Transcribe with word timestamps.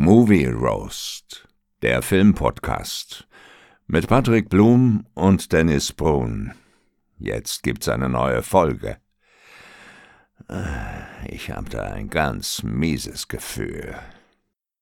Movie 0.00 0.46
Roast, 0.46 1.48
der 1.82 2.02
Filmpodcast 2.02 3.26
mit 3.88 4.06
Patrick 4.06 4.48
Blum 4.48 5.04
und 5.14 5.52
Dennis 5.52 5.92
Brun. 5.92 6.52
Jetzt 7.18 7.64
gibt's 7.64 7.88
eine 7.88 8.08
neue 8.08 8.44
Folge. 8.44 8.98
Äh, 10.48 11.34
ich 11.34 11.50
habe 11.50 11.68
da 11.68 11.82
ein 11.82 12.10
ganz 12.10 12.62
mieses 12.62 13.26
Gefühl. 13.26 13.96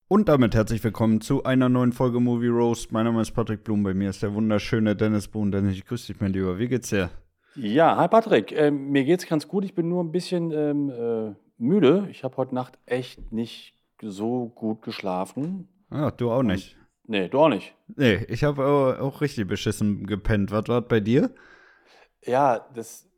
Und 0.07 0.29
damit 0.29 0.55
herzlich 0.55 0.85
willkommen 0.85 1.23
zu 1.23 1.45
einer 1.45 1.71
neuen 1.71 1.93
Folge 1.93 2.21
Movie 2.21 2.49
Roast. 2.49 2.93
Mein 2.93 3.07
Name 3.07 3.23
ist 3.23 3.33
Patrick 3.33 3.65
Blum, 3.65 3.85
bei 3.85 3.95
mir 3.95 4.11
ist 4.11 4.23
der 4.23 4.35
wunderschöne 4.35 4.97
Dennis 4.97 5.29
Brun. 5.29 5.51
Dennis, 5.51 5.77
ich 5.77 5.87
grüße 5.87 6.13
dich, 6.13 6.21
mein 6.21 6.35
Lieber. 6.35 6.59
Wie 6.59 6.69
geht's 6.69 6.91
dir? 6.91 7.09
Ja, 7.55 7.97
hi 7.97 8.09
Patrick. 8.09 8.53
Ähm, 8.53 8.91
mir 8.91 9.05
geht's 9.05 9.27
ganz 9.27 9.49
gut. 9.49 9.65
Ich 9.65 9.75
bin 9.75 9.89
nur 9.89 10.05
ein 10.05 10.13
bisschen 10.13 10.51
ähm, 10.51 10.91
äh, 10.91 11.35
müde. 11.57 12.07
Ich 12.11 12.23
habe 12.23 12.37
heute 12.37 12.55
Nacht 12.55 12.79
echt 12.85 13.33
nicht 13.33 13.76
so 14.03 14.49
gut 14.55 14.83
geschlafen. 14.83 15.69
Ah, 15.91 16.11
du 16.11 16.31
auch 16.31 16.43
nicht. 16.43 16.77
Und, 17.05 17.11
nee, 17.11 17.29
du 17.29 17.39
auch 17.41 17.49
nicht. 17.49 17.75
Nee, 17.95 18.25
ich 18.29 18.45
habe 18.45 18.65
auch, 18.67 18.99
auch, 18.99 19.21
richtig 19.21 19.47
beschissen 19.47 20.07
gepennt. 20.07 20.51
Was 20.51 20.69
war 20.69 20.83
bei 20.83 21.01
dir? 21.01 21.31
Ja, 22.25 22.67
das, 22.75 23.09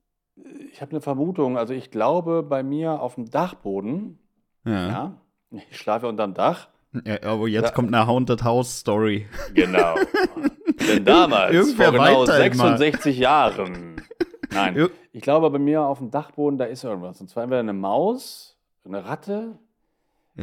ich 0.72 0.80
habe 0.80 0.92
eine 0.92 1.00
Vermutung. 1.00 1.56
Also 1.56 1.74
ich 1.74 1.90
glaube, 1.90 2.42
bei 2.42 2.62
mir 2.62 3.00
auf 3.00 3.14
dem 3.14 3.30
Dachboden, 3.30 4.18
ja, 4.64 4.88
ja 4.88 5.20
ich 5.50 5.78
schlafe 5.78 6.08
unterm 6.08 6.34
Dach. 6.34 6.68
Ja, 7.04 7.22
aber 7.22 7.48
jetzt 7.48 7.70
da, 7.70 7.74
kommt 7.74 7.94
eine 7.94 8.06
Haunted 8.06 8.44
House 8.44 8.80
Story. 8.80 9.26
Genau. 9.54 9.94
Denn 10.88 11.04
damals, 11.04 11.72
vor 11.74 11.92
genau 11.92 12.24
66 12.24 13.16
immer. 13.16 13.22
Jahren. 13.22 14.02
Nein, 14.50 14.88
ich 15.12 15.20
glaube, 15.20 15.50
bei 15.50 15.58
mir 15.58 15.82
auf 15.82 15.98
dem 15.98 16.10
Dachboden, 16.10 16.58
da 16.58 16.64
ist 16.64 16.84
irgendwas. 16.84 17.20
Und 17.20 17.28
zwar 17.28 17.42
entweder 17.42 17.60
eine 17.60 17.74
Maus, 17.74 18.56
eine 18.84 19.04
Ratte 19.04 19.58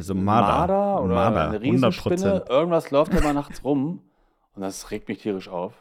so 0.01 0.13
Marder. 0.15 0.47
Marder 0.47 1.03
oder 1.03 1.15
Marder, 1.15 1.49
eine 1.49 1.61
Riesenspinne. 1.61 2.45
100%. 2.45 2.49
Irgendwas 2.49 2.91
läuft 2.91 3.13
immer 3.13 3.33
nachts 3.33 3.63
rum 3.63 4.01
und 4.55 4.61
das 4.61 4.91
regt 4.91 5.07
mich 5.07 5.19
tierisch 5.19 5.47
auf. 5.47 5.73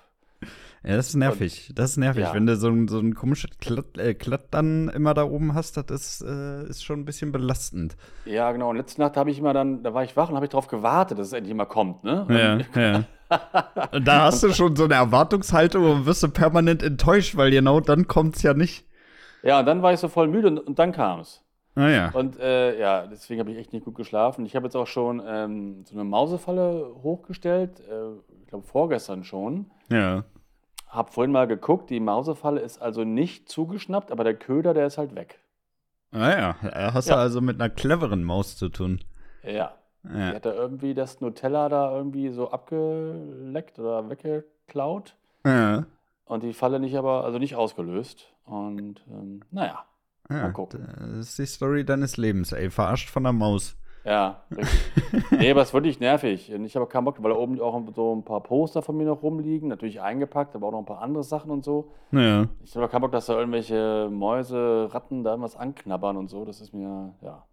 Ja, 0.87 0.97
das 0.97 1.09
ist 1.09 1.15
nervig. 1.15 1.67
Und, 1.71 1.79
das 1.79 1.93
ist 1.93 1.97
nervig. 1.97 2.25
Ja. 2.25 2.35
Wenn 2.35 2.47
du 2.47 2.57
so 2.57 2.69
ein, 2.69 2.89
so 2.89 2.99
ein 2.99 3.15
komisches 3.15 3.51
Klatt, 3.59 3.97
äh, 3.97 4.13
Klatt 4.13 4.49
dann 4.51 4.91
immer 4.91 5.15
da 5.15 5.25
oben 5.25 5.55
hast, 5.55 5.79
das 5.79 5.87
ist, 5.91 6.23
äh, 6.23 6.65
ist 6.69 6.85
schon 6.85 7.01
ein 7.01 7.05
bisschen 7.07 7.33
belastend. 7.33 7.97
Ja, 8.27 8.53
genau. 8.53 8.69
Und 8.69 8.77
letzte 8.77 9.01
Nacht 9.01 9.17
habe 9.17 9.31
ich 9.31 9.39
immer 9.39 9.55
dann, 9.55 9.83
da 9.83 9.95
war 9.95 10.05
ich 10.05 10.15
wach 10.15 10.29
und 10.29 10.37
habe 10.37 10.45
ich 10.45 10.51
darauf 10.51 10.69
gewartet, 10.69 11.19
dass 11.19 11.29
es 11.29 11.33
endlich 11.33 11.55
mal 11.55 11.65
kommt, 11.65 12.05
ne? 12.05 12.67
Ja, 12.77 12.81
ja. 12.81 13.05
und 13.93 14.07
da 14.07 14.25
hast 14.27 14.43
du 14.43 14.53
schon 14.53 14.77
so 14.77 14.85
eine 14.85 14.95
Erwartungshaltung 14.95 15.91
und 15.91 16.07
wirst 16.07 16.23
du 16.23 16.29
permanent 16.29 16.83
enttäuscht, 16.83 17.35
weil 17.37 17.51
genau 17.51 17.81
dann 17.81 18.07
kommt 18.07 18.37
es 18.37 18.43
ja 18.43 18.53
nicht. 18.53 18.87
Ja, 19.43 19.61
und 19.61 19.67
dann 19.67 19.81
war 19.81 19.95
ich 19.95 20.01
so 20.01 20.09
voll 20.09 20.29
müde 20.29 20.49
und, 20.49 20.59
und 20.59 20.79
dann 20.79 20.93
kam 20.93 21.21
es. 21.21 21.44
Ah, 21.77 21.89
ja. 21.89 22.11
Und 22.13 22.39
äh, 22.39 22.79
ja, 22.79 23.07
deswegen 23.07 23.41
habe 23.41 23.51
ich 23.51 23.59
echt 23.59 23.73
nicht 23.73 23.85
gut 23.85 23.97
geschlafen. 23.97 24.47
Ich 24.47 24.55
habe 24.55 24.67
jetzt 24.67 24.77
auch 24.77 24.87
schon 24.87 25.23
ähm, 25.27 25.85
so 25.85 25.95
eine 25.95 26.05
Mausefalle 26.05 26.95
hochgestellt, 27.03 27.81
äh, 27.81 28.43
ich 28.43 28.49
glaube 28.49 28.65
vorgestern 28.65 29.25
schon. 29.25 29.71
Ja. 29.91 30.25
Hab 30.89 31.13
vorhin 31.13 31.33
mal 31.33 31.49
geguckt, 31.49 31.91
die 31.91 31.99
Mausefalle 31.99 32.61
ist 32.61 32.81
also 32.81 33.03
nicht 33.03 33.49
zugeschnappt, 33.49 34.13
aber 34.13 34.23
der 34.23 34.35
Köder, 34.35 34.75
der 34.75 34.87
ist 34.87 34.99
halt 34.99 35.17
weg. 35.17 35.41
Ah 36.13 36.31
ja, 36.31 36.57
hast 36.95 37.09
ja. 37.09 37.17
du 37.17 37.21
also 37.21 37.41
mit 37.41 37.61
einer 37.61 37.69
cleveren 37.69 38.23
Maus 38.23 38.57
zu 38.57 38.69
tun. 38.69 39.01
Ja. 39.43 39.73
ja. 40.05 40.31
Die 40.31 40.37
hat 40.37 40.47
da 40.47 40.55
irgendwie 40.55 40.95
das 40.95 41.21
Nutella 41.21 41.69
da 41.69 41.97
irgendwie 41.97 42.31
so 42.31 42.53
abgeleckt 42.53 43.81
oder 43.81 44.09
weggeklaut. 44.09 45.17
Ja. 45.45 45.87
Und 46.27 46.45
die 46.45 46.53
Falle 46.53 46.79
nicht 46.79 46.97
aber, 46.97 47.25
also 47.25 47.39
nicht 47.39 47.57
ausgelöst. 47.57 48.33
Und 48.45 49.05
ähm, 49.11 49.41
naja. 49.51 49.85
Ja, 50.31 50.43
Mal 50.43 50.53
gucken. 50.53 50.87
Das 50.99 51.29
ist 51.29 51.39
die 51.39 51.47
Story 51.47 51.85
deines 51.85 52.17
Lebens, 52.17 52.53
ey. 52.53 52.71
Verarscht 52.71 53.11
von 53.11 53.25
der 53.25 53.33
Maus. 53.33 53.77
Ja, 54.05 54.43
richtig. 54.55 55.31
nee, 55.31 55.51
aber 55.51 55.63
es 55.63 55.69
ist 55.69 55.75
wirklich 55.75 55.99
nervig. 55.99 56.51
Ich 56.51 56.77
habe 56.77 56.87
keinen 56.87 57.07
Bock, 57.07 57.23
weil 57.23 57.33
da 57.33 57.39
oben 57.39 57.59
auch 57.61 57.83
so 57.95 58.15
ein 58.15 58.23
paar 58.23 58.43
Poster 58.43 58.83
von 58.83 58.97
mir 58.97 59.07
noch 59.07 59.23
rumliegen, 59.23 59.69
natürlich 59.69 60.03
eingepackt, 60.03 60.55
aber 60.55 60.69
auch 60.69 60.73
noch 60.73 60.81
ein 60.81 60.85
paar 60.87 61.01
andere 61.01 61.25
Sachen 61.25 61.51
und 61.51 61.65
so. 61.65 61.91
Ja. 62.13 62.47
Ich 62.63 62.77
habe 62.77 62.89
keinen 62.89 63.01
Bock, 63.01 63.13
dass 63.13 63.27
da 63.27 63.39
irgendwelche 63.39 64.09
Mäuse, 64.11 64.89
Ratten 64.93 65.25
da 65.25 65.31
irgendwas 65.31 65.57
anknabbern 65.57 66.19
und 66.19 66.29
so. 66.29 66.45
Das 66.45 66.61
ist 66.61 66.75
mir, 66.75 67.15
ja. 67.23 67.47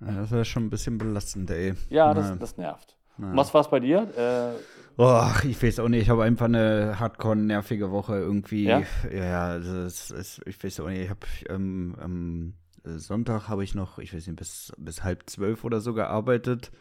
ja 0.00 0.12
das 0.12 0.32
wäre 0.32 0.44
schon 0.44 0.64
ein 0.64 0.70
bisschen 0.70 0.98
belastend, 0.98 1.50
ey. 1.50 1.74
Ja, 1.88 2.14
das, 2.14 2.36
das 2.36 2.56
nervt. 2.56 2.96
Ja. 3.18 3.36
Was 3.36 3.52
war 3.54 3.60
es 3.60 3.68
bei 3.68 3.80
dir? 3.80 4.08
Äh, 4.16 4.58
Oh, 4.98 5.26
ich 5.44 5.62
weiß 5.62 5.78
auch 5.80 5.88
nicht, 5.88 6.02
ich 6.02 6.10
habe 6.10 6.24
einfach 6.24 6.46
eine 6.46 6.98
hardcore-nervige 7.00 7.90
Woche 7.90 8.16
irgendwie. 8.16 8.64
Ja, 8.64 8.82
ja 9.10 9.58
das 9.58 10.10
ist, 10.10 10.42
ich 10.44 10.62
weiß 10.62 10.80
auch 10.80 10.88
nicht, 10.88 11.04
ich 11.04 11.10
habe 11.10 11.26
ähm, 11.48 11.96
am 11.98 12.52
Sonntag 12.84 13.48
habe 13.48 13.64
ich 13.64 13.74
noch, 13.74 13.98
ich 13.98 14.14
weiß 14.14 14.26
nicht, 14.26 14.36
bis, 14.38 14.72
bis 14.76 15.02
halb 15.02 15.30
zwölf 15.30 15.64
oder 15.64 15.80
so 15.80 15.94
gearbeitet. 15.94 16.72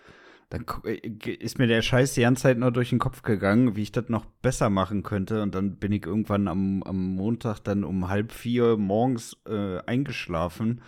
Dann 0.50 0.66
äh, 0.84 0.96
ist 0.96 1.58
mir 1.58 1.68
der 1.68 1.82
Scheiß 1.82 2.14
die 2.14 2.22
ganze 2.22 2.44
Zeit 2.44 2.58
nur 2.58 2.72
durch 2.72 2.90
den 2.90 3.00
Kopf 3.00 3.22
gegangen, 3.22 3.78
wie 3.78 3.84
ich 3.84 3.94
das 3.94 4.10
noch 4.10 4.26
besser 4.26 4.70
machen 4.70 5.04
könnte. 5.04 5.42
Und 5.42 5.56
dann 5.56 5.78
bin 5.78 5.94
ich 5.94 6.06
irgendwann 6.06 6.50
am, 6.50 6.84
am 6.84 7.16
Montag 7.16 7.60
dann 7.60 7.86
um 7.86 8.10
halb 8.10 8.34
vier 8.34 8.76
morgens 8.76 9.38
äh, 9.48 9.80
eingeschlafen 9.86 10.82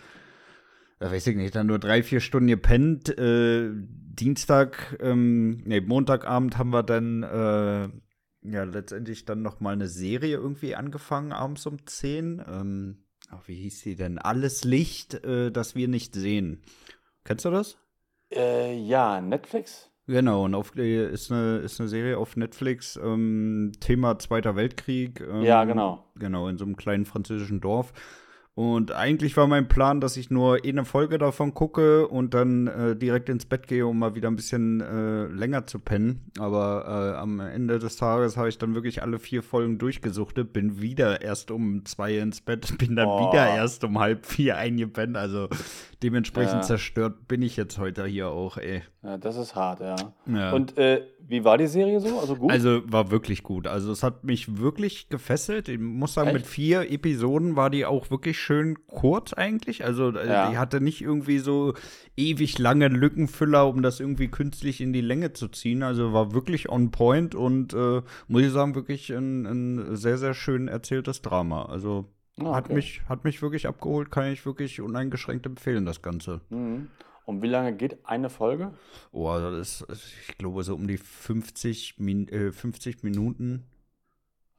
da 1.04 1.12
weiß 1.12 1.28
ich 1.28 1.36
nicht, 1.36 1.54
dann 1.54 1.68
nur 1.68 1.80
drei, 1.80 2.02
vier 2.02 2.22
Stunden 2.22 2.48
gepennt. 2.48 3.10
Äh, 3.10 3.72
Dienstag, 3.74 4.98
ähm, 5.02 5.62
nee, 5.66 5.82
Montagabend 5.82 6.58
haben 6.58 6.70
wir 6.70 6.82
dann 6.82 7.24
äh, 7.24 7.90
ja 8.50 8.64
letztendlich 8.64 9.26
dann 9.26 9.42
noch 9.42 9.60
mal 9.60 9.74
eine 9.74 9.90
Serie 9.90 10.38
irgendwie 10.38 10.76
angefangen, 10.76 11.34
abends 11.34 11.66
um 11.66 11.86
10. 11.86 12.42
Ähm, 12.50 13.04
ach, 13.30 13.42
wie 13.48 13.56
hieß 13.56 13.82
die 13.82 13.98
denn? 13.98 14.18
Alles 14.18 14.64
Licht, 14.64 15.26
äh, 15.26 15.52
das 15.52 15.76
wir 15.76 15.90
nicht 15.90 16.16
sehen. 16.16 16.62
Kennst 17.26 17.44
du 17.44 17.52
das? 17.52 17.78
Äh, 18.32 18.74
ja, 18.78 19.20
Netflix? 19.20 19.90
Genau, 20.08 20.46
und 20.46 20.56
auf, 20.56 20.74
äh, 20.78 21.12
ist, 21.12 21.34
eine, 21.34 21.58
ist 21.58 21.82
eine 21.82 21.90
Serie 21.90 22.18
auf 22.18 22.38
Netflix, 22.38 22.96
ähm, 22.96 23.74
Thema 23.82 24.20
Zweiter 24.20 24.56
Weltkrieg. 24.56 25.20
Ähm, 25.20 25.44
ja, 25.44 25.66
genau. 25.66 26.06
Genau, 26.16 26.48
in 26.48 26.58
so 26.58 26.64
einem 26.64 26.78
kleinen 26.78 27.04
französischen 27.04 27.60
Dorf. 27.60 27.92
Und 28.56 28.92
eigentlich 28.92 29.36
war 29.36 29.48
mein 29.48 29.68
Plan, 29.68 30.00
dass 30.00 30.16
ich 30.16 30.30
nur 30.30 30.60
eine 30.64 30.86
Folge 30.86 31.18
davon 31.18 31.56
gucke 31.56 32.08
und 32.08 32.36
dann 32.36 32.68
äh, 32.68 32.96
direkt 32.96 33.28
ins 33.30 33.46
Bett 33.46 33.68
gehe, 33.68 33.88
um 33.88 33.98
mal 33.98 34.14
wieder 34.14 34.28
ein 34.28 34.36
bisschen 34.36 34.80
äh, 34.80 35.26
länger 35.26 35.66
zu 35.66 35.80
pennen. 35.80 36.32
Aber 36.38 37.16
äh, 37.16 37.18
am 37.18 37.40
Ende 37.40 37.80
des 37.80 37.96
Tages 37.96 38.38
habe 38.38 38.50
ich 38.50 38.60
dann 38.60 38.76
wirklich 38.76 39.02
alle 39.02 39.18
vier 39.18 39.42
Folgen 39.42 39.80
durchgesuchtet, 39.80 40.54
bin 40.54 40.80
wieder 40.80 41.22
erst 41.22 41.50
um 41.50 41.84
zwei 41.86 42.20
ins 42.20 42.42
Bett, 42.42 42.78
bin 42.78 42.96
dann 42.96 43.08
oh. 43.08 43.28
wieder 43.28 43.56
erst 43.56 43.84
um 43.86 43.98
halb 43.98 44.28
vier 44.28 44.56
eingepennt. 44.56 45.18
Also 45.18 45.50
dementsprechend 46.04 46.54
ja. 46.54 46.62
zerstört 46.62 47.28
bin 47.28 47.42
ich 47.42 47.58
jetzt 47.58 47.80
heute 47.80 48.06
hier 48.06 48.30
auch, 48.30 48.58
ey. 48.58 48.84
Ja, 49.04 49.18
das 49.18 49.36
ist 49.36 49.54
hart, 49.54 49.82
ja. 49.82 49.98
ja. 50.28 50.54
Und 50.54 50.78
äh, 50.78 51.06
wie 51.20 51.44
war 51.44 51.58
die 51.58 51.68
Serie 51.68 52.00
so? 52.00 52.20
Also 52.20 52.38
gut? 52.38 52.52
Also 52.52 52.82
war 52.86 53.12
wirklich 53.12 53.44
gut. 53.44 53.68
Also 53.68 53.92
es 53.92 54.02
hat 54.02 54.24
mich 54.24 54.60
wirklich 54.60 55.10
gefesselt. 55.10 55.68
Ich 55.68 55.78
muss 55.78 56.14
sagen, 56.14 56.30
Echt? 56.30 56.38
mit 56.38 56.46
vier 56.46 56.90
Episoden 56.90 57.58
war 57.58 57.70
die 57.70 57.86
auch 57.86 58.12
wirklich 58.12 58.40
schön 58.40 58.78
kurz 58.88 59.34
eigentlich. 59.34 59.84
Also 59.84 60.16
äh, 60.16 60.28
ja. 60.28 60.50
die 60.50 60.58
hatte 60.58 60.80
nicht 60.80 61.02
irgendwie 61.02 61.40
so 61.40 61.74
ewig 62.16 62.58
lange 62.60 62.88
Lückenfüller, 62.88 63.68
um 63.68 63.82
das 63.82 64.00
irgendwie 64.00 64.30
künstlich 64.30 64.80
in 64.80 64.94
die 64.94 65.02
Länge 65.02 65.34
zu 65.34 65.50
ziehen. 65.50 65.84
Also 65.84 66.14
war 66.14 66.34
wirklich 66.34 66.70
on 66.70 66.92
point 66.92 67.36
und 67.36 67.74
äh, 67.74 68.02
muss 68.30 68.44
ich 68.44 68.52
sagen, 68.52 68.74
wirklich 68.74 69.10
ein, 69.10 69.46
ein 69.46 69.96
sehr, 69.98 70.18
sehr 70.18 70.34
schön 70.34 70.70
erzähltes 70.70 71.22
Drama. 71.22 71.66
Also 71.66 72.06
ah, 72.40 72.44
okay. 72.44 72.56
hat, 72.56 72.70
mich, 72.70 73.02
hat 73.10 73.24
mich 73.26 73.42
wirklich 73.42 73.68
abgeholt, 73.68 74.12
kann 74.12 74.32
ich 74.32 74.46
wirklich 74.46 74.80
uneingeschränkt 74.80 75.46
empfehlen, 75.46 75.86
das 75.86 76.02
Ganze. 76.02 76.40
Mhm. 76.50 76.88
Und 77.26 77.42
wie 77.42 77.48
lange 77.48 77.74
geht 77.76 78.06
eine 78.06 78.30
Folge? 78.30 78.74
Oh, 79.12 79.34
das 79.40 79.82
ist, 79.82 80.14
ich 80.28 80.38
glaube, 80.38 80.64
so 80.64 80.76
um 80.76 80.88
die 80.88 80.98
50, 80.98 81.96
Min 82.00 82.28
äh, 82.28 82.52
50 82.52 83.04
Minuten. 83.04 83.64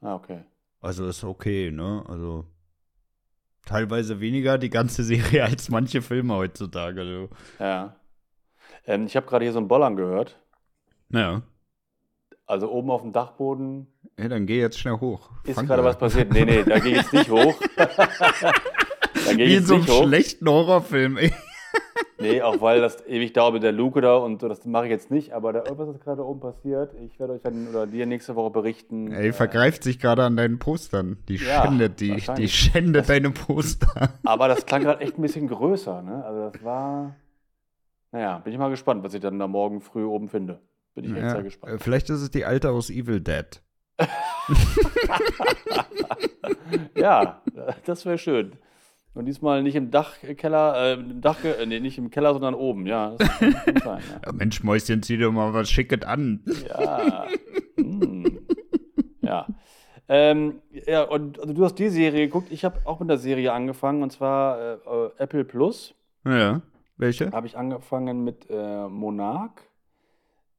Ah, 0.01 0.15
okay. 0.15 0.43
Also 0.81 1.07
ist 1.07 1.23
okay, 1.23 1.71
ne? 1.71 2.03
Also 2.07 2.45
teilweise 3.65 4.19
weniger 4.19 4.57
die 4.57 4.69
ganze 4.69 5.03
Serie 5.03 5.43
als 5.45 5.69
manche 5.69 6.01
Filme 6.01 6.35
heutzutage. 6.35 7.01
Also. 7.01 7.29
Ja. 7.59 7.95
Ähm, 8.85 9.05
ich 9.05 9.15
habe 9.15 9.27
gerade 9.27 9.45
hier 9.45 9.53
so 9.53 9.59
einen 9.59 9.67
Bollern 9.67 9.95
gehört. 9.95 10.39
Ja. 11.09 11.43
Also 12.47 12.71
oben 12.71 12.91
auf 12.91 13.01
dem 13.01 13.11
Dachboden. 13.11 13.87
Ja, 14.17 14.27
dann 14.27 14.45
geh 14.45 14.59
jetzt 14.59 14.79
schnell 14.79 14.99
hoch. 14.99 15.31
Ist 15.43 15.59
gerade 15.59 15.83
was 15.83 15.97
passiert? 15.97 16.31
Nee, 16.31 16.45
nee, 16.45 16.63
da 16.63 16.79
geh 16.79 16.89
ich 16.89 16.97
jetzt 16.97 17.13
nicht 17.13 17.29
hoch. 17.31 17.55
da 17.75 19.33
geh 19.35 19.47
Wie 19.47 19.55
in 19.55 19.65
so 19.65 19.75
einem 19.75 19.85
schlechten 19.85 20.47
Horrorfilm, 20.47 21.17
ey. 21.17 21.33
Nee, 22.17 22.41
auch 22.41 22.61
weil 22.61 22.79
das 22.79 23.05
ewig 23.07 23.33
dauert 23.33 23.53
mit 23.55 23.63
der 23.63 23.73
Luke 23.73 23.99
da 23.99 24.15
und 24.15 24.39
so, 24.39 24.47
das 24.47 24.65
mache 24.65 24.85
ich 24.85 24.91
jetzt 24.91 25.11
nicht, 25.11 25.33
aber 25.33 25.51
da 25.51 25.59
irgendwas 25.65 25.89
ist 25.89 26.01
gerade 26.01 26.25
oben 26.25 26.39
passiert. 26.39 26.93
Ich 27.01 27.19
werde 27.19 27.33
euch 27.33 27.41
dann 27.41 27.67
oder 27.67 27.87
dir 27.87 28.05
nächste 28.05 28.35
Woche 28.35 28.51
berichten. 28.51 29.11
Er 29.11 29.33
vergreift 29.33 29.83
sich 29.83 29.99
gerade 29.99 30.23
an 30.23 30.37
deinen 30.37 30.57
Postern. 30.57 31.17
Die 31.27 31.35
ja, 31.35 31.63
schändet 31.63 31.99
die, 31.99 32.15
die 32.37 32.47
schändet 32.47 33.01
das, 33.01 33.07
deine 33.07 33.31
Poster. 33.31 34.09
Aber 34.23 34.47
das 34.47 34.65
klang 34.65 34.83
gerade 34.83 35.01
echt 35.01 35.17
ein 35.17 35.21
bisschen 35.21 35.47
größer, 35.47 36.01
ne? 36.01 36.23
Also 36.23 36.49
das 36.49 36.63
war. 36.63 37.15
Naja, 38.11 38.39
bin 38.39 38.53
ich 38.53 38.59
mal 38.59 38.69
gespannt, 38.69 39.03
was 39.03 39.13
ich 39.13 39.19
dann 39.19 39.37
da 39.37 39.47
morgen 39.47 39.81
früh 39.81 40.05
oben 40.05 40.29
finde. 40.29 40.61
Bin 40.93 41.03
ich 41.03 41.11
echt 41.11 41.21
ja, 41.21 41.29
sehr 41.31 41.43
gespannt. 41.43 41.73
Äh, 41.73 41.79
vielleicht 41.79 42.09
ist 42.09 42.21
es 42.21 42.31
die 42.31 42.45
alte 42.45 42.69
aus 42.71 42.89
Evil 42.89 43.19
Dead. 43.19 43.61
ja, 46.95 47.41
das 47.85 48.05
wäre 48.05 48.17
schön. 48.17 48.53
Und 49.15 49.25
diesmal 49.25 49.63
nicht 49.63 49.75
im 49.75 49.91
Dachkeller, 49.91 50.75
äh, 50.75 50.93
im 50.93 51.21
Dach, 51.21 51.43
äh, 51.43 51.65
nee, 51.65 51.79
nicht 51.79 51.97
im 51.97 52.11
Keller, 52.11 52.33
sondern 52.33 52.53
oben, 52.53 52.85
ja. 52.85 53.15
Sein, 53.39 53.55
ja. 53.85 53.99
ja 54.25 54.31
Mensch, 54.33 54.61
Mäuschen, 54.61 55.01
zieh 55.01 55.17
dir 55.17 55.31
mal 55.31 55.53
was 55.53 55.69
Schickes 55.69 56.05
an. 56.05 56.41
Ja. 56.69 57.25
hm. 57.77 58.39
Ja. 59.21 59.47
Ähm, 60.07 60.61
ja, 60.85 61.03
und 61.03 61.39
also 61.39 61.53
du 61.53 61.63
hast 61.63 61.75
die 61.75 61.89
Serie 61.89 62.27
geguckt. 62.27 62.51
Ich 62.51 62.63
habe 62.63 62.81
auch 62.83 62.99
mit 62.99 63.09
der 63.09 63.17
Serie 63.17 63.53
angefangen, 63.53 64.03
und 64.03 64.11
zwar 64.11 64.59
äh 64.85 65.09
Apple 65.17 65.45
Plus. 65.45 65.95
Ja. 66.25 66.61
Welche? 66.97 67.31
Habe 67.31 67.47
ich 67.47 67.57
angefangen 67.57 68.23
mit 68.23 68.47
äh, 68.49 68.87
Monarch. 68.87 69.61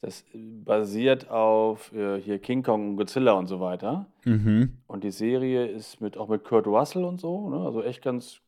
Das 0.01 0.25
basiert 0.35 1.31
auf 1.31 1.93
äh, 1.93 2.21
hier 2.21 2.39
King 2.39 2.63
Kong 2.63 2.91
und 2.91 2.97
Godzilla 2.97 3.33
und 3.33 3.47
so 3.47 3.61
weiter. 3.61 4.07
Mhm. 4.25 4.79
Und 4.87 5.05
die 5.05 5.11
Serie 5.11 5.67
ist 5.67 6.01
mit, 6.01 6.17
auch 6.17 6.29
mit 6.29 6.45
Kurt 6.45 6.67
Russell 6.67 7.05
und 7.05 7.21
so, 7.21 7.49
ne? 7.49 7.59
also 7.65 7.83
echt 7.83 8.03
ganz 8.03 8.41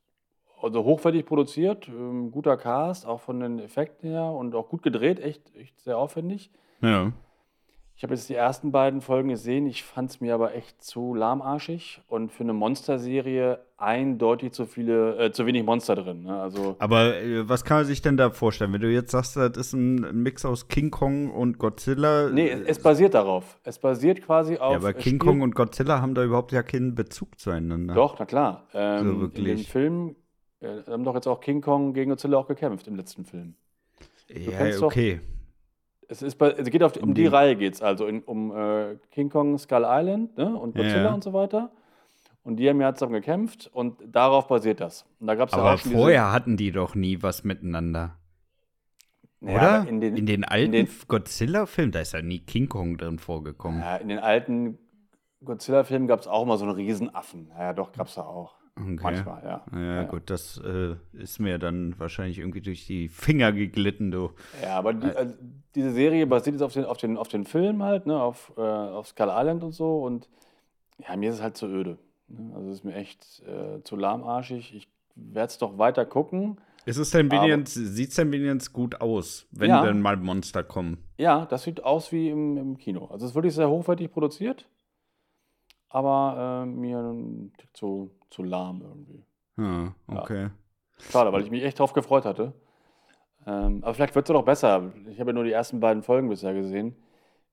also 0.62 0.84
hochwertig 0.84 1.26
produziert, 1.26 1.88
ähm, 1.88 2.30
guter 2.30 2.56
Cast, 2.56 3.06
auch 3.06 3.20
von 3.20 3.40
den 3.40 3.58
Effekten 3.58 4.10
her 4.10 4.24
und 4.24 4.54
auch 4.54 4.68
gut 4.68 4.82
gedreht, 4.82 5.20
echt, 5.20 5.54
echt 5.56 5.80
sehr 5.80 5.98
aufwendig. 5.98 6.50
Ja. 6.80 7.12
Ich 7.98 8.04
habe 8.04 8.14
jetzt 8.14 8.28
die 8.28 8.36
ersten 8.36 8.70
beiden 8.70 9.00
Folgen 9.00 9.30
gesehen. 9.30 9.66
Ich 9.66 9.82
fand 9.82 10.08
es 10.10 10.20
mir 10.20 10.32
aber 10.32 10.54
echt 10.54 10.80
zu 10.80 11.16
lahmarschig 11.16 12.00
und 12.06 12.30
für 12.30 12.44
eine 12.44 12.52
Monsterserie 12.52 13.58
eindeutig 13.76 14.52
zu 14.52 14.66
viele, 14.66 15.18
äh, 15.18 15.32
zu 15.32 15.46
wenig 15.46 15.64
Monster 15.64 15.96
drin. 15.96 16.22
Ne? 16.22 16.40
Also 16.40 16.76
aber 16.78 17.20
äh, 17.20 17.48
was 17.48 17.64
kann 17.64 17.78
man 17.78 17.86
sich 17.86 18.00
denn 18.00 18.16
da 18.16 18.30
vorstellen, 18.30 18.72
wenn 18.72 18.82
du 18.82 18.88
jetzt 18.88 19.10
sagst, 19.10 19.36
das 19.36 19.56
ist 19.56 19.72
ein 19.72 20.22
Mix 20.22 20.44
aus 20.44 20.68
King 20.68 20.92
Kong 20.92 21.32
und 21.32 21.58
Godzilla? 21.58 22.30
Nee, 22.30 22.50
es, 22.50 22.60
es 22.60 22.78
basiert 22.80 23.14
darauf. 23.14 23.58
Es 23.64 23.80
basiert 23.80 24.22
quasi 24.22 24.58
auf. 24.58 24.70
Ja, 24.70 24.78
aber 24.78 24.92
King 24.92 25.18
Kong 25.18 25.40
und 25.40 25.56
Godzilla 25.56 26.00
haben 26.00 26.14
da 26.14 26.22
überhaupt 26.22 26.52
ja 26.52 26.62
keinen 26.62 26.94
Bezug 26.94 27.36
zueinander. 27.40 27.94
Doch, 27.94 28.16
na 28.20 28.26
klar. 28.26 28.68
Ähm, 28.74 29.08
so 29.08 29.20
wirklich. 29.22 29.48
In 29.48 29.56
dem 29.56 29.64
Film 29.64 30.16
äh, 30.60 30.82
haben 30.88 31.04
doch 31.04 31.14
jetzt 31.14 31.26
auch 31.26 31.40
King 31.40 31.60
Kong 31.60 31.92
gegen 31.92 32.10
Godzilla 32.10 32.38
auch 32.38 32.46
gekämpft 32.46 32.86
im 32.86 32.96
letzten 32.96 33.24
Film. 33.24 33.54
Du 34.28 34.38
ja, 34.38 34.82
okay. 34.82 35.20
Doch, 35.20 36.10
es, 36.10 36.22
ist 36.22 36.36
bei, 36.36 36.50
es 36.50 36.70
geht 36.70 36.82
auf, 36.82 36.96
um, 36.96 37.10
um 37.10 37.14
die, 37.14 37.22
die 37.22 37.26
Reihe 37.28 37.56
geht 37.56 37.74
es 37.74 37.82
also 37.82 38.06
in, 38.06 38.22
um 38.22 38.54
äh, 38.54 38.96
King 39.10 39.30
Kong 39.30 39.58
Skull 39.58 39.84
Island 39.86 40.36
ne? 40.36 40.56
und 40.56 40.74
Godzilla 40.74 41.04
ja. 41.04 41.14
und 41.14 41.24
so 41.24 41.32
weiter. 41.32 41.70
Und 42.42 42.56
die 42.56 42.68
haben 42.68 42.80
ja 42.80 42.94
zusammen 42.94 43.14
gekämpft 43.14 43.70
und 43.72 43.96
darauf 44.06 44.48
basiert 44.48 44.80
das. 44.80 45.04
Und 45.20 45.26
da 45.26 45.34
gab's 45.34 45.52
aber 45.52 45.72
ja 45.72 45.76
vorher 45.76 46.32
hatten 46.32 46.56
die 46.56 46.72
doch 46.72 46.94
nie 46.94 47.22
was 47.22 47.44
miteinander. 47.44 48.16
Oder? 49.40 49.86
in, 49.86 50.00
den, 50.00 50.16
in 50.16 50.26
den 50.26 50.44
alten 50.44 50.88
Godzilla-Filmen, 51.06 51.92
da 51.92 52.00
ist 52.00 52.12
ja 52.12 52.22
nie 52.22 52.40
King 52.40 52.68
Kong 52.68 52.96
drin 52.96 53.18
vorgekommen. 53.18 53.80
Ja, 53.80 53.96
in 53.96 54.08
den 54.08 54.18
alten 54.18 54.78
Godzilla-Filmen 55.44 56.08
gab 56.08 56.20
es 56.20 56.26
auch 56.26 56.44
mal 56.44 56.58
so 56.58 56.64
einen 56.64 56.74
Riesenaffen. 56.74 57.52
Ja, 57.56 57.72
doch, 57.72 57.92
gab 57.92 58.08
es 58.08 58.14
da 58.14 58.22
auch. 58.22 58.57
Okay. 58.80 58.98
Manchmal, 59.02 59.42
ja. 59.44 59.64
ja. 59.72 59.94
Ja, 59.94 60.02
gut, 60.04 60.22
das 60.26 60.60
äh, 60.64 60.94
ist 61.12 61.40
mir 61.40 61.58
dann 61.58 61.98
wahrscheinlich 61.98 62.38
irgendwie 62.38 62.60
durch 62.60 62.86
die 62.86 63.08
Finger 63.08 63.52
geglitten, 63.52 64.10
du. 64.10 64.30
Ja, 64.62 64.78
aber 64.78 64.94
die, 64.94 65.08
also, 65.08 65.34
diese 65.74 65.92
Serie 65.92 66.26
basiert 66.26 66.54
jetzt 66.54 66.62
auf 66.62 66.72
den, 66.72 66.84
auf 66.84 66.98
den, 66.98 67.16
auf 67.16 67.28
den 67.28 67.44
Film 67.44 67.82
halt, 67.82 68.06
ne, 68.06 68.20
auf, 68.20 68.52
äh, 68.56 68.60
auf 68.60 69.08
Skull 69.08 69.30
Island 69.30 69.64
und 69.64 69.72
so. 69.72 70.02
Und 70.02 70.28
ja, 70.98 71.16
mir 71.16 71.30
ist 71.30 71.36
es 71.36 71.42
halt 71.42 71.56
zu 71.56 71.66
öde. 71.66 71.98
Ne? 72.28 72.52
Also 72.54 72.68
es 72.68 72.76
ist 72.76 72.84
mir 72.84 72.94
echt 72.94 73.42
äh, 73.46 73.82
zu 73.82 73.96
lahmarschig. 73.96 74.74
Ich 74.74 74.88
werde 75.16 75.48
es 75.48 75.58
doch 75.58 75.78
weiter 75.78 76.04
gucken. 76.04 76.60
Ist 76.86 76.98
es 76.98 77.10
denn 77.10 77.28
sieht 77.66 78.10
es 78.10 78.14
denn 78.14 78.32
wenigstens 78.32 78.72
gut 78.72 79.00
aus, 79.00 79.46
wenn 79.50 79.68
ja. 79.68 79.84
denn 79.84 80.00
mal 80.00 80.16
Monster 80.16 80.62
kommen? 80.62 81.04
Ja, 81.18 81.44
das 81.44 81.64
sieht 81.64 81.84
aus 81.84 82.12
wie 82.12 82.30
im, 82.30 82.56
im 82.56 82.78
Kino. 82.78 83.06
Also 83.06 83.26
es 83.26 83.32
ist 83.32 83.34
wirklich 83.34 83.54
sehr 83.54 83.68
hochwertig 83.68 84.10
produziert 84.10 84.66
aber 85.88 86.64
äh, 86.64 86.66
mir 86.66 87.14
zu, 87.72 88.10
zu 88.30 88.42
lahm 88.42 88.82
irgendwie. 88.82 89.24
Ah, 89.56 89.92
okay. 90.06 90.42
Ja. 90.44 90.50
Schade, 91.10 91.32
weil 91.32 91.42
ich 91.42 91.50
mich 91.50 91.62
echt 91.62 91.78
drauf 91.78 91.92
gefreut 91.92 92.24
hatte. 92.24 92.52
Ähm, 93.46 93.82
aber 93.82 93.94
vielleicht 93.94 94.14
wird 94.14 94.26
es 94.26 94.28
ja 94.28 94.34
noch 94.34 94.44
besser. 94.44 94.92
Ich 95.08 95.20
habe 95.20 95.30
ja 95.30 95.34
nur 95.34 95.44
die 95.44 95.52
ersten 95.52 95.80
beiden 95.80 96.02
Folgen 96.02 96.28
bisher 96.28 96.54
gesehen. 96.54 96.96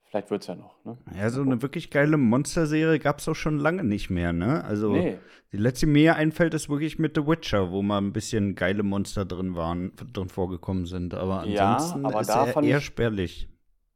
Vielleicht 0.03 0.29
wird 0.29 0.41
es 0.41 0.47
ja 0.47 0.55
noch. 0.55 0.75
Ne? 0.83 0.97
Ja, 1.17 1.29
so 1.29 1.41
eine 1.41 1.61
wirklich 1.61 1.89
geile 1.89 2.17
Monsterserie 2.17 2.99
gab 2.99 3.19
es 3.19 3.27
auch 3.27 3.35
schon 3.35 3.57
lange 3.57 3.83
nicht 3.83 4.09
mehr, 4.09 4.33
ne? 4.33 4.63
Also 4.63 4.91
nee. 4.91 5.17
die 5.51 5.57
letzte, 5.57 5.87
die 5.87 5.91
mir 5.91 6.15
einfällt, 6.15 6.53
ist 6.53 6.69
wirklich 6.69 6.99
mit 6.99 7.15
The 7.15 7.27
Witcher, 7.27 7.71
wo 7.71 7.81
mal 7.81 7.97
ein 7.97 8.13
bisschen 8.13 8.55
geile 8.55 8.83
Monster 8.83 9.25
drin 9.25 9.55
waren, 9.55 9.93
drin 10.13 10.29
vorgekommen 10.29 10.85
sind. 10.85 11.13
Aber 11.13 11.41
ansonsten 11.41 12.03
ja, 12.03 12.09
aber 12.09 12.21
ist 12.21 12.29
er 12.29 12.63
eher 12.63 12.81
spärlich. 12.81 13.49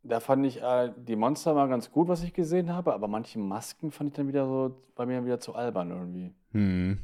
Da 0.04 0.20
fand 0.20 0.46
ich 0.46 0.62
äh, 0.62 0.92
die 0.98 1.16
Monster 1.16 1.54
mal 1.54 1.68
ganz 1.68 1.92
gut, 1.92 2.08
was 2.08 2.24
ich 2.24 2.34
gesehen 2.34 2.74
habe, 2.74 2.94
aber 2.94 3.08
manche 3.08 3.38
Masken 3.38 3.92
fand 3.92 4.10
ich 4.12 4.16
dann 4.16 4.28
wieder 4.28 4.46
so 4.46 4.82
bei 4.96 5.06
mir 5.06 5.26
wieder 5.26 5.40
zu 5.40 5.56
albern 5.56 5.92
irgendwie. 5.92 6.34
Hm. 6.52 7.00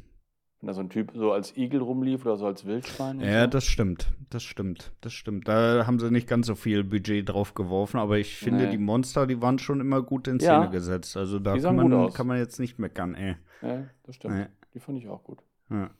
Wenn 0.60 0.66
da 0.66 0.72
so 0.72 0.80
ein 0.80 0.88
Typ 0.88 1.12
so 1.14 1.32
als 1.32 1.54
Igel 1.58 1.82
rumlief 1.82 2.24
oder 2.24 2.38
so 2.38 2.46
als 2.46 2.64
Wildschwein. 2.64 3.20
Ja, 3.20 3.42
so. 3.42 3.48
das 3.48 3.64
stimmt. 3.64 4.14
Das 4.30 4.42
stimmt. 4.42 4.92
Das 5.02 5.12
stimmt. 5.12 5.46
Da 5.46 5.86
haben 5.86 5.98
sie 5.98 6.10
nicht 6.10 6.26
ganz 6.26 6.46
so 6.46 6.54
viel 6.54 6.82
Budget 6.82 7.28
drauf 7.28 7.52
geworfen, 7.52 7.98
aber 7.98 8.16
ich 8.16 8.36
finde, 8.36 8.64
nee. 8.64 8.70
die 8.70 8.78
Monster, 8.78 9.26
die 9.26 9.42
waren 9.42 9.58
schon 9.58 9.80
immer 9.80 10.00
gut 10.00 10.26
in 10.28 10.40
Szene 10.40 10.64
ja. 10.64 10.66
gesetzt. 10.66 11.18
Also 11.18 11.38
da 11.38 11.58
kann 11.58 11.76
man, 11.76 12.12
kann 12.14 12.26
man, 12.26 12.38
jetzt 12.38 12.58
nicht 12.58 12.78
meckern, 12.78 13.14
ey. 13.14 13.36
Ja, 13.60 13.84
das 14.04 14.14
stimmt. 14.16 14.34
Nee. 14.34 14.46
Die 14.72 14.80
fand 14.80 14.96
ich 14.96 15.08
auch 15.08 15.22
gut. 15.22 15.42
Ja. 15.68 15.90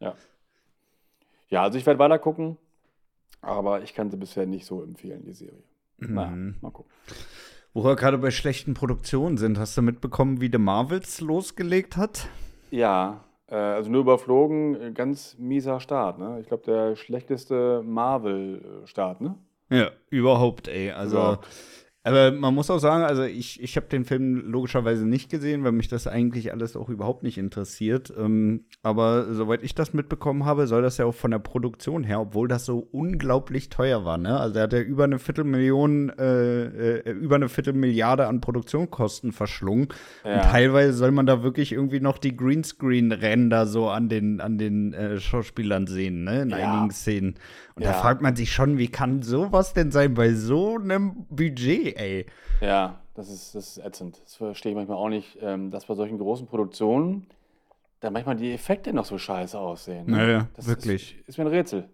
Ja, 0.00 0.14
ja 1.48 1.62
also 1.62 1.78
ich 1.78 1.86
werde 1.86 1.98
weiter 1.98 2.18
gucken, 2.18 2.58
aber 3.40 3.82
ich 3.82 3.94
kann 3.94 4.10
sie 4.10 4.18
bisher 4.18 4.44
nicht 4.44 4.66
so 4.66 4.82
empfehlen, 4.82 5.24
die 5.24 5.32
Serie. 5.32 5.62
Naja, 5.98 6.30
mhm. 6.30 6.56
mal 6.60 6.70
gucken. 6.70 6.90
Wo 7.72 7.84
wir 7.84 7.96
gerade 7.96 8.18
bei 8.18 8.30
schlechten 8.30 8.74
Produktionen 8.74 9.36
sind, 9.36 9.58
hast 9.58 9.76
du 9.76 9.82
mitbekommen, 9.82 10.40
wie 10.40 10.48
The 10.50 10.58
Marvels 10.58 11.20
losgelegt 11.20 11.96
hat? 11.96 12.28
Ja, 12.70 13.24
äh, 13.48 13.56
also 13.56 13.90
nur 13.90 14.02
überflogen, 14.02 14.80
äh, 14.80 14.92
ganz 14.92 15.36
mieser 15.38 15.80
Start, 15.80 16.18
ne? 16.18 16.38
Ich 16.40 16.46
glaube, 16.46 16.64
der 16.64 16.96
schlechteste 16.96 17.82
Marvel-Start, 17.84 19.20
ne? 19.20 19.36
Ja, 19.70 19.90
überhaupt, 20.10 20.68
ey. 20.68 20.92
Also, 20.92 21.16
überhaupt. 21.16 21.48
Aber 22.06 22.32
man 22.32 22.54
muss 22.54 22.68
auch 22.68 22.78
sagen, 22.78 23.02
also 23.02 23.22
ich, 23.22 23.62
ich 23.62 23.76
habe 23.76 23.86
den 23.86 24.04
Film 24.04 24.50
logischerweise 24.50 25.06
nicht 25.06 25.30
gesehen, 25.30 25.64
weil 25.64 25.72
mich 25.72 25.88
das 25.88 26.06
eigentlich 26.06 26.52
alles 26.52 26.76
auch 26.76 26.90
überhaupt 26.90 27.22
nicht 27.22 27.38
interessiert. 27.38 28.12
Ähm, 28.18 28.64
aber 28.82 29.32
soweit 29.32 29.62
ich 29.62 29.74
das 29.74 29.94
mitbekommen 29.94 30.44
habe, 30.44 30.66
soll 30.66 30.82
das 30.82 30.98
ja 30.98 31.06
auch 31.06 31.14
von 31.14 31.30
der 31.30 31.38
Produktion 31.38 32.04
her, 32.04 32.20
obwohl 32.20 32.46
das 32.46 32.66
so 32.66 32.86
unglaublich 32.92 33.70
teuer 33.70 34.04
war. 34.04 34.18
Ne? 34.18 34.38
Also 34.38 34.58
er 34.58 34.64
hat 34.64 34.74
ja 34.74 34.80
über 34.80 35.04
eine 35.04 35.18
Viertelmillion, 35.18 36.10
äh, 36.18 36.64
äh, 36.98 37.10
über 37.10 37.36
eine 37.36 37.48
Viertelmilliarde 37.48 38.26
an 38.26 38.42
Produktionskosten 38.42 39.32
verschlungen. 39.32 39.88
Ja. 40.24 40.34
Und 40.34 40.42
teilweise 40.42 40.92
soll 40.92 41.10
man 41.10 41.24
da 41.24 41.42
wirklich 41.42 41.72
irgendwie 41.72 42.00
noch 42.00 42.18
die 42.18 42.36
Greenscreen-Ränder 42.36 43.66
so 43.66 43.88
an 43.88 44.10
den, 44.10 44.42
an 44.42 44.58
den 44.58 44.92
äh, 44.92 45.18
Schauspielern 45.20 45.86
sehen, 45.86 46.24
ne? 46.24 46.42
In 46.42 46.50
ja. 46.50 46.56
einigen 46.56 46.90
Szenen. 46.90 47.36
Und 47.76 47.82
ja. 47.82 47.92
da 47.92 47.98
fragt 47.98 48.20
man 48.20 48.36
sich 48.36 48.52
schon, 48.52 48.76
wie 48.76 48.88
kann 48.88 49.22
sowas 49.22 49.72
denn 49.72 49.90
sein 49.90 50.12
bei 50.12 50.34
so 50.34 50.76
einem 50.76 51.26
Budget? 51.30 51.93
Ey. 51.96 52.26
Ja, 52.60 53.00
das 53.14 53.30
ist, 53.30 53.54
das 53.54 53.76
ist 53.76 53.84
ätzend. 53.84 54.20
Das 54.24 54.36
verstehe 54.36 54.72
ich 54.72 54.76
manchmal 54.76 54.96
auch 54.96 55.08
nicht, 55.08 55.38
ähm, 55.40 55.70
dass 55.70 55.86
bei 55.86 55.94
solchen 55.94 56.18
großen 56.18 56.46
Produktionen 56.46 57.26
da 58.00 58.10
manchmal 58.10 58.36
die 58.36 58.52
Effekte 58.52 58.92
noch 58.92 59.04
so 59.04 59.18
scheiße 59.18 59.58
aussehen. 59.58 60.06
Ne? 60.06 60.16
Naja, 60.16 60.48
das 60.54 60.66
wirklich. 60.66 61.18
Ist, 61.20 61.30
ist, 61.30 61.38
mir 61.38 61.44
ein 61.44 61.50
Rätsel. 61.50 61.88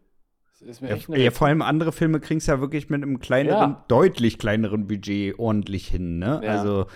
Ist 0.61 0.83
mir 0.83 0.89
ja, 0.89 0.97
echt 0.97 1.09
ein 1.09 1.13
Rätsel. 1.13 1.25
ja, 1.25 1.31
vor 1.31 1.47
allem 1.47 1.63
andere 1.63 1.93
Filme 1.93 2.21
kriegen 2.21 2.39
es 2.39 2.47
ja 2.47 2.61
wirklich 2.61 2.91
mit 2.91 3.03
einem 3.03 3.21
kleineren, 3.21 3.71
ja. 3.73 3.85
deutlich 3.89 4.39
kleineren 4.39 4.87
Budget 4.87 5.39
ordentlich 5.39 5.89
hin, 5.89 6.19
ne? 6.19 6.41
Ja. 6.43 6.51
Also, 6.51 6.87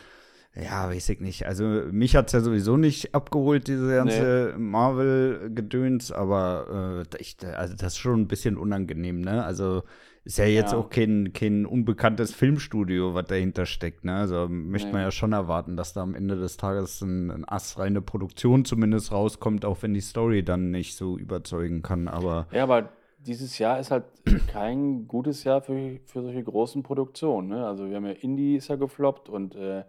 ja, 0.56 0.88
weiß 0.88 1.08
ich 1.10 1.20
nicht. 1.20 1.46
Also, 1.46 1.64
mich 1.64 2.16
hat 2.16 2.26
es 2.26 2.32
ja 2.32 2.40
sowieso 2.40 2.76
nicht 2.76 3.14
abgeholt, 3.14 3.68
diese 3.68 3.94
ganze 3.94 4.52
nee. 4.52 4.58
Marvel-Gedöns, 4.58 6.12
aber 6.12 7.04
äh, 7.12 7.16
ich, 7.20 7.36
also 7.56 7.74
das 7.74 7.94
ist 7.94 7.98
schon 7.98 8.22
ein 8.22 8.28
bisschen 8.28 8.56
unangenehm, 8.56 9.20
ne? 9.20 9.44
Also, 9.44 9.82
ist 10.24 10.38
ja 10.38 10.46
jetzt 10.46 10.72
ja. 10.72 10.78
auch 10.78 10.88
kein, 10.88 11.34
kein 11.34 11.66
unbekanntes 11.66 12.32
Filmstudio, 12.32 13.14
was 13.14 13.26
dahinter 13.26 13.66
steckt. 13.66 14.04
Ne? 14.04 14.14
Also 14.14 14.48
möchte 14.48 14.88
nee. 14.88 14.94
man 14.94 15.02
ja 15.02 15.10
schon 15.10 15.34
erwarten, 15.34 15.76
dass 15.76 15.92
da 15.92 16.02
am 16.02 16.14
Ende 16.14 16.36
des 16.36 16.56
Tages 16.56 17.02
ein, 17.02 17.30
ein 17.30 17.44
astreine 17.46 18.00
Produktion 18.00 18.64
zumindest 18.64 19.12
rauskommt, 19.12 19.66
auch 19.66 19.82
wenn 19.82 19.92
die 19.92 20.00
Story 20.00 20.42
dann 20.42 20.70
nicht 20.70 20.96
so 20.96 21.18
überzeugen 21.18 21.82
kann. 21.82 22.08
Aber 22.08 22.46
ja, 22.52 22.62
aber 22.62 22.88
dieses 23.18 23.58
Jahr 23.58 23.78
ist 23.78 23.90
halt 23.90 24.04
kein 24.48 25.06
gutes 25.06 25.44
Jahr 25.44 25.60
für, 25.60 25.98
für 26.06 26.22
solche 26.22 26.42
großen 26.42 26.82
Produktionen. 26.82 27.48
Ne? 27.48 27.66
Also 27.66 27.90
wir 27.90 27.96
haben 27.96 28.06
ja 28.06 28.12
Indie 28.12 28.56
ist 28.56 28.68
ja 28.68 28.76
gefloppt 28.76 29.28
und 29.28 29.54
äh, 29.56 29.84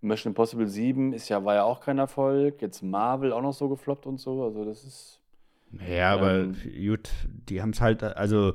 Mission 0.00 0.30
Impossible 0.30 0.66
7 0.66 1.12
ist 1.12 1.28
ja, 1.28 1.44
war 1.44 1.54
ja 1.56 1.64
auch 1.64 1.80
kein 1.80 1.98
Erfolg. 1.98 2.62
Jetzt 2.62 2.82
Marvel 2.82 3.32
auch 3.32 3.42
noch 3.42 3.52
so 3.52 3.68
gefloppt 3.68 4.06
und 4.06 4.18
so. 4.18 4.44
Also 4.44 4.64
das 4.64 4.82
ist. 4.84 5.20
Ja, 5.90 6.14
ähm, 6.14 6.20
aber 6.20 6.46
gut, 6.86 7.10
die 7.50 7.60
haben 7.60 7.70
es 7.70 7.82
halt, 7.82 8.02
also 8.02 8.54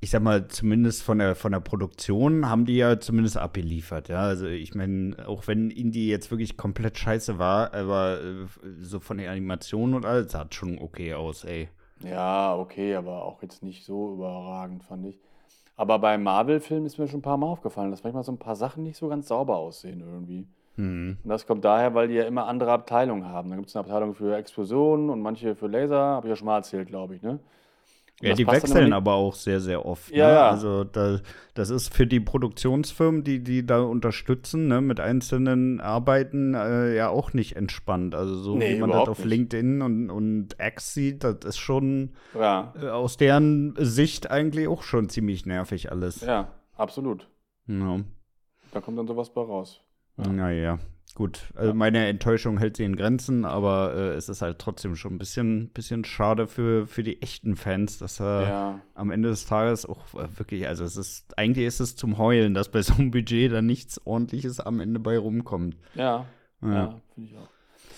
ich 0.00 0.10
sag 0.10 0.22
mal, 0.22 0.48
zumindest 0.48 1.02
von 1.02 1.18
der, 1.18 1.34
von 1.34 1.52
der 1.52 1.60
Produktion 1.60 2.48
haben 2.48 2.64
die 2.64 2.76
ja 2.76 2.98
zumindest 2.98 3.36
abgeliefert, 3.36 4.08
ja. 4.08 4.22
Also 4.22 4.46
ich 4.46 4.74
meine, 4.74 5.16
auch 5.26 5.46
wenn 5.46 5.70
Indie 5.70 6.08
jetzt 6.08 6.30
wirklich 6.30 6.56
komplett 6.56 6.96
scheiße 6.96 7.38
war, 7.38 7.74
aber 7.74 8.18
äh, 8.20 8.46
so 8.80 9.00
von 9.00 9.18
der 9.18 9.30
Animation 9.30 9.94
und 9.94 10.06
alles 10.06 10.32
sah 10.32 10.46
schon 10.50 10.78
okay 10.78 11.12
aus, 11.14 11.44
ey. 11.44 11.68
Ja, 12.02 12.56
okay, 12.56 12.94
aber 12.94 13.24
auch 13.24 13.42
jetzt 13.42 13.62
nicht 13.62 13.84
so 13.84 14.14
überragend, 14.14 14.84
fand 14.84 15.06
ich. 15.06 15.20
Aber 15.76 15.98
bei 15.98 16.16
Marvel-Filmen 16.16 16.86
ist 16.86 16.98
mir 16.98 17.06
schon 17.06 17.20
ein 17.20 17.22
paar 17.22 17.36
Mal 17.36 17.46
aufgefallen, 17.46 17.90
dass 17.90 18.02
manchmal 18.02 18.24
so 18.24 18.32
ein 18.32 18.38
paar 18.38 18.56
Sachen 18.56 18.82
nicht 18.82 18.96
so 18.96 19.08
ganz 19.08 19.28
sauber 19.28 19.58
aussehen 19.58 20.00
irgendwie. 20.00 20.46
Mhm. 20.76 21.18
Und 21.22 21.28
das 21.28 21.46
kommt 21.46 21.64
daher, 21.64 21.94
weil 21.94 22.08
die 22.08 22.14
ja 22.14 22.24
immer 22.24 22.46
andere 22.46 22.72
Abteilungen 22.72 23.26
haben. 23.26 23.50
Da 23.50 23.56
gibt 23.56 23.68
es 23.68 23.76
eine 23.76 23.84
Abteilung 23.84 24.14
für 24.14 24.34
Explosionen 24.34 25.10
und 25.10 25.20
manche 25.20 25.54
für 25.54 25.66
Laser, 25.66 25.98
habe 25.98 26.26
ich 26.26 26.30
ja 26.30 26.36
schon 26.36 26.46
mal 26.46 26.56
erzählt, 26.56 26.88
glaube 26.88 27.16
ich, 27.16 27.22
ne? 27.22 27.38
Ja, 28.22 28.34
die 28.34 28.46
wechseln 28.46 28.92
aber 28.92 29.14
auch 29.14 29.34
sehr, 29.34 29.60
sehr 29.60 29.86
oft. 29.86 30.10
Ja, 30.10 30.26
ne? 30.26 30.32
ja. 30.32 30.50
Also 30.50 30.84
da, 30.84 31.20
das 31.54 31.70
ist 31.70 31.94
für 31.94 32.06
die 32.06 32.20
Produktionsfirmen, 32.20 33.24
die 33.24 33.42
die 33.42 33.64
da 33.64 33.80
unterstützen, 33.80 34.68
ne, 34.68 34.82
mit 34.82 35.00
einzelnen 35.00 35.80
Arbeiten 35.80 36.54
äh, 36.54 36.94
ja 36.94 37.08
auch 37.08 37.32
nicht 37.32 37.56
entspannt. 37.56 38.14
Also 38.14 38.36
so 38.36 38.56
nee, 38.56 38.76
wie 38.76 38.80
man 38.80 38.90
das 38.90 39.08
auf 39.08 39.18
nicht. 39.20 39.28
LinkedIn 39.28 39.80
und, 39.80 40.10
und 40.10 40.56
X 40.58 40.92
sieht, 40.92 41.24
das 41.24 41.38
ist 41.44 41.58
schon 41.58 42.10
ja. 42.38 42.74
äh, 42.80 42.88
aus 42.88 43.16
deren 43.16 43.74
Sicht 43.78 44.30
eigentlich 44.30 44.68
auch 44.68 44.82
schon 44.82 45.08
ziemlich 45.08 45.46
nervig 45.46 45.90
alles. 45.90 46.20
Ja, 46.20 46.52
absolut. 46.76 47.26
Ja. 47.66 48.00
Da 48.72 48.80
kommt 48.80 48.98
dann 48.98 49.06
sowas 49.06 49.32
bei 49.32 49.40
raus. 49.40 49.80
Ja. 50.24 50.32
Naja. 50.32 50.78
Gut, 51.16 51.40
also 51.56 51.74
meine 51.74 52.06
Enttäuschung 52.06 52.56
hält 52.58 52.76
sie 52.76 52.84
in 52.84 52.94
Grenzen, 52.96 53.44
aber 53.44 53.94
äh, 53.94 54.14
es 54.14 54.28
ist 54.28 54.40
halt 54.42 54.58
trotzdem 54.58 54.94
schon 54.96 55.14
ein 55.14 55.18
bisschen, 55.18 55.68
bisschen 55.70 56.04
schade 56.04 56.46
für, 56.46 56.86
für 56.86 57.02
die 57.02 57.20
echten 57.20 57.56
Fans, 57.56 57.98
dass 57.98 58.20
er 58.20 58.42
Ja. 58.42 58.80
am 58.94 59.10
Ende 59.10 59.28
des 59.28 59.44
Tages 59.44 59.84
auch 59.86 60.14
äh, 60.14 60.28
wirklich, 60.38 60.66
also 60.68 60.84
es 60.84 60.96
ist, 60.96 61.36
eigentlich 61.36 61.66
ist 61.66 61.80
es 61.80 61.96
zum 61.96 62.16
Heulen, 62.16 62.54
dass 62.54 62.70
bei 62.70 62.80
so 62.80 62.94
einem 62.94 63.10
Budget 63.10 63.52
dann 63.52 63.66
nichts 63.66 64.00
ordentliches 64.06 64.60
am 64.60 64.80
Ende 64.80 64.98
bei 65.00 65.18
rumkommt. 65.18 65.76
Ja, 65.94 66.24
Ja. 66.62 66.72
ja, 66.74 66.94
finde 67.14 67.30
ich 67.32 67.36
auch. 67.36 67.48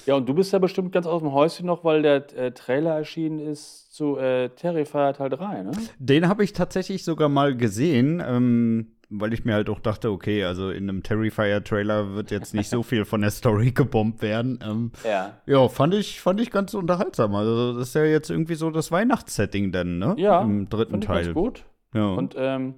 Ja, 0.07 0.15
und 0.15 0.29
du 0.29 0.35
bist 0.35 0.53
ja 0.53 0.59
bestimmt 0.59 0.91
ganz 0.91 1.07
aus 1.07 1.23
dem 1.23 1.33
Häuschen 1.33 1.67
noch, 1.67 1.85
weil 1.85 2.03
der 2.03 2.37
äh, 2.37 2.51
Trailer 2.51 2.97
erschienen 2.97 3.39
ist 3.39 3.95
zu 3.95 4.17
äh, 4.17 4.49
Terrifier 4.49 5.13
Teil 5.13 5.29
3, 5.31 5.63
ne? 5.63 5.71
Den 6.01 6.27
habe 6.27 6.43
ich 6.43 6.55
tatsächlich 6.55 7.05
sogar 7.05 7.29
mal 7.29 7.57
gesehen, 7.57 8.21
ähm, 8.27 8.93
weil 9.15 9.33
ich 9.33 9.45
mir 9.45 9.55
halt 9.55 9.69
auch 9.69 9.79
dachte, 9.81 10.11
okay, 10.11 10.45
also 10.45 10.71
in 10.71 10.89
einem 10.89 11.03
Terrifier-Trailer 11.03 12.15
wird 12.15 12.31
jetzt 12.31 12.55
nicht 12.55 12.69
so 12.69 12.83
viel 12.83 13.05
von 13.05 13.21
der 13.21 13.31
Story 13.31 13.73
gebombt 13.73 14.23
werden. 14.23 14.59
Ähm, 14.65 14.93
Ja. 15.05 15.37
ja, 15.47 15.69
fand 15.69 15.95
ich, 15.95 16.21
fand 16.21 16.41
ich 16.41 16.51
ganz 16.51 16.75
unterhaltsam. 16.75 17.35
Also 17.35 17.75
das 17.79 17.89
ist 17.89 17.95
ja 17.95 18.05
jetzt 18.05 18.31
irgendwie 18.31 18.55
so 18.55 18.71
das 18.71 18.91
Weihnachtssetting 18.91 19.73
dann, 19.73 19.99
ne? 19.99 20.15
Ja, 20.19 20.41
Im 20.43 20.69
dritten 20.69 20.93
fand 20.93 21.05
ich 21.05 21.09
Teil. 21.09 21.25
ganz 21.25 21.35
gut. 21.35 21.65
Ja. 21.95 22.07
Und 22.15 22.35
ähm, 22.39 22.75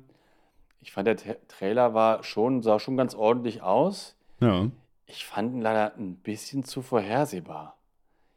ich 0.80 0.92
fand, 0.92 1.06
der 1.06 1.16
Tra- 1.16 1.36
Trailer 1.48 1.94
war 1.94 2.22
schon, 2.24 2.62
sah 2.62 2.78
schon 2.78 2.96
ganz 2.96 3.14
ordentlich 3.14 3.62
aus. 3.62 4.16
ja. 4.40 4.68
Ich 5.06 5.26
fand 5.26 5.52
ihn 5.52 5.60
leider 5.60 5.94
ein 5.98 6.16
bisschen 6.16 6.64
zu 6.64 6.80
vorhersehbar. 6.80 7.76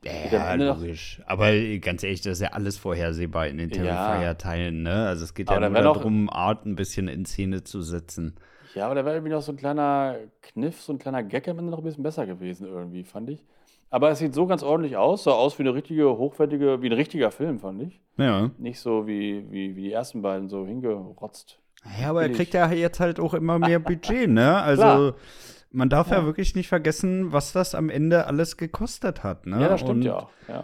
Ja, 0.04 0.54
logisch. 0.54 1.22
Aber 1.25 1.51
ganz 1.82 2.04
ehrlich, 2.04 2.22
das 2.22 2.34
ist 2.34 2.42
ja 2.42 2.50
alles 2.50 2.77
vorhersehbar 2.77 3.48
in 3.48 3.58
den. 3.58 3.72
Terrifier-Teilen, 3.72 4.84
ne? 4.84 5.08
Also 5.08 5.24
es 5.24 5.34
geht 5.34 5.50
Aber 5.50 5.62
ja 5.62 5.70
nur 5.70 5.82
darum, 5.82 6.30
Art 6.30 6.66
ein 6.66 6.75
bisschen 6.75 7.08
in 7.08 7.25
Szene 7.25 7.63
zu 7.63 7.82
setzen. 7.82 8.36
Ja, 8.75 8.86
aber 8.86 8.96
da 8.96 9.06
wäre 9.06 9.16
irgendwie 9.16 9.34
noch 9.34 9.42
so 9.42 9.51
ein 9.51 9.58
kleiner 9.58 10.18
Kniff, 10.42 10.82
so 10.82 10.94
ein 10.94 11.00
kleiner 11.00 11.24
Gag 11.24 11.48
am 11.48 11.58
Ende 11.58 11.72
noch 11.72 11.80
ein 11.80 11.84
bisschen 11.84 12.04
besser 12.04 12.27
gewesen, 12.27 12.68
irgendwie, 12.68 13.04
fand 13.04 13.30
ich. 13.30 13.44
Aber 13.89 14.12
es 14.12 14.20
sieht 14.20 14.34
so 14.34 14.46
ganz 14.46 14.63
ordentlich 14.63 14.98
aus, 14.98 15.24
sah 15.24 15.32
aus 15.32 15.58
wie 15.58 15.63
eine 15.63 15.74
richtige, 15.74 16.18
hochwertige, 16.18 16.82
wie 16.82 16.88
ein 16.88 16.94
richtiger 16.94 17.32
Film, 17.32 17.60
fand 17.60 17.82
ich. 17.82 18.01
Ja. 18.18 18.51
Nicht 18.58 18.80
so 18.80 19.08
wie, 19.08 19.50
wie, 19.50 19.75
wie 19.75 19.84
die 19.84 19.92
ersten 19.92 20.22
beiden 20.22 20.50
so 20.50 20.66
hingerotzt. 20.66 21.60
Ja, 22.00 22.10
aber 22.10 22.24
er 22.24 22.30
kriegt 22.30 22.54
ja 22.54 22.70
jetzt 22.72 23.00
halt 23.00 23.20
auch 23.20 23.34
immer 23.34 23.60
mehr 23.60 23.80
Budget, 23.80 24.30
ne? 24.30 24.62
Also 24.62 24.84
Klar. 24.84 25.16
Man 25.72 25.90
darf 25.90 26.10
ja. 26.12 26.20
Ja. 26.20 26.26
wirklich 26.26 26.56
nicht 26.56 26.68
vergessen, 26.68 27.32
was 27.34 27.54
das 27.54 27.76
am 27.76 27.90
Ende 27.90 28.26
alles 28.28 28.58
gekostet 28.58 29.24
hat, 29.24 29.46
ne? 29.46 29.62
Ja, 29.62 29.70
das 29.70 29.82
stimmt 29.82 29.98
Und 29.98 30.02
ja 30.04 30.16
auch. 30.18 30.30
Ja. 30.48 30.64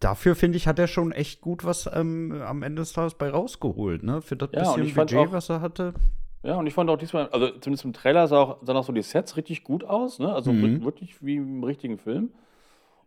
Dafür 0.00 0.34
finde 0.34 0.56
ich, 0.58 0.66
hat 0.66 0.78
er 0.78 0.86
schon 0.86 1.12
echt 1.12 1.40
gut 1.40 1.64
was 1.64 1.88
ähm, 1.92 2.42
am 2.46 2.62
Ende 2.62 2.82
des 2.82 2.92
Tages 2.92 3.14
bei 3.14 3.30
rausgeholt, 3.30 4.02
ne? 4.02 4.20
Für 4.22 4.36
das 4.36 4.50
Ja, 4.52 4.74
bisschen 4.74 4.94
Budget, 4.94 5.28
auch- 5.28 5.32
was 5.32 5.48
er 5.50 5.60
hatte. 5.60 5.94
ja, 6.42 6.56
und 6.56 6.66
ich 6.66 6.74
fand 6.74 6.90
auch 6.90 6.98
diesmal, 6.98 7.28
also 7.28 7.48
zumindest 7.58 7.84
im 7.84 7.92
Trailer 7.92 8.26
sah 8.28 8.38
auch, 8.40 8.58
sahen 8.66 8.76
auch 8.76 8.84
so 8.84 8.92
die 8.92 9.02
Sets 9.02 9.36
richtig 9.36 9.64
gut 9.64 9.84
aus, 9.84 10.18
ne? 10.18 10.32
Also 10.32 10.52
Mhm. 10.52 10.84
wirklich 10.84 11.24
wie 11.24 11.36
im 11.36 11.64
richtigen 11.64 11.96
Film. 11.98 12.30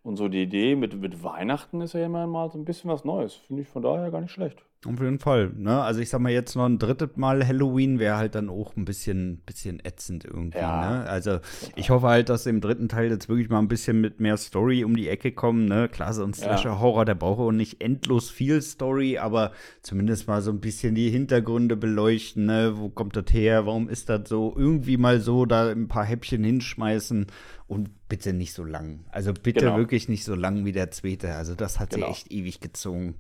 Und 0.03 0.15
so 0.15 0.29
die 0.29 0.41
Idee 0.43 0.75
mit, 0.75 0.99
mit 0.99 1.21
Weihnachten 1.23 1.81
ist 1.81 1.93
ja 1.93 2.05
immer 2.05 2.25
mal 2.27 2.49
so 2.49 2.57
ein 2.57 2.63
bisschen 2.65 2.89
was 2.89 3.03
Neues. 3.03 3.33
Finde 3.33 3.63
ich 3.63 3.67
von 3.67 3.81
daher 3.83 4.09
gar 4.09 4.21
nicht 4.21 4.31
schlecht. 4.31 4.63
Auf 4.85 5.01
jeden 5.01 5.17
Fall, 5.17 5.51
ne? 5.57 5.81
Also 5.81 6.01
ich 6.01 6.09
sag 6.09 6.21
mal, 6.21 6.31
jetzt 6.31 6.55
noch 6.55 6.65
ein 6.65 6.77
drittes 6.77 7.09
Mal 7.17 7.45
Halloween 7.45 7.97
wäre 7.97 8.15
halt 8.17 8.35
dann 8.35 8.47
auch 8.47 8.75
ein 8.77 8.85
bisschen, 8.85 9.39
bisschen 9.39 9.83
ätzend 9.83 10.23
irgendwie, 10.23 10.59
Ja. 10.59 10.99
ne? 11.01 11.09
Also 11.09 11.39
ich 11.75 11.89
hoffe 11.89 12.07
halt, 12.07 12.29
dass 12.29 12.45
im 12.45 12.61
dritten 12.61 12.87
Teil 12.87 13.09
jetzt 13.09 13.27
wirklich 13.27 13.49
mal 13.49 13.57
ein 13.57 13.67
bisschen 13.67 13.99
mit 13.99 14.19
mehr 14.19 14.37
Story 14.37 14.83
um 14.83 14.95
die 14.95 15.09
Ecke 15.09 15.31
kommen, 15.31 15.65
ne? 15.65 15.89
Klar, 15.89 16.13
so 16.13 16.23
ein. 16.23 16.33
Slasher-Horror, 16.33 17.05
der 17.05 17.15
braucht 17.15 17.39
auch 17.39 17.51
nicht 17.51 17.81
endlos 17.81 18.29
viel 18.29 18.61
Story, 18.61 19.17
aber 19.17 19.51
zumindest 19.81 20.27
mal 20.27 20.43
so 20.43 20.51
ein 20.51 20.59
bisschen 20.61 20.93
die 20.93 21.09
Hintergründe 21.09 21.75
beleuchten, 21.75 22.45
ne? 22.45 22.73
Wo 22.77 22.89
kommt 22.89 23.15
das 23.15 23.25
her? 23.33 23.65
Warum 23.65 23.89
ist 23.89 24.09
das 24.09 24.29
so? 24.29 24.53
Irgendwie 24.55 24.97
mal 24.97 25.19
so 25.19 25.45
da 25.47 25.69
ein 25.71 25.87
paar 25.87 26.05
Häppchen 26.05 26.43
hinschmeißen 26.43 27.25
und 27.67 27.89
bitte 28.07 28.31
nicht 28.31 28.53
so 28.53 28.63
lang. 28.63 29.05
Also 29.09 29.33
bitte 29.33 29.65
Genau. 29.65 29.77
wirklich 29.77 30.07
nicht 30.07 30.23
so 30.23 30.35
lang 30.35 30.65
wie 30.65 30.71
der 30.71 30.91
zweite. 30.91 31.33
Also 31.33 31.55
das 31.55 31.79
hat 31.79 31.89
Genau. 31.89 32.05
sie 32.05 32.11
echt 32.11 32.31
ewig 32.31 32.59
gezogen. 32.59 33.15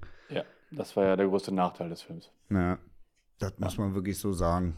Das 0.71 0.95
war 0.97 1.05
ja 1.05 1.15
der 1.15 1.27
größte 1.27 1.53
Nachteil 1.53 1.89
des 1.89 2.01
Films. 2.01 2.29
Ja, 2.49 2.77
das 3.39 3.53
muss 3.57 3.77
man 3.77 3.93
wirklich 3.95 4.17
so 4.19 4.33
sagen. 4.33 4.75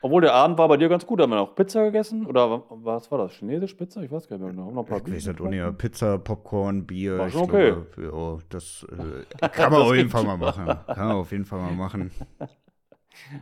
Obwohl 0.00 0.20
der 0.20 0.34
Abend 0.34 0.58
war 0.58 0.68
bei 0.68 0.76
dir 0.76 0.88
ganz 0.90 1.06
gut. 1.06 1.20
Haben 1.20 1.30
wir 1.30 1.36
noch 1.36 1.54
Pizza 1.54 1.82
gegessen? 1.84 2.26
Oder 2.26 2.50
wa- 2.50 2.62
was 2.68 3.10
war 3.10 3.18
das? 3.18 3.32
Chinesisch 3.32 3.72
Pizza? 3.74 4.02
Ich 4.02 4.10
weiß 4.12 4.28
gar 4.28 4.36
nicht 4.36 4.44
mehr. 4.44 4.52
genau. 4.54 4.70
Noch 4.70 4.82
ein 4.82 4.86
paar 4.86 4.98
Ich 4.98 5.26
weiß 5.26 5.40
nicht? 5.48 5.78
Pizza, 5.78 6.18
Popcorn, 6.18 6.86
Bier. 6.86 7.18
War 7.18 7.30
schon 7.30 7.42
okay. 7.42 7.72
glaube, 7.72 8.38
ja, 8.42 8.46
das 8.50 8.86
äh, 8.92 9.48
kann 9.48 9.72
man 9.72 9.80
Das 9.80 9.88
auf 9.88 9.94
jeden 9.96 10.10
Fall 10.10 10.24
mal 10.24 10.36
machen. 10.36 10.66
Kann 10.66 11.08
man 11.08 11.16
auf 11.16 11.32
jeden 11.32 11.44
Fall 11.46 11.60
mal 11.60 11.72
machen. 11.72 12.10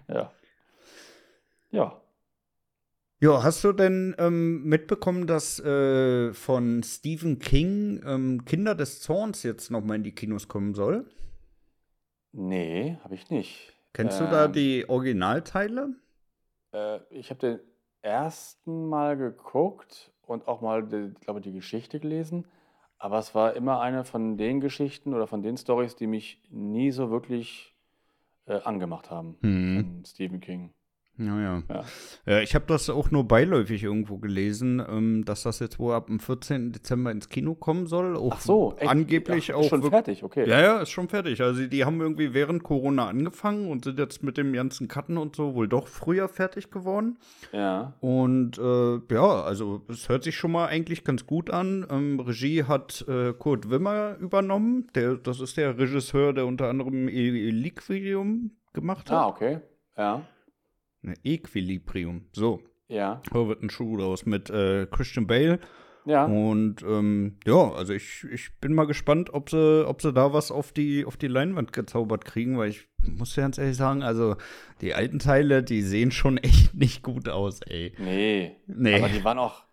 Ja. 0.07 0.31
Ja. 1.71 2.01
Ja, 3.21 3.43
hast 3.43 3.65
du 3.65 3.73
denn 3.73 4.15
ähm, 4.19 4.65
mitbekommen, 4.65 5.27
dass 5.27 5.59
äh, 5.61 6.33
von 6.35 6.83
Stephen 6.83 7.39
King 7.39 8.03
ähm, 8.05 8.45
Kinder 8.45 8.75
des 8.75 9.01
Zorns 9.01 9.43
jetzt 9.45 9.71
noch 9.71 9.83
mal 9.83 9.95
in 9.95 10.03
die 10.03 10.15
Kinos 10.15 10.47
kommen 10.49 10.75
soll? 10.75 11.07
Nee, 12.33 12.97
habe 13.05 13.15
ich 13.15 13.31
nicht. 13.31 13.73
Kennst 13.93 14.21
du 14.21 14.25
da 14.27 14.47
Ähm, 14.47 14.53
die 14.53 14.89
Originalteile? 14.89 15.95
Äh, 16.73 17.01
ich 17.11 17.31
habe 17.31 17.41
den 17.41 17.61
ersten 18.01 18.89
Mal 18.89 19.17
geguckt 19.17 20.13
und 20.23 20.49
auch 20.49 20.61
mal, 20.61 20.87
glaube 21.21 21.41
die 21.41 21.53
Geschichte 21.53 22.01
gelesen. 22.01 22.47
Aber 22.99 23.19
es 23.19 23.35
war 23.35 23.55
immer 23.55 23.81
eine 23.81 24.05
von 24.05 24.37
den 24.39 24.61
Geschichten 24.61 25.13
oder 25.13 25.27
von 25.27 25.43
den 25.43 25.57
Stories, 25.57 25.97
die 25.97 26.07
mich 26.07 26.41
nie 26.51 26.91
so 26.91 27.11
wirklich 27.11 27.75
äh, 28.47 28.61
angemacht 28.63 29.11
haben. 29.11 29.37
Hm. 29.43 29.75
Von 29.75 30.05
Stephen 30.05 30.41
King. 30.41 30.73
Ja, 31.19 31.41
ja. 31.41 31.63
Ja. 31.69 31.85
Ja, 32.27 32.41
ich 32.41 32.55
habe 32.55 32.65
das 32.67 32.89
auch 32.89 33.11
nur 33.11 33.29
beiläufig 33.29 33.83
irgendwo 33.83 34.17
gelesen, 34.17 34.83
ähm, 34.89 35.25
dass 35.27 35.43
das 35.43 35.59
jetzt 35.59 35.79
wohl 35.79 35.93
ab 35.93 36.07
dem 36.07 36.21
14. 36.21 36.73
Dezember 36.73 37.11
ins 37.11 37.29
Kino 37.29 37.55
kommen 37.55 37.87
soll. 37.87 38.17
Auch 38.17 38.33
Ach 38.37 38.41
so, 38.41 38.75
echt? 38.79 38.91
angeblich 38.91 39.53
Ach, 39.53 39.57
auch 39.59 39.63
ist 39.65 39.69
schon 39.69 39.83
fertig, 39.83 40.25
okay. 40.25 40.49
Ja, 40.49 40.61
ja, 40.61 40.81
ist 40.81 40.91
schon 40.91 41.09
fertig. 41.09 41.43
Also 41.43 41.67
die 41.67 41.85
haben 41.85 42.01
irgendwie 42.01 42.33
während 42.33 42.63
Corona 42.63 43.09
angefangen 43.09 43.69
und 43.71 43.85
sind 43.85 43.99
jetzt 43.99 44.23
mit 44.23 44.39
dem 44.39 44.53
ganzen 44.55 44.89
Cutten 44.89 45.19
und 45.19 45.37
so 45.37 45.55
wohl 45.55 45.69
doch 45.69 45.87
früher 45.87 46.29
fertig 46.29 46.71
geworden. 46.71 47.19
Ja. 47.53 47.93
Und 48.01 48.59
äh, 48.59 49.01
ja, 49.13 49.43
also 49.43 49.83
es 49.89 50.09
hört 50.09 50.25
sich 50.25 50.37
schon 50.37 50.53
mal 50.53 50.67
eigentlich 50.67 51.05
ganz 51.05 51.27
gut 51.27 51.51
an. 51.51 51.87
Ähm, 51.91 52.21
Regie 52.21 52.65
hat 52.65 53.05
äh, 53.07 53.35
Kurt 53.35 53.69
Wimmer 53.71 54.17
übernommen. 54.19 54.89
Der, 54.95 55.17
das 55.17 55.41
ist 55.41 55.59
der 55.59 55.77
Regisseur, 55.79 56.33
der 56.33 56.47
unter 56.47 56.69
anderem 56.69 57.09
E- 57.09 57.51
Equilibrium 57.51 58.53
gemacht 58.73 59.11
hat. 59.11 59.19
Ah, 59.19 59.27
okay. 59.29 59.61
Ja. 59.97 60.23
Ne, 61.03 61.15
Equilibrium. 61.25 62.27
So. 62.33 62.61
Ja. 62.89 63.23
Da 63.33 63.49
wird 63.49 63.63
ein 63.63 63.71
Schuh 63.71 63.97
raus 63.97 64.27
mit 64.27 64.51
äh, 64.51 64.87
Christian 64.91 65.27
Bale. 65.27 65.59
Ja. 66.05 66.25
Und 66.25 66.83
ähm, 66.83 67.39
ja, 67.47 67.73
also 67.73 67.93
ich, 67.93 68.25
ich 68.33 68.59
bin 68.61 68.75
mal 68.75 68.87
gespannt, 68.87 69.33
ob 69.33 69.51
sie, 69.51 69.87
ob 69.87 70.03
sie 70.03 70.13
da 70.13 70.33
was 70.33 70.51
auf 70.51 70.73
die, 70.73 71.05
auf 71.05 71.17
die 71.17 71.29
Leinwand 71.29 71.73
gezaubert 71.73 72.25
kriegen, 72.25 72.59
weil 72.59 72.71
ich 72.71 72.89
muss 73.07 73.37
ganz 73.37 73.59
ehrlich 73.59 73.77
sagen, 73.77 74.03
also 74.03 74.37
die 74.81 74.95
alten 74.95 75.21
Teile, 75.21 75.63
die 75.63 75.83
sehen 75.83 76.11
schon 76.11 76.39
echt 76.39 76.75
nicht 76.75 77.03
gut 77.03 77.29
aus, 77.29 77.61
ey. 77.63 77.95
Nee. 77.99 78.57
Nee. 78.67 78.97
Aber 78.97 79.09
die 79.09 79.25
waren 79.25 79.39
auch, 79.39 79.65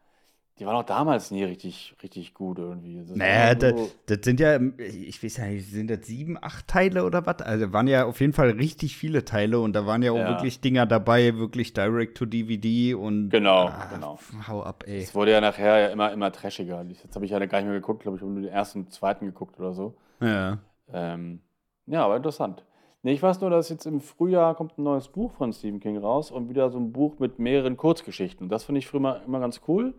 die 0.59 0.65
waren 0.65 0.75
auch 0.75 0.83
damals 0.83 1.31
nie 1.31 1.43
richtig, 1.43 1.95
richtig 2.03 2.33
gut 2.33 2.59
irgendwie. 2.59 2.99
Das 2.99 3.15
Naja, 3.15 3.55
das, 3.55 3.95
das 4.07 4.19
sind 4.23 4.39
ja, 4.39 4.59
ich 4.77 5.23
weiß 5.23 5.37
ja 5.37 5.45
nicht, 5.45 5.69
sind 5.69 5.89
das 5.89 6.05
sieben, 6.05 6.37
acht 6.41 6.67
Teile 6.67 7.05
oder 7.05 7.25
was? 7.25 7.41
Also 7.41 7.71
waren 7.71 7.87
ja 7.87 8.05
auf 8.05 8.19
jeden 8.19 8.33
Fall 8.33 8.49
richtig 8.51 8.97
viele 8.97 9.23
Teile 9.23 9.59
und 9.59 9.73
da 9.73 9.85
waren 9.85 10.03
ja 10.03 10.11
auch 10.11 10.17
Ja. 10.17 10.29
wirklich 10.29 10.59
Dinger 10.59 10.85
dabei, 10.85 11.37
wirklich 11.37 11.73
direct 11.73 12.17
to 12.17 12.25
DVD 12.25 12.93
und 12.95 13.29
Genau, 13.29 13.67
ah, 13.67 13.87
genau. 13.89 14.19
Hau 14.47 14.61
ab, 14.63 14.83
ey. 14.85 14.97
Es 14.97 15.15
wurde 15.15 15.31
ja 15.31 15.39
nachher 15.41 15.79
ja 15.79 15.87
immer, 15.87 16.11
immer 16.11 16.31
trashiger. 16.31 16.83
Jetzt 16.83 17.15
habe 17.15 17.23
ich 17.25 17.31
ja 17.31 17.39
gar 17.45 17.59
nicht 17.59 17.67
mehr 17.69 17.79
geguckt, 17.79 18.03
glaube 18.03 18.17
ich, 18.17 18.21
habe 18.21 18.31
nur 18.31 18.41
den 18.41 18.51
ersten 18.51 18.79
und 18.79 18.91
zweiten 18.91 19.25
geguckt 19.25 19.57
oder 19.59 19.73
so. 19.73 19.95
Ja. 20.19 20.59
Ähm, 20.91 21.39
ja, 21.85 22.03
aber 22.03 22.17
interessant. 22.17 22.65
Nee, 23.01 23.13
ich 23.13 23.23
weiß 23.23 23.39
nur, 23.39 23.49
dass 23.49 23.69
jetzt 23.69 23.85
im 23.85 24.01
Frühjahr 24.01 24.55
kommt 24.55 24.77
ein 24.77 24.83
neues 24.83 25.07
Buch 25.07 25.31
von 25.31 25.53
Stephen 25.53 25.79
King 25.79 25.97
raus 25.97 26.31
und 26.31 26.49
wieder 26.49 26.69
so 26.69 26.77
ein 26.77 26.91
Buch 26.91 27.17
mit 27.17 27.39
mehreren 27.39 27.77
Kurzgeschichten. 27.77 28.49
Das 28.49 28.65
finde 28.65 28.79
ich 28.79 28.87
früher 28.87 28.99
immer, 28.99 29.21
immer 29.25 29.39
ganz 29.39 29.61
cool. 29.69 29.93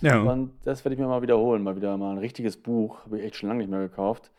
Ja. 0.00 0.20
Und 0.20 0.52
das 0.64 0.84
werde 0.84 0.94
ich 0.94 1.00
mir 1.00 1.06
mal 1.06 1.22
wiederholen. 1.22 1.62
Mal 1.62 1.76
wieder 1.76 1.96
mal 1.96 2.12
ein 2.12 2.18
richtiges 2.18 2.56
Buch. 2.56 3.04
Habe 3.04 3.18
ich 3.18 3.24
echt 3.24 3.36
schon 3.36 3.48
lange 3.48 3.60
nicht 3.60 3.70
mehr 3.70 3.80
gekauft. 3.80 4.30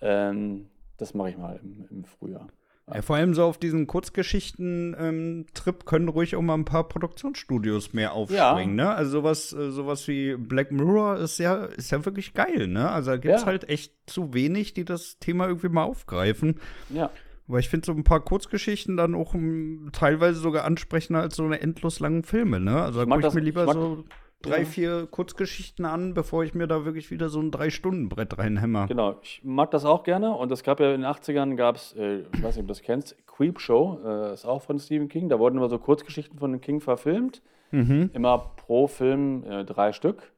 Ähm, 0.00 0.66
das 0.96 1.14
mache 1.14 1.30
ich 1.30 1.38
mal 1.38 1.60
im, 1.62 1.86
im 1.90 2.04
Frühjahr. 2.04 2.48
Ja, 2.92 3.02
vor 3.02 3.16
allem 3.16 3.34
so 3.34 3.44
auf 3.44 3.58
diesen 3.58 3.86
Kurzgeschichten-Trip 3.86 5.76
ähm, 5.76 5.84
können 5.84 6.08
ruhig 6.08 6.34
auch 6.34 6.42
mal 6.42 6.54
ein 6.54 6.64
paar 6.64 6.88
Produktionsstudios 6.88 7.92
mehr 7.92 8.12
aufspringen, 8.14 8.78
ja. 8.78 8.84
ne? 8.84 8.94
Also 8.94 9.12
sowas, 9.12 9.52
äh, 9.52 9.70
sowas 9.70 10.08
wie 10.08 10.34
Black 10.36 10.72
Mirror 10.72 11.18
ist 11.18 11.38
ja, 11.38 11.66
ist 11.66 11.92
ja 11.92 12.04
wirklich 12.04 12.34
geil, 12.34 12.66
ne? 12.66 12.90
Also 12.90 13.12
da 13.12 13.16
gibt 13.16 13.34
es 13.34 13.42
ja. 13.42 13.46
halt 13.46 13.68
echt 13.68 13.92
zu 14.06 14.34
wenig, 14.34 14.74
die 14.74 14.84
das 14.84 15.18
Thema 15.20 15.46
irgendwie 15.46 15.68
mal 15.68 15.84
aufgreifen. 15.84 16.58
Ja. 16.88 17.10
Weil 17.46 17.60
ich 17.60 17.68
finde 17.68 17.86
so 17.86 17.92
ein 17.92 18.04
paar 18.04 18.20
Kurzgeschichten 18.20 18.96
dann 18.96 19.14
auch 19.14 19.34
um, 19.34 19.40
hm, 19.40 19.90
teilweise 19.92 20.40
sogar 20.40 20.64
ansprechender 20.64 21.20
als 21.20 21.36
so 21.36 21.44
eine 21.44 21.60
endlos 21.60 22.00
langen 22.00 22.24
Filme, 22.24 22.58
ne? 22.58 22.82
Also 22.82 23.04
da 23.04 23.06
gucke 23.06 23.28
ich 23.28 23.34
mir 23.34 23.40
lieber 23.40 23.64
ich 23.66 23.72
so 23.72 24.04
drei, 24.42 24.64
vier 24.64 25.06
Kurzgeschichten 25.06 25.84
an, 25.84 26.14
bevor 26.14 26.44
ich 26.44 26.54
mir 26.54 26.66
da 26.66 26.84
wirklich 26.84 27.10
wieder 27.10 27.28
so 27.28 27.40
ein 27.40 27.50
Drei-Stunden-Brett 27.50 28.38
reinhämmer. 28.38 28.86
Genau, 28.86 29.16
ich 29.22 29.40
mag 29.44 29.70
das 29.70 29.84
auch 29.84 30.02
gerne. 30.02 30.30
Und 30.30 30.50
es 30.50 30.62
gab 30.62 30.80
ja 30.80 30.94
in 30.94 31.02
den 31.02 31.10
80ern, 31.10 31.56
gab 31.56 31.76
es, 31.76 31.94
äh, 31.96 32.20
ich 32.32 32.42
weiß 32.42 32.56
nicht, 32.56 32.62
ob 32.62 32.68
du 32.68 32.72
das 32.72 32.82
kennst, 32.82 33.16
Creep 33.26 33.60
Show, 33.60 34.00
äh, 34.04 34.32
ist 34.32 34.46
auch 34.46 34.62
von 34.62 34.78
Stephen 34.78 35.08
King. 35.08 35.28
Da 35.28 35.38
wurden 35.38 35.56
immer 35.56 35.68
so 35.68 35.78
Kurzgeschichten 35.78 36.38
von 36.38 36.60
King 36.60 36.80
verfilmt. 36.80 37.42
Mhm. 37.70 38.10
Immer 38.14 38.38
pro 38.56 38.86
Film 38.86 39.44
äh, 39.44 39.64
drei 39.64 39.92
Stück. 39.92 40.32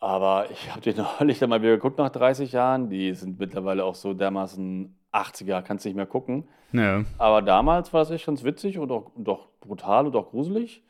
Aber 0.00 0.50
ich 0.50 0.70
habe 0.70 0.80
die 0.80 0.94
neulich 1.20 1.38
dann 1.38 1.50
mal 1.50 1.60
wieder 1.60 1.74
geguckt 1.74 1.98
nach 1.98 2.10
30 2.10 2.52
Jahren. 2.52 2.88
Die 2.88 3.12
sind 3.14 3.38
mittlerweile 3.38 3.84
auch 3.84 3.94
so 3.94 4.14
dermaßen 4.14 4.94
80er, 5.12 5.62
kannst 5.62 5.84
nicht 5.84 5.96
mehr 5.96 6.06
gucken. 6.06 6.48
Ja. 6.72 7.04
Aber 7.18 7.42
damals 7.42 7.92
war 7.92 8.02
es 8.02 8.10
echt 8.10 8.26
ganz 8.26 8.44
witzig 8.44 8.78
und 8.78 8.90
auch, 8.90 9.14
und 9.14 9.28
auch 9.28 9.48
brutal 9.60 10.06
und 10.06 10.16
auch 10.16 10.30
gruselig 10.30 10.82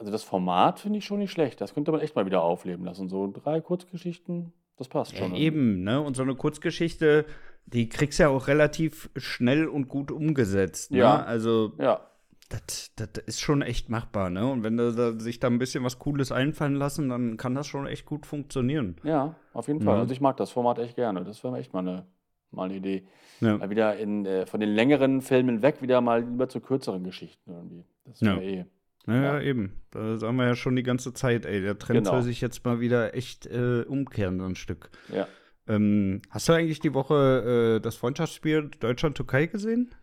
also 0.00 0.10
das 0.10 0.24
Format 0.24 0.80
finde 0.80 0.98
ich 0.98 1.04
schon 1.04 1.18
nicht 1.18 1.30
schlecht. 1.30 1.60
Das 1.60 1.74
könnte 1.74 1.92
man 1.92 2.00
echt 2.00 2.16
mal 2.16 2.24
wieder 2.24 2.42
aufleben 2.42 2.86
lassen. 2.86 3.10
So 3.10 3.30
drei 3.30 3.60
Kurzgeschichten, 3.60 4.54
das 4.78 4.88
passt 4.88 5.14
schon. 5.16 5.34
Ja, 5.34 5.38
eben, 5.38 5.84
ne? 5.84 6.00
Und 6.00 6.16
so 6.16 6.22
eine 6.22 6.34
Kurzgeschichte, 6.34 7.26
die 7.66 7.90
kriegst 7.90 8.18
du 8.18 8.22
ja 8.22 8.30
auch 8.30 8.48
relativ 8.48 9.10
schnell 9.16 9.68
und 9.68 9.88
gut 9.88 10.10
umgesetzt. 10.10 10.90
Ne? 10.90 10.98
Ja. 10.98 11.22
Also, 11.22 11.74
ja. 11.78 12.00
Das, 12.48 12.92
das 12.96 13.24
ist 13.26 13.40
schon 13.40 13.60
echt 13.60 13.90
machbar, 13.90 14.30
ne? 14.30 14.50
Und 14.50 14.64
wenn 14.64 14.78
da, 14.78 14.90
da 14.90 15.12
sich 15.20 15.38
da 15.38 15.48
ein 15.48 15.58
bisschen 15.58 15.84
was 15.84 15.98
Cooles 15.98 16.32
einfallen 16.32 16.76
lassen, 16.76 17.10
dann 17.10 17.36
kann 17.36 17.54
das 17.54 17.66
schon 17.66 17.86
echt 17.86 18.06
gut 18.06 18.24
funktionieren. 18.24 18.96
Ja, 19.04 19.34
auf 19.52 19.68
jeden 19.68 19.82
Fall. 19.82 19.96
Ja. 19.96 20.00
Also 20.00 20.12
ich 20.14 20.22
mag 20.22 20.38
das 20.38 20.50
Format 20.50 20.78
echt 20.78 20.96
gerne. 20.96 21.24
Das 21.24 21.44
wäre 21.44 21.58
echt 21.58 21.74
mal 21.74 21.80
eine, 21.80 22.06
mal 22.50 22.64
eine 22.64 22.74
Idee. 22.76 23.06
Ja. 23.40 23.58
Mal 23.58 23.68
wieder 23.68 23.98
in, 23.98 24.24
äh, 24.24 24.46
von 24.46 24.60
den 24.60 24.70
längeren 24.70 25.20
Filmen 25.20 25.60
weg, 25.60 25.82
wieder 25.82 26.00
mal 26.00 26.24
lieber 26.24 26.48
zu 26.48 26.60
kürzeren 26.60 27.04
Geschichten 27.04 27.52
irgendwie. 27.52 27.84
Das 28.06 28.22
wäre 28.22 28.42
ja. 28.42 28.62
eh. 28.62 28.66
Naja, 29.06 29.38
ja. 29.38 29.42
eben. 29.42 29.82
Da 29.90 30.18
sagen 30.18 30.36
wir 30.36 30.46
ja 30.46 30.54
schon 30.54 30.76
die 30.76 30.82
ganze 30.82 31.12
Zeit, 31.12 31.46
ey, 31.46 31.60
der 31.60 31.78
Trend 31.78 32.00
genau. 32.00 32.10
soll 32.12 32.22
sich 32.22 32.40
jetzt 32.40 32.64
mal 32.64 32.80
wieder 32.80 33.14
echt 33.14 33.46
äh, 33.46 33.82
umkehren, 33.82 34.38
so 34.38 34.46
ein 34.46 34.56
Stück. 34.56 34.90
Ja. 35.12 35.26
Ähm, 35.66 36.22
hast 36.30 36.48
du 36.48 36.52
eigentlich 36.52 36.80
die 36.80 36.94
Woche 36.94 37.76
äh, 37.76 37.80
das 37.80 37.96
Freundschaftsspiel 37.96 38.70
Deutschland-Türkei 38.80 39.46
gesehen? 39.46 39.94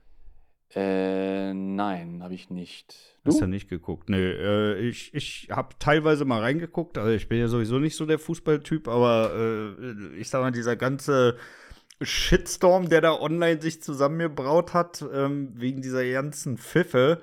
Äh, 0.76 1.54
nein, 1.54 2.22
habe 2.22 2.34
ich 2.34 2.50
nicht. 2.50 3.18
Du? 3.24 3.32
Hast 3.32 3.42
du 3.42 3.48
nicht 3.48 3.70
geguckt? 3.70 4.10
Nee, 4.10 4.18
äh, 4.18 4.80
ich, 4.80 5.14
ich 5.14 5.48
habe 5.50 5.76
teilweise 5.80 6.26
mal 6.26 6.42
reingeguckt. 6.42 6.98
Also 6.98 7.12
ich 7.12 7.30
bin 7.30 7.40
ja 7.40 7.48
sowieso 7.48 7.80
nicht 7.80 7.96
so 7.96 8.06
der 8.06 8.20
Fußballtyp, 8.20 8.88
aber 8.88 9.32
äh, 9.34 10.18
ich 10.18 10.30
sag 10.30 10.42
mal, 10.42 10.52
dieser 10.52 10.76
ganze 10.76 11.38
Shitstorm, 12.02 12.90
der 12.90 13.02
da 13.02 13.14
online 13.14 13.62
sich 13.62 13.82
zusammengebraut 13.82 14.74
hat, 14.74 15.04
ähm, 15.14 15.54
wegen 15.56 15.82
dieser 15.82 16.06
ganzen 16.10 16.58
Pfiffe, 16.58 17.22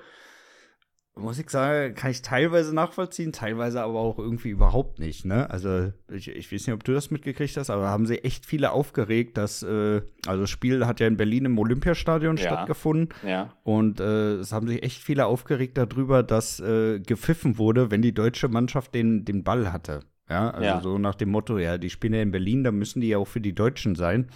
muss 1.17 1.39
ich 1.39 1.49
sagen, 1.49 1.95
kann 1.95 2.11
ich 2.11 2.21
teilweise 2.21 2.75
nachvollziehen, 2.75 3.31
teilweise 3.31 3.81
aber 3.81 3.99
auch 3.99 4.19
irgendwie 4.19 4.49
überhaupt 4.49 4.99
nicht. 4.99 5.23
Ne? 5.23 5.49
Also 5.49 5.93
ich, 6.11 6.27
ich 6.27 6.51
weiß 6.51 6.67
nicht, 6.67 6.73
ob 6.73 6.83
du 6.83 6.93
das 6.93 7.09
mitgekriegt 7.09 7.55
hast, 7.55 7.69
aber 7.69 7.87
haben 7.87 8.05
sie 8.05 8.23
echt 8.23 8.45
viele 8.45 8.71
aufgeregt, 8.71 9.37
dass 9.37 9.63
äh, 9.63 10.01
also 10.27 10.41
das 10.41 10.49
Spiel 10.49 10.85
hat 10.85 10.99
ja 10.99 11.07
in 11.07 11.15
Berlin 11.15 11.45
im 11.45 11.57
Olympiastadion 11.57 12.35
ja. 12.35 12.43
stattgefunden 12.43 13.09
ja. 13.25 13.53
und 13.63 14.01
äh, 14.01 14.33
es 14.35 14.51
haben 14.51 14.67
sich 14.67 14.83
echt 14.83 15.01
viele 15.01 15.25
aufgeregt 15.25 15.77
darüber, 15.77 16.21
dass 16.21 16.59
äh, 16.59 16.99
gepfiffen 16.99 17.57
wurde, 17.57 17.91
wenn 17.91 18.01
die 18.01 18.13
deutsche 18.13 18.49
Mannschaft 18.49 18.93
den 18.93 19.23
den 19.23 19.43
Ball 19.43 19.71
hatte. 19.71 20.01
Ja, 20.29 20.49
also 20.49 20.65
ja. 20.65 20.81
so 20.81 20.97
nach 20.97 21.15
dem 21.15 21.29
Motto, 21.29 21.57
ja, 21.59 21.77
die 21.77 21.89
spielen 21.89 22.13
ja 22.13 22.21
in 22.21 22.31
Berlin, 22.31 22.63
da 22.63 22.71
müssen 22.71 22.99
die 22.99 23.09
ja 23.09 23.19
auch 23.19 23.27
für 23.27 23.41
die 23.41 23.53
Deutschen 23.53 23.95
sein. 23.95 24.27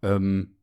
Ähm, 0.00 0.56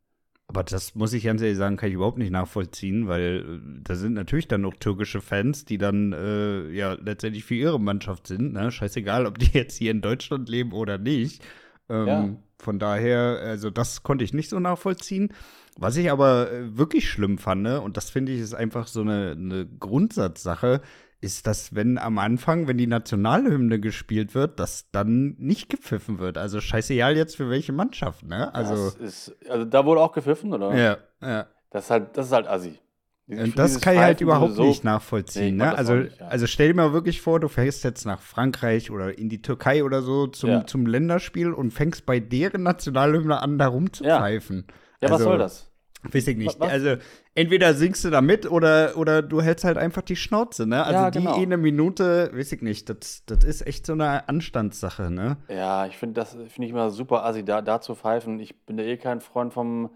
aber 0.50 0.64
das 0.64 0.96
muss 0.96 1.14
ich 1.14 1.26
ganz 1.26 1.44
ehrlich 1.44 1.60
sagen, 1.60 1.78
kann 1.78 1.90
ich 1.90 1.96
überhaupt 1.96 2.18
nicht 2.18 2.32
nachvollziehen, 2.32 3.08
weil 3.08 3.46
äh, 3.48 3.82
da 3.84 3.94
sind 3.94 4.14
natürlich 4.14 4.48
dann 4.48 4.62
noch 4.62 4.74
türkische 4.74 5.22
Fans, 5.22 5.64
die 5.64 5.78
dann 5.78 6.12
äh, 6.12 6.72
ja 6.72 6.94
letztendlich 6.94 7.46
für 7.46 7.54
ihre 7.54 7.80
Mannschaft 7.80 8.26
sind. 8.26 8.54
Ne? 8.54 8.72
Scheißegal, 8.72 9.28
ob 9.28 9.38
die 9.38 9.52
jetzt 9.54 9.78
hier 9.78 9.92
in 9.92 10.02
Deutschland 10.02 10.50
leben 10.50 10.72
oder 10.72 10.98
nicht. 10.98 11.46
Ähm, 11.88 12.08
ja. 12.08 12.30
Von 12.58 12.80
daher, 12.80 13.40
also 13.44 13.70
das 13.70 14.02
konnte 14.02 14.24
ich 14.24 14.34
nicht 14.34 14.50
so 14.50 14.60
nachvollziehen. 14.60 15.30
Was 15.78 15.98
ich 15.98 16.10
aber 16.10 16.52
äh, 16.52 16.76
wirklich 16.76 17.08
schlimm 17.08 17.38
fand, 17.38 17.62
ne, 17.62 17.80
und 17.80 17.96
das 17.96 18.10
finde 18.10 18.32
ich 18.32 18.40
ist 18.40 18.56
einfach 18.56 18.88
so 18.88 19.02
eine, 19.02 19.36
eine 19.38 19.68
Grundsatzsache, 19.68 20.82
ist, 21.22 21.48
dass 21.48 21.76
wenn 21.76 21.98
am 21.98 22.18
Anfang, 22.18 22.68
wenn 22.68 22.78
die 22.78 22.88
Nationalhymne 22.88 23.80
gespielt 23.80 24.36
wird, 24.36 24.60
dass 24.60 24.90
dann 24.92 25.36
nicht 25.38 25.70
gepfiffen 25.70 26.20
wird. 26.20 26.38
Also 26.38 26.62
scheißegal 26.62 27.18
jetzt 27.18 27.36
für 27.36 27.50
welche 27.50 27.74
Mannschaft, 27.74 28.24
ne? 28.24 28.54
Also, 28.54 28.98
ist, 29.00 29.36
also 29.50 29.66
da 29.66 29.86
wurde 29.86 30.02
auch 30.02 30.14
gepfiffen, 30.14 30.54
oder? 30.54 30.76
Ja, 30.76 30.98
ja. 31.22 31.48
Das 31.72 31.86
ist 31.86 31.92
halt, 31.92 32.18
das 32.18 32.28
ist 32.28 32.32
halt 32.32 32.48
assi. 32.48 32.80
Und 33.28 33.60
das 33.60 33.80
kann 33.80 33.94
ich 33.94 34.00
halt 34.00 34.22
überhaupt 34.22 34.56
so 34.56 34.64
nicht 34.64 34.84
nachvollziehen. 34.84 35.58
Nee, 35.58 35.66
ne? 35.66 35.78
also, 35.78 35.94
nicht, 35.94 36.20
ja. 36.20 36.28
also 36.28 36.48
stell 36.48 36.70
dir 36.70 36.74
mal 36.74 36.94
wirklich 36.94 37.22
vor, 37.22 37.40
du 37.40 37.48
fährst 37.48 37.84
jetzt 37.84 38.06
nach 38.06 38.22
Frankreich 38.22 38.90
oder 38.90 39.16
in 39.20 39.30
die 39.30 39.44
Türkei 39.44 39.84
oder 39.84 40.02
so 40.02 40.26
zum, 40.26 40.50
ja. 40.50 40.66
zum 40.66 40.88
Länderspiel 40.88 41.54
und 41.54 41.70
fängst 41.72 42.08
bei 42.08 42.20
deren 42.20 42.64
Nationalhymne 42.64 43.40
an, 43.40 43.60
da 43.60 43.68
rumzupfeifen. 43.68 44.66
Ja, 44.68 45.10
ja 45.10 45.14
also, 45.14 45.14
was 45.14 45.22
soll 45.22 45.38
das? 45.38 45.69
Weiß 46.04 46.28
ich 46.28 46.38
nicht. 46.38 46.60
Was? 46.60 46.70
Also, 46.70 46.96
entweder 47.36 47.74
singst 47.74 48.06
du 48.06 48.10
da 48.10 48.22
mit 48.22 48.50
oder, 48.50 48.96
oder 48.96 49.22
du 49.22 49.42
hältst 49.42 49.66
halt 49.66 49.78
einfach 49.78 50.02
die 50.02 50.16
Schnauze, 50.16 50.66
ne? 50.66 50.84
Also, 50.84 51.00
ja, 51.00 51.10
genau. 51.10 51.36
die 51.36 51.44
eine 51.44 51.58
Minute, 51.58 52.32
weiß 52.34 52.54
ich 52.54 52.62
nicht, 52.62 52.90
das, 52.90 53.24
das 53.26 53.44
ist 53.44 53.68
echt 53.68 53.86
so 53.86 53.94
eine 53.94 54.30
Anstandssache, 54.30 55.12
ne? 55.12 55.38
Ja, 55.50 55.88
ich 55.88 55.98
finde 55.98 56.14
das 56.16 56.32
finde 56.32 56.66
ich 56.66 56.70
immer 56.70 56.90
super 56.90 57.26
assi, 57.26 57.44
da, 57.44 57.62
da 57.62 57.82
zu 57.82 57.96
pfeifen. 57.96 58.40
Ich 58.40 58.66
bin 58.66 58.78
da 58.78 58.84
eh 58.84 58.96
kein 58.98 59.20
Freund 59.20 59.54
vom, 59.54 59.90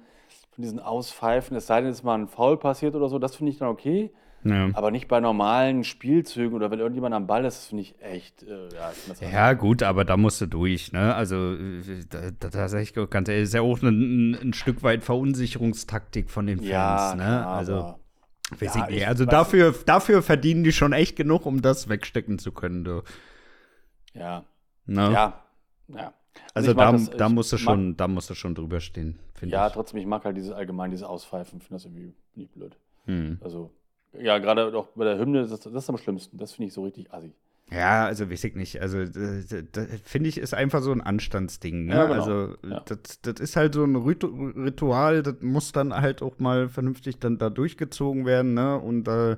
von 0.51 0.61
diesen 0.61 0.79
Auspfeifen, 0.79 1.55
es 1.55 1.67
sei 1.67 1.81
denn, 1.81 1.89
es 1.89 1.99
ist 1.99 2.03
mal 2.03 2.15
ein 2.15 2.27
Foul 2.27 2.57
passiert 2.57 2.95
oder 2.95 3.07
so, 3.07 3.17
das 3.17 3.35
finde 3.35 3.51
ich 3.51 3.59
dann 3.59 3.69
okay. 3.69 4.11
Ja. 4.43 4.69
Aber 4.73 4.91
nicht 4.91 5.07
bei 5.07 5.19
normalen 5.19 5.83
Spielzügen 5.83 6.53
oder 6.53 6.69
wenn 6.69 6.79
irgendjemand 6.79 7.15
am 7.15 7.27
Ball 7.27 7.45
ist, 7.45 7.67
finde 7.67 7.83
ich 7.83 7.95
echt. 8.01 8.43
Äh, 8.43 8.69
ja, 8.73 9.29
ja 9.29 9.53
gut, 9.53 9.83
aber 9.83 10.03
da 10.05 10.17
musst 10.17 10.41
du 10.41 10.47
durch. 10.47 10.91
Ne? 10.91 11.15
Also, 11.15 11.55
da, 12.09 12.31
da, 12.49 12.79
ich 12.79 12.93
ganz 13.09 13.29
ehrlich, 13.29 13.43
ist 13.43 13.53
ja 13.53 13.61
auch 13.61 13.81
ein, 13.81 14.33
ein, 14.33 14.53
Stück 14.53 14.83
weit 14.83 15.03
Verunsicherungstaktik 15.03 16.29
von 16.29 16.47
den 16.47 16.59
Fans. 16.59 16.69
Ja, 16.69 17.15
ne? 17.15 17.23
Klar, 17.23 17.47
also, 17.47 17.95
weiß 18.59 18.75
ja, 18.75 18.83
ich 18.83 18.95
nicht. 18.95 19.07
Also, 19.07 19.25
dafür, 19.25 19.73
dafür 19.85 20.21
verdienen 20.21 20.63
die 20.63 20.73
schon 20.73 20.93
echt 20.93 21.15
genug, 21.15 21.45
um 21.45 21.61
das 21.61 21.87
wegstecken 21.87 22.37
zu 22.37 22.51
können. 22.51 22.83
Du. 22.83 23.03
Ja. 24.13 24.43
Ne? 24.85 25.11
Ja. 25.11 25.39
Ja. 25.87 26.13
Also, 26.53 26.71
also 26.71 26.73
da, 26.73 26.91
das, 26.91 27.09
da, 27.11 27.29
musst 27.29 27.53
du 27.53 27.57
schon, 27.57 27.97
da 27.97 28.07
musst 28.07 28.29
du 28.29 28.35
schon 28.35 28.55
drüber 28.55 28.79
stehen, 28.79 29.19
Ja, 29.41 29.67
ich. 29.67 29.73
trotzdem, 29.73 29.99
ich 29.99 30.05
mag 30.05 30.25
halt 30.25 30.35
dieses 30.35 30.51
allgemein, 30.51 30.91
dieses 30.91 31.05
Auspfeifen, 31.05 31.59
finde 31.59 31.75
das 31.75 31.85
irgendwie 31.85 32.13
nicht 32.35 32.53
blöd. 32.53 32.75
Hm. 33.05 33.39
Also, 33.41 33.71
ja, 34.19 34.37
gerade 34.39 34.75
auch 34.75 34.87
bei 34.95 35.05
der 35.05 35.17
Hymne, 35.17 35.47
das, 35.47 35.59
das 35.59 35.73
ist 35.73 35.89
am 35.89 35.97
schlimmsten. 35.97 36.37
Das 36.37 36.53
finde 36.53 36.67
ich 36.67 36.73
so 36.73 36.83
richtig 36.83 37.11
assi. 37.13 37.33
Ja, 37.71 38.05
also 38.05 38.29
weiß 38.29 38.43
ich 38.43 38.55
nicht. 38.55 38.81
Also 38.81 38.99
finde 40.03 40.29
ich, 40.29 40.37
ist 40.37 40.53
einfach 40.53 40.81
so 40.81 40.91
ein 40.91 41.01
Anstandsding. 41.01 41.85
Ne? 41.85 41.95
Ja, 41.95 42.05
genau. 42.05 42.19
Also 42.19 42.55
ja. 42.67 42.81
das, 42.85 43.21
das 43.21 43.39
ist 43.39 43.55
halt 43.55 43.73
so 43.73 43.83
ein 43.83 43.95
Ritual, 43.95 45.23
das 45.23 45.35
muss 45.41 45.71
dann 45.71 45.93
halt 45.93 46.21
auch 46.21 46.37
mal 46.39 46.69
vernünftig 46.69 47.17
dann 47.19 47.37
da 47.37 47.49
durchgezogen 47.49 48.25
werden, 48.25 48.53
ne? 48.53 48.77
Und 48.77 49.07
äh, 49.07 49.37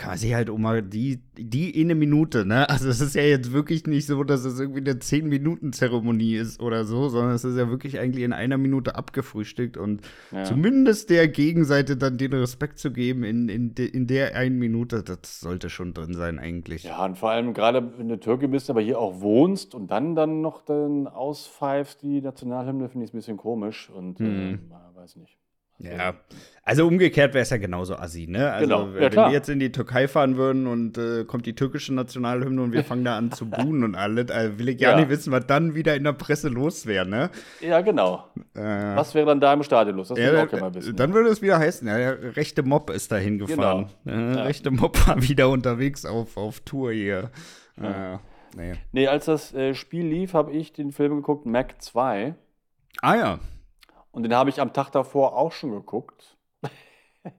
quasi 0.00 0.30
halt 0.30 0.48
um 0.48 0.62
mal 0.62 0.82
die, 0.82 1.20
die 1.36 1.78
eine 1.78 1.94
Minute, 1.94 2.46
ne? 2.46 2.68
Also 2.70 2.88
es 2.88 3.00
ist 3.02 3.14
ja 3.14 3.22
jetzt 3.22 3.52
wirklich 3.52 3.86
nicht 3.86 4.06
so, 4.06 4.24
dass 4.24 4.44
es 4.46 4.58
irgendwie 4.58 4.80
eine 4.80 4.94
10-Minuten-Zeremonie 4.94 6.36
ist 6.36 6.60
oder 6.60 6.84
so, 6.84 7.08
sondern 7.08 7.34
es 7.34 7.44
ist 7.44 7.58
ja 7.58 7.68
wirklich 7.68 7.98
eigentlich 7.98 8.24
in 8.24 8.32
einer 8.32 8.56
Minute 8.56 8.94
abgefrühstückt 8.94 9.76
und 9.76 10.00
ja. 10.32 10.44
zumindest 10.44 11.10
der 11.10 11.28
Gegenseite 11.28 11.98
dann 11.98 12.16
den 12.16 12.32
Respekt 12.32 12.78
zu 12.78 12.92
geben 12.92 13.24
in, 13.24 13.50
in, 13.50 13.74
de, 13.74 13.86
in 13.86 14.06
der 14.06 14.36
einen 14.36 14.58
Minute, 14.58 15.02
das 15.02 15.40
sollte 15.40 15.68
schon 15.68 15.92
drin 15.92 16.14
sein 16.14 16.38
eigentlich. 16.38 16.84
Ja, 16.84 17.04
und 17.04 17.18
vor 17.18 17.30
allem 17.30 17.52
gerade 17.52 17.98
wenn 17.98 18.08
du 18.08 18.18
Türke 18.18 18.48
bist, 18.48 18.70
aber 18.70 18.80
hier 18.80 18.98
auch 18.98 19.20
wohnst 19.20 19.74
und 19.74 19.90
dann 19.90 20.14
dann 20.14 20.40
noch 20.40 20.62
dann 20.64 21.08
auspfeifst 21.08 22.00
die 22.02 22.22
Nationalhymne, 22.22 22.88
finde 22.88 23.04
ich 23.04 23.12
ein 23.12 23.18
bisschen 23.18 23.36
komisch 23.36 23.90
und 23.90 24.18
hm. 24.18 24.54
äh, 24.70 24.96
weiß 24.96 25.16
nicht. 25.16 25.36
Ja, 25.82 26.14
also 26.62 26.86
umgekehrt 26.86 27.34
wäre 27.34 27.42
es 27.42 27.50
ja 27.50 27.56
genauso 27.56 27.96
assi, 27.96 28.26
ne? 28.28 28.52
Also 28.52 28.66
genau. 28.66 28.86
ja, 28.94 29.10
wenn 29.10 29.12
wir 29.12 29.30
jetzt 29.32 29.48
in 29.48 29.58
die 29.58 29.72
Türkei 29.72 30.06
fahren 30.06 30.36
würden 30.36 30.66
und 30.66 30.98
äh, 30.98 31.24
kommt 31.24 31.46
die 31.46 31.54
türkische 31.54 31.92
Nationalhymne 31.94 32.62
und 32.62 32.72
wir 32.72 32.84
fangen 32.84 33.04
da 33.04 33.16
an 33.16 33.32
zu 33.32 33.46
buhen 33.50 33.82
und 33.82 33.96
alles, 33.96 34.30
also 34.30 34.58
will 34.58 34.68
ich 34.68 34.78
gar 34.78 34.92
ja. 34.92 35.00
nicht 35.00 35.08
wissen, 35.08 35.32
was 35.32 35.46
dann 35.46 35.74
wieder 35.74 35.96
in 35.96 36.04
der 36.04 36.12
Presse 36.12 36.48
los 36.48 36.86
wäre, 36.86 37.08
ne? 37.08 37.30
Ja, 37.60 37.80
genau. 37.80 38.24
Äh, 38.54 38.60
was 38.60 39.14
wäre 39.14 39.26
dann 39.26 39.40
da 39.40 39.52
im 39.54 39.62
Stadion 39.62 39.96
los? 39.96 40.08
Das 40.08 40.18
will 40.18 40.24
ja, 40.24 40.34
ich 40.34 40.38
auch 40.38 40.48
gerne 40.48 40.66
mal 40.66 40.74
wissen. 40.74 40.94
Dann 40.94 41.14
würde 41.14 41.30
es 41.30 41.40
wieder 41.42 41.58
heißen, 41.58 41.88
ja, 41.88 41.96
der 41.96 42.36
rechte 42.36 42.62
Mob 42.62 42.90
ist 42.90 43.10
da 43.10 43.16
hingefahren. 43.16 43.88
Genau. 44.04 44.36
Ja, 44.36 44.42
rechte 44.42 44.70
Mob 44.70 45.08
war 45.08 45.20
wieder 45.22 45.48
unterwegs 45.48 46.04
auf, 46.04 46.36
auf 46.36 46.60
Tour 46.60 46.92
hier. 46.92 47.30
Ja. 47.82 48.14
Äh, 48.14 48.18
nee. 48.56 48.72
nee, 48.92 49.06
als 49.08 49.24
das 49.24 49.54
äh, 49.54 49.74
Spiel 49.74 50.06
lief, 50.06 50.34
habe 50.34 50.52
ich 50.52 50.72
den 50.72 50.92
Film 50.92 51.16
geguckt, 51.16 51.46
Mac 51.46 51.82
2. 51.82 52.34
Ah 53.00 53.16
ja. 53.16 53.38
Und 54.12 54.22
den 54.24 54.34
habe 54.34 54.50
ich 54.50 54.60
am 54.60 54.72
Tag 54.72 54.90
davor 54.90 55.36
auch 55.36 55.52
schon 55.52 55.70
geguckt. 55.72 56.36
Oh 57.24 57.30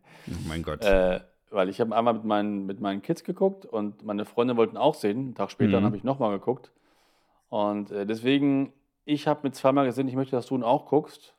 mein 0.48 0.64
Gott. 0.64 0.84
Äh, 0.86 1.20
weil 1.50 1.68
ich 1.70 1.82
habe 1.82 1.96
einmal 1.96 2.14
mit 2.14 2.24
meinen, 2.24 2.66
mit 2.66 2.80
meinen 2.80 3.02
Kids 3.02 3.24
geguckt 3.24 3.66
und 3.66 4.04
meine 4.06 4.24
Freunde 4.26 4.56
wollten 4.56 4.78
auch 4.78 4.96
sehen. 4.96 5.18
Einen 5.18 5.36
Tag 5.36 5.52
später 5.52 5.80
Mhm. 5.82 5.86
habe 5.86 5.98
ich 5.98 6.04
nochmal 6.04 6.32
geguckt. 6.38 6.72
Und 7.50 7.92
äh, 7.92 8.06
deswegen, 8.06 8.72
ich 9.04 9.28
habe 9.28 9.42
mit 9.44 9.56
zweimal 9.56 9.86
gesehen, 9.86 10.08
ich 10.08 10.16
möchte, 10.16 10.36
dass 10.36 10.46
du 10.46 10.56
ihn 10.56 10.64
auch 10.64 10.86
guckst. 10.86 11.36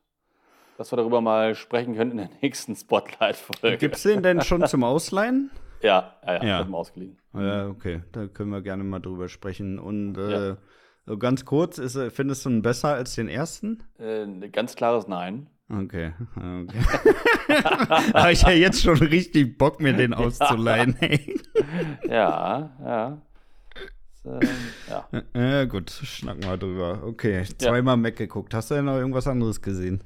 Dass 0.76 0.92
wir 0.92 0.96
darüber 0.96 1.20
mal 1.20 1.54
sprechen 1.54 1.94
können 1.94 2.10
in 2.12 2.16
der 2.18 2.30
nächsten 2.42 2.76
Spotlight-Folge. 2.76 3.78
Gibt 3.78 3.96
es 3.96 4.02
den 4.02 4.22
denn 4.22 4.42
schon 4.42 4.66
zum 4.66 4.84
Ausleihen? 4.84 5.50
Ja, 5.80 6.16
ja, 6.26 6.34
ja, 6.34 6.44
Ja. 6.44 6.68
ausgeliehen. 6.72 7.18
Ja, 7.34 7.68
okay, 7.68 8.02
da 8.12 8.26
können 8.26 8.50
wir 8.50 8.60
gerne 8.60 8.84
mal 8.84 9.00
drüber 9.00 9.28
sprechen. 9.28 9.78
Und 9.78 10.16
äh, 10.18 10.48
Ja. 10.50 10.56
So 11.06 11.18
ganz 11.18 11.44
kurz, 11.44 11.78
ist, 11.78 11.96
er- 11.96 12.10
findest 12.10 12.44
du 12.44 12.50
ihn 12.50 12.62
besser 12.62 12.94
als 12.94 13.14
den 13.14 13.28
ersten? 13.28 13.82
Äh, 13.98 14.22
ein 14.24 14.52
ganz 14.52 14.74
klares 14.76 15.08
Nein. 15.08 15.48
Okay, 15.70 16.12
okay. 16.36 16.78
Habe 18.14 18.32
ich 18.32 18.42
ja 18.42 18.50
jetzt 18.50 18.82
schon 18.82 18.98
richtig 18.98 19.56
Bock, 19.56 19.80
mir 19.80 19.94
den 19.94 20.12
auszuleihen. 20.14 20.96
Ja, 22.08 22.70
ja. 22.84 23.18
Ähm, 24.24 24.38
ja. 24.88 25.08
Ja, 25.34 25.64
gut, 25.64 25.90
schnacken 25.90 26.44
wir 26.44 26.56
drüber. 26.56 27.02
Okay, 27.04 27.42
zweimal 27.58 27.96
Mac 27.96 28.14
geguckt. 28.14 28.54
Hast 28.54 28.70
du 28.70 28.76
denn 28.76 28.84
noch 28.84 28.94
irgendwas 28.96 29.26
anderes 29.26 29.60
gesehen? 29.60 30.00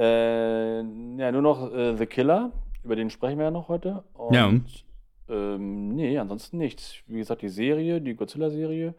Äh, 0.00 0.78
ja, 0.78 1.30
nur 1.30 1.42
noch 1.42 1.72
äh, 1.72 1.96
The 1.96 2.06
Killer, 2.06 2.50
über 2.82 2.96
den 2.96 3.08
sprechen 3.08 3.38
wir 3.38 3.44
ja 3.44 3.50
noch 3.52 3.68
heute. 3.68 4.02
Und, 4.14 4.34
Ja. 4.34 4.52
Ähm, 5.28 5.90
nee, 5.90 6.18
ansonsten 6.18 6.58
nichts. 6.58 6.96
Wie 7.06 7.18
gesagt, 7.18 7.42
die 7.42 7.50
Serie, 7.50 8.00
die 8.00 8.16
Godzilla-Serie, 8.16 8.94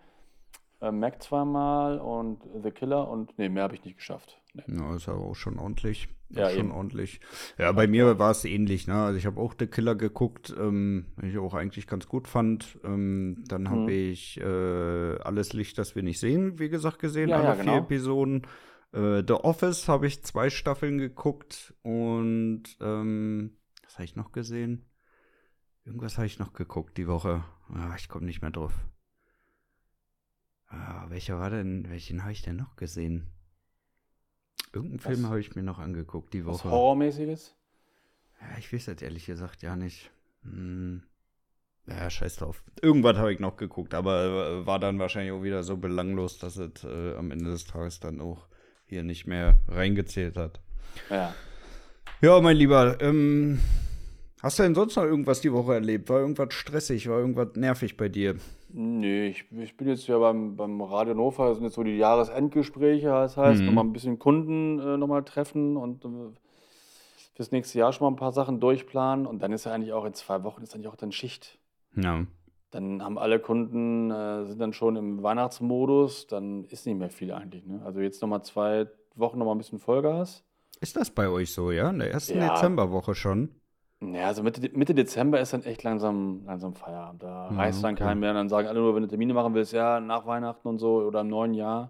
äh, 0.83 0.91
Mac 0.91 1.21
zweimal 1.23 1.99
und 1.99 2.43
The 2.63 2.71
Killer 2.71 3.07
und 3.09 3.37
nee, 3.37 3.49
mehr 3.49 3.63
habe 3.63 3.75
ich 3.75 3.83
nicht 3.83 3.97
geschafft. 3.97 4.39
Nee. 4.53 4.63
Ja, 4.67 4.95
ist 4.95 5.09
aber 5.09 5.21
auch 5.25 5.35
schon 5.35 5.57
ordentlich. 5.57 6.09
Ja, 6.29 6.49
schon 6.49 6.59
eben. 6.67 6.71
ordentlich. 6.71 7.19
Ja, 7.59 7.71
bei 7.71 7.85
mir 7.87 8.17
war 8.17 8.31
es 8.31 8.43
ähnlich. 8.45 8.87
Ne? 8.87 8.95
Also 8.95 9.17
ich 9.19 9.25
habe 9.27 9.39
auch 9.39 9.53
The 9.57 9.67
Killer 9.67 9.95
geguckt, 9.95 10.53
ähm, 10.59 11.05
den 11.21 11.29
ich 11.29 11.37
auch 11.37 11.53
eigentlich 11.53 11.85
ganz 11.87 12.07
gut 12.07 12.27
fand. 12.27 12.79
Ähm, 12.83 13.43
dann 13.47 13.69
habe 13.69 13.81
Mhm. 13.81 13.89
ich 13.89 14.39
äh, 14.39 15.17
Alles 15.21 15.53
Licht, 15.53 15.77
das 15.77 15.95
wir 15.95 16.01
nicht 16.03 16.19
sehen, 16.19 16.57
wie 16.59 16.69
gesagt, 16.69 16.99
gesehen, 16.99 17.29
Ja, 17.29 17.37
alle 17.37 17.45
ja, 17.49 17.53
vier 17.55 17.63
genau. 17.65 17.77
Episoden. 17.77 18.47
Äh, 18.93 19.23
The 19.27 19.33
Office 19.33 19.87
habe 19.87 20.07
ich 20.07 20.23
zwei 20.23 20.49
Staffeln 20.49 20.97
geguckt 20.97 21.73
und 21.83 22.63
ähm, 22.81 23.57
was 23.83 23.95
habe 23.95 24.05
ich 24.05 24.15
noch 24.15 24.31
gesehen? 24.31 24.89
Irgendwas 25.85 26.17
habe 26.17 26.27
ich 26.27 26.39
noch 26.39 26.53
geguckt 26.53 26.97
die 26.97 27.07
Woche. 27.07 27.43
Ah, 27.73 27.93
ich 27.97 28.07
komme 28.09 28.25
nicht 28.25 28.41
mehr 28.41 28.51
drauf. 28.51 28.73
Ah, 30.73 31.05
welcher 31.09 31.39
war 31.39 31.49
denn, 31.49 31.89
welchen 31.89 32.23
habe 32.23 32.31
ich 32.31 32.41
denn 32.41 32.55
noch 32.55 32.75
gesehen? 32.75 33.27
Irgendeinen 34.73 34.99
Was? 34.99 35.05
Film 35.05 35.27
habe 35.27 35.39
ich 35.39 35.55
mir 35.55 35.63
noch 35.63 35.79
angeguckt 35.79 36.33
die 36.33 36.45
Was 36.45 36.59
Woche. 36.59 36.71
Horrormäßiges? 36.71 37.55
Ja, 38.41 38.57
ich 38.57 38.73
weiß 38.73 38.85
das 38.85 39.01
ehrlich 39.01 39.25
gesagt 39.25 39.61
ja 39.61 39.75
nicht. 39.75 40.11
Hm. 40.43 41.03
Ja, 41.85 42.09
scheiß 42.09 42.37
drauf. 42.37 42.63
Irgendwas 42.81 43.17
habe 43.17 43.33
ich 43.33 43.39
noch 43.39 43.57
geguckt, 43.57 43.93
aber 43.93 44.61
äh, 44.63 44.65
war 44.65 44.79
dann 44.79 44.99
wahrscheinlich 44.99 45.33
auch 45.33 45.43
wieder 45.43 45.63
so 45.63 45.77
belanglos, 45.77 46.39
dass 46.39 46.57
es 46.57 46.83
äh, 46.83 47.15
am 47.15 47.29
Ende 47.29 47.51
des 47.51 47.65
Tages 47.65 47.99
dann 47.99 48.21
auch 48.21 48.47
hier 48.85 49.03
nicht 49.03 49.27
mehr 49.27 49.59
reingezählt 49.67 50.37
hat. 50.37 50.61
Ja. 51.09 51.35
Ja, 52.21 52.39
mein 52.39 52.55
Lieber, 52.55 53.01
ähm, 53.01 53.59
hast 54.41 54.57
du 54.57 54.63
denn 54.63 54.75
sonst 54.75 54.95
noch 54.95 55.03
irgendwas 55.03 55.41
die 55.41 55.51
Woche 55.51 55.73
erlebt? 55.73 56.09
War 56.09 56.21
irgendwas 56.21 56.53
stressig? 56.53 57.09
War 57.09 57.19
irgendwas 57.19 57.55
nervig 57.55 57.97
bei 57.97 58.07
dir? 58.07 58.37
Nee, 58.75 59.27
ich, 59.27 59.45
ich 59.51 59.77
bin 59.77 59.87
jetzt 59.87 60.07
ja 60.07 60.17
beim, 60.17 60.55
beim 60.55 60.81
Radio 60.81 61.13
Hannover, 61.13 61.47
das 61.49 61.57
sind 61.57 61.65
jetzt 61.65 61.75
so 61.75 61.83
die 61.83 61.95
Jahresendgespräche, 61.97 63.07
das 63.07 63.37
heißt, 63.37 63.61
Mhm. 63.61 63.67
nochmal 63.67 63.83
ein 63.85 63.93
bisschen 63.93 64.17
Kunden 64.17 64.79
äh, 64.79 64.97
nochmal 64.97 65.23
treffen 65.23 65.77
und 65.77 66.03
äh, 66.05 66.09
fürs 67.35 67.51
nächste 67.51 67.77
Jahr 67.77 67.93
schon 67.93 68.05
mal 68.05 68.11
ein 68.11 68.15
paar 68.17 68.31
Sachen 68.31 68.59
durchplanen 68.59 69.27
und 69.27 69.43
dann 69.43 69.51
ist 69.51 69.65
ja 69.65 69.73
eigentlich 69.73 69.93
auch 69.93 70.05
in 70.05 70.13
zwei 70.15 70.43
Wochen 70.43 70.63
ist 70.63 70.73
eigentlich 70.73 70.87
auch 70.87 70.95
dann 70.95 71.11
Schicht. 71.11 71.59
Ja. 71.95 72.25
Dann 72.71 73.03
haben 73.03 73.19
alle 73.19 73.39
Kunden, 73.39 74.09
äh, 74.09 74.45
sind 74.45 74.59
dann 74.59 74.73
schon 74.73 74.95
im 74.95 75.21
Weihnachtsmodus, 75.21 76.25
dann 76.25 76.63
ist 76.63 76.87
nicht 76.87 76.97
mehr 76.97 77.11
viel 77.11 77.31
eigentlich. 77.31 77.67
Ne? 77.67 77.81
Also 77.85 77.99
jetzt 77.99 78.21
nochmal 78.23 78.43
zwei 78.43 78.87
Wochen 79.13 79.37
nochmal 79.37 79.53
ein 79.53 79.59
bisschen 79.59 79.77
Vollgas. 79.79 80.43
Ist 80.81 80.95
das 80.97 81.11
bei 81.11 81.29
euch 81.29 81.53
so, 81.53 81.69
ja? 81.69 81.91
In 81.91 81.99
der 81.99 82.11
ersten 82.11 82.39
Ja. 82.39 82.55
Dezemberwoche 82.55 83.13
schon? 83.13 83.55
Ja, 84.11 84.27
also 84.27 84.43
Mitte, 84.43 84.69
Mitte 84.73 84.93
Dezember 84.93 85.39
ist 85.39 85.53
dann 85.53 85.63
echt 85.63 85.83
langsam, 85.83 86.41
langsam 86.45 86.73
Feierabend. 86.73 87.23
Da 87.23 87.49
Ja, 87.51 87.57
reißt 87.57 87.83
dann 87.83 87.93
okay. 87.95 88.03
keinen 88.03 88.19
mehr. 88.19 88.33
Dann 88.33 88.49
sagen 88.49 88.67
alle 88.67 88.79
nur, 88.79 88.95
wenn 88.95 89.03
du 89.03 89.07
Termine 89.07 89.33
machen 89.33 89.53
willst, 89.53 89.71
ja, 89.73 89.99
nach 89.99 90.25
Weihnachten 90.25 90.67
und 90.67 90.79
so 90.79 90.97
oder 91.01 91.21
im 91.21 91.29
neuen 91.29 91.53
Jahr. 91.53 91.89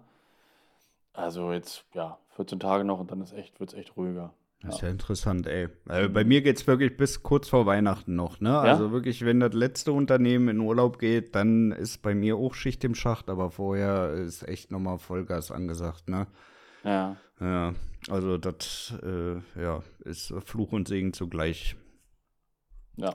Also 1.12 1.52
jetzt, 1.52 1.84
ja, 1.94 2.18
14 2.36 2.60
Tage 2.60 2.84
noch 2.84 3.00
und 3.00 3.10
dann 3.10 3.20
ist 3.20 3.32
echt, 3.32 3.58
wird 3.60 3.72
es 3.72 3.78
echt 3.78 3.96
ruhiger. 3.96 4.32
Das 4.62 4.76
ist 4.76 4.80
ja 4.80 4.88
interessant, 4.88 5.46
ey. 5.46 5.68
Also 5.86 6.08
bei 6.10 6.24
mir 6.24 6.40
geht's 6.40 6.66
wirklich 6.66 6.96
bis 6.96 7.22
kurz 7.22 7.48
vor 7.48 7.66
Weihnachten 7.66 8.16
noch, 8.16 8.40
ne? 8.40 8.58
Also 8.58 8.92
wirklich, 8.92 9.22
wenn 9.24 9.38
das 9.38 9.52
letzte 9.52 9.92
Unternehmen 9.92 10.48
in 10.48 10.60
Urlaub 10.60 10.98
geht, 10.98 11.34
dann 11.34 11.70
ist 11.70 12.00
bei 12.00 12.14
mir 12.14 12.36
auch 12.36 12.54
Schicht 12.54 12.82
im 12.84 12.94
Schacht, 12.94 13.28
aber 13.28 13.50
vorher 13.50 14.12
ist 14.14 14.42
echt 14.48 14.70
nochmal 14.70 14.98
Vollgas 14.98 15.50
angesagt, 15.50 16.08
ne? 16.08 16.26
Ja. 16.82 17.16
Ja, 17.40 17.74
also 18.08 18.38
das, 18.38 18.94
äh, 19.02 19.36
ja, 19.60 19.82
ist 20.04 20.32
Fluch 20.46 20.72
und 20.72 20.88
Segen 20.88 21.12
zugleich. 21.12 21.76
Ja. 22.96 23.14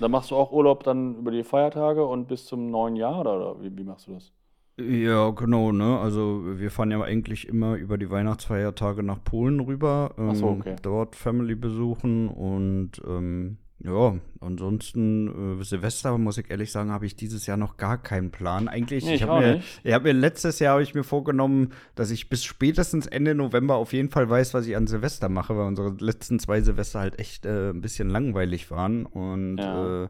Dann 0.00 0.10
machst 0.10 0.30
du 0.30 0.36
auch 0.36 0.52
Urlaub 0.52 0.84
dann 0.84 1.16
über 1.16 1.30
die 1.30 1.42
Feiertage 1.42 2.04
und 2.04 2.28
bis 2.28 2.46
zum 2.46 2.70
neuen 2.70 2.96
Jahr 2.96 3.20
oder, 3.20 3.36
oder 3.36 3.62
wie, 3.62 3.76
wie 3.76 3.84
machst 3.84 4.06
du 4.06 4.14
das? 4.14 4.32
Ja, 4.80 5.30
genau, 5.30 5.72
ne? 5.72 5.98
Also 5.98 6.42
wir 6.44 6.70
fahren 6.70 6.92
ja 6.92 7.02
eigentlich 7.02 7.48
immer 7.48 7.74
über 7.74 7.98
die 7.98 8.10
Weihnachtsfeiertage 8.10 9.02
nach 9.02 9.22
Polen 9.24 9.58
rüber, 9.58 10.14
ähm, 10.16 10.36
so, 10.36 10.46
okay. 10.46 10.76
dort 10.82 11.16
Family 11.16 11.56
besuchen 11.56 12.28
und 12.28 12.92
ähm, 13.04 13.58
ja, 13.80 14.16
ansonsten 14.40 15.60
äh, 15.60 15.64
Silvester, 15.64 16.16
muss 16.18 16.38
ich 16.38 16.50
ehrlich 16.50 16.72
sagen, 16.72 16.90
habe 16.90 17.06
ich 17.06 17.14
dieses 17.14 17.46
Jahr 17.46 17.56
noch 17.56 17.76
gar 17.76 17.96
keinen 17.98 18.30
Plan. 18.30 18.66
Eigentlich, 18.68 19.04
Nee, 19.04 19.14
ich 19.14 19.22
ich 19.22 19.28
habe 19.28 19.40
mir, 19.40 19.62
ich 19.84 19.92
hab 19.92 20.02
mir 20.02 20.12
letztes 20.12 20.58
Jahr 20.58 20.72
habe 20.72 20.82
ich 20.82 20.94
mir 20.94 21.04
vorgenommen, 21.04 21.72
dass 21.94 22.10
ich 22.10 22.28
bis 22.28 22.44
spätestens 22.44 23.06
Ende 23.06 23.34
November 23.34 23.76
auf 23.76 23.92
jeden 23.92 24.10
Fall 24.10 24.28
weiß, 24.28 24.52
was 24.54 24.66
ich 24.66 24.76
an 24.76 24.86
Silvester 24.88 25.28
mache, 25.28 25.56
weil 25.56 25.66
unsere 25.66 25.94
letzten 26.00 26.38
zwei 26.40 26.60
Silvester 26.60 27.00
halt 27.00 27.18
echt 27.20 27.46
äh, 27.46 27.70
ein 27.70 27.80
bisschen 27.80 28.10
langweilig 28.10 28.70
waren 28.70 29.06
und 29.06 29.58
Ja. 29.58 30.04
äh, 30.04 30.08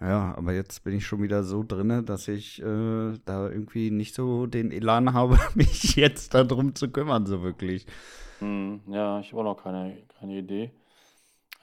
ja, 0.00 0.34
aber 0.36 0.52
jetzt 0.52 0.82
bin 0.82 0.96
ich 0.96 1.06
schon 1.06 1.22
wieder 1.22 1.44
so 1.44 1.62
drinne, 1.62 2.02
dass 2.02 2.26
ich 2.26 2.60
äh, 2.60 3.12
da 3.24 3.48
irgendwie 3.48 3.90
nicht 3.92 4.14
so 4.16 4.46
den 4.46 4.72
Elan 4.72 5.12
habe, 5.12 5.38
mich 5.54 5.94
jetzt 5.96 6.34
darum 6.34 6.74
zu 6.74 6.90
kümmern, 6.90 7.26
so 7.26 7.42
wirklich. 7.42 7.86
Hm, 8.40 8.80
ja, 8.88 9.20
ich 9.20 9.30
habe 9.32 9.42
auch 9.42 9.54
noch 9.56 9.62
keine, 9.62 9.98
keine 10.18 10.38
Idee. 10.38 10.72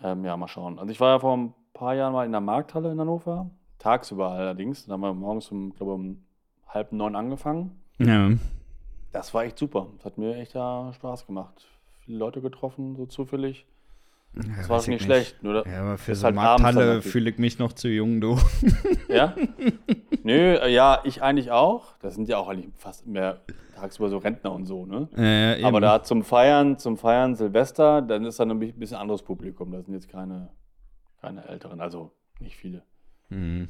Ähm, 0.04 0.24
ja, 0.24 0.38
mal 0.38 0.48
schauen. 0.48 0.80
Also 0.80 0.92
ich 0.92 1.00
war 1.00 1.10
ja 1.10 1.20
vor 1.20 1.36
ein 1.36 1.54
paar 1.74 1.96
Jahren 1.96 2.14
mal 2.14 2.26
in 2.26 2.32
der 2.32 2.42
Markthalle 2.42 2.92
in 2.92 3.00
Hannover, 3.00 3.50
tagsüber 3.80 4.30
allerdings. 4.32 4.86
Da 4.86 4.94
haben 4.94 5.02
wir 5.02 5.14
morgens 5.14 5.52
um, 5.52 5.74
glaube 5.74 5.94
um 5.94 6.24
halb 6.68 6.92
neun 6.92 7.16
angefangen. 7.16 7.82
Ja. 7.98 8.32
Das 9.12 9.34
war 9.34 9.44
echt 9.44 9.58
super. 9.58 9.88
Das 9.98 10.06
hat 10.06 10.18
mir 10.18 10.36
echt 10.38 10.56
da 10.56 10.94
Spaß 10.94 11.26
gemacht. 11.26 11.68
Viele 12.06 12.18
Leute 12.20 12.42
getroffen, 12.42 12.96
so 12.96 13.06
zufällig. 13.06 13.66
Das 14.34 14.70
war 14.70 14.80
ich 14.80 14.88
nicht 14.88 15.04
schlecht. 15.04 15.36
Da, 15.42 15.64
Ja, 15.66 15.82
aber 15.82 15.98
für 15.98 16.12
ist 16.14 16.20
so 16.20 16.26
halt 16.26 16.36
Markthalle 16.36 17.02
fühle 17.02 17.30
ich 17.32 17.38
mich 17.40 17.60
noch 17.60 17.74
zu 17.74 17.88
jung, 17.90 18.22
du. 18.22 18.38
Ja? 19.10 19.36
Nö, 20.24 20.34
äh, 20.56 20.72
ja, 20.72 21.02
ich 21.04 21.22
eigentlich 21.22 21.52
auch. 21.52 21.98
Das 22.02 22.16
sind 22.16 22.30
ja 22.30 22.38
auch 22.38 22.48
eigentlich 22.48 22.70
fast 22.78 23.08
mehr 23.08 23.42
tagsüber 23.76 24.10
so 24.10 24.18
Rentner 24.18 24.52
und 24.54 24.66
so, 24.66 24.86
ne? 24.86 25.08
Äh, 25.18 25.64
Aber 25.64 25.82
da 25.82 26.04
zum 26.04 26.24
Feiern, 26.24 26.78
zum 26.78 26.98
Feiern 26.98 27.36
Silvester, 27.36 28.02
dann 28.02 28.24
ist 28.26 28.40
dann 28.40 28.52
ein 28.52 28.60
bi- 28.60 28.72
bisschen 28.72 28.98
anderes 28.98 29.24
Publikum. 29.24 29.72
Da 29.72 29.82
sind 29.82 29.94
jetzt 29.94 30.10
keine, 30.10 30.50
keine 31.22 31.48
Älteren, 31.48 31.82
also 31.82 32.12
nicht 32.40 32.56
viele. 32.56 32.84
Hm. 33.30 33.68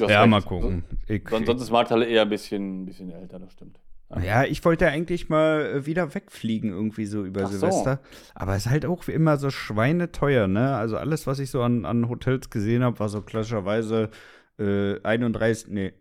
Hast 0.00 0.10
Ja, 0.10 0.20
recht. 0.22 0.30
mal 0.30 0.42
gucken. 0.42 0.84
Ich, 1.06 1.22
Sonst, 1.28 1.46
sonst 1.46 1.62
ist 1.62 1.70
Markthalle 1.70 2.06
eher 2.06 2.22
ein 2.22 2.28
bisschen, 2.28 2.84
bisschen 2.86 3.10
älter, 3.10 3.38
das 3.38 3.52
stimmt. 3.52 3.78
Ja, 4.18 4.44
ich 4.44 4.64
wollte 4.64 4.88
eigentlich 4.88 5.28
mal 5.28 5.60
äh, 5.60 5.86
wieder 5.86 6.14
wegfliegen, 6.14 6.70
irgendwie 6.70 7.06
so 7.06 7.24
über 7.24 7.44
Ach 7.44 7.50
so. 7.50 7.58
Silvester. 7.58 8.00
Aber 8.34 8.56
es 8.56 8.66
ist 8.66 8.70
halt 8.70 8.84
auch 8.84 9.06
wie 9.06 9.12
immer 9.12 9.36
so 9.36 9.50
schweineteuer, 9.50 10.48
ne? 10.48 10.74
Also 10.74 10.96
alles, 10.96 11.26
was 11.26 11.38
ich 11.38 11.50
so 11.50 11.62
an, 11.62 11.84
an 11.84 12.08
Hotels 12.08 12.50
gesehen 12.50 12.82
habe, 12.82 12.98
war 12.98 13.08
so 13.08 13.22
klassischerweise 13.22 14.10
äh, 14.58 15.00
31, 15.02 15.68
nee, 15.68 15.92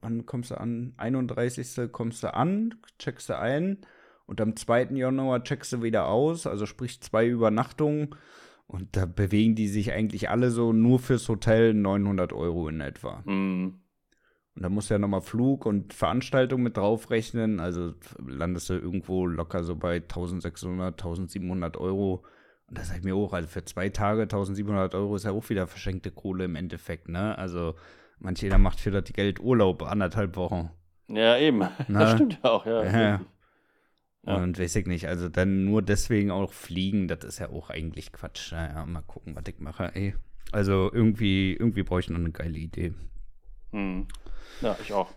wann 0.00 0.24
kommst 0.24 0.52
du 0.52 0.60
an? 0.60 0.94
31. 0.98 1.90
kommst 1.90 2.22
du 2.22 2.32
an, 2.32 2.76
checkst 2.98 3.28
du 3.28 3.38
ein 3.38 3.78
und 4.26 4.40
am 4.40 4.54
2. 4.54 4.90
Januar 4.92 5.42
checkst 5.42 5.72
du 5.72 5.82
wieder 5.82 6.06
aus, 6.06 6.46
also 6.46 6.66
sprich 6.66 7.00
zwei 7.00 7.26
Übernachtungen. 7.26 8.14
Und 8.66 8.96
da 8.96 9.04
bewegen 9.04 9.54
die 9.54 9.68
sich 9.68 9.92
eigentlich 9.92 10.30
alle 10.30 10.50
so 10.50 10.72
nur 10.72 10.98
fürs 10.98 11.28
Hotel 11.28 11.74
900 11.74 12.32
Euro 12.32 12.68
in 12.68 12.80
etwa. 12.80 13.22
Hm. 13.24 13.81
Und 14.54 14.62
da 14.62 14.68
musst 14.68 14.90
du 14.90 14.94
ja 14.94 14.98
nochmal 14.98 15.22
Flug 15.22 15.64
und 15.64 15.94
Veranstaltung 15.94 16.62
mit 16.62 16.76
draufrechnen. 16.76 17.58
Also 17.58 17.94
landest 18.26 18.68
du 18.68 18.74
irgendwo 18.74 19.26
locker 19.26 19.64
so 19.64 19.76
bei 19.76 19.96
1600, 19.96 21.00
1700 21.00 21.76
Euro. 21.78 22.24
Und 22.68 22.78
das 22.78 22.88
sag 22.88 22.98
ich 22.98 23.04
mir 23.04 23.14
auch, 23.14 23.32
also 23.32 23.48
für 23.48 23.64
zwei 23.64 23.88
Tage 23.88 24.22
1700 24.22 24.94
Euro 24.94 25.16
ist 25.16 25.24
ja 25.24 25.32
auch 25.32 25.48
wieder 25.48 25.66
verschenkte 25.66 26.10
Kohle 26.10 26.44
im 26.44 26.56
Endeffekt, 26.56 27.08
ne? 27.08 27.36
Also 27.38 27.74
manch 28.18 28.42
jeder 28.42 28.58
macht 28.58 28.80
für 28.80 28.90
das 28.90 29.04
Geld 29.12 29.40
Urlaub, 29.40 29.82
anderthalb 29.82 30.36
Wochen. 30.36 30.70
Ja, 31.08 31.38
eben. 31.38 31.58
Na? 31.58 31.72
Das 31.88 32.12
stimmt 32.12 32.38
ja 32.42 32.50
auch, 32.50 32.66
ja. 32.66 32.84
Ja. 32.84 33.20
Ja. 34.24 34.36
Und 34.36 34.58
weiß 34.58 34.76
ich 34.76 34.86
nicht, 34.86 35.08
also 35.08 35.28
dann 35.28 35.64
nur 35.64 35.82
deswegen 35.82 36.30
auch 36.30 36.52
fliegen, 36.52 37.08
das 37.08 37.24
ist 37.24 37.40
ja 37.40 37.50
auch 37.50 37.70
eigentlich 37.70 38.12
Quatsch. 38.12 38.52
Naja, 38.52 38.86
mal 38.86 39.02
gucken, 39.02 39.34
was 39.34 39.44
ich 39.48 39.58
mache, 39.58 39.90
ey. 39.94 40.14
Also 40.52 40.90
irgendwie, 40.92 41.54
irgendwie 41.54 41.82
brauche 41.82 42.00
ich 42.00 42.10
noch 42.10 42.18
eine 42.18 42.30
geile 42.30 42.58
Idee. 42.58 42.94
Hm. 43.72 44.06
Ja, 44.60 44.76
ich 44.80 44.92
auch. 44.92 45.10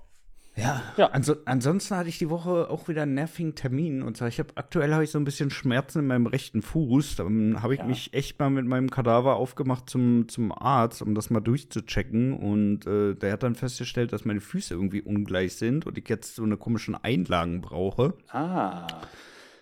Ja, 0.57 0.81
ja. 0.95 1.07
Anso 1.07 1.35
ansonsten 1.43 1.97
hatte 1.97 2.07
ich 2.07 2.17
die 2.17 2.29
Woche 2.29 2.69
auch 2.69 2.88
wieder 2.88 3.03
einen 3.03 3.13
nervigen 3.15 3.55
Termin. 3.55 4.01
Und 4.01 4.15
zwar, 4.15 4.29
ich 4.29 4.39
habe 4.39 4.49
aktuell 4.55 4.93
habe 4.93 5.03
ich 5.03 5.11
so 5.11 5.19
ein 5.19 5.25
bisschen 5.25 5.49
Schmerzen 5.49 5.99
in 5.99 6.07
meinem 6.07 6.27
rechten 6.27 6.61
Fuß. 6.61 7.17
Dann 7.17 7.61
habe 7.61 7.73
ich 7.73 7.81
ja. 7.81 7.85
mich 7.85 8.13
echt 8.13 8.39
mal 8.39 8.49
mit 8.49 8.65
meinem 8.65 8.89
Kadaver 8.89 9.35
aufgemacht 9.35 9.89
zum, 9.89 10.29
zum 10.29 10.53
Arzt, 10.53 11.01
um 11.01 11.13
das 11.13 11.29
mal 11.29 11.41
durchzuchecken. 11.41 12.33
Und 12.33 12.88
äh, 12.88 13.15
der 13.15 13.33
hat 13.33 13.43
dann 13.43 13.55
festgestellt, 13.55 14.13
dass 14.13 14.23
meine 14.23 14.39
Füße 14.39 14.73
irgendwie 14.73 15.01
ungleich 15.01 15.55
sind 15.55 15.85
und 15.85 15.97
ich 15.97 16.07
jetzt 16.07 16.35
so 16.35 16.43
eine 16.43 16.55
komischen 16.55 16.95
Einlagen 16.95 17.59
brauche. 17.59 18.13
Ah. 18.29 18.88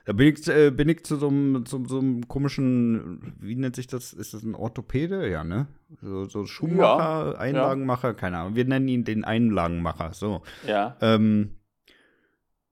Da 0.06 0.12
bin 0.12 0.34
ich, 0.34 0.48
äh, 0.50 0.70
bin 0.70 0.90
ich 0.90 1.06
zu 1.06 1.16
so, 1.16 1.30
einem, 1.30 1.66
zu 1.66 1.86
so 1.86 2.00
einem 2.00 2.28
komischen, 2.28 3.34
wie 3.40 3.56
nennt 3.56 3.76
sich 3.76 3.88
das? 3.88 4.12
Ist 4.12 4.34
das 4.34 4.44
ein 4.44 4.54
Orthopäde? 4.54 5.30
Ja, 5.30 5.46
ne? 5.46 5.68
So, 6.02 6.26
so 6.26 6.46
Schuhmacher, 6.46 7.34
ja, 7.34 7.38
Einlagenmacher, 7.38 8.10
ja. 8.10 8.14
keine 8.14 8.40
Ahnung. 8.40 8.56
Wir 8.56 8.66
nennen 8.66 8.88
ihn 8.90 9.06
den 9.06 9.24
Einlagenmacher, 9.24 10.12
so. 10.14 10.42
Ja. 10.68 10.98
Ähm, 11.00 11.56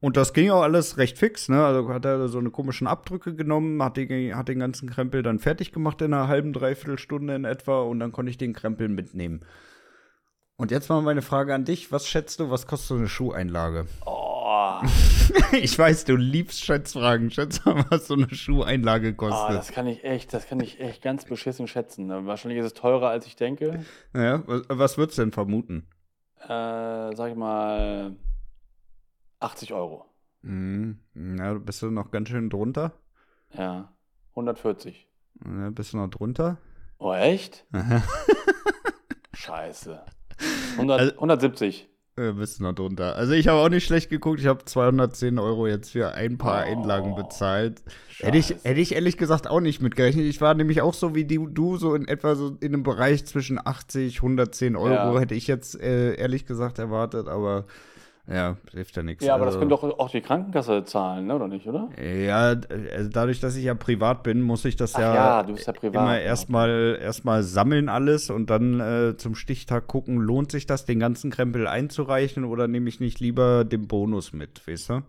und 0.01 0.17
das 0.17 0.33
ging 0.33 0.49
auch 0.49 0.63
alles 0.63 0.97
recht 0.97 1.17
fix, 1.17 1.47
ne? 1.47 1.63
Also 1.63 1.87
hat 1.87 2.03
er 2.03 2.27
so 2.27 2.39
eine 2.39 2.49
komischen 2.49 2.87
Abdrücke 2.87 3.33
genommen, 3.33 3.81
hat 3.81 3.95
den, 3.95 4.35
hat 4.35 4.49
den 4.49 4.59
ganzen 4.59 4.89
Krempel 4.89 5.23
dann 5.23 5.39
fertig 5.39 5.71
gemacht 5.71 6.01
in 6.01 6.13
einer 6.13 6.27
halben, 6.27 6.51
dreiviertel 6.51 6.97
Stunde 6.97 7.35
in 7.35 7.45
etwa 7.45 7.81
und 7.83 7.99
dann 7.99 8.11
konnte 8.11 8.29
ich 8.29 8.37
den 8.37 8.53
Krempel 8.53 8.89
mitnehmen. 8.89 9.45
Und 10.57 10.71
jetzt 10.71 10.89
mal 10.89 11.01
meine 11.01 11.21
Frage 11.21 11.53
an 11.53 11.63
dich: 11.63 11.93
Was 11.93 12.07
schätzt 12.07 12.41
du, 12.41 12.49
was 12.49 12.67
kostet 12.67 12.87
so 12.89 12.95
eine 12.95 13.07
Schuheinlage? 13.07 13.85
Oh. 14.05 14.30
ich 15.53 15.77
weiß, 15.77 16.05
du 16.05 16.15
liebst 16.15 16.63
Schätzfragen. 16.63 17.31
Schätz 17.31 17.63
mal, 17.65 17.85
was 17.89 18.07
so 18.07 18.15
eine 18.15 18.29
Schuheinlage 18.29 19.13
kostet. 19.13 19.49
Oh, 19.49 19.53
das 19.53 19.71
kann 19.71 19.87
ich 19.87 20.03
echt, 20.03 20.33
das 20.33 20.47
kann 20.47 20.59
ich 20.59 20.79
echt 20.79 21.01
ganz 21.01 21.25
beschissen 21.25 21.67
schätzen. 21.67 22.09
Wahrscheinlich 22.25 22.59
ist 22.59 22.65
es 22.65 22.73
teurer, 22.73 23.09
als 23.09 23.25
ich 23.27 23.35
denke. 23.35 23.85
Ja, 24.13 24.43
was, 24.45 24.63
was 24.67 24.97
würdest 24.97 25.17
du 25.17 25.23
denn 25.23 25.31
vermuten? 25.31 25.87
Äh, 26.43 27.15
sag 27.15 27.29
ich 27.29 27.35
mal 27.35 28.15
80 29.39 29.73
Euro. 29.73 30.05
Mhm. 30.41 30.99
Ja, 31.15 31.53
bist 31.53 31.81
du 31.81 31.91
noch 31.91 32.11
ganz 32.11 32.29
schön 32.29 32.49
drunter? 32.49 32.93
Ja, 33.53 33.93
140. 34.31 35.07
Ja, 35.45 35.69
bist 35.69 35.93
du 35.93 35.97
noch 35.97 36.09
drunter? 36.09 36.57
Oh, 36.97 37.13
echt? 37.13 37.65
Scheiße. 39.33 40.03
100, 40.77 40.99
also, 40.99 41.13
170. 41.13 41.89
Äh, 42.21 42.33
bist 42.33 42.59
du 42.59 42.63
noch 42.63 42.73
drunter. 42.73 43.15
Also 43.15 43.33
ich 43.33 43.47
habe 43.47 43.59
auch 43.59 43.69
nicht 43.69 43.85
schlecht 43.85 44.09
geguckt. 44.09 44.39
Ich 44.39 44.45
habe 44.45 44.63
210 44.63 45.39
Euro 45.39 45.67
jetzt 45.67 45.91
für 45.91 46.13
ein 46.13 46.37
paar 46.37 46.65
oh, 46.65 46.71
Einlagen 46.71 47.15
bezahlt. 47.15 47.81
Hätte 48.19 48.37
ich, 48.37 48.55
hätte 48.63 48.79
ich 48.79 48.93
ehrlich 48.93 49.17
gesagt 49.17 49.47
auch 49.47 49.59
nicht 49.59 49.81
mitgerechnet. 49.81 50.25
Ich 50.25 50.41
war 50.41 50.53
nämlich 50.53 50.81
auch 50.81 50.93
so 50.93 51.15
wie 51.15 51.25
die, 51.25 51.39
du, 51.49 51.77
so 51.77 51.95
in 51.95 52.07
etwa 52.07 52.35
so 52.35 52.57
in 52.59 52.73
einem 52.73 52.83
Bereich 52.83 53.25
zwischen 53.25 53.59
80, 53.63 54.17
110 54.17 54.75
Euro. 54.75 55.15
Ja. 55.15 55.19
Hätte 55.19 55.35
ich 55.35 55.47
jetzt 55.47 55.79
äh, 55.81 56.15
ehrlich 56.15 56.45
gesagt 56.45 56.79
erwartet, 56.79 57.27
aber 57.27 57.65
ja, 58.31 58.57
hilft 58.71 58.95
ja 58.95 59.03
nichts. 59.03 59.25
Ja, 59.25 59.35
aber 59.35 59.45
also, 59.45 59.57
das 59.57 59.59
können 59.59 59.69
doch 59.69 59.83
auch 59.99 60.09
die 60.09 60.21
Krankenkasse 60.21 60.83
zahlen, 60.85 61.27
ne? 61.27 61.35
oder 61.35 61.47
nicht, 61.47 61.67
oder? 61.67 61.89
Ja, 62.01 62.55
also 62.93 63.09
dadurch, 63.09 63.39
dass 63.39 63.55
ich 63.55 63.65
ja 63.65 63.73
privat 63.73 64.23
bin, 64.23 64.41
muss 64.41 64.65
ich 64.65 64.75
das 64.75 64.95
Ach 64.95 64.99
ja, 64.99 65.15
ja, 65.15 65.43
du 65.43 65.53
bist 65.53 65.67
ja 65.67 65.73
privat, 65.73 66.01
immer 66.01 66.19
erstmal 66.19 66.99
erstmal 67.01 67.43
sammeln 67.43 67.89
alles 67.89 68.29
und 68.29 68.49
dann 68.49 68.79
äh, 68.79 69.17
zum 69.17 69.35
Stichtag 69.35 69.87
gucken, 69.87 70.17
lohnt 70.17 70.51
sich 70.51 70.65
das, 70.65 70.85
den 70.85 70.99
ganzen 70.99 71.31
Krempel 71.31 71.67
einzureichen 71.67 72.45
oder 72.45 72.67
nehme 72.67 72.89
ich 72.89 72.99
nicht 72.99 73.19
lieber 73.19 73.65
den 73.65 73.87
Bonus 73.87 74.33
mit, 74.33 74.67
weißt 74.67 74.89
du? 74.89 75.01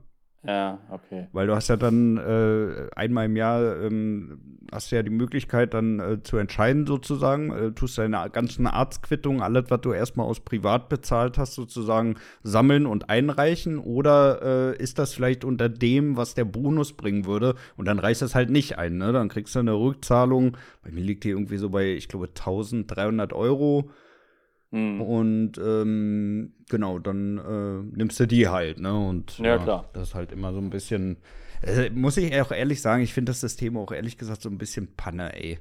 Ja, 0.44 0.80
okay. 0.90 1.28
Weil 1.32 1.46
du 1.46 1.54
hast 1.54 1.68
ja 1.68 1.76
dann 1.76 2.16
äh, 2.16 2.88
einmal 2.96 3.26
im 3.26 3.36
Jahr 3.36 3.80
ähm, 3.80 4.40
hast 4.72 4.90
ja 4.90 5.02
die 5.04 5.10
Möglichkeit 5.10 5.72
dann 5.72 6.00
äh, 6.00 6.22
zu 6.22 6.36
entscheiden 6.36 6.84
sozusagen, 6.86 7.52
äh, 7.52 7.70
tust 7.72 7.96
deine 7.98 8.28
ganzen 8.30 8.66
Arztquittungen, 8.66 9.40
alles, 9.40 9.66
was 9.68 9.82
du 9.82 9.92
erstmal 9.92 10.26
aus 10.26 10.40
privat 10.40 10.88
bezahlt 10.88 11.38
hast, 11.38 11.54
sozusagen 11.54 12.16
sammeln 12.42 12.86
und 12.86 13.08
einreichen 13.08 13.78
oder 13.78 14.72
äh, 14.72 14.82
ist 14.82 14.98
das 14.98 15.14
vielleicht 15.14 15.44
unter 15.44 15.68
dem, 15.68 16.16
was 16.16 16.34
der 16.34 16.44
Bonus 16.44 16.94
bringen 16.94 17.24
würde 17.24 17.54
und 17.76 17.84
dann 17.84 18.00
reicht 18.00 18.22
das 18.22 18.34
halt 18.34 18.50
nicht 18.50 18.78
ein, 18.78 18.98
ne? 18.98 19.12
Dann 19.12 19.28
kriegst 19.28 19.54
du 19.54 19.60
eine 19.60 19.74
Rückzahlung, 19.74 20.56
bei 20.82 20.90
mir 20.90 21.02
liegt 21.02 21.22
die 21.22 21.30
irgendwie 21.30 21.58
so 21.58 21.70
bei, 21.70 21.92
ich 21.92 22.08
glaube, 22.08 22.28
1300 22.28 23.32
Euro 23.32 23.90
Mhm. 24.72 25.00
Und 25.02 25.58
ähm, 25.58 26.54
genau, 26.68 26.98
dann 26.98 27.38
äh, 27.38 27.96
nimmst 27.96 28.18
du 28.18 28.26
die 28.26 28.48
halt, 28.48 28.80
ne? 28.80 28.94
Und 28.94 29.38
ja, 29.38 29.58
klar. 29.58 29.88
Das 29.92 30.08
ist 30.08 30.14
halt 30.14 30.32
immer 30.32 30.52
so 30.52 30.58
ein 30.58 30.70
bisschen. 30.70 31.18
Äh, 31.62 31.90
muss 31.90 32.16
ich 32.16 32.34
auch 32.40 32.50
ehrlich 32.50 32.80
sagen, 32.80 33.02
ich 33.02 33.12
finde 33.12 33.30
das 33.30 33.40
System 33.40 33.76
auch 33.76 33.92
ehrlich 33.92 34.18
gesagt 34.18 34.42
so 34.42 34.48
ein 34.48 34.58
bisschen 34.58 34.96
Panne, 34.96 35.34
ey. 35.36 35.58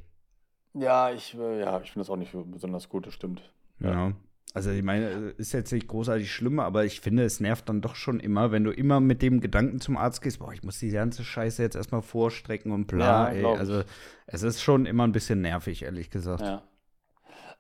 Ja, 0.74 1.12
ich, 1.12 1.38
äh, 1.38 1.60
ja, 1.60 1.82
ich 1.82 1.92
finde 1.92 2.06
das 2.06 2.10
auch 2.10 2.16
nicht 2.16 2.32
besonders 2.32 2.88
gut, 2.88 3.06
das 3.06 3.14
stimmt. 3.14 3.54
Ja. 3.80 3.92
ja. 3.92 4.14
Also 4.54 4.72
ich 4.72 4.84
meine, 4.84 5.34
ist 5.38 5.54
jetzt 5.54 5.72
nicht 5.72 5.88
großartig 5.88 6.32
schlimm, 6.32 6.60
aber 6.60 6.84
ich 6.84 7.00
finde, 7.00 7.24
es 7.24 7.40
nervt 7.40 7.70
dann 7.70 7.82
doch 7.82 7.96
schon 7.96 8.20
immer, 8.20 8.52
wenn 8.52 8.64
du 8.64 8.72
immer 8.72 9.00
mit 9.00 9.22
dem 9.22 9.40
Gedanken 9.40 9.80
zum 9.80 9.96
Arzt 9.96 10.22
gehst, 10.22 10.40
boah, 10.40 10.52
ich 10.52 10.64
muss 10.64 10.80
die 10.80 10.90
ganze 10.90 11.24
Scheiße 11.24 11.62
jetzt 11.62 11.76
erstmal 11.76 12.02
vorstrecken 12.02 12.72
und 12.72 12.88
bla, 12.88 13.34
ja, 13.34 13.52
ey. 13.52 13.58
Also 13.58 13.84
es 14.28 14.44
ist 14.44 14.62
schon 14.62 14.86
immer 14.86 15.06
ein 15.06 15.14
bisschen 15.14 15.42
nervig, 15.42 15.84
ehrlich 15.84 16.10
gesagt. 16.10 16.42
Ja. 16.42 16.64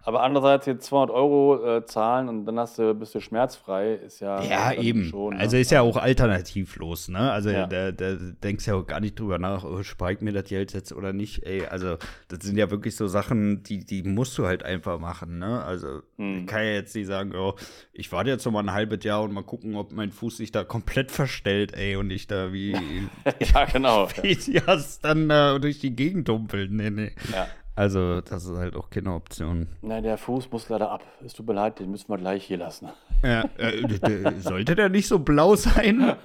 Aber 0.04 0.24
andererseits 0.24 0.66
jetzt 0.66 0.86
200 0.86 1.16
Euro 1.16 1.78
äh, 1.78 1.86
zahlen 1.86 2.30
und 2.30 2.46
dann 2.46 2.60
hast 2.60 2.80
du, 2.80 2.94
bist 2.94 3.14
du 3.14 3.20
schmerzfrei, 3.20 3.94
ist 3.94 4.20
ja. 4.20 4.42
Ja, 4.42 4.74
eben. 4.74 5.06
Schon, 5.06 5.36
ne? 5.36 5.40
Also 5.40 5.58
ist 5.58 5.72
ja 5.72 5.82
auch 5.82 5.98
alternativlos, 5.98 7.10
ne? 7.10 7.32
Also 7.32 7.50
ja. 7.50 7.68
da, 7.68 7.92
da 7.92 8.16
denkst 8.16 8.68
ja 8.68 8.76
auch 8.76 8.86
gar 8.86 9.00
nicht 9.00 9.20
drüber 9.20 9.38
nach, 9.38 9.64
oh, 9.64 9.84
spare 9.84 10.14
ich 10.14 10.22
mir 10.22 10.34
das 10.34 10.46
Geld 10.46 10.74
jetzt 10.74 10.92
oder 10.92 11.14
nicht. 11.14 11.46
Ey, 11.46 11.66
also 11.66 11.98
das 12.30 12.40
sind 12.42 12.58
ja 12.58 12.72
wirklich 12.72 12.96
so 12.96 13.08
Sachen, 13.08 13.64
die, 13.64 13.86
die 13.86 14.04
musst 14.04 14.38
du 14.38 14.46
halt 14.46 14.64
einfach 14.64 15.00
machen, 15.00 15.40
ne? 15.40 15.64
Also 15.64 16.02
hm. 16.18 16.40
ich 16.40 16.48
kann 16.48 16.64
ja 16.64 16.72
jetzt 16.72 16.96
nicht 16.96 17.08
sagen, 17.08 17.36
oh, 17.36 17.56
ich 17.94 18.12
warte 18.12 18.30
jetzt 18.30 18.46
noch 18.46 18.52
mal 18.52 18.64
ein 18.64 18.74
halbes 18.74 19.04
Jahr 19.04 19.22
und 19.22 19.34
mal 19.34 19.44
gucken, 19.44 19.76
ob 19.76 19.92
mein 19.92 20.12
Fuß 20.12 20.38
sich 20.38 20.52
da 20.52 20.64
komplett 20.64 21.12
verstellt, 21.12 21.74
ey, 21.76 21.96
und 21.96 22.10
ich 22.10 22.28
da 22.28 22.52
wie. 22.52 22.72
ja, 23.54 23.66
genau. 23.66 24.08
Wie 24.22 24.38
ja. 24.52 24.80
dann 25.02 25.30
äh, 25.30 25.60
durch 25.60 25.80
die 25.80 25.96
Gegend 25.96 26.28
dumpeln. 26.28 26.76
Nee, 26.76 26.90
nee. 26.90 27.12
Ja. 27.32 27.48
Also, 27.82 28.22
das 28.22 28.46
ist 28.46 28.56
halt 28.56 28.76
auch 28.76 28.91
keine 28.91 29.12
Option. 29.12 29.67
Nein, 29.82 30.04
der 30.04 30.20
Fuß 30.20 30.52
muss 30.52 30.70
leider 30.70 30.91
ab. 30.91 31.04
Es 31.26 31.34
tut 31.34 31.48
mir 31.48 31.54
leid, 31.54 31.80
den 31.80 31.89
müssen 31.89 32.10
wir 32.10 32.17
gleich 32.20 32.46
hier 32.46 32.58
lassen. 32.58 32.89
Ja, 33.24 33.46
äh, 33.58 34.39
sollte 34.39 34.76
der 34.76 34.89
nicht 34.89 35.08
so 35.08 35.17
blau 35.17 35.56
sein? 35.56 36.15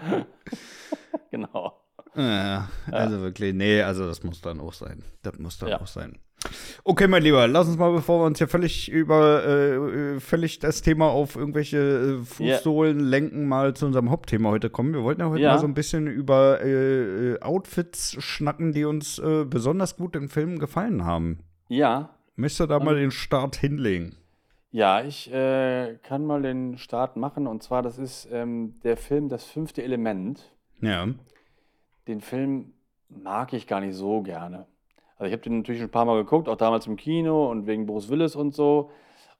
genau. 1.30 1.84
Ja, 2.16 2.68
also 2.90 3.16
ja. 3.18 3.22
wirklich, 3.22 3.54
nee, 3.54 3.80
also 3.80 4.06
das 4.06 4.24
muss 4.24 4.40
dann 4.40 4.58
auch 4.58 4.72
sein. 4.72 5.04
Das 5.22 5.38
muss 5.38 5.56
dann 5.58 5.68
ja. 5.68 5.80
auch 5.80 5.86
sein. 5.86 6.18
Okay, 6.84 7.06
mein 7.08 7.22
Lieber, 7.22 7.46
lass 7.46 7.68
uns 7.68 7.76
mal, 7.76 7.92
bevor 7.92 8.20
wir 8.20 8.26
uns 8.26 8.38
hier 8.38 8.48
völlig 8.48 8.90
über 8.90 9.44
äh, 9.44 10.20
völlig 10.20 10.58
das 10.58 10.82
Thema 10.82 11.08
auf 11.08 11.36
irgendwelche 11.36 12.20
äh, 12.20 12.24
Fußsohlen 12.24 12.98
yeah. 12.98 13.08
lenken, 13.08 13.46
mal 13.46 13.74
zu 13.74 13.86
unserem 13.86 14.10
Hauptthema 14.10 14.50
heute 14.50 14.70
kommen. 14.70 14.94
Wir 14.94 15.02
wollten 15.02 15.20
ja 15.20 15.28
heute 15.28 15.42
ja. 15.42 15.52
mal 15.52 15.58
so 15.58 15.66
ein 15.66 15.74
bisschen 15.74 16.06
über 16.06 16.64
äh, 16.64 17.38
Outfits 17.40 18.16
schnacken, 18.22 18.72
die 18.72 18.84
uns 18.84 19.18
äh, 19.18 19.44
besonders 19.44 19.96
gut 19.96 20.16
im 20.16 20.28
Film 20.28 20.58
gefallen 20.58 21.04
haben. 21.04 21.40
Ja. 21.68 22.16
Möchtest 22.36 22.60
du 22.60 22.66
da 22.66 22.78
mal 22.80 22.96
den 22.96 23.10
Start 23.10 23.56
hinlegen? 23.56 24.16
Ja, 24.70 25.02
ich 25.02 25.32
äh, 25.32 25.98
kann 26.02 26.24
mal 26.24 26.42
den 26.42 26.78
Start 26.78 27.16
machen. 27.16 27.46
Und 27.46 27.62
zwar, 27.62 27.82
das 27.82 27.98
ist 27.98 28.28
ähm, 28.32 28.80
der 28.82 28.96
Film 28.96 29.28
Das 29.28 29.44
fünfte 29.44 29.82
Element. 29.82 30.54
Ja. 30.80 31.06
Den 32.08 32.20
Film 32.20 32.72
mag 33.08 33.52
ich 33.52 33.66
gar 33.66 33.80
nicht 33.80 33.94
so 33.94 34.22
gerne. 34.22 34.66
Also 35.20 35.26
ich 35.26 35.32
habe 35.34 35.42
den 35.42 35.58
natürlich 35.58 35.82
schon 35.82 35.88
ein 35.88 35.92
paar 35.92 36.06
Mal 36.06 36.16
geguckt, 36.16 36.48
auch 36.48 36.56
damals 36.56 36.86
im 36.86 36.96
Kino 36.96 37.50
und 37.50 37.66
wegen 37.66 37.84
Bruce 37.84 38.08
Willis 38.08 38.34
und 38.34 38.54
so. 38.54 38.90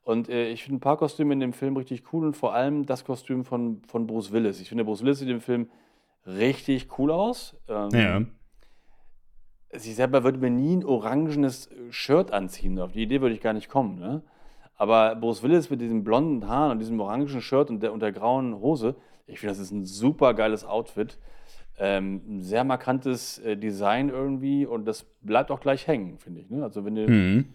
Und 0.02 0.28
äh, 0.28 0.50
ich 0.50 0.62
finde 0.62 0.76
ein 0.76 0.80
paar 0.80 0.98
Kostüme 0.98 1.32
in 1.32 1.40
dem 1.40 1.54
Film 1.54 1.74
richtig 1.78 2.12
cool 2.12 2.26
und 2.26 2.36
vor 2.36 2.52
allem 2.52 2.84
das 2.84 3.06
Kostüm 3.06 3.46
von, 3.46 3.80
von 3.86 4.06
Bruce 4.06 4.30
Willis. 4.30 4.60
Ich 4.60 4.68
finde, 4.68 4.84
Bruce 4.84 5.02
Willis 5.02 5.20
sieht 5.20 5.30
im 5.30 5.40
Film 5.40 5.70
richtig 6.26 6.98
cool 6.98 7.10
aus. 7.10 7.56
Ähm, 7.66 7.88
ja. 7.94 8.22
Sie 9.78 9.94
selber 9.94 10.22
würde 10.22 10.38
mir 10.38 10.50
nie 10.50 10.76
ein 10.76 10.84
orangenes 10.84 11.70
Shirt 11.88 12.30
anziehen. 12.30 12.78
Auf 12.78 12.92
die 12.92 13.02
Idee 13.02 13.22
würde 13.22 13.34
ich 13.34 13.40
gar 13.40 13.54
nicht 13.54 13.70
kommen. 13.70 13.98
Ne? 13.98 14.22
Aber 14.76 15.16
Bruce 15.16 15.42
Willis 15.42 15.70
mit 15.70 15.80
diesem 15.80 16.04
blonden 16.04 16.46
Haaren 16.46 16.72
und 16.72 16.80
diesem 16.80 17.00
orangen 17.00 17.26
Shirt 17.26 17.70
und 17.70 17.82
der, 17.82 17.94
und 17.94 18.00
der 18.00 18.12
grauen 18.12 18.60
Hose, 18.60 18.96
ich 19.26 19.40
finde, 19.40 19.54
das 19.54 19.60
ist 19.60 19.70
ein 19.70 19.86
super 19.86 20.34
geiles 20.34 20.62
Outfit. 20.62 21.16
Ähm, 21.82 22.20
ein 22.28 22.42
sehr 22.42 22.62
markantes 22.62 23.38
äh, 23.38 23.56
Design 23.56 24.10
irgendwie 24.10 24.66
und 24.66 24.84
das 24.84 25.06
bleibt 25.22 25.50
auch 25.50 25.60
gleich 25.60 25.86
hängen, 25.86 26.18
finde 26.18 26.42
ich. 26.42 26.50
Ne? 26.50 26.62
Also 26.62 26.84
wenn, 26.84 26.94
du, 26.94 27.08
mhm. 27.08 27.46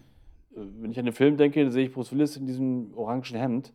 äh, 0.52 0.60
wenn 0.80 0.90
ich 0.90 0.98
an 0.98 1.04
den 1.04 1.14
Film 1.14 1.36
denke, 1.36 1.70
sehe 1.70 1.84
ich 1.84 1.92
Bruce 1.92 2.10
Willis 2.10 2.36
in 2.36 2.44
diesem 2.44 2.92
orangen 2.96 3.22
Hemd. 3.22 3.72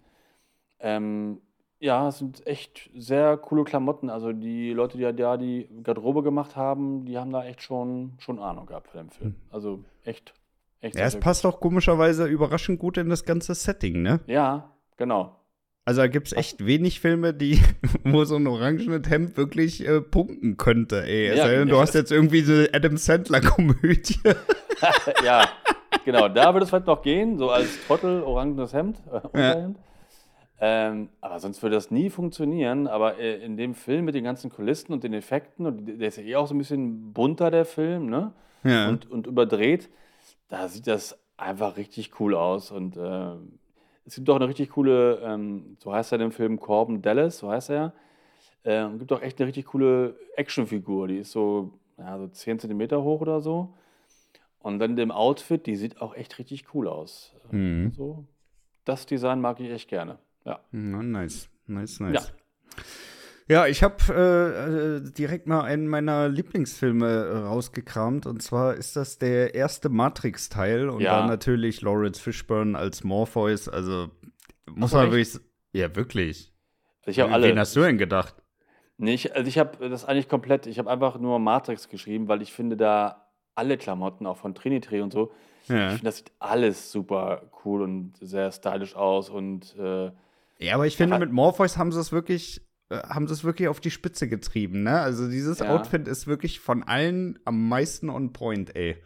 Ähm, 0.81 1.37
ja, 1.79 2.09
es 2.09 2.19
sind 2.19 2.45
echt 2.45 2.89
sehr 2.95 3.37
coole 3.37 3.63
Klamotten. 3.63 4.09
Also 4.09 4.33
die 4.33 4.71
Leute, 4.73 4.97
die 4.97 5.03
ja 5.03 5.37
die 5.37 5.69
Garderobe 5.83 6.21
gemacht 6.21 6.57
haben, 6.57 7.05
die 7.05 7.17
haben 7.17 7.31
da 7.31 7.45
echt 7.45 7.61
schon, 7.61 8.13
schon 8.19 8.37
Ahnung 8.37 8.65
gehabt 8.65 8.89
für 8.89 8.97
den 8.97 9.09
Film. 9.09 9.29
Hm. 9.31 9.35
Also 9.51 9.83
echt, 10.03 10.33
echt. 10.81 10.95
Ja, 10.95 11.05
es 11.05 11.19
passt 11.19 11.45
auch 11.45 11.61
komischerweise 11.61 12.27
überraschend 12.27 12.77
gut 12.77 12.97
in 12.97 13.09
das 13.09 13.23
ganze 13.23 13.55
Setting, 13.55 14.01
ne? 14.01 14.19
Ja, 14.27 14.69
genau. 14.97 15.40
Also 15.83 16.01
da 16.01 16.07
gibt 16.07 16.27
es 16.27 16.33
echt 16.33 16.65
wenig 16.65 16.99
Filme, 16.99 17.33
die, 17.33 17.59
wo 18.03 18.23
so 18.23 18.35
ein 18.35 18.47
orangenes 18.47 19.09
Hemd 19.09 19.37
wirklich 19.37 19.85
äh, 19.87 20.01
punkten 20.01 20.57
könnte, 20.57 21.03
ey. 21.03 21.35
Ja, 21.35 21.47
denn, 21.47 21.67
du 21.67 21.79
hast 21.79 21.95
jetzt 21.95 22.11
irgendwie 22.11 22.41
so 22.41 22.53
eine 22.53 22.69
Adam 22.73 22.97
Sandler-Komödie. 22.97 24.19
ja, 25.25 25.49
genau, 26.05 26.27
da 26.27 26.53
würde 26.53 26.63
es 26.63 26.69
vielleicht 26.69 26.87
noch 26.87 27.01
gehen, 27.01 27.37
so 27.37 27.49
als 27.49 27.85
Trottel, 27.87 28.21
orangenes 28.23 28.73
Hemd, 28.73 29.01
äh, 29.33 29.39
ja. 29.39 29.71
Ähm, 30.63 31.09
aber 31.21 31.39
sonst 31.39 31.63
würde 31.63 31.75
das 31.75 31.89
nie 31.89 32.11
funktionieren. 32.11 32.87
Aber 32.87 33.17
äh, 33.17 33.43
in 33.43 33.57
dem 33.57 33.73
Film 33.73 34.05
mit 34.05 34.13
den 34.13 34.23
ganzen 34.23 34.51
Kulissen 34.51 34.93
und 34.93 35.03
den 35.03 35.13
Effekten, 35.13 35.65
und 35.65 35.99
der 35.99 36.07
ist 36.07 36.17
ja 36.17 36.23
eh 36.23 36.35
auch 36.35 36.45
so 36.45 36.53
ein 36.53 36.59
bisschen 36.59 37.13
bunter, 37.13 37.49
der 37.49 37.65
Film, 37.65 38.05
ne? 38.05 38.31
Ja. 38.63 38.87
Und, 38.87 39.09
und 39.09 39.25
überdreht, 39.25 39.89
da 40.49 40.67
sieht 40.67 40.85
das 40.85 41.19
einfach 41.35 41.77
richtig 41.77 42.19
cool 42.19 42.35
aus. 42.35 42.69
Und 42.69 42.95
äh, 42.95 43.31
es 44.05 44.15
gibt 44.15 44.29
auch 44.29 44.35
eine 44.35 44.47
richtig 44.47 44.69
coole, 44.71 45.19
ähm, 45.23 45.77
so 45.79 45.93
heißt 45.93 46.11
er 46.11 46.17
dem 46.17 46.31
Film 46.31 46.59
Corbin 46.59 47.01
Dallas, 47.01 47.39
so 47.39 47.49
heißt 47.49 47.69
er. 47.69 47.93
Äh, 48.63 48.83
und 48.83 48.99
gibt 48.99 49.11
auch 49.11 49.21
echt 49.21 49.39
eine 49.39 49.47
richtig 49.47 49.65
coole 49.65 50.15
Actionfigur. 50.35 51.07
Die 51.07 51.17
ist 51.17 51.31
so, 51.31 51.73
ja, 51.97 52.17
so 52.17 52.27
10 52.27 52.59
cm 52.59 52.91
hoch 53.03 53.21
oder 53.21 53.41
so. 53.41 53.73
Und 54.59 54.79
dann 54.79 54.91
in 54.91 54.97
dem 54.97 55.11
Outfit, 55.11 55.65
die 55.65 55.75
sieht 55.75 56.01
auch 56.01 56.15
echt 56.15 56.37
richtig 56.37 56.73
cool 56.73 56.87
aus. 56.87 57.35
Mhm. 57.51 57.91
So, 57.91 58.25
das 58.85 59.05
Design 59.05 59.41
mag 59.41 59.59
ich 59.59 59.71
echt 59.71 59.89
gerne. 59.89 60.19
Ja. 60.45 60.59
Na, 60.71 61.01
nice, 61.01 61.49
nice, 61.67 61.99
nice. 61.99 62.13
Ja. 62.13 62.83
Ja, 63.51 63.67
ich 63.67 63.83
habe 63.83 63.97
äh, 64.07 64.95
äh, 64.95 65.11
direkt 65.11 65.45
mal 65.45 65.63
einen 65.63 65.85
meiner 65.85 66.29
Lieblingsfilme 66.29 67.05
äh, 67.05 67.37
rausgekramt. 67.39 68.25
Und 68.25 68.41
zwar 68.41 68.75
ist 68.75 68.95
das 68.95 69.17
der 69.17 69.55
erste 69.55 69.89
Matrix-Teil. 69.89 70.87
Und 70.87 71.01
ja. 71.01 71.19
dann 71.19 71.27
natürlich 71.27 71.81
Lawrence 71.81 72.21
Fishburne 72.21 72.77
als 72.77 73.03
Morpheus. 73.03 73.67
Also 73.67 74.07
muss 74.73 74.93
man 74.93 75.11
wirklich. 75.11 75.37
Ja, 75.73 75.93
wirklich. 75.97 76.53
Ich 77.05 77.19
habe 77.19 77.33
alle. 77.33 77.49
Wen 77.49 77.59
hast 77.59 77.75
du 77.75 77.81
denn 77.81 77.97
gedacht? 77.97 78.35
Nee, 78.97 79.15
ich, 79.15 79.35
also 79.35 79.49
ich 79.49 79.57
habe 79.57 79.89
das 79.89 80.05
eigentlich 80.05 80.29
komplett. 80.29 80.65
Ich 80.65 80.79
habe 80.79 80.89
einfach 80.89 81.19
nur 81.19 81.37
Matrix 81.37 81.89
geschrieben, 81.89 82.29
weil 82.29 82.41
ich 82.41 82.53
finde 82.53 82.77
da 82.77 83.27
alle 83.53 83.77
Klamotten, 83.77 84.27
auch 84.27 84.37
von 84.37 84.55
Trinity 84.55 85.01
und 85.01 85.11
so. 85.11 85.33
Ja. 85.67 85.87
Ich 85.87 85.95
finde, 85.95 86.05
das 86.05 86.17
sieht 86.19 86.31
alles 86.39 86.89
super 86.89 87.51
cool 87.65 87.81
und 87.81 88.13
sehr 88.21 88.49
stylisch 88.53 88.95
aus. 88.95 89.29
Und. 89.29 89.75
Äh, 89.77 90.11
ja, 90.59 90.75
aber 90.75 90.87
ich 90.87 90.95
finde, 90.95 91.19
mit 91.19 91.33
Morpheus 91.33 91.77
haben 91.77 91.91
sie 91.91 91.99
es 91.99 92.13
wirklich 92.13 92.61
haben 92.91 93.27
sie 93.27 93.33
es 93.33 93.43
wirklich 93.43 93.67
auf 93.67 93.79
die 93.79 93.91
Spitze 93.91 94.27
getrieben, 94.27 94.83
ne? 94.83 94.99
Also 94.99 95.29
dieses 95.29 95.59
ja. 95.59 95.69
Outfit 95.69 96.07
ist 96.07 96.27
wirklich 96.27 96.59
von 96.59 96.83
allen 96.83 97.39
am 97.45 97.67
meisten 97.69 98.09
on 98.09 98.33
point, 98.33 98.75
ey. 98.75 98.97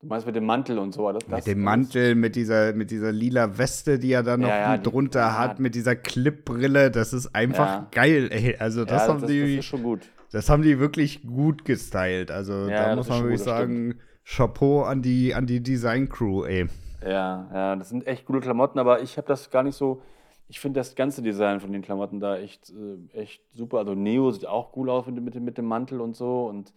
Du 0.00 0.08
meinst 0.08 0.26
mit 0.26 0.36
dem 0.36 0.44
Mantel 0.44 0.78
und 0.78 0.92
so, 0.92 1.10
das, 1.10 1.26
Mit 1.26 1.46
dem 1.46 1.62
Mantel, 1.62 2.14
mit 2.14 2.36
dieser, 2.36 2.74
mit 2.74 2.90
dieser 2.90 3.10
lila 3.10 3.56
Weste, 3.56 3.98
die 3.98 4.12
er 4.12 4.22
da 4.22 4.36
noch 4.36 4.48
ja, 4.48 4.74
ja, 4.74 4.78
drunter 4.78 5.26
die, 5.26 5.38
hat, 5.38 5.60
mit 5.60 5.74
dieser 5.74 5.96
Clipbrille, 5.96 6.90
das 6.90 7.14
ist 7.14 7.34
einfach 7.34 7.90
geil, 7.90 8.28
ey. 8.30 8.56
Also 8.58 8.84
das 8.84 9.08
haben 9.08 9.20
das, 9.20 9.30
die. 9.30 9.40
Das 9.40 9.50
ist 9.60 9.64
schon 9.64 9.82
gut. 9.82 10.00
Das 10.30 10.50
haben 10.50 10.62
die 10.62 10.78
wirklich 10.78 11.22
gut 11.22 11.64
gestylt. 11.64 12.30
Also 12.30 12.68
da 12.68 12.94
muss 12.96 13.08
man 13.08 13.22
wirklich 13.22 13.42
sagen, 13.42 13.94
Chapeau 14.24 14.82
an 14.82 15.00
die, 15.00 15.34
an 15.34 15.46
die 15.46 15.62
Design 15.62 16.08
Crew, 16.08 16.44
ey. 16.44 16.66
Ja, 17.02 17.48
ja, 17.52 17.76
das 17.76 17.88
sind 17.88 18.06
echt 18.06 18.26
gute 18.26 18.40
Klamotten, 18.40 18.78
aber 18.78 19.00
ich 19.00 19.16
habe 19.16 19.26
das 19.26 19.50
gar 19.50 19.62
nicht 19.62 19.76
so 19.76 20.02
ich 20.48 20.60
finde 20.60 20.80
das 20.80 20.94
ganze 20.94 21.22
Design 21.22 21.60
von 21.60 21.72
den 21.72 21.82
Klamotten 21.82 22.20
da 22.20 22.36
echt, 22.36 22.70
äh, 22.70 23.18
echt 23.18 23.42
super. 23.54 23.78
Also 23.78 23.94
Neo 23.94 24.30
sieht 24.30 24.46
auch 24.46 24.76
cool 24.76 24.90
aus 24.90 25.06
mit, 25.06 25.22
mit, 25.22 25.34
mit 25.34 25.58
dem 25.58 25.64
Mantel 25.66 26.00
und 26.00 26.16
so 26.16 26.46
und 26.46 26.72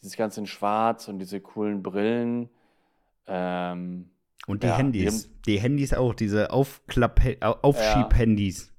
dieses 0.00 0.16
Ganze 0.16 0.40
in 0.40 0.46
Schwarz 0.46 1.08
und 1.08 1.18
diese 1.18 1.40
coolen 1.40 1.82
Brillen. 1.82 2.48
Ähm, 3.26 4.10
und 4.46 4.62
die 4.62 4.68
ja, 4.68 4.76
Handys. 4.76 5.24
Die, 5.24 5.52
die, 5.52 5.60
Handys 5.60 5.92
auch, 5.92 6.14
diese 6.14 6.50
Aufklapp 6.50 7.20
Aufschieb-Handys. 7.62 8.72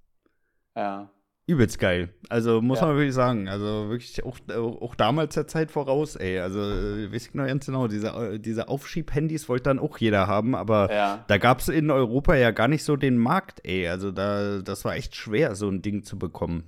Ja. 0.76 0.82
ja 0.82 1.10
übelst 1.50 1.80
geil. 1.80 2.10
Also 2.30 2.62
muss 2.62 2.80
ja. 2.80 2.88
man 2.88 2.96
wirklich 2.96 3.14
sagen. 3.14 3.50
Also 3.50 3.90
wirklich 3.90 4.24
auch, 4.24 4.38
auch 4.82 4.96
damals 4.96 5.34
der 5.34 5.48
Zeit 5.48 5.72
voraus, 5.72 6.16
ey. 6.16 6.40
Also 6.40 6.60
äh, 6.60 7.12
weiß 7.12 7.28
ich 7.28 7.34
noch 7.34 7.46
ganz 7.46 7.66
genau, 7.66 7.88
diese, 7.88 8.10
äh, 8.10 8.40
diese 8.40 8.68
Aufschieb-Handys 8.68 9.50
wollte 9.50 9.64
dann 9.64 9.80
auch 9.80 9.98
jeder 9.98 10.28
haben, 10.28 10.56
aber 10.56 10.94
ja. 10.94 11.26
da 11.28 11.38
gab 11.38 11.60
es 11.60 11.68
in 11.68 11.90
Europa 11.90 12.36
ja 12.36 12.52
gar 12.52 12.68
nicht 12.68 12.84
so 12.84 12.96
den 12.96 13.18
Markt, 13.18 13.66
ey. 13.66 13.88
Also 13.88 14.12
da, 14.12 14.60
das 14.60 14.86
war 14.86 14.96
echt 14.96 15.16
schwer, 15.16 15.56
so 15.56 15.68
ein 15.68 15.82
Ding 15.82 16.04
zu 16.04 16.20
bekommen. 16.20 16.64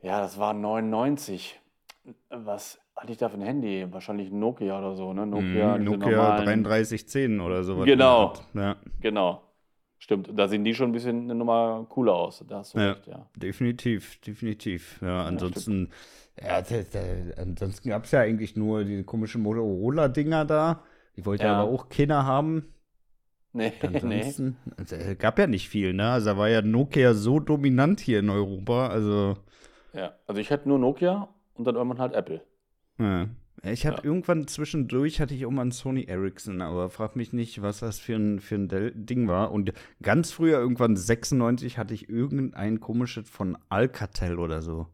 Ja, 0.00 0.20
das 0.20 0.38
war 0.38 0.54
99. 0.54 1.60
Was 2.30 2.80
hatte 2.96 3.12
ich 3.12 3.18
da 3.18 3.28
für 3.28 3.36
ein 3.36 3.42
Handy? 3.42 3.86
Wahrscheinlich 3.90 4.30
Nokia 4.30 4.78
oder 4.78 4.94
so, 4.94 5.12
ne? 5.12 5.26
Nokia, 5.26 5.78
mm, 5.78 5.84
Nokia 5.84 6.36
3310 6.42 7.40
oder 7.40 7.64
so. 7.64 7.76
Genau. 7.78 8.34
Ja. 8.54 8.76
Genau. 9.00 9.42
Stimmt, 10.02 10.30
da 10.34 10.48
sehen 10.48 10.64
die 10.64 10.74
schon 10.74 10.90
ein 10.90 10.92
bisschen 10.92 11.22
eine 11.22 11.36
Nummer 11.36 11.86
cooler 11.88 12.14
aus. 12.14 12.44
Da 12.48 12.58
hast 12.58 12.74
du 12.74 12.78
ja, 12.80 12.90
recht, 12.90 13.06
ja. 13.06 13.24
Definitiv, 13.36 14.20
definitiv. 14.20 15.00
Ja, 15.00 15.26
ansonsten, 15.26 15.90
ja, 16.42 16.58
ja 16.58 16.82
ansonsten 17.36 17.88
gab 17.88 18.02
es 18.02 18.10
ja 18.10 18.18
eigentlich 18.18 18.56
nur 18.56 18.82
diese 18.82 19.04
komischen 19.04 19.44
Motorola-Dinger 19.44 20.44
da. 20.44 20.82
Die 21.16 21.24
wollte 21.24 21.44
ja. 21.44 21.54
aber 21.54 21.70
auch 21.70 21.88
keiner 21.88 22.26
haben. 22.26 22.74
Nee, 23.52 23.74
ansonsten, 23.80 24.56
nee. 24.64 24.72
Also, 24.76 24.96
gab 25.16 25.38
ja 25.38 25.46
nicht 25.46 25.68
viel, 25.68 25.92
ne? 25.92 26.10
Also 26.10 26.30
da 26.30 26.36
war 26.36 26.48
ja 26.48 26.62
Nokia 26.62 27.14
so 27.14 27.38
dominant 27.38 28.00
hier 28.00 28.18
in 28.18 28.30
Europa, 28.30 28.88
also. 28.88 29.36
Ja, 29.92 30.16
also 30.26 30.40
ich 30.40 30.50
hatte 30.50 30.68
nur 30.68 30.80
Nokia 30.80 31.28
und 31.54 31.64
dann 31.64 31.76
irgendwann 31.76 32.00
halt 32.00 32.14
Apple. 32.14 32.42
Ja. 32.98 33.28
Ich 33.64 33.86
hatte 33.86 33.98
ja. 33.98 34.04
irgendwann 34.04 34.48
zwischendurch 34.48 35.20
hatte 35.20 35.34
ich 35.34 35.46
auch 35.46 35.50
mal 35.50 35.62
einen 35.62 35.70
Sony 35.70 36.04
Ericsson, 36.04 36.62
aber 36.62 36.90
frag 36.90 37.14
mich 37.14 37.32
nicht, 37.32 37.62
was 37.62 37.78
das 37.78 38.00
für 38.00 38.16
ein, 38.16 38.40
für 38.40 38.56
ein 38.56 38.68
Ding 39.06 39.28
war. 39.28 39.52
Und 39.52 39.72
ganz 40.02 40.32
früher, 40.32 40.58
irgendwann 40.58 40.96
96, 40.96 41.78
hatte 41.78 41.94
ich 41.94 42.08
irgendein 42.08 42.80
komisches 42.80 43.28
von 43.30 43.56
Alcatel 43.68 44.40
oder 44.40 44.62
so. 44.62 44.88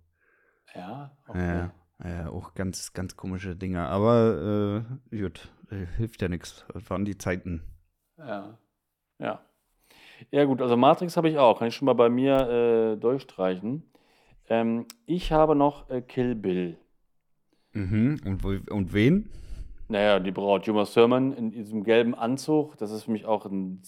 Ja, 0.75 1.17
okay. 1.27 1.71
Ja, 2.05 2.09
ja 2.09 2.29
auch 2.29 2.53
ganz, 2.53 2.93
ganz 2.93 3.17
komische 3.17 3.57
Dinger. 3.57 3.89
Aber 3.89 4.85
äh, 5.11 5.19
gut, 5.19 5.51
äh, 5.71 5.87
hilft 5.97 6.21
ja 6.21 6.29
nichts. 6.29 6.67
Das 6.75 6.91
waren 6.91 7.07
die 7.07 7.17
Zeiten. 7.17 7.63
Ja, 8.19 8.59
ja. 9.19 9.41
Ja, 10.31 10.45
gut, 10.45 10.61
also 10.61 10.77
Matrix 10.77 11.17
habe 11.17 11.31
ich 11.31 11.39
auch. 11.39 11.59
Kann 11.59 11.69
ich 11.69 11.75
schon 11.75 11.87
mal 11.87 11.95
bei 11.95 12.11
mir 12.11 12.49
äh, 12.49 12.97
durchstreichen. 12.97 13.83
Ähm, 14.51 14.87
ich 15.07 15.33
habe 15.33 15.55
noch 15.55 15.89
äh, 15.89 16.03
Kill 16.03 16.35
Bill. 16.35 16.77
Mhm. 17.73 18.21
Und, 18.25 18.71
und 18.71 18.93
wen? 18.93 19.31
Naja, 19.89 20.19
die 20.21 20.31
Braut 20.31 20.67
Juma 20.67 20.85
Thurman 20.85 21.33
in 21.33 21.51
diesem 21.51 21.85
gelben 21.85 22.15
Anzug. 22.15 22.77
Das 22.77 22.91
ist 22.91 23.05
für 23.05 23.11
mich 23.11 23.25
auch 23.25 23.47
ein 23.47 23.83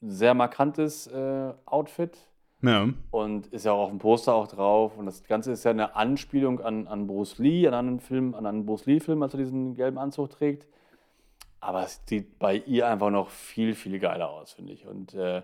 sehr 0.00 0.34
markantes 0.34 1.06
äh, 1.06 1.52
Outfit. 1.64 2.18
Ja. 2.60 2.88
Und 3.10 3.46
ist 3.48 3.64
ja 3.64 3.72
auch 3.72 3.84
auf 3.84 3.90
dem 3.90 3.98
Poster 3.98 4.34
auch 4.34 4.48
drauf. 4.48 4.98
Und 4.98 5.06
das 5.06 5.24
Ganze 5.24 5.52
ist 5.52 5.64
ja 5.64 5.70
eine 5.70 5.94
Anspielung 5.96 6.60
an, 6.60 6.86
an 6.86 7.06
Bruce 7.06 7.38
Lee, 7.38 7.66
an 7.66 7.74
einen 7.74 8.00
Film, 8.00 8.34
an 8.34 8.46
einen 8.46 8.66
Bruce 8.66 8.86
Lee-Film, 8.86 9.22
als 9.22 9.34
er 9.34 9.38
diesen 9.38 9.74
gelben 9.74 9.98
Anzug 9.98 10.30
trägt. 10.30 10.66
Aber 11.60 11.82
es 11.82 12.00
sieht 12.06 12.38
bei 12.38 12.56
ihr 12.56 12.88
einfach 12.88 13.10
noch 13.10 13.30
viel, 13.30 13.74
viel 13.74 13.98
geiler 13.98 14.30
aus, 14.30 14.52
finde 14.52 14.72
ich. 14.72 14.86
Und 14.86 15.14
äh, 15.14 15.42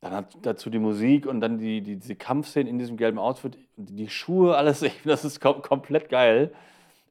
dann 0.00 0.12
hat 0.12 0.36
dazu 0.42 0.68
die 0.68 0.80
Musik 0.80 1.26
und 1.26 1.40
dann 1.40 1.58
die, 1.58 1.80
die, 1.80 1.96
diese 1.96 2.16
Kampfszenen 2.16 2.68
in 2.68 2.78
diesem 2.78 2.96
gelben 2.96 3.18
Outfit, 3.18 3.56
die 3.76 4.08
Schuhe, 4.08 4.56
alles, 4.56 4.84
das 5.04 5.24
ist 5.24 5.40
kom 5.40 5.62
komplett 5.62 6.08
geil. 6.08 6.52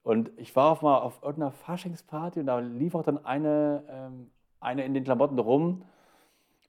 Und 0.03 0.31
ich 0.37 0.55
war 0.55 0.71
auf 0.71 0.81
mal 0.81 0.97
auf 0.97 1.21
irgendeiner 1.21 1.51
Faschingsparty 1.51 2.39
und 2.39 2.47
da 2.47 2.59
lief 2.59 2.95
auch 2.95 3.03
dann 3.03 3.23
eine, 3.23 3.83
ähm, 3.89 4.31
eine 4.59 4.83
in 4.83 4.93
den 4.93 5.03
Klamotten 5.03 5.37
rum. 5.37 5.83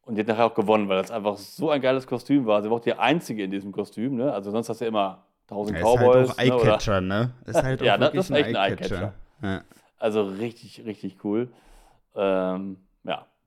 Und 0.04 0.16
die 0.16 0.20
hat 0.20 0.28
nachher 0.28 0.46
auch 0.46 0.54
gewonnen, 0.54 0.88
weil 0.88 1.00
das 1.00 1.10
einfach 1.10 1.36
so 1.36 1.70
ein 1.70 1.80
geiles 1.80 2.06
Kostüm 2.06 2.44
war. 2.46 2.62
Sie 2.62 2.68
war 2.68 2.78
auch 2.78 2.82
die 2.82 2.94
einzige 2.94 3.44
in 3.44 3.50
diesem 3.50 3.72
Kostüm, 3.72 4.16
ne? 4.16 4.32
Also 4.32 4.50
sonst 4.50 4.68
hast 4.68 4.80
du 4.80 4.84
ja 4.84 4.88
immer 4.88 5.22
tausend 5.46 5.78
ja, 5.78 5.84
Cowboys. 5.84 6.30
Ist 6.30 6.38
halt 6.38 6.52
auch 6.52 6.64
Eyecatcher, 6.64 7.00
ne? 7.00 7.32
ne? 7.44 7.50
Ist 7.50 7.62
halt 7.62 7.80
auch 7.82 7.86
ja, 7.86 7.98
das 7.98 8.14
ist 8.14 8.30
echt 8.30 8.56
ein 8.56 8.56
Eyecatcher. 8.56 9.14
Eye 9.40 9.46
ja. 9.46 9.60
Also 9.98 10.22
richtig, 10.22 10.84
richtig 10.84 11.24
cool. 11.24 11.48
Ähm. 12.14 12.76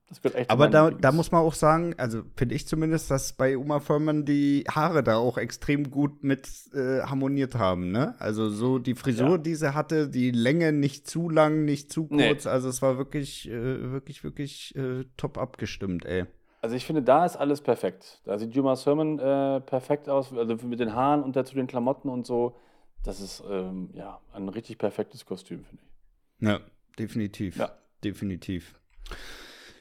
Das 0.10 0.24
wird 0.24 0.36
echt 0.36 0.52
Aber 0.52 0.68
da, 0.68 0.92
da 0.92 1.12
muss 1.12 1.32
man 1.32 1.42
auch 1.42 1.56
sagen, 1.56 1.96
also 1.98 2.22
finde 2.36 2.54
ich 2.54 2.68
zumindest, 2.68 3.10
dass 3.10 3.34
bei 3.34 3.58
Uma 3.58 3.80
Thurman 3.80 4.24
die 4.24 4.64
Haare 4.70 5.04
da 5.04 5.18
auch 5.18 5.38
extrem 5.38 5.90
gut 5.90 6.24
mit 6.24 6.48
äh, 6.74 7.02
harmoniert 7.02 7.56
haben, 7.56 7.92
ne? 7.92 8.14
Also 8.20 8.50
so 8.50 8.78
die 8.78 8.94
Frisur, 8.94 9.32
ja. 9.32 9.38
die 9.40 9.56
sie 9.56 9.74
hatte, 9.74 10.08
die 10.08 10.30
Länge 10.30 10.72
nicht 10.74 11.08
zu 11.08 11.28
lang, 11.28 11.66
nicht 11.66 11.92
zu 11.92 12.08
kurz, 12.08 12.46
nee. 12.46 12.52
also 12.52 12.70
es 12.70 12.84
war 12.84 13.00
wirklich, 13.00 13.50
äh, 13.50 13.92
wirklich, 13.92 14.24
wirklich 14.24 14.76
äh, 14.76 15.06
top 15.18 15.40
abgestimmt, 15.40 16.06
ey. 16.06 16.26
Also 16.62 16.76
ich 16.76 16.86
finde, 16.86 17.02
da 17.02 17.26
ist 17.26 17.36
alles 17.36 17.62
perfekt. 17.62 18.22
Da 18.26 18.38
sieht 18.38 18.56
Uma 18.56 18.76
Thurman 18.76 19.18
äh, 19.18 19.62
perfekt 19.62 20.08
aus, 20.08 20.32
also 20.34 20.56
mit 20.68 20.80
den 20.80 20.94
Haaren 20.94 21.24
und 21.24 21.36
dazu 21.36 21.56
den 21.56 21.68
Klamotten 21.68 22.10
und 22.10 22.28
so. 22.28 22.56
Das 23.04 23.20
ist 23.20 23.44
ähm, 23.50 23.90
ja 23.94 24.20
ein 24.34 24.50
richtig 24.50 24.78
perfektes 24.78 25.26
Kostüm, 25.26 25.64
finde 25.64 25.84
ich. 25.84 26.48
Ja, 26.48 26.60
definitiv. 26.98 27.58
Ja. 27.58 27.72
Definitiv. 28.04 28.76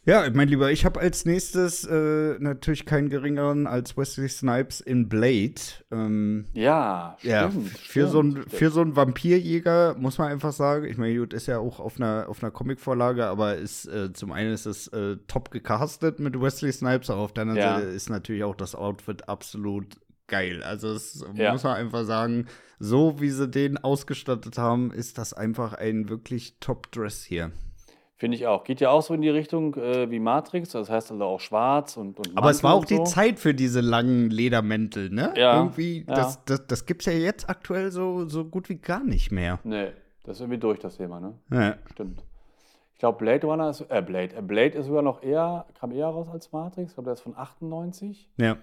Ja, 0.07 0.29
mein 0.35 0.49
Lieber, 0.49 0.71
ich 0.71 0.85
habe 0.85 1.01
als 1.01 1.25
nächstes 1.25 1.85
äh, 1.85 2.37
natürlich 2.39 2.85
keinen 2.85 3.09
geringeren 3.09 3.67
als 3.67 3.97
Wesley 3.97 4.29
Snipes 4.29 4.83
in 4.83 5.09
Blade. 5.09 5.55
Ähm, 5.91 6.45
ja, 6.53 7.17
stimmt. 7.19 7.33
Ja, 7.33 7.51
für, 7.51 7.79
stimmt, 7.79 8.11
so 8.11 8.21
ein, 8.23 8.45
für 8.49 8.71
so 8.71 8.81
einen 8.83 8.97
Vampirjäger 8.97 9.95
muss 9.99 10.19
man 10.19 10.31
einfach 10.31 10.53
sagen, 10.53 10.85
ich 10.85 10.99
meine, 10.99 11.19
gut, 11.19 11.33
ist 11.33 11.47
ja 11.47 11.59
auch 11.59 11.81
auf 11.81 11.97
einer, 11.97 12.27
auf 12.29 12.43
einer 12.43 12.51
Comicvorlage, 12.51 13.25
aber 13.25 13.57
ist 13.57 13.87
äh, 13.87 14.13
zum 14.13 14.33
einen 14.33 14.53
ist 14.53 14.67
es 14.67 14.89
äh, 14.89 15.17
top 15.27 15.51
gecastet 15.51 16.21
mit 16.21 16.39
Wesley 16.39 16.73
Snipes, 16.73 17.09
aber 17.09 17.23
auf 17.23 17.33
der 17.33 17.43
anderen 17.43 17.61
ja. 17.61 17.75
Seite 17.77 17.87
ist 17.87 18.11
natürlich 18.11 18.45
auch 18.45 18.57
das 18.57 18.75
Outfit 18.75 19.27
absolut 19.31 19.97
geil. 20.27 20.63
Also, 20.63 20.93
das 20.93 21.25
ja. 21.35 21.53
muss 21.53 21.63
man 21.63 21.77
einfach 21.77 22.05
sagen, 22.05 22.47
so 22.79 23.23
wie 23.23 23.31
sie 23.31 23.49
den 23.49 23.79
ausgestattet 23.79 24.59
haben, 24.59 24.91
ist 24.91 25.17
das 25.17 25.33
einfach 25.33 25.73
ein 25.73 26.11
wirklich 26.11 26.59
Top-Dress 26.61 27.25
hier. 27.25 27.53
Finde 28.25 28.39
ich 28.39 28.47
auch. 28.47 28.65
Geht 28.65 28.81
ja 28.81 28.89
auch 28.89 29.03
so 29.03 29.13
in 29.13 29.21
die 29.21 29.29
Richtung 29.29 29.75
äh, 29.75 30.11
wie 30.11 30.19
Matrix, 30.19 30.71
das 30.71 30.89
heißt 30.89 31.13
also 31.13 31.25
auch 31.25 31.41
schwarz 31.41 31.99
und, 31.99 32.19
und 32.19 32.39
Aber 32.39 32.49
es 32.49 32.65
war 32.65 32.73
auch 32.73 32.87
so. 32.87 32.97
die 32.97 33.05
Zeit 33.05 33.39
für 33.39 33.53
diese 33.53 33.83
langen 33.83 34.31
Ledermäntel, 34.31 35.11
ne? 35.11 35.35
Ja. 35.37 35.59
Irgendwie, 35.59 36.07
ja. 36.09 36.15
das, 36.15 36.43
das, 36.47 36.67
das 36.67 36.87
gibt 36.87 37.03
es 37.03 37.13
ja 37.13 37.13
jetzt 37.13 37.51
aktuell 37.51 37.91
so, 37.91 38.27
so 38.27 38.47
gut 38.47 38.71
wie 38.71 38.77
gar 38.77 39.05
nicht 39.05 39.31
mehr. 39.31 39.61
Nee, 39.63 39.89
das 40.23 40.39
ist 40.39 40.41
irgendwie 40.41 40.59
durch, 40.59 40.79
das 40.79 40.97
Thema, 40.97 41.21
ne? 41.21 41.35
Ja. 41.53 41.77
Stimmt. 41.93 42.25
Ich 42.95 42.99
glaube, 42.99 43.19
Blade 43.19 43.47
Runner 43.47 43.69
ist, 43.69 43.83
äh, 43.83 44.01
Blade, 44.01 44.37
äh, 44.37 44.41
Blade 44.41 44.79
ist 44.79 44.87
sogar 44.87 45.03
noch 45.03 45.23
eher, 45.23 45.67
kam 45.79 45.93
eher 45.93 46.07
raus 46.07 46.29
als 46.33 46.51
Matrix. 46.51 46.93
Ich 46.93 46.95
glaube, 46.95 47.09
der 47.09 47.13
ist 47.13 47.21
von 47.21 47.37
98. 47.37 48.31
Ja. 48.39 48.57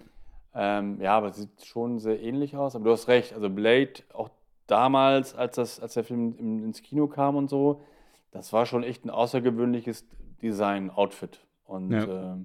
Ähm, 0.55 0.99
ja, 0.99 1.15
aber 1.15 1.33
sieht 1.33 1.63
schon 1.63 1.99
sehr 1.99 2.19
ähnlich 2.19 2.57
aus. 2.57 2.75
Aber 2.75 2.85
du 2.85 2.91
hast 2.93 3.07
recht, 3.07 3.33
also 3.33 3.47
Blade, 3.47 3.93
auch 4.11 4.31
damals, 4.65 5.35
als, 5.35 5.57
das, 5.57 5.79
als 5.79 5.93
der 5.93 6.03
Film 6.03 6.33
ins 6.63 6.81
Kino 6.81 7.05
kam 7.05 7.35
und 7.35 7.47
so, 7.47 7.83
das 8.31 8.53
war 8.53 8.65
schon 8.65 8.83
echt 8.83 9.05
ein 9.05 9.09
außergewöhnliches 9.09 10.07
Design-Outfit. 10.41 11.45
Und 11.65 11.91
ja. 11.91 12.33
äh, 12.33 12.37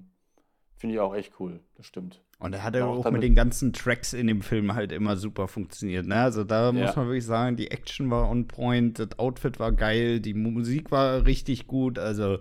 finde 0.75 0.95
ich 0.95 0.99
auch 0.99 1.15
echt 1.15 1.33
cool, 1.39 1.59
das 1.75 1.85
stimmt. 1.85 2.21
Und 2.39 2.53
er 2.53 2.63
hat 2.63 2.77
auch, 2.77 3.03
auch 3.03 3.11
mit 3.11 3.23
den 3.23 3.33
ganzen 3.33 3.73
Tracks 3.73 4.13
in 4.13 4.27
dem 4.27 4.41
Film 4.41 4.75
halt 4.75 4.91
immer 4.91 5.17
super 5.17 5.47
funktioniert. 5.47 6.05
Ne? 6.05 6.15
Also 6.15 6.43
da 6.43 6.67
ja. 6.67 6.71
muss 6.71 6.95
man 6.95 7.07
wirklich 7.07 7.25
sagen, 7.25 7.55
die 7.55 7.71
Action 7.71 8.11
war 8.11 8.29
on 8.29 8.47
point, 8.47 8.99
das 8.99 9.17
Outfit 9.17 9.59
war 9.59 9.71
geil, 9.71 10.19
die 10.19 10.35
Musik 10.35 10.91
war 10.91 11.25
richtig 11.25 11.65
gut. 11.65 11.97
Also 11.97 12.37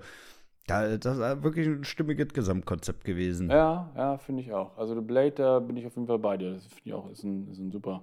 da, 0.66 0.98
das 0.98 1.18
war 1.18 1.42
wirklich 1.42 1.66
ein 1.66 1.84
stimmiges 1.84 2.34
Gesamtkonzept 2.34 3.04
gewesen. 3.04 3.48
Ja, 3.48 3.90
ja, 3.96 4.18
finde 4.18 4.42
ich 4.42 4.52
auch. 4.52 4.76
Also 4.76 4.94
The 4.94 5.00
Blade, 5.00 5.32
da 5.32 5.60
bin 5.60 5.76
ich 5.78 5.86
auf 5.86 5.94
jeden 5.94 6.08
Fall 6.08 6.18
bei 6.18 6.36
dir. 6.36 6.52
Das 6.54 6.66
finde 6.66 6.82
ich 6.84 6.92
auch, 6.92 7.10
ist 7.10 7.24
ein, 7.24 7.48
ist 7.48 7.58
ein 7.58 7.70
super, 7.70 8.02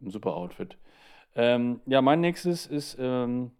ein 0.00 0.10
super 0.10 0.34
Outfit. 0.34 0.76
Ähm, 1.36 1.80
ja, 1.86 2.02
mein 2.02 2.20
nächstes 2.20 2.66
ist 2.66 2.96
ähm, 2.98 3.52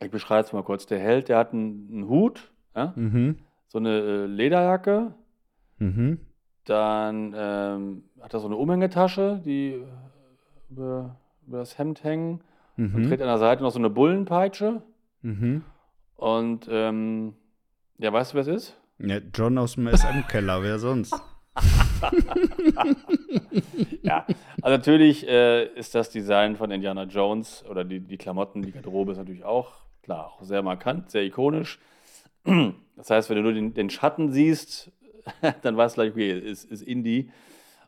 ich 0.00 0.10
beschreibe 0.10 0.46
es 0.46 0.52
mal 0.52 0.62
kurz. 0.62 0.86
Der 0.86 0.98
Held, 0.98 1.28
der 1.28 1.38
hat 1.38 1.52
einen, 1.52 1.88
einen 1.92 2.08
Hut, 2.08 2.50
ja? 2.74 2.92
mhm. 2.96 3.38
so 3.66 3.78
eine 3.78 3.98
äh, 3.98 4.26
Lederjacke, 4.26 5.14
mhm. 5.78 6.20
dann 6.64 7.34
ähm, 7.36 8.04
hat 8.20 8.34
er 8.34 8.40
so 8.40 8.46
eine 8.46 8.56
Umhängetasche, 8.56 9.40
die 9.44 9.82
über, 10.70 11.16
über 11.46 11.58
das 11.58 11.78
Hemd 11.78 12.04
hängen, 12.04 12.40
mhm. 12.76 12.94
und 12.94 13.08
trägt 13.08 13.22
an 13.22 13.28
der 13.28 13.38
Seite 13.38 13.62
noch 13.62 13.70
so 13.70 13.78
eine 13.78 13.90
Bullenpeitsche. 13.90 14.82
Mhm. 15.22 15.62
Und 16.16 16.68
ähm, 16.70 17.34
ja, 17.98 18.12
weißt 18.12 18.32
du, 18.32 18.34
wer 18.36 18.42
es 18.42 18.48
ist? 18.48 18.76
Ja, 18.98 19.18
John 19.34 19.58
aus 19.58 19.74
dem 19.74 19.88
SM-Keller, 19.88 20.62
wer 20.62 20.78
sonst? 20.78 21.14
ja, 24.02 24.24
also 24.62 24.76
natürlich 24.76 25.26
äh, 25.26 25.66
ist 25.74 25.94
das 25.94 26.10
Design 26.10 26.56
von 26.56 26.70
Indiana 26.70 27.04
Jones 27.04 27.64
oder 27.68 27.84
die, 27.84 28.00
die 28.00 28.16
Klamotten, 28.16 28.62
die 28.62 28.72
Garderobe 28.72 29.12
ist 29.12 29.18
natürlich 29.18 29.44
auch 29.44 29.72
klar, 30.02 30.26
auch 30.26 30.42
sehr 30.42 30.62
markant, 30.62 31.10
sehr 31.10 31.22
ikonisch. 31.22 31.78
Das 32.96 33.10
heißt, 33.10 33.30
wenn 33.30 33.36
du 33.36 33.42
nur 33.42 33.52
den, 33.52 33.74
den 33.74 33.90
Schatten 33.90 34.32
siehst, 34.32 34.90
dann 35.62 35.76
weißt 35.76 35.96
du 35.96 36.00
gleich, 36.00 36.12
okay, 36.12 36.38
ist, 36.38 36.64
ist 36.64 36.82
Indie. 36.82 37.30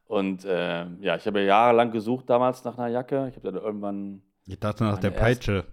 Und 0.06 0.44
äh, 0.44 0.86
ja, 1.00 1.16
ich 1.16 1.26
habe 1.26 1.40
ja 1.40 1.46
jahrelang 1.46 1.92
gesucht 1.92 2.28
damals 2.28 2.64
nach 2.64 2.76
einer 2.78 2.88
Jacke. 2.88 3.28
Ich 3.30 3.36
habe 3.36 3.52
dann 3.52 3.62
irgendwann. 3.62 4.22
Ich 4.46 4.58
dachte 4.58 4.84
nach 4.84 4.98
der 4.98 5.10
Peitsche. 5.10 5.64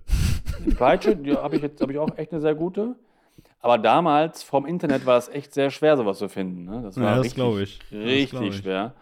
Die 0.65 0.73
Peitsche, 0.75 1.15
die 1.15 1.33
habe 1.33 1.55
ich 1.55 1.61
jetzt 1.61 1.81
hab 1.81 1.89
ich 1.89 1.97
auch 1.97 2.17
echt 2.17 2.31
eine 2.31 2.41
sehr 2.41 2.55
gute. 2.55 2.95
Aber 3.59 3.77
damals 3.77 4.43
vom 4.43 4.65
Internet 4.65 5.05
war 5.05 5.17
es 5.17 5.27
echt 5.29 5.53
sehr 5.53 5.71
schwer, 5.71 5.97
sowas 5.97 6.19
zu 6.19 6.29
finden. 6.29 6.65
Ne? 6.65 6.81
Das 6.83 6.95
war 6.97 7.03
ja, 7.03 7.15
das 7.17 7.25
richtig, 7.25 7.81
ich. 7.91 7.97
richtig 7.97 8.41
ich. 8.41 8.55
schwer. 8.57 8.93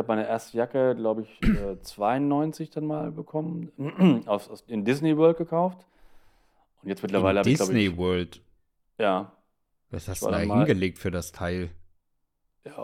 Ich 0.00 0.02
habe 0.02 0.16
meine 0.16 0.26
erste 0.26 0.56
Jacke, 0.56 0.94
glaube 0.96 1.24
ich, 1.24 1.40
92 1.82 2.70
dann 2.70 2.86
mal 2.86 3.12
bekommen, 3.12 3.70
aus, 4.26 4.48
aus, 4.48 4.64
in 4.66 4.82
Disney 4.82 5.14
World 5.14 5.36
gekauft. 5.36 5.84
Und 6.82 6.88
jetzt 6.88 7.02
mittlerweile 7.02 7.40
habe 7.40 7.50
ich, 7.50 7.58
Disney 7.58 7.94
World? 7.98 8.40
Ja. 8.96 9.30
Was 9.90 10.08
hast 10.08 10.22
du 10.22 10.30
da 10.30 10.38
hingelegt 10.38 10.98
für 10.98 11.10
das 11.10 11.32
Teil? 11.32 11.68
Ja, 12.64 12.78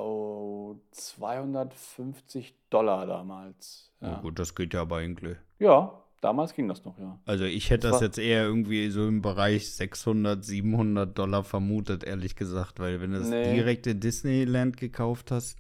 250 0.91 2.55
Dollar 2.69 3.07
damals. 3.07 3.95
Ja. 4.03 4.19
Oh 4.19 4.21
gut, 4.21 4.39
das 4.39 4.55
geht 4.55 4.75
ja 4.75 4.83
aber 4.83 4.99
eigentlich. 4.99 5.39
Ja, 5.59 6.03
damals 6.21 6.53
ging 6.53 6.69
das 6.69 6.85
noch, 6.85 6.99
ja. 6.99 7.19
Also 7.25 7.45
ich 7.45 7.71
hätte 7.71 7.89
das, 7.89 8.01
das 8.01 8.09
jetzt 8.09 8.19
eher 8.19 8.45
irgendwie 8.45 8.91
so 8.91 9.09
im 9.09 9.23
Bereich 9.23 9.73
600, 9.73 10.45
700 10.45 11.17
Dollar 11.17 11.45
vermutet, 11.45 12.05
ehrlich 12.05 12.37
gesagt, 12.37 12.79
weil 12.79 13.01
wenn 13.01 13.13
du 13.13 13.21
das 13.21 13.31
nee. 13.31 13.55
direkt 13.55 13.87
in 13.87 14.01
Disneyland 14.01 14.77
gekauft 14.77 15.31
hast. 15.31 15.57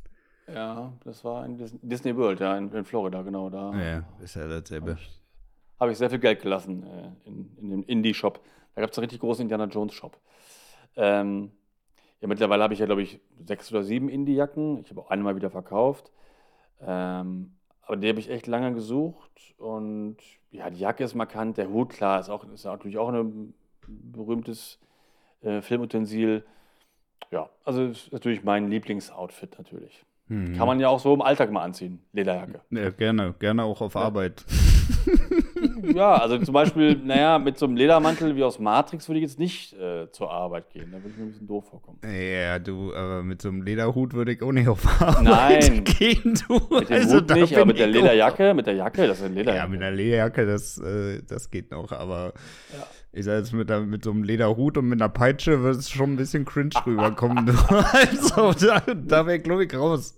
Ja, 0.48 0.92
das 1.04 1.24
war 1.24 1.44
in 1.44 1.58
Disney 1.82 2.16
World, 2.16 2.40
ja, 2.40 2.56
in, 2.56 2.70
in 2.70 2.84
Florida, 2.84 3.22
genau 3.22 3.50
da. 3.50 3.72
Ja, 3.74 4.04
ist 4.22 4.36
ja 4.36 4.46
dasselbe. 4.46 4.90
Habe 4.90 5.00
ich, 5.00 5.20
hab 5.80 5.90
ich, 5.90 5.98
sehr 5.98 6.10
viel 6.10 6.20
Geld 6.20 6.40
gelassen 6.40 6.84
äh, 6.84 7.28
in, 7.28 7.50
in 7.56 7.70
dem 7.70 7.82
Indie-Shop. 7.82 8.40
Da 8.74 8.80
gab 8.82 8.90
es 8.90 8.98
einen 8.98 9.04
richtig 9.04 9.20
großen 9.20 9.42
Indiana 9.42 9.64
Jones-Shop. 9.64 10.16
Ähm, 10.96 11.50
ja, 12.20 12.28
mittlerweile 12.28 12.62
habe 12.62 12.74
ich 12.74 12.80
ja, 12.80 12.86
glaube 12.86 13.02
ich, 13.02 13.20
sechs 13.44 13.70
oder 13.72 13.82
sieben 13.82 14.08
Indie-Jacken. 14.08 14.78
Ich 14.78 14.90
habe 14.90 15.00
auch 15.00 15.10
eine 15.10 15.22
mal 15.22 15.36
wieder 15.36 15.50
verkauft. 15.50 16.12
Ähm, 16.80 17.56
aber 17.82 17.96
die 17.96 18.08
habe 18.08 18.18
ich 18.18 18.30
echt 18.30 18.46
lange 18.46 18.72
gesucht 18.74 19.54
und 19.58 20.16
ja, 20.50 20.70
die 20.70 20.78
Jacke 20.78 21.04
ist 21.04 21.14
markant, 21.14 21.56
der 21.56 21.68
Hut, 21.68 21.90
klar, 21.90 22.18
ist, 22.18 22.28
auch, 22.28 22.44
ist 22.52 22.64
natürlich 22.64 22.98
auch 22.98 23.08
ein 23.08 23.54
berühmtes 23.86 24.78
äh, 25.42 25.60
Filmutensil. 25.62 26.44
Ja, 27.30 27.48
also 27.64 27.84
ist 27.84 28.12
natürlich 28.12 28.42
mein 28.42 28.68
Lieblingsoutfit 28.68 29.56
natürlich. 29.58 30.04
Mhm. 30.28 30.56
Kann 30.56 30.66
man 30.66 30.80
ja 30.80 30.88
auch 30.88 31.00
so 31.00 31.14
im 31.14 31.22
Alltag 31.22 31.50
mal 31.52 31.62
anziehen, 31.62 32.00
Lederjacke. 32.12 32.60
Ja, 32.70 32.90
gerne, 32.90 33.34
gerne 33.38 33.64
auch 33.64 33.80
auf 33.80 33.94
ja. 33.94 34.00
Arbeit. 34.00 34.44
ja, 35.94 36.14
also 36.14 36.38
zum 36.38 36.52
Beispiel, 36.54 36.96
naja, 36.96 37.38
mit 37.38 37.58
so 37.58 37.66
einem 37.66 37.76
Ledermantel 37.76 38.36
wie 38.36 38.44
aus 38.44 38.58
Matrix 38.58 39.08
würde 39.08 39.18
ich 39.18 39.24
jetzt 39.24 39.38
nicht 39.38 39.72
äh, 39.74 40.10
zur 40.10 40.30
Arbeit 40.30 40.70
gehen. 40.70 40.90
Da 40.92 40.98
würde 40.98 41.10
ich 41.10 41.16
mir 41.16 41.24
ein 41.24 41.30
bisschen 41.30 41.46
doof 41.46 41.68
vorkommen. 41.68 41.98
Ja, 42.04 42.58
du, 42.58 42.94
aber 42.94 43.22
mit 43.22 43.42
so 43.42 43.48
einem 43.48 43.62
Lederhut 43.62 44.14
würde 44.14 44.32
ich 44.32 44.42
auch 44.42 44.52
nicht 44.52 44.68
auf 44.68 44.84
Arbeit 45.00 45.22
Nein. 45.22 45.84
gehen, 45.84 46.38
du. 46.46 46.54
Mit 46.54 46.90
dem 46.90 46.96
also, 46.96 47.16
Hut 47.16 47.30
nicht, 47.30 47.56
aber 47.56 47.66
mit 47.66 47.78
der 47.78 47.86
Lederjacke, 47.88 48.54
mit 48.54 48.66
der 48.66 48.74
Jacke, 48.74 49.06
das 49.06 49.18
ist 49.18 49.24
eine 49.24 49.34
Lederjacke. 49.34 49.64
Ja, 49.64 49.70
mit 49.70 49.80
der 49.80 49.90
Lederjacke, 49.92 50.46
das, 50.46 50.78
äh, 50.78 51.22
das 51.26 51.50
geht 51.50 51.70
noch, 51.70 51.92
aber 51.92 52.32
ja. 52.72 52.86
ich 53.12 53.24
sag 53.24 53.38
jetzt 53.38 53.52
mit, 53.52 53.68
mit 53.86 54.04
so 54.04 54.10
einem 54.10 54.22
Lederhut 54.22 54.78
und 54.78 54.86
mit 54.86 55.00
einer 55.00 55.08
Peitsche 55.08 55.62
wird 55.62 55.76
es 55.76 55.90
schon 55.90 56.12
ein 56.12 56.16
bisschen 56.16 56.44
cringe 56.44 56.70
rüberkommen. 56.86 57.48
also, 57.68 58.52
da, 58.52 58.80
da 58.94 59.26
wäre, 59.26 59.38
glaube 59.40 59.64
ich, 59.64 59.74
raus. 59.74 60.16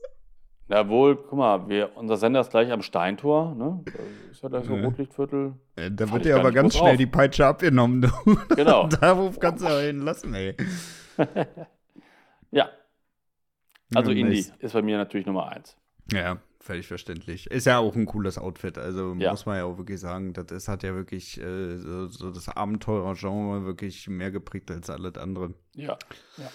Jawohl, 0.69 1.16
guck 1.16 1.39
mal, 1.39 1.69
wir, 1.69 1.97
unser 1.97 2.19
Sender 2.19 2.41
ist 2.41 2.51
gleich 2.51 2.71
am 2.71 2.83
Steintor, 2.83 3.55
ne? 3.55 3.83
Ist 4.31 4.43
ja 4.43 4.51
gleich 4.51 4.66
so 4.66 4.75
Rotlichtviertel. 4.75 5.55
Ja, 5.79 5.89
da 5.89 6.12
wird 6.12 6.27
dir 6.27 6.37
aber 6.37 6.53
ganz 6.53 6.77
schnell 6.77 6.93
auf. 6.93 6.99
die 6.99 7.07
Peitsche 7.07 7.47
abgenommen, 7.47 8.03
du. 8.03 8.09
Genau. 8.55 8.87
Darauf 8.87 9.41
kannst 9.41 9.64
du 9.64 9.69
aber 9.69 9.81
hin 9.81 10.03
lassen, 10.03 10.35
ey. 10.35 10.55
ja. 12.51 12.69
Also 13.95 14.11
ja, 14.11 14.19
Indie 14.19 14.45
ist 14.59 14.73
bei 14.75 14.83
mir 14.83 14.99
natürlich 14.99 15.27
Nummer 15.27 15.49
eins. 15.49 15.75
Ja, 16.12 16.39
völlig 16.61 16.87
verständlich. 16.87 17.51
Ist 17.51 17.64
ja 17.64 17.79
auch 17.79 17.97
ein 17.97 18.05
cooles 18.05 18.37
Outfit, 18.37 18.77
also 18.77 19.14
ja. 19.19 19.31
muss 19.31 19.47
man 19.47 19.57
ja 19.57 19.64
auch 19.64 19.79
wirklich 19.79 20.01
sagen, 20.01 20.35
das 20.35 20.51
ist, 20.51 20.69
hat 20.69 20.83
ja 20.83 20.95
wirklich 20.95 21.41
äh, 21.41 21.79
so, 21.79 22.09
so 22.09 22.31
das 22.31 22.51
Abenteurer-Genre 22.51 23.64
wirklich 23.64 24.07
mehr 24.09 24.31
geprägt 24.31 24.71
als 24.71 24.91
alles 24.91 25.16
andere. 25.16 25.55
Ja, 25.75 25.97
ja. 26.37 26.51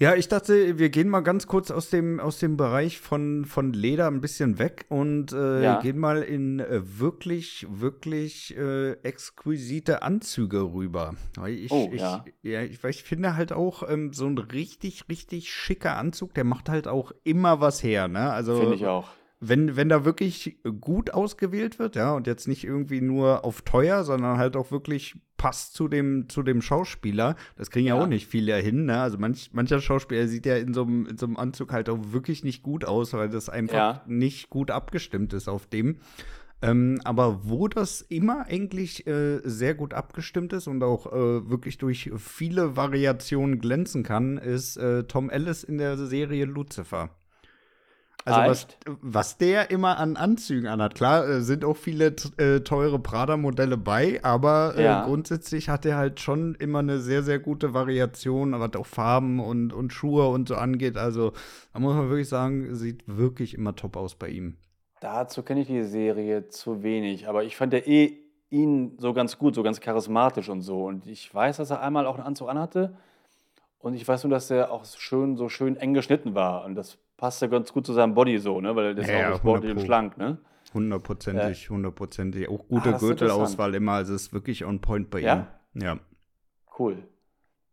Ja, 0.00 0.14
ich 0.14 0.28
dachte, 0.28 0.78
wir 0.78 0.88
gehen 0.88 1.10
mal 1.10 1.20
ganz 1.20 1.46
kurz 1.46 1.70
aus 1.70 1.90
dem, 1.90 2.20
aus 2.20 2.38
dem 2.38 2.56
Bereich 2.56 2.98
von, 2.98 3.44
von 3.44 3.74
Leder 3.74 4.06
ein 4.06 4.22
bisschen 4.22 4.58
weg 4.58 4.86
und 4.88 5.34
äh, 5.34 5.62
ja. 5.62 5.80
gehen 5.82 5.98
mal 5.98 6.22
in 6.22 6.58
äh, 6.58 6.80
wirklich, 6.98 7.66
wirklich 7.68 8.56
äh, 8.56 8.92
exquisite 9.02 10.00
Anzüge 10.00 10.72
rüber. 10.72 11.16
Ich, 11.46 11.70
oh, 11.70 11.90
ich, 11.92 12.00
ja. 12.00 12.24
ja 12.40 12.62
ich, 12.62 12.82
ich 12.82 13.02
finde 13.02 13.36
halt 13.36 13.52
auch 13.52 13.86
ähm, 13.86 14.14
so 14.14 14.24
ein 14.24 14.38
richtig, 14.38 15.04
richtig 15.10 15.52
schicker 15.52 15.98
Anzug, 15.98 16.32
der 16.32 16.44
macht 16.44 16.70
halt 16.70 16.88
auch 16.88 17.12
immer 17.22 17.60
was 17.60 17.82
her, 17.82 18.08
ne? 18.08 18.32
Also, 18.32 18.56
finde 18.56 18.76
ich 18.76 18.86
auch 18.86 19.10
wenn, 19.40 19.74
wenn 19.74 19.88
da 19.88 20.04
wirklich 20.04 20.58
gut 20.80 21.12
ausgewählt 21.12 21.78
wird, 21.78 21.96
ja, 21.96 22.12
und 22.12 22.26
jetzt 22.26 22.46
nicht 22.46 22.62
irgendwie 22.62 23.00
nur 23.00 23.44
auf 23.44 23.62
teuer, 23.62 24.04
sondern 24.04 24.36
halt 24.36 24.54
auch 24.54 24.70
wirklich 24.70 25.16
passt 25.38 25.72
zu 25.72 25.88
dem, 25.88 26.28
zu 26.28 26.42
dem 26.42 26.60
Schauspieler, 26.60 27.34
das 27.56 27.70
kriegen 27.70 27.86
ja, 27.86 27.96
ja 27.96 28.02
auch 28.02 28.06
nicht 28.06 28.26
viele 28.26 28.54
hin, 28.56 28.84
ne? 28.84 29.00
Also 29.00 29.16
manch, 29.16 29.50
mancher 29.54 29.80
Schauspieler 29.80 30.28
sieht 30.28 30.44
ja 30.44 30.56
in 30.56 30.74
so 30.74 30.82
einem, 30.82 31.06
in 31.06 31.16
so 31.16 31.24
einem 31.24 31.38
Anzug 31.38 31.72
halt 31.72 31.88
auch 31.88 31.98
wirklich 32.12 32.44
nicht 32.44 32.62
gut 32.62 32.84
aus, 32.84 33.14
weil 33.14 33.30
das 33.30 33.48
einfach 33.48 33.74
ja. 33.74 34.02
nicht 34.06 34.50
gut 34.50 34.70
abgestimmt 34.70 35.32
ist 35.32 35.48
auf 35.48 35.66
dem. 35.66 35.96
Ähm, 36.62 37.00
aber 37.04 37.40
wo 37.48 37.68
das 37.68 38.02
immer 38.02 38.44
eigentlich 38.46 39.06
äh, 39.06 39.40
sehr 39.44 39.74
gut 39.74 39.94
abgestimmt 39.94 40.52
ist 40.52 40.66
und 40.66 40.82
auch 40.82 41.06
äh, 41.06 41.48
wirklich 41.48 41.78
durch 41.78 42.10
viele 42.18 42.76
Variationen 42.76 43.58
glänzen 43.60 44.02
kann, 44.02 44.36
ist 44.36 44.76
äh, 44.76 45.04
Tom 45.04 45.30
Ellis 45.30 45.64
in 45.64 45.78
der 45.78 45.96
Serie 45.96 46.44
Lucifer. 46.44 47.08
Also 48.24 48.50
was, 48.50 48.66
was 49.00 49.38
der 49.38 49.70
immer 49.70 49.98
an 49.98 50.16
Anzügen 50.16 50.68
anhat. 50.68 50.94
Klar, 50.94 51.26
äh, 51.26 51.40
sind 51.40 51.64
auch 51.64 51.76
viele 51.76 52.14
äh, 52.36 52.60
teure 52.60 52.98
Prada-Modelle 52.98 53.76
bei, 53.76 54.20
aber 54.22 54.74
äh, 54.76 54.84
ja. 54.84 55.04
grundsätzlich 55.04 55.68
hat 55.68 55.86
er 55.86 55.96
halt 55.96 56.20
schon 56.20 56.54
immer 56.56 56.80
eine 56.80 56.98
sehr, 56.98 57.22
sehr 57.22 57.38
gute 57.38 57.72
Variation, 57.72 58.52
was 58.58 58.74
auch 58.74 58.86
Farben 58.86 59.40
und, 59.40 59.72
und 59.72 59.92
Schuhe 59.92 60.28
und 60.28 60.48
so 60.48 60.56
angeht. 60.56 60.98
Also 60.98 61.32
da 61.72 61.80
muss 61.80 61.94
man 61.94 62.08
wirklich 62.10 62.28
sagen, 62.28 62.74
sieht 62.74 63.02
wirklich 63.06 63.54
immer 63.54 63.74
top 63.74 63.96
aus 63.96 64.14
bei 64.14 64.28
ihm. 64.28 64.56
Dazu 65.00 65.42
kenne 65.42 65.62
ich 65.62 65.66
die 65.66 65.82
Serie 65.84 66.48
zu 66.48 66.82
wenig, 66.82 67.26
aber 67.26 67.44
ich 67.44 67.56
fand 67.56 67.72
ja 67.72 67.78
eh 67.78 68.18
ihn 68.50 68.98
so 68.98 69.14
ganz 69.14 69.38
gut, 69.38 69.54
so 69.54 69.62
ganz 69.62 69.80
charismatisch 69.80 70.48
und 70.48 70.60
so. 70.60 70.84
Und 70.84 71.06
ich 71.06 71.32
weiß, 71.34 71.56
dass 71.56 71.70
er 71.70 71.80
einmal 71.80 72.06
auch 72.06 72.16
einen 72.16 72.26
Anzug 72.26 72.48
anhatte. 72.50 72.96
Und 73.78 73.94
ich 73.94 74.06
weiß 74.06 74.24
nur, 74.24 74.30
dass 74.30 74.50
er 74.50 74.70
auch 74.70 74.84
schön, 74.84 75.36
so 75.36 75.48
schön 75.48 75.76
eng 75.76 75.94
geschnitten 75.94 76.34
war. 76.34 76.64
Und 76.66 76.74
das 76.74 76.98
passt 77.20 77.42
ja 77.42 77.48
ganz 77.48 77.70
gut 77.72 77.86
zu 77.86 77.92
seinem 77.92 78.14
Body 78.14 78.38
so, 78.38 78.60
ne? 78.60 78.74
Weil 78.74 78.94
der 78.94 79.04
ist 79.04 79.10
ja, 79.10 79.32
auch 79.32 79.36
sportlich 79.36 79.72
und 79.72 79.82
schlank, 79.82 80.16
ne? 80.16 80.38
Hundertprozentig, 80.72 81.68
hundertprozentig. 81.68 82.48
Auch 82.48 82.66
gute 82.66 82.94
ah, 82.94 82.98
Gürtelauswahl 82.98 83.74
immer. 83.74 83.92
Also 83.92 84.14
ist 84.14 84.32
wirklich 84.32 84.64
on 84.64 84.80
point 84.80 85.10
bei 85.10 85.20
ja? 85.20 85.46
ihm. 85.74 85.82
Ja. 85.82 85.98
Cool. 86.78 87.02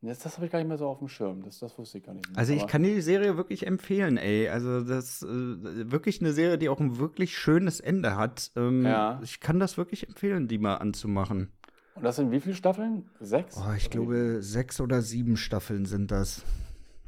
Das, 0.01 0.19
das 0.19 0.35
habe 0.35 0.45
ich 0.45 0.51
gar 0.51 0.59
nicht 0.59 0.67
mehr 0.67 0.77
so 0.77 0.87
auf 0.87 0.99
dem 0.99 1.07
Schirm. 1.07 1.43
Das, 1.43 1.59
das 1.59 1.77
wusste 1.77 1.97
ich 1.99 2.03
gar 2.03 2.13
nicht 2.13 2.27
mehr. 2.27 2.37
Also 2.37 2.53
ich 2.53 2.67
kann 2.67 2.83
die 2.83 3.01
Serie 3.01 3.37
wirklich 3.37 3.65
empfehlen, 3.65 4.17
ey. 4.17 4.49
Also 4.49 4.81
das 4.81 5.23
äh, 5.23 5.27
wirklich 5.27 6.19
eine 6.21 6.33
Serie, 6.33 6.57
die 6.57 6.69
auch 6.69 6.79
ein 6.79 6.97
wirklich 6.97 7.37
schönes 7.37 7.79
Ende 7.79 8.17
hat. 8.17 8.51
Ähm, 8.55 8.85
ja. 8.85 9.19
Ich 9.23 9.39
kann 9.39 9.59
das 9.59 9.77
wirklich 9.77 10.07
empfehlen, 10.07 10.47
die 10.47 10.57
mal 10.57 10.75
anzumachen. 10.75 11.51
Und 11.95 12.03
das 12.03 12.17
sind 12.17 12.31
wie 12.31 12.41
viele 12.41 12.55
Staffeln? 12.55 13.09
Sechs? 13.19 13.57
Oh, 13.57 13.73
ich 13.75 13.89
glaube, 13.89 14.41
sechs 14.41 14.81
oder 14.81 15.01
sieben 15.01 15.37
Staffeln 15.37 15.85
sind 15.85 16.11
das. 16.11 16.43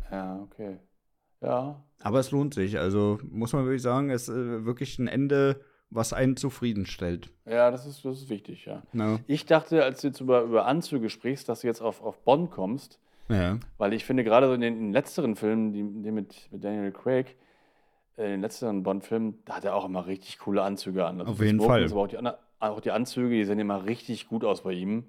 Ja, 0.09 0.39
okay. 0.41 0.79
Ja. 1.41 1.83
Aber 2.01 2.19
es 2.19 2.31
lohnt 2.31 2.53
sich. 2.53 2.79
Also 2.79 3.19
muss 3.29 3.53
man 3.53 3.65
wirklich 3.65 3.81
sagen, 3.81 4.09
es 4.09 4.29
ist 4.29 4.35
äh, 4.35 4.65
wirklich 4.65 4.99
ein 4.99 5.07
Ende 5.07 5.61
was 5.91 6.13
einen 6.13 6.37
zufriedenstellt. 6.37 7.31
Ja, 7.45 7.71
das 7.71 7.85
ist, 7.85 8.05
das 8.05 8.19
ist 8.19 8.29
wichtig, 8.29 8.65
ja. 8.65 8.83
No. 8.93 9.19
Ich 9.27 9.45
dachte, 9.45 9.83
als 9.83 10.01
du 10.01 10.07
jetzt 10.07 10.21
über, 10.21 10.43
über 10.43 10.65
Anzüge 10.65 11.09
sprichst, 11.09 11.49
dass 11.49 11.61
du 11.61 11.67
jetzt 11.67 11.81
auf, 11.81 12.03
auf 12.03 12.19
Bonn 12.19 12.49
kommst. 12.49 12.99
Ja. 13.27 13.59
Weil 13.77 13.93
ich 13.93 14.05
finde, 14.05 14.23
gerade 14.23 14.47
so 14.47 14.53
in 14.53 14.61
den, 14.61 14.73
in 14.75 14.83
den 14.85 14.93
letzteren 14.93 15.35
Filmen, 15.35 15.71
die, 15.71 15.81
die 16.03 16.11
mit, 16.11 16.47
mit 16.51 16.63
Daniel 16.63 16.91
Craig, 16.91 17.37
äh, 18.17 18.25
in 18.25 18.31
den 18.31 18.41
letzteren 18.41 18.83
Bond-Filmen, 18.83 19.39
da 19.45 19.55
hat 19.55 19.65
er 19.65 19.75
auch 19.75 19.85
immer 19.85 20.05
richtig 20.05 20.39
coole 20.39 20.61
Anzüge 20.61 21.05
an. 21.05 21.19
Also 21.21 21.31
auf 21.31 21.41
jeden 21.41 21.59
Fall. 21.59 21.83
Aber 21.85 22.01
auch 22.01 22.07
die, 22.07 22.17
auch 22.59 22.79
die 22.79 22.91
Anzüge, 22.91 23.35
die 23.35 23.45
sehen 23.45 23.59
immer 23.59 23.85
richtig 23.85 24.27
gut 24.27 24.43
aus 24.43 24.63
bei 24.63 24.73
ihm. 24.73 25.05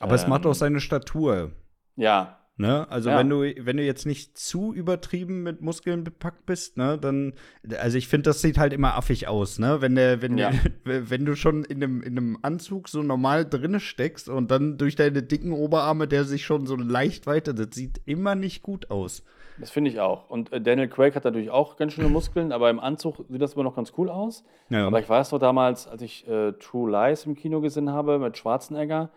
Aber 0.00 0.12
ähm, 0.12 0.16
es 0.16 0.26
macht 0.26 0.44
auch 0.44 0.50
ähm, 0.50 0.54
seine 0.54 0.80
Statur. 0.80 1.52
Ja, 1.96 2.37
Ne? 2.60 2.90
Also 2.90 3.10
ja. 3.10 3.18
wenn 3.18 3.30
du, 3.30 3.42
wenn 3.42 3.76
du 3.76 3.84
jetzt 3.84 4.04
nicht 4.04 4.36
zu 4.36 4.74
übertrieben 4.74 5.44
mit 5.44 5.60
Muskeln 5.62 6.02
bepackt 6.02 6.44
bist, 6.44 6.76
ne, 6.76 6.98
dann, 6.98 7.34
also 7.78 7.96
ich 7.96 8.08
finde, 8.08 8.30
das 8.30 8.42
sieht 8.42 8.58
halt 8.58 8.72
immer 8.72 8.96
affig 8.96 9.28
aus, 9.28 9.60
ne? 9.60 9.80
Wenn 9.80 9.94
der, 9.94 10.22
wenn, 10.22 10.36
ja. 10.36 10.50
wenn 10.84 11.24
du 11.24 11.36
schon 11.36 11.62
in 11.62 11.84
einem, 11.84 12.02
in 12.02 12.18
einem 12.18 12.38
Anzug 12.42 12.88
so 12.88 13.04
normal 13.04 13.48
drinne 13.48 13.78
steckst 13.78 14.28
und 14.28 14.50
dann 14.50 14.76
durch 14.76 14.96
deine 14.96 15.22
dicken 15.22 15.52
Oberarme, 15.52 16.08
der 16.08 16.24
sich 16.24 16.44
schon 16.44 16.66
so 16.66 16.74
leicht 16.74 17.28
weitet, 17.28 17.60
das 17.60 17.68
sieht 17.76 18.00
immer 18.06 18.34
nicht 18.34 18.64
gut 18.64 18.90
aus. 18.90 19.22
Das 19.60 19.70
finde 19.70 19.90
ich 19.90 20.00
auch. 20.00 20.28
Und 20.28 20.52
äh, 20.52 20.60
Daniel 20.60 20.88
Craig 20.88 21.14
hat 21.14 21.24
natürlich 21.24 21.50
auch 21.50 21.76
ganz 21.76 21.92
schöne 21.92 22.08
Muskeln, 22.08 22.50
aber 22.50 22.70
im 22.70 22.80
Anzug 22.80 23.24
sieht 23.28 23.40
das 23.40 23.54
immer 23.54 23.64
noch 23.64 23.76
ganz 23.76 23.92
cool 23.96 24.10
aus. 24.10 24.44
Ja. 24.68 24.88
Aber 24.88 24.98
ich 24.98 25.08
weiß 25.08 25.30
noch 25.30 25.38
damals, 25.38 25.86
als 25.86 26.02
ich 26.02 26.26
äh, 26.26 26.54
True 26.54 26.90
Lies 26.90 27.24
im 27.24 27.36
Kino 27.36 27.60
gesehen 27.60 27.90
habe 27.90 28.18
mit 28.18 28.36
Schwarzenegger, 28.36 29.10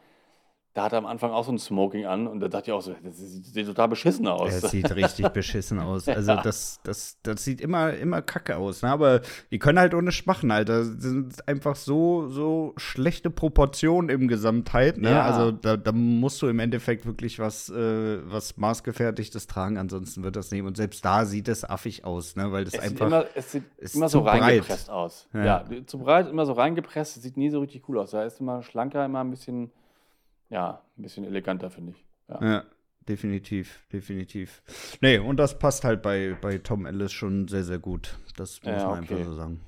da 0.74 0.84
hat 0.84 0.94
er 0.94 1.00
am 1.00 1.06
Anfang 1.06 1.32
auch 1.32 1.44
so 1.44 1.52
ein 1.52 1.60
Smoking 1.60 2.06
an 2.06 2.28
und 2.28 2.40
da 2.40 2.48
dachte 2.48 2.72
ich 2.72 2.74
auch 2.74 2.82
so, 2.82 2.96
das 3.04 3.18
sieht 3.18 3.68
total 3.68 3.90
beschissen 3.90 4.26
aus. 4.26 4.62
Das 4.62 4.72
sieht 4.72 4.96
richtig 4.96 5.28
beschissen 5.34 5.80
aus. 5.80 6.08
Also 6.08 6.32
ja. 6.32 6.42
das, 6.42 6.80
das, 6.84 7.18
das 7.24 7.44
sieht 7.44 7.60
immer, 7.60 7.94
immer 7.94 8.22
kacke 8.22 8.56
aus. 8.56 8.82
Ne? 8.82 8.90
Aber 8.90 9.20
die 9.52 9.60
können 9.60 9.78
halt 9.80 9.94
ohne 9.94 10.12
machen, 10.26 10.50
Alter. 10.50 10.80
Das 10.80 10.88
sind 11.00 11.48
einfach 11.48 11.76
so, 11.76 12.30
so 12.30 12.74
schlechte 12.78 13.30
Proportionen 13.30 14.10
im 14.10 14.30
Gesamtheit. 14.30 14.98
Ne? 14.98 15.12
Ja. 15.12 15.24
Also 15.24 15.52
da, 15.52 15.76
da, 15.76 15.92
musst 15.92 16.42
du 16.42 16.48
im 16.48 16.60
Endeffekt 16.60 17.06
wirklich 17.06 17.40
was, 17.40 17.70
äh, 17.70 18.20
was 18.24 18.56
maßgefertigtes 18.56 19.48
tragen, 19.48 19.78
ansonsten 19.78 20.24
wird 20.24 20.38
das 20.38 20.52
nehmen. 20.52 20.70
Und 20.70 20.78
selbst 20.78 21.04
da 21.04 21.26
sieht 21.26 21.50
es 21.50 21.70
affig 21.70 22.06
aus, 22.06 22.38
ne? 22.38 22.52
Weil 22.52 22.64
das 22.64 22.76
es 22.76 22.80
einfach. 22.80 23.08
Immer, 23.08 23.26
es 23.36 23.52
sieht 23.52 23.64
immer 23.94 24.08
so 24.08 24.22
reingepresst 24.22 24.88
breit. 24.88 24.96
aus. 24.96 25.28
Ja. 25.34 25.44
ja, 25.44 25.66
zu 25.86 26.00
breit, 26.00 26.30
immer 26.30 26.46
so 26.46 26.54
reingepresst, 26.54 27.22
sieht 27.22 27.36
nie 27.36 27.50
so 27.50 27.60
richtig 27.60 27.88
cool 27.90 28.00
aus. 28.00 28.12
Da 28.12 28.24
ist 28.24 28.40
immer 28.40 28.64
schlanker, 28.64 29.04
immer 29.04 29.20
ein 29.20 29.32
bisschen 29.32 29.72
ja, 30.52 30.82
ein 30.98 31.02
bisschen 31.02 31.26
eleganter, 31.26 31.72
finde 31.72 31.94
ich. 31.94 32.06
Ja. 32.28 32.46
ja. 32.46 32.64
definitiv, 33.08 33.88
definitiv. 33.92 34.62
Nee, 35.02 35.18
und 35.18 35.38
das 35.38 35.58
passt 35.58 35.84
halt 35.84 36.02
bei, 36.02 36.38
bei 36.40 36.60
Tom 36.60 36.86
Ellis 36.86 37.12
schon 37.12 37.48
sehr, 37.48 37.64
sehr 37.64 37.80
gut. 37.80 38.18
Das 38.38 38.62
muss 38.64 38.74
ja, 38.74 38.88
man 38.88 39.04
okay. 39.04 39.16
einfach 39.16 39.26
so 39.26 39.36
sagen. 39.36 39.62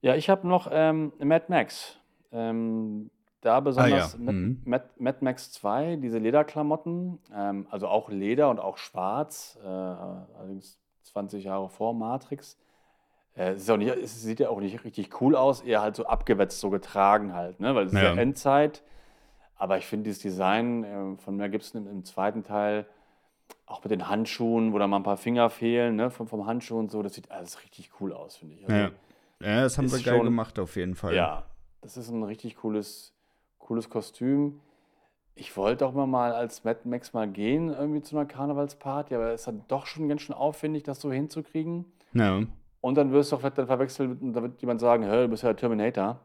Ja, 0.00 0.16
ich 0.16 0.30
habe 0.30 0.48
noch 0.48 0.68
ähm, 0.72 1.12
Mad 1.18 1.44
Max. 1.48 1.98
Ähm, 2.32 3.10
da 3.42 3.60
besonders 3.60 4.14
ah, 4.14 4.18
ja. 4.18 4.32
mhm. 4.32 4.62
Mad, 4.64 4.84
Mad, 4.98 5.18
Max 5.20 5.52
2, 5.52 5.96
diese 5.96 6.18
Lederklamotten, 6.18 7.18
ähm, 7.34 7.66
also 7.70 7.88
auch 7.88 8.10
Leder 8.10 8.50
und 8.50 8.58
auch 8.58 8.76
schwarz, 8.76 9.58
äh, 9.62 9.66
allerdings 9.66 10.78
20 11.04 11.44
Jahre 11.44 11.68
vor 11.68 11.94
Matrix. 11.94 12.58
Äh, 13.34 13.52
es, 13.52 13.66
nicht, 13.66 13.96
es, 13.96 14.22
sieht 14.22 14.40
ja 14.40 14.50
auch 14.50 14.60
nicht 14.60 14.84
richtig 14.84 15.20
cool 15.20 15.36
aus, 15.36 15.62
eher 15.62 15.80
halt 15.80 15.96
so 15.96 16.06
abgewetzt, 16.06 16.60
so 16.60 16.70
getragen 16.70 17.34
halt, 17.34 17.60
ne? 17.60 17.74
weil 17.74 17.86
es 17.86 17.92
ja. 17.92 18.00
ist 18.00 18.04
ja 18.04 18.14
Endzeit. 18.22 18.82
Aber 19.60 19.76
ich 19.76 19.84
finde 19.84 20.04
dieses 20.04 20.22
Design 20.22 20.84
äh, 20.84 21.16
von 21.18 21.36
Mel 21.36 21.50
Gibson 21.50 21.82
im, 21.82 21.92
im, 21.92 22.04
zweiten 22.06 22.42
Teil, 22.42 22.86
auch 23.66 23.84
mit 23.84 23.90
den 23.90 24.08
Handschuhen, 24.08 24.72
wo 24.72 24.78
da 24.78 24.86
mal 24.86 24.96
ein 24.96 25.02
paar 25.02 25.18
Finger 25.18 25.50
fehlen, 25.50 25.96
ne, 25.96 26.10
vom, 26.10 26.26
vom 26.26 26.46
Handschuh 26.46 26.78
und 26.78 26.90
so, 26.90 27.02
das 27.02 27.12
sieht 27.12 27.30
alles 27.30 27.62
richtig 27.62 27.90
cool 28.00 28.14
aus, 28.14 28.38
finde 28.38 28.54
ich. 28.54 28.62
Also, 28.62 28.74
ja. 28.74 28.90
ja, 29.46 29.62
das 29.62 29.76
haben 29.76 29.86
sie 29.86 30.02
geil 30.02 30.16
schon, 30.16 30.24
gemacht 30.24 30.58
auf 30.58 30.76
jeden 30.76 30.94
Fall. 30.94 31.14
Ja, 31.14 31.44
das 31.82 31.98
ist 31.98 32.08
ein 32.08 32.22
richtig 32.22 32.56
cooles, 32.56 33.12
cooles 33.58 33.90
Kostüm. 33.90 34.60
Ich 35.34 35.54
wollte 35.58 35.86
auch 35.86 35.92
mal 35.92 36.32
als 36.32 36.64
Mad 36.64 36.80
Max 36.84 37.12
mal 37.12 37.28
gehen, 37.28 37.68
irgendwie 37.68 38.00
zu 38.00 38.16
einer 38.16 38.24
Karnevalsparty, 38.24 39.14
aber 39.14 39.32
es 39.32 39.42
ist 39.42 39.46
dann 39.46 39.64
doch 39.68 39.84
schon 39.84 40.08
ganz 40.08 40.22
schön 40.22 40.34
aufwendig, 40.34 40.84
das 40.84 41.02
so 41.02 41.12
hinzukriegen. 41.12 41.84
Ja. 42.14 42.40
Und 42.80 42.94
dann 42.94 43.12
wirst 43.12 43.30
du 43.30 43.36
auch 43.36 43.42
dann 43.42 43.66
verwechselt, 43.66 44.16
da 44.22 44.40
wird 44.40 44.58
jemand 44.62 44.80
sagen, 44.80 45.02
hey, 45.02 45.24
du 45.24 45.28
bist 45.28 45.42
ja 45.42 45.52
Terminator. 45.52 46.18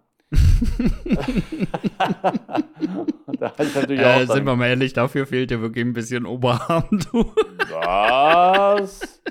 da 3.40 3.54
äh, 3.58 4.26
sind 4.26 4.46
wir 4.46 4.56
mal 4.56 4.68
ehrlich, 4.68 4.94
dafür 4.94 5.26
fehlt 5.26 5.52
dir 5.52 5.62
wirklich 5.62 5.86
ein 5.86 5.94
bisschen 5.94 6.26
Oberarm, 6.26 6.86
du. 7.12 7.34
Was? 7.70 9.22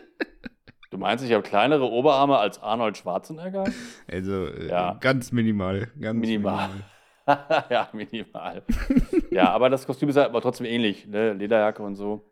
Du 0.90 0.98
meinst, 0.98 1.24
ich 1.24 1.32
habe 1.32 1.42
kleinere 1.42 1.90
Oberarme 1.90 2.38
als 2.38 2.62
Arnold 2.62 2.96
Schwarzenegger? 2.96 3.64
Also 4.10 4.46
äh, 4.46 4.68
ja. 4.68 4.96
ganz 5.00 5.32
minimal. 5.32 5.88
Ganz 6.00 6.20
minimal. 6.20 6.68
minimal. 6.68 6.84
ja, 7.70 7.88
minimal. 7.92 8.62
ja, 9.30 9.50
aber 9.50 9.70
das 9.70 9.86
Kostüm 9.86 10.08
ist 10.08 10.16
halt 10.16 10.28
aber 10.28 10.40
trotzdem 10.40 10.66
ähnlich, 10.66 11.06
ne? 11.06 11.32
Lederjacke 11.32 11.82
und 11.82 11.96
so. 11.96 12.24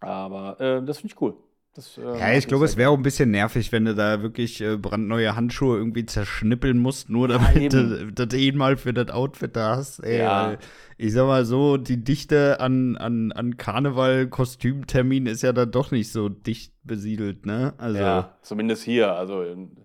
Aber 0.00 0.60
äh, 0.60 0.84
das 0.84 0.98
finde 0.98 1.14
ich 1.14 1.20
cool. 1.20 1.36
Das, 1.74 1.96
äh, 1.98 2.02
ja, 2.02 2.32
ich 2.32 2.48
glaube, 2.48 2.64
es 2.64 2.76
wäre 2.76 2.90
auch 2.90 2.96
ein 2.96 3.02
bisschen 3.02 3.30
nervig, 3.30 3.70
wenn 3.70 3.84
du 3.84 3.94
da 3.94 4.22
wirklich 4.22 4.60
äh, 4.60 4.76
brandneue 4.76 5.36
Handschuhe 5.36 5.76
irgendwie 5.76 6.04
zerschnippeln 6.04 6.78
musst, 6.78 7.10
nur 7.10 7.28
damit 7.28 7.72
ja, 7.72 7.82
du 7.82 8.12
das 8.12 8.34
eh 8.34 8.50
mal 8.52 8.76
für 8.76 8.92
das 8.92 9.10
Outfit 9.10 9.54
da 9.54 9.76
hast. 9.76 10.00
Ey, 10.00 10.18
ja. 10.18 10.56
Ich 10.98 11.12
sag 11.12 11.26
mal 11.26 11.44
so, 11.44 11.76
die 11.76 12.02
Dichte 12.02 12.58
an, 12.58 12.96
an, 12.96 13.30
an 13.30 13.56
Karneval-Kostümtermin 13.56 15.26
ist 15.26 15.42
ja 15.42 15.52
dann 15.52 15.70
doch 15.70 15.92
nicht 15.92 16.10
so 16.10 16.28
dicht 16.28 16.74
besiedelt, 16.82 17.46
ne? 17.46 17.72
Also, 17.78 18.00
ja, 18.00 18.36
zumindest 18.42 18.82
hier. 18.82 19.12
Also 19.12 19.42
in, 19.42 19.76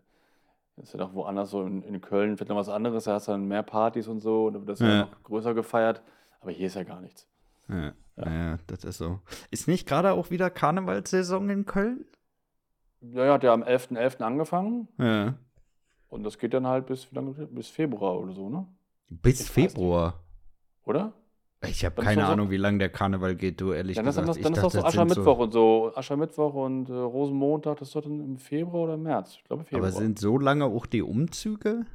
ist 0.78 0.94
ja 0.94 1.00
doch 1.00 1.14
woanders 1.14 1.52
so 1.52 1.64
in, 1.64 1.84
in 1.84 2.02
Köln 2.02 2.36
vielleicht 2.36 2.50
noch 2.50 2.58
was 2.58 2.68
anderes, 2.68 3.04
da 3.04 3.14
hast 3.14 3.28
du 3.28 3.34
dann 3.34 3.48
mehr 3.48 3.64
Partys 3.64 4.08
und 4.08 4.22
so, 4.22 4.48
und 4.48 4.54
da 4.54 4.60
wird 4.60 4.70
das 4.70 4.80
ja. 4.80 4.88
ja 4.88 5.00
noch 5.02 5.24
größer 5.24 5.54
gefeiert. 5.54 6.02
Aber 6.42 6.52
hier 6.52 6.66
ist 6.66 6.76
ja 6.76 6.84
gar 6.84 7.00
nichts. 7.00 7.28
Ja. 7.70 7.94
Ja. 8.18 8.32
ja, 8.32 8.58
das 8.68 8.84
ist 8.84 8.98
so. 8.98 9.20
Ist 9.52 9.68
nicht 9.68 9.88
gerade 9.88 10.14
auch 10.14 10.30
wieder 10.30 10.50
Karnevalssaison 10.50 11.50
in 11.50 11.66
Köln? 11.66 12.06
Ja, 13.02 13.26
ja, 13.26 13.34
hat 13.34 13.44
ja 13.44 13.54
am 13.54 13.64
11.11. 13.64 13.98
.11. 13.98 14.22
angefangen. 14.24 14.88
Ja. 14.98 15.36
Und 16.08 16.24
das 16.24 16.38
geht 16.38 16.54
dann 16.54 16.66
halt 16.66 16.86
bis, 16.86 17.08
bis 17.50 17.68
Februar 17.70 18.20
oder 18.20 18.34
so, 18.34 18.50
ne? 18.50 18.66
Bis 19.10 19.42
ich 19.42 19.50
Februar? 19.50 20.24
Oder? 20.86 21.14
Ich 21.68 21.84
habe 21.84 22.02
keine 22.02 22.22
so 22.22 22.28
Ahnung, 22.28 22.50
wie 22.52 22.58
lange 22.58 22.78
der 22.78 22.90
Karneval 22.90 23.36
geht, 23.36 23.60
du 23.60 23.72
ehrlich 23.72 23.96
dann 23.96 24.06
gesagt. 24.06 24.30
Ist, 24.30 24.44
dann, 24.44 24.54
dann 24.54 24.66
ist 24.66 24.74
das 24.74 24.74
so 24.74 24.88
Aschermittwoch 24.88 25.38
so 25.38 25.44
und 25.44 25.52
so. 25.52 25.92
Aschermittwoch 25.96 26.54
und 26.54 26.90
äh, 26.90 26.94
Rosenmontag, 26.94 27.78
das 27.78 27.90
ist 27.90 27.96
doch 27.96 28.02
dann 28.02 28.20
im 28.20 28.38
Februar 28.38 28.84
oder 28.84 28.98
März. 28.98 29.36
Ich 29.38 29.44
glaube 29.44 29.64
Februar. 29.64 29.90
Aber 29.90 29.92
sind 29.92 30.20
so 30.20 30.38
lange 30.38 30.66
auch 30.66 30.86
die 30.86 31.02
Umzüge? 31.02 31.86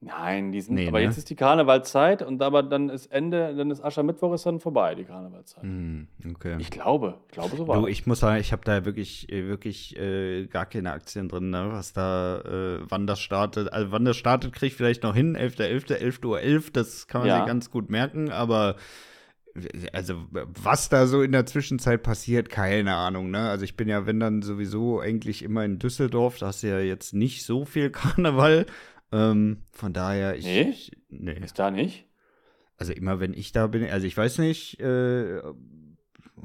Nein, 0.00 0.52
die 0.52 0.60
sind, 0.60 0.76
nee, 0.76 0.86
aber 0.86 0.98
ne? 0.98 1.06
jetzt 1.06 1.18
ist 1.18 1.28
die 1.28 1.34
Karnevalzeit 1.34 2.22
und 2.22 2.40
aber 2.40 2.62
dann 2.62 2.88
ist 2.88 3.06
Ende, 3.06 3.56
dann 3.56 3.68
ist 3.72 3.82
Aschermittwoch 3.82 4.32
ist 4.32 4.46
dann 4.46 4.60
vorbei, 4.60 4.94
die 4.94 5.02
Karnevalzeit. 5.02 5.64
Mm, 5.64 6.02
okay. 6.30 6.56
Ich 6.60 6.70
glaube, 6.70 7.18
ich 7.26 7.32
glaube 7.32 7.56
so 7.56 7.66
war. 7.66 7.80
Du, 7.80 7.88
ich 7.88 8.06
muss 8.06 8.20
sagen, 8.20 8.40
ich 8.40 8.52
habe 8.52 8.62
da 8.64 8.84
wirklich, 8.84 9.28
äh, 9.32 9.48
wirklich 9.48 9.98
äh, 9.98 10.46
gar 10.46 10.66
keine 10.66 10.92
Aktien 10.92 11.28
drin, 11.28 11.50
ne? 11.50 11.70
was 11.72 11.94
da, 11.94 12.38
äh, 12.42 12.80
wann 12.88 13.08
das 13.08 13.18
startet. 13.18 13.72
Also 13.72 13.90
wann 13.90 14.04
das 14.04 14.16
startet, 14.16 14.52
kriege 14.52 14.68
ich 14.68 14.76
vielleicht 14.76 15.02
noch 15.02 15.16
hin, 15.16 15.36
11.11., 15.36 15.94
11 15.94 16.24
Uhr 16.24 16.40
11, 16.40 16.70
das 16.70 17.08
kann 17.08 17.22
man 17.22 17.28
ja. 17.28 17.38
sich 17.38 17.46
ganz 17.46 17.72
gut 17.72 17.90
merken, 17.90 18.30
aber 18.30 18.76
also 19.92 20.26
was 20.30 20.88
da 20.88 21.08
so 21.08 21.22
in 21.22 21.32
der 21.32 21.46
Zwischenzeit 21.46 22.04
passiert, 22.04 22.48
keine 22.50 22.94
Ahnung, 22.94 23.32
ne? 23.32 23.48
Also 23.48 23.64
ich 23.64 23.76
bin 23.76 23.88
ja, 23.88 24.06
wenn 24.06 24.20
dann 24.20 24.42
sowieso 24.42 25.00
eigentlich 25.00 25.42
immer 25.42 25.64
in 25.64 25.80
Düsseldorf, 25.80 26.38
da 26.38 26.48
hast 26.48 26.62
du 26.62 26.68
ja 26.68 26.78
jetzt 26.78 27.14
nicht 27.14 27.44
so 27.44 27.64
viel 27.64 27.90
Karneval, 27.90 28.66
ähm, 29.12 29.62
von 29.70 29.92
daher, 29.92 30.36
ich. 30.36 30.44
Nee? 30.44 30.62
Ich, 30.70 30.92
nee. 31.08 31.32
Ist 31.32 31.58
da 31.58 31.70
nicht? 31.70 32.06
Also 32.76 32.92
immer 32.92 33.18
wenn 33.18 33.34
ich 33.34 33.52
da 33.52 33.66
bin, 33.66 33.84
also 33.90 34.06
ich 34.06 34.16
weiß 34.16 34.38
nicht, 34.38 34.78
äh, 34.80 35.40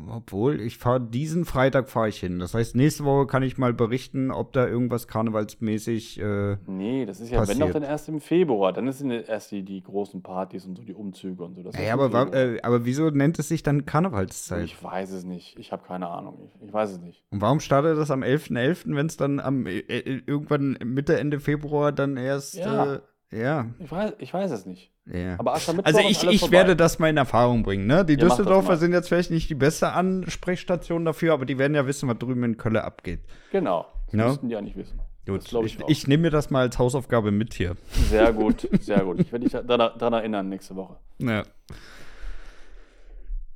obwohl, 0.10 0.60
ich 0.62 0.78
fahre 0.78 1.02
diesen 1.02 1.46
Freitag 1.46 1.90
fahre 1.90 2.10
ich 2.10 2.20
hin. 2.20 2.40
Das 2.40 2.54
heißt, 2.54 2.76
nächste 2.76 3.06
Woche 3.06 3.28
kann 3.28 3.44
ich 3.44 3.58
mal 3.58 3.74
berichten, 3.74 4.32
ob 4.32 4.54
da 4.54 4.68
irgendwas 4.68 5.08
karnevalsmäßig. 5.08 6.20
Äh, 6.20 6.58
nee, 6.68 7.06
das 7.06 7.20
ist 7.20 7.32
ja, 7.32 7.40
passiert. 7.40 7.60
wenn 7.60 7.68
doch 7.68 7.74
dann 7.74 7.84
erst 7.84 8.10
im 8.10 8.20
Februar. 8.20 8.74
Dann 8.74 8.92
sind 8.92 9.12
erst 9.12 9.52
die, 9.52 9.64
die 9.64 9.82
großen 9.82 10.22
Partys 10.22 10.66
und 10.66 10.78
so, 10.78 10.84
die 10.84 10.94
Umzüge 10.94 11.44
und 11.44 11.56
so. 11.56 11.64
Das 11.64 11.76
ja, 11.80 11.94
aber, 11.94 12.34
äh, 12.34 12.62
aber 12.62 12.86
wieso 12.86 13.10
nennt 13.10 13.40
es 13.40 13.48
sich 13.48 13.64
dann 13.64 13.86
Karnevalszeit? 13.86 14.66
Ich 14.66 14.84
weiß 14.84 15.12
es 15.12 15.24
nicht. 15.24 15.58
Ich 15.60 15.72
habe 15.72 15.84
keine 15.84 16.08
Ahnung. 16.08 16.40
Ich, 16.46 16.68
ich, 16.68 16.74
weiß 16.74 16.92
es 16.92 17.00
nicht. 17.00 17.24
Und 17.32 17.42
warum 17.42 17.60
startet 17.60 17.98
das 17.98 18.12
am 18.12 18.24
11.11., 18.24 18.54
.11., 18.54 18.96
wenn 18.96 19.06
es 19.08 19.18
dann 19.18 19.40
am 19.40 19.66
äh, 19.66 19.80
äh, 19.80 20.22
irgendwann 20.26 20.78
Mitte, 20.84 21.18
Ende 21.18 21.40
Februar 21.40 21.92
dann 21.92 22.18
erst. 22.18 22.56
Ja. 22.56 22.96
Äh, 22.96 23.00
ja. 23.34 23.68
Ich 23.80 23.92
weiß, 23.92 24.14
ich 24.20 24.34
weiß 24.34 24.52
es 24.52 24.66
nicht. 24.66 24.92
Ja. 25.06 25.38
Aber 25.40 25.54
Aschermittwoch 25.54 25.94
Also 25.94 26.00
ich, 26.08 26.24
ich 26.24 26.52
werde 26.52 26.76
das 26.76 27.00
mal 27.00 27.10
in 27.10 27.18
Erfahrung 27.18 27.64
bringen. 27.64 27.88
Ne? 27.88 28.06
Die 28.06 28.14
ja, 28.14 28.20
Düsseldorfer 28.20 28.78
sind 28.78 28.94
jetzt 28.94 29.10
vielleicht 29.10 29.32
nicht 29.32 29.50
die 29.50 29.56
beste 29.56 29.92
Ansprechstation 29.92 31.04
dafür, 31.04 31.34
aber 31.34 31.46
die 31.46 31.58
werden 31.58 31.76
ja 31.76 31.86
wissen, 31.86 32.08
was 32.08 32.18
drüben 32.18 32.44
in 32.44 32.58
Köln 32.58 32.78
abgeht. 32.78 33.22
Genau. 33.52 33.86
Das 34.08 34.14
no? 34.14 34.28
müssten 34.28 34.50
die 34.50 34.54
ja 34.54 34.62
nicht 34.62 34.78
wissen. 34.78 35.00
Gut, 35.26 35.46
ich, 35.46 35.80
ich, 35.80 35.88
ich 35.88 36.08
nehme 36.08 36.24
mir 36.24 36.30
das 36.32 36.50
mal 36.50 36.62
als 36.62 36.78
Hausaufgabe 36.78 37.32
mit 37.32 37.54
hier. 37.54 37.76
Sehr 38.10 38.34
gut, 38.34 38.68
sehr 38.82 39.00
gut. 39.00 39.22
Ich 39.22 39.32
werde 39.32 39.46
dich 39.46 39.54
daran, 39.54 39.98
daran 39.98 40.14
erinnern 40.14 40.50
nächste 40.50 40.76
Woche. 40.76 40.98
Ja. 41.20 41.44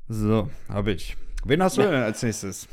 So, 0.07 0.49
habe 0.69 0.91
ich. 0.93 1.17
Wen 1.43 1.61
hast 1.61 1.77
du 1.77 1.81
denn 1.81 1.93
als 1.93 2.23
nächstes? 2.23 2.67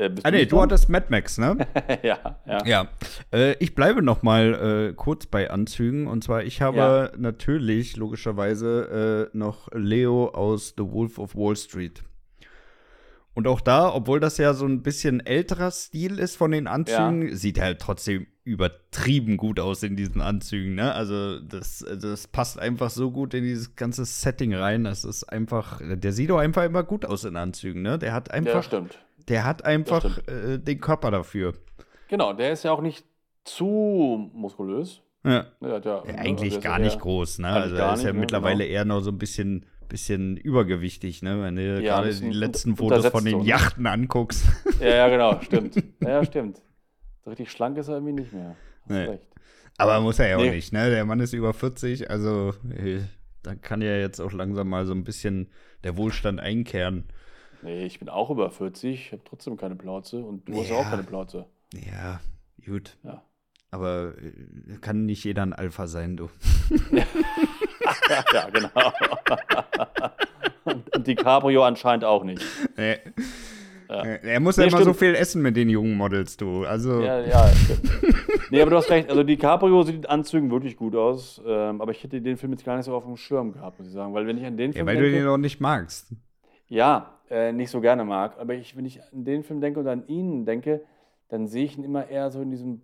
Äh, 0.00 0.10
ah, 0.22 0.30
nee, 0.30 0.46
du 0.46 0.60
hattest 0.60 0.88
Mad 0.88 1.06
Max, 1.10 1.36
ne? 1.36 1.58
ja, 2.02 2.38
ja. 2.46 2.66
Ja. 2.66 2.88
Äh, 3.32 3.52
ich 3.58 3.74
bleibe 3.74 4.02
noch 4.02 4.22
mal 4.22 4.90
äh, 4.90 4.94
kurz 4.94 5.26
bei 5.26 5.50
Anzügen. 5.50 6.06
Und 6.06 6.24
zwar, 6.24 6.42
ich 6.42 6.62
habe 6.62 6.78
ja. 6.78 7.12
natürlich, 7.18 7.96
logischerweise, 7.96 9.28
äh, 9.32 9.36
noch 9.36 9.68
Leo 9.72 10.28
aus 10.28 10.74
The 10.76 10.84
Wolf 10.84 11.18
of 11.18 11.36
Wall 11.36 11.54
Street. 11.54 12.02
Und 13.34 13.46
auch 13.46 13.60
da, 13.60 13.94
obwohl 13.94 14.20
das 14.20 14.38
ja 14.38 14.54
so 14.54 14.66
ein 14.66 14.82
bisschen 14.82 15.24
älterer 15.24 15.70
Stil 15.70 16.18
ist 16.18 16.36
von 16.36 16.50
den 16.50 16.66
Anzügen, 16.66 17.28
ja. 17.28 17.36
sieht 17.36 17.58
er 17.58 17.64
halt 17.64 17.78
trotzdem 17.78 18.26
übertrieben 18.42 19.36
gut 19.36 19.60
aus 19.60 19.82
in 19.82 19.96
diesen 19.96 20.20
Anzügen. 20.20 20.74
Ne? 20.74 20.92
Also 20.92 21.38
das, 21.40 21.84
das 22.00 22.26
passt 22.26 22.58
einfach 22.58 22.90
so 22.90 23.10
gut 23.12 23.34
in 23.34 23.44
dieses 23.44 23.76
ganze 23.76 24.04
Setting 24.04 24.54
rein. 24.54 24.84
Das 24.84 25.04
ist 25.04 25.24
einfach, 25.24 25.80
der 25.82 26.12
sieht 26.12 26.30
auch 26.32 26.38
einfach 26.38 26.64
immer 26.64 26.82
gut 26.82 27.04
aus 27.04 27.24
in 27.24 27.36
Anzügen. 27.36 27.82
Ne? 27.82 27.98
Der 27.98 28.12
hat 28.12 28.30
einfach, 28.30 28.54
ja, 28.54 28.62
stimmt. 28.62 28.98
Der 29.30 29.44
hat 29.44 29.64
einfach 29.64 30.18
äh, 30.26 30.58
den 30.58 30.80
Körper 30.80 31.10
dafür. 31.10 31.54
Genau, 32.08 32.32
der 32.32 32.52
ist 32.52 32.64
ja 32.64 32.72
auch 32.72 32.82
nicht 32.82 33.04
zu 33.44 34.30
muskulös. 34.34 35.02
Ja. 35.24 35.46
ja, 35.60 35.78
ja 35.78 36.02
eigentlich 36.16 36.54
also 36.54 36.60
gar 36.60 36.78
nicht 36.78 36.98
groß, 36.98 37.38
ne? 37.38 37.48
Also 37.48 37.76
er 37.76 37.94
ist 37.94 38.02
ja 38.02 38.12
ne? 38.12 38.18
mittlerweile 38.18 38.64
genau. 38.64 38.74
eher 38.74 38.84
noch 38.84 39.00
so 39.00 39.10
ein 39.10 39.18
bisschen, 39.18 39.66
bisschen 39.88 40.36
übergewichtig, 40.36 41.22
ne? 41.22 41.40
Wenn 41.42 41.56
du 41.56 41.80
ja, 41.80 41.80
gerade 41.80 42.12
die 42.12 42.30
letzten 42.30 42.74
Fotos 42.74 43.06
von 43.06 43.24
den 43.24 43.38
ne? 43.38 43.44
Yachten 43.44 43.86
anguckst. 43.86 44.44
Ja, 44.80 44.88
ja, 44.88 45.08
genau, 45.08 45.40
stimmt. 45.42 45.80
Ja, 46.00 46.24
stimmt. 46.24 46.60
So 47.22 47.30
richtig 47.30 47.52
schlank 47.52 47.78
ist 47.78 47.88
er 47.88 47.94
irgendwie 47.94 48.14
nicht 48.14 48.32
mehr. 48.32 48.56
Nee. 48.88 49.18
Aber 49.76 50.00
muss 50.00 50.18
er 50.18 50.28
ja 50.28 50.38
nee. 50.38 50.48
auch 50.48 50.52
nicht, 50.52 50.72
ne? 50.72 50.90
Der 50.90 51.04
Mann 51.04 51.20
ist 51.20 51.34
über 51.34 51.54
40, 51.54 52.10
also 52.10 52.52
äh, 52.70 53.00
da 53.42 53.54
kann 53.54 53.80
ja 53.80 53.96
jetzt 53.96 54.20
auch 54.20 54.32
langsam 54.32 54.68
mal 54.68 54.86
so 54.86 54.92
ein 54.92 55.04
bisschen 55.04 55.50
der 55.84 55.96
Wohlstand 55.96 56.40
einkehren. 56.40 57.04
Nee, 57.62 57.84
ich 57.84 57.98
bin 57.98 58.08
auch 58.08 58.30
über 58.30 58.50
40, 58.50 58.94
ich 58.94 59.12
habe 59.12 59.22
trotzdem 59.24 59.56
keine 59.56 59.76
Plauze 59.76 60.22
und 60.22 60.48
du 60.48 60.52
ja. 60.52 60.60
hast 60.60 60.70
ja 60.70 60.76
auch 60.76 60.90
keine 60.90 61.02
Plauze. 61.02 61.46
Ja, 61.74 62.20
gut. 62.64 62.96
Ja. 63.02 63.22
Aber 63.70 64.14
äh, 64.18 64.78
kann 64.80 65.06
nicht 65.06 65.24
jeder 65.24 65.42
ein 65.42 65.52
Alpha 65.52 65.86
sein, 65.86 66.16
du. 66.16 66.28
ja, 66.90 67.04
ja 68.32 68.50
genau. 68.50 68.92
und, 70.94 71.06
die 71.06 71.14
Cabrio 71.14 71.64
anscheinend 71.64 72.04
auch 72.04 72.24
nicht. 72.24 72.44
Nee. 72.76 72.98
Ja. 73.88 74.04
Er 74.04 74.40
muss 74.40 74.56
ja 74.56 74.62
nee, 74.62 74.68
immer 74.68 74.78
stimmt. 74.78 74.94
so 74.94 74.98
viel 74.98 75.14
essen 75.16 75.42
mit 75.42 75.56
den 75.56 75.68
jungen 75.68 75.96
Models, 75.96 76.36
du. 76.36 76.64
Also. 76.64 77.00
Ja, 77.00 77.20
ja, 77.20 77.48
stimmt. 77.48 77.90
nee, 78.50 78.62
aber 78.62 78.70
du 78.70 78.76
hast 78.76 78.88
recht. 78.88 79.10
Also, 79.10 79.24
die 79.24 79.36
Cabrio 79.36 79.82
sieht 79.82 79.96
in 79.96 80.06
Anzügen 80.06 80.48
wirklich 80.52 80.76
gut 80.76 80.94
aus. 80.94 81.42
Ähm, 81.44 81.80
aber 81.80 81.90
ich 81.90 82.02
hätte 82.04 82.20
den 82.20 82.36
Film 82.36 82.52
jetzt 82.52 82.64
gar 82.64 82.76
nicht 82.76 82.86
so 82.86 82.94
auf 82.94 83.04
dem 83.04 83.16
Schirm 83.16 83.52
gehabt, 83.52 83.80
muss 83.80 83.88
ich 83.88 83.94
sagen. 83.94 84.14
Weil, 84.14 84.28
wenn 84.28 84.38
ich 84.38 84.44
an 84.44 84.56
den 84.56 84.72
Film. 84.72 84.86
Ja, 84.86 84.92
weil 84.92 84.96
denke, 84.96 85.10
du 85.10 85.16
den 85.16 85.26
noch 85.26 85.38
nicht 85.38 85.60
magst. 85.60 86.12
Ja, 86.70 87.18
äh, 87.28 87.52
nicht 87.52 87.70
so 87.70 87.82
gerne 87.82 88.04
mag. 88.04 88.38
Aber 88.38 88.54
ich, 88.54 88.76
wenn 88.76 88.86
ich 88.86 89.02
an 89.12 89.24
den 89.24 89.42
Film 89.42 89.60
denke 89.60 89.80
und 89.80 89.88
an 89.88 90.06
ihn 90.06 90.46
denke, 90.46 90.82
dann 91.28 91.46
sehe 91.46 91.64
ich 91.64 91.76
ihn 91.76 91.84
immer 91.84 92.08
eher 92.08 92.30
so 92.30 92.40
in 92.40 92.50
diesem 92.50 92.80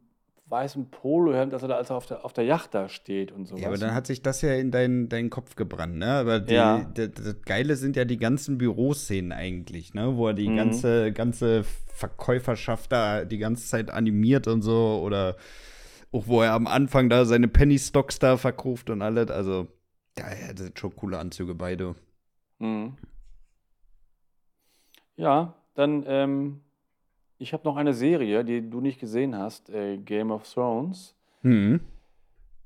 weißen 0.49 0.91
Polohemd, 0.91 1.53
dass 1.53 1.63
er 1.63 1.69
da 1.69 1.77
als 1.77 1.91
er 1.91 1.97
auf 1.97 2.07
der, 2.07 2.25
auf 2.25 2.33
der 2.33 2.45
Yacht 2.45 2.75
da 2.75 2.89
steht 2.89 3.33
und 3.33 3.47
so. 3.47 3.57
Ja, 3.57 3.69
aber 3.69 3.79
dann 3.79 3.95
hat 3.95 4.07
sich 4.07 4.23
das 4.23 4.43
ja 4.43 4.55
in 4.55 4.71
deinen, 4.71 5.09
deinen 5.09 5.31
Kopf 5.31 5.57
gebrannt, 5.57 5.97
ne? 5.97 6.07
Aber 6.07 6.39
die, 6.39 6.55
ja. 6.55 6.89
das, 6.95 7.11
das 7.13 7.43
Geile 7.43 7.75
sind 7.75 7.97
ja 7.97 8.05
die 8.05 8.17
ganzen 8.17 8.59
Büroszenen 8.59 9.33
eigentlich, 9.33 9.95
ne? 9.95 10.17
Wo 10.17 10.29
er 10.29 10.35
die 10.35 10.49
mhm. 10.49 10.57
ganze, 10.57 11.13
ganze 11.13 11.65
Verkäuferschaft 11.65 12.93
da 12.93 13.25
die 13.25 13.39
ganze 13.39 13.67
Zeit 13.67 13.91
animiert 13.91 14.47
und 14.47 14.63
so 14.63 15.01
oder 15.03 15.37
auch 16.13 16.29
wo 16.29 16.43
er 16.43 16.53
am 16.53 16.69
Anfang 16.69 17.09
da 17.09 17.25
seine 17.25 17.49
Penny 17.49 17.79
Stocks 17.79 18.19
da 18.21 18.37
verkauft 18.37 18.91
und 18.91 19.03
alles. 19.03 19.31
Also, 19.31 19.67
ja, 20.17 20.27
das 20.53 20.67
sind 20.67 20.79
schon 20.79 20.95
coole 20.95 21.19
Anzüge 21.19 21.55
beide. 21.55 21.97
Mhm. 22.61 22.95
Ja, 25.17 25.55
dann, 25.75 26.05
ähm, 26.07 26.61
ich 27.39 27.53
habe 27.53 27.65
noch 27.65 27.77
eine 27.77 27.95
Serie, 27.95 28.45
die 28.45 28.69
du 28.69 28.81
nicht 28.81 29.01
gesehen 29.01 29.37
hast, 29.37 29.71
äh, 29.71 29.99
Game 29.99 30.31
of 30.31 30.51
Thrones. 30.51 31.15
Mhm. 31.43 31.81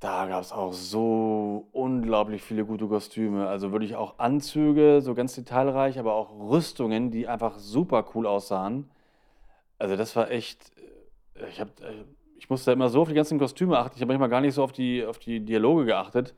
Da 0.01 0.27
gab 0.27 0.41
es 0.41 0.53
auch 0.53 0.73
so 0.73 1.69
unglaublich 1.73 2.43
viele 2.43 2.65
gute 2.65 2.87
Kostüme. 2.87 3.49
Also 3.49 3.71
wirklich 3.73 3.97
auch 3.97 4.19
Anzüge, 4.19 5.01
so 5.03 5.15
ganz 5.15 5.35
detailreich, 5.35 5.99
aber 5.99 6.15
auch 6.15 6.31
Rüstungen, 6.51 7.11
die 7.11 7.29
einfach 7.29 7.59
super 7.59 8.07
cool 8.15 8.27
aussahen. 8.27 8.91
Also 9.79 9.97
das 9.97 10.17
war 10.17 10.31
echt, 10.31 10.73
äh, 11.35 11.49
ich, 11.49 11.61
hab, 11.61 11.69
äh, 11.81 12.05
ich 12.39 12.49
musste 12.49 12.73
immer 12.73 12.89
so 12.89 13.03
auf 13.03 13.09
die 13.09 13.15
ganzen 13.15 13.39
Kostüme 13.39 13.79
achten. 13.79 13.97
Ich 13.97 14.01
habe 14.01 14.13
manchmal 14.13 14.31
gar 14.31 14.41
nicht 14.41 14.55
so 14.55 14.65
auf 14.65 14.73
die, 14.73 15.05
auf 15.05 15.19
die 15.19 15.41
Dialoge 15.41 15.85
geachtet 15.85 16.35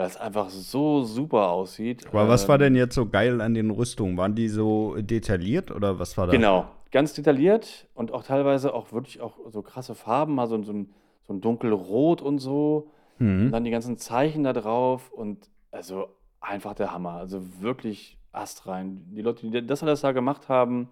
weil 0.00 0.06
es 0.06 0.16
einfach 0.16 0.48
so 0.48 1.04
super 1.04 1.50
aussieht. 1.50 2.06
Aber 2.06 2.26
was 2.26 2.48
war 2.48 2.54
ähm, 2.54 2.60
denn 2.60 2.74
jetzt 2.74 2.94
so 2.94 3.04
geil 3.04 3.42
an 3.42 3.52
den 3.52 3.70
Rüstungen? 3.70 4.16
Waren 4.16 4.34
die 4.34 4.48
so 4.48 4.96
detailliert 4.98 5.70
oder 5.70 5.98
was 5.98 6.16
war 6.16 6.26
das? 6.26 6.32
Genau, 6.32 6.70
ganz 6.90 7.12
detailliert 7.12 7.86
und 7.92 8.10
auch 8.10 8.22
teilweise 8.22 8.72
auch 8.72 8.92
wirklich 8.92 9.20
auch 9.20 9.34
so 9.50 9.60
krasse 9.60 9.94
Farben, 9.94 10.36
mal 10.36 10.46
so, 10.46 10.62
so, 10.62 10.72
ein, 10.72 10.88
so 11.26 11.34
ein 11.34 11.42
dunkelrot 11.42 12.22
und 12.22 12.38
so. 12.38 12.88
Mhm. 13.18 13.44
Und 13.44 13.50
dann 13.50 13.62
die 13.62 13.70
ganzen 13.70 13.98
Zeichen 13.98 14.42
da 14.42 14.54
drauf 14.54 15.10
und 15.10 15.50
also 15.70 16.06
einfach 16.40 16.72
der 16.72 16.94
Hammer. 16.94 17.16
Also 17.16 17.60
wirklich 17.60 18.16
astrein. 18.32 19.04
Die 19.14 19.20
Leute, 19.20 19.50
die 19.50 19.66
das 19.66 19.82
alles 19.82 20.00
da 20.00 20.12
gemacht 20.12 20.48
haben, 20.48 20.88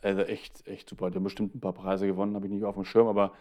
also 0.00 0.22
echt, 0.22 0.64
echt 0.68 0.88
super. 0.88 1.10
Die 1.10 1.16
haben 1.16 1.24
bestimmt 1.24 1.56
ein 1.56 1.60
paar 1.60 1.72
Preise 1.72 2.06
gewonnen, 2.06 2.36
habe 2.36 2.46
ich 2.46 2.52
nicht 2.52 2.62
auf 2.62 2.76
dem 2.76 2.84
Schirm, 2.84 3.08
aber 3.08 3.32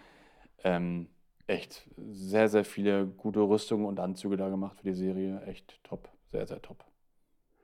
ähm, 0.63 1.05
echt 1.47 1.87
sehr, 1.97 2.49
sehr 2.49 2.65
viele 2.65 3.07
gute 3.07 3.39
Rüstungen 3.39 3.85
und 3.85 3.99
Anzüge 3.99 4.37
da 4.37 4.49
gemacht 4.49 4.77
für 4.77 4.89
die 4.89 4.95
Serie. 4.95 5.41
Echt 5.47 5.79
top. 5.83 6.09
Sehr, 6.31 6.45
sehr 6.45 6.61
top. 6.61 6.83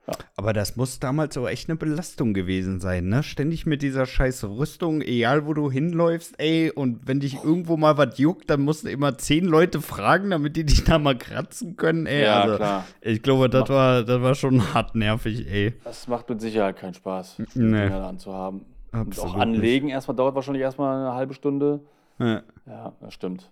Ja. 0.06 0.12
Aber 0.36 0.52
das 0.52 0.76
muss 0.76 1.00
damals 1.00 1.32
so 1.32 1.48
echt 1.48 1.70
eine 1.70 1.76
Belastung 1.76 2.34
gewesen 2.34 2.78
sein, 2.78 3.08
ne? 3.08 3.22
Ständig 3.22 3.64
mit 3.64 3.80
dieser 3.80 4.04
scheiß 4.04 4.44
Rüstung, 4.44 5.00
egal 5.00 5.46
wo 5.46 5.54
du 5.54 5.70
hinläufst, 5.70 6.34
ey, 6.38 6.70
und 6.70 7.08
wenn 7.08 7.20
dich 7.20 7.42
irgendwo 7.42 7.78
mal 7.78 7.96
was 7.96 8.18
juckt, 8.18 8.50
dann 8.50 8.60
musst 8.60 8.84
du 8.84 8.90
immer 8.90 9.16
zehn 9.16 9.46
Leute 9.46 9.80
fragen, 9.80 10.28
damit 10.28 10.56
die 10.56 10.64
dich 10.64 10.84
da 10.84 10.98
mal 10.98 11.16
kratzen 11.16 11.76
können, 11.76 12.04
ey. 12.04 12.24
Ja, 12.24 12.42
also, 12.42 12.56
klar. 12.56 12.84
Ich 13.00 13.22
glaube, 13.22 13.48
das 13.48 13.68
war, 13.70 14.02
das 14.02 14.20
war 14.20 14.34
schon 14.34 14.74
hart 14.74 14.94
nervig, 14.94 15.46
ey. 15.50 15.72
Das 15.84 16.06
macht 16.06 16.28
mit 16.28 16.38
Sicherheit 16.42 16.76
keinen 16.76 16.94
Spaß, 16.94 17.38
nee. 17.54 17.84
Dinger 17.84 18.06
anzuhaben. 18.06 18.66
Absolut 18.92 19.30
und 19.30 19.36
auch 19.36 19.40
anlegen 19.40 19.88
erstmal 19.88 20.16
dauert 20.16 20.34
wahrscheinlich 20.34 20.62
erstmal 20.62 20.98
eine 20.98 21.14
halbe 21.14 21.32
Stunde. 21.32 21.80
Ja, 22.18 22.42
ja 22.66 22.92
das 23.00 23.14
stimmt. 23.14 23.50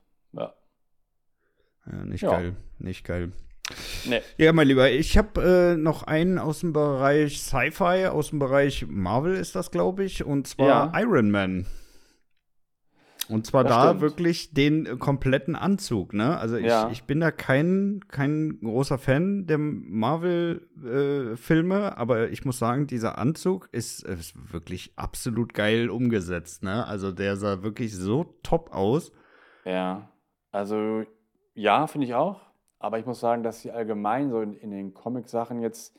Ja. 1.90 2.04
nicht 2.04 2.22
ja. 2.22 2.30
geil. 2.30 2.56
Nicht 2.78 3.04
geil. 3.04 3.32
Nee. 4.06 4.20
Ja, 4.36 4.52
mein 4.52 4.66
Lieber, 4.68 4.90
ich 4.90 5.16
habe 5.16 5.72
äh, 5.74 5.76
noch 5.76 6.02
einen 6.02 6.38
aus 6.38 6.60
dem 6.60 6.72
Bereich 6.72 7.40
Sci-Fi, 7.40 8.06
aus 8.08 8.30
dem 8.30 8.38
Bereich 8.38 8.86
Marvel 8.88 9.34
ist 9.36 9.54
das, 9.56 9.70
glaube 9.70 10.04
ich, 10.04 10.24
und 10.24 10.46
zwar 10.46 10.92
ja. 10.92 11.00
Iron 11.00 11.30
Man. 11.30 11.66
Und 13.28 13.46
zwar 13.46 13.62
Das 13.64 13.72
da 13.72 13.84
stimmt. 13.90 14.00
wirklich 14.02 14.52
den 14.52 14.84
äh, 14.84 14.96
kompletten 14.96 15.54
Anzug, 15.56 16.12
ne? 16.12 16.36
Also 16.38 16.56
ich, 16.56 16.66
Ja. 16.66 16.90
ich 16.90 17.04
bin 17.04 17.20
da 17.20 17.30
kein, 17.30 18.00
kein 18.08 18.58
großer 18.60 18.98
Fan 18.98 19.46
der 19.46 19.58
Marvel-Filme, 20.76 21.96
aber 21.96 22.30
ich 22.30 22.44
muss 22.44 22.58
sagen, 22.58 22.86
dieser 22.86 23.18
Anzug 23.18 23.68
ist, 23.72 24.02
ist 24.02 24.34
wirklich 24.52 24.92
absolut 24.96 25.54
geil 25.54 25.88
umgesetzt, 25.88 26.62
ne? 26.62 26.84
Also 26.86 27.12
der 27.12 27.36
sah 27.36 27.62
wirklich 27.62 27.94
so 27.94 28.34
top 28.42 28.74
aus. 28.74 29.12
Ja, 29.64 30.10
also 30.50 31.04
ja, 31.54 31.86
finde 31.86 32.06
ich 32.06 32.14
auch. 32.14 32.40
Aber 32.78 32.98
ich 32.98 33.06
muss 33.06 33.20
sagen, 33.20 33.42
dass 33.42 33.60
sie 33.60 33.70
allgemein 33.70 34.30
so 34.30 34.40
in, 34.40 34.54
in 34.54 34.70
den 34.70 34.92
Comic-Sachen 34.92 35.60
jetzt 35.60 35.96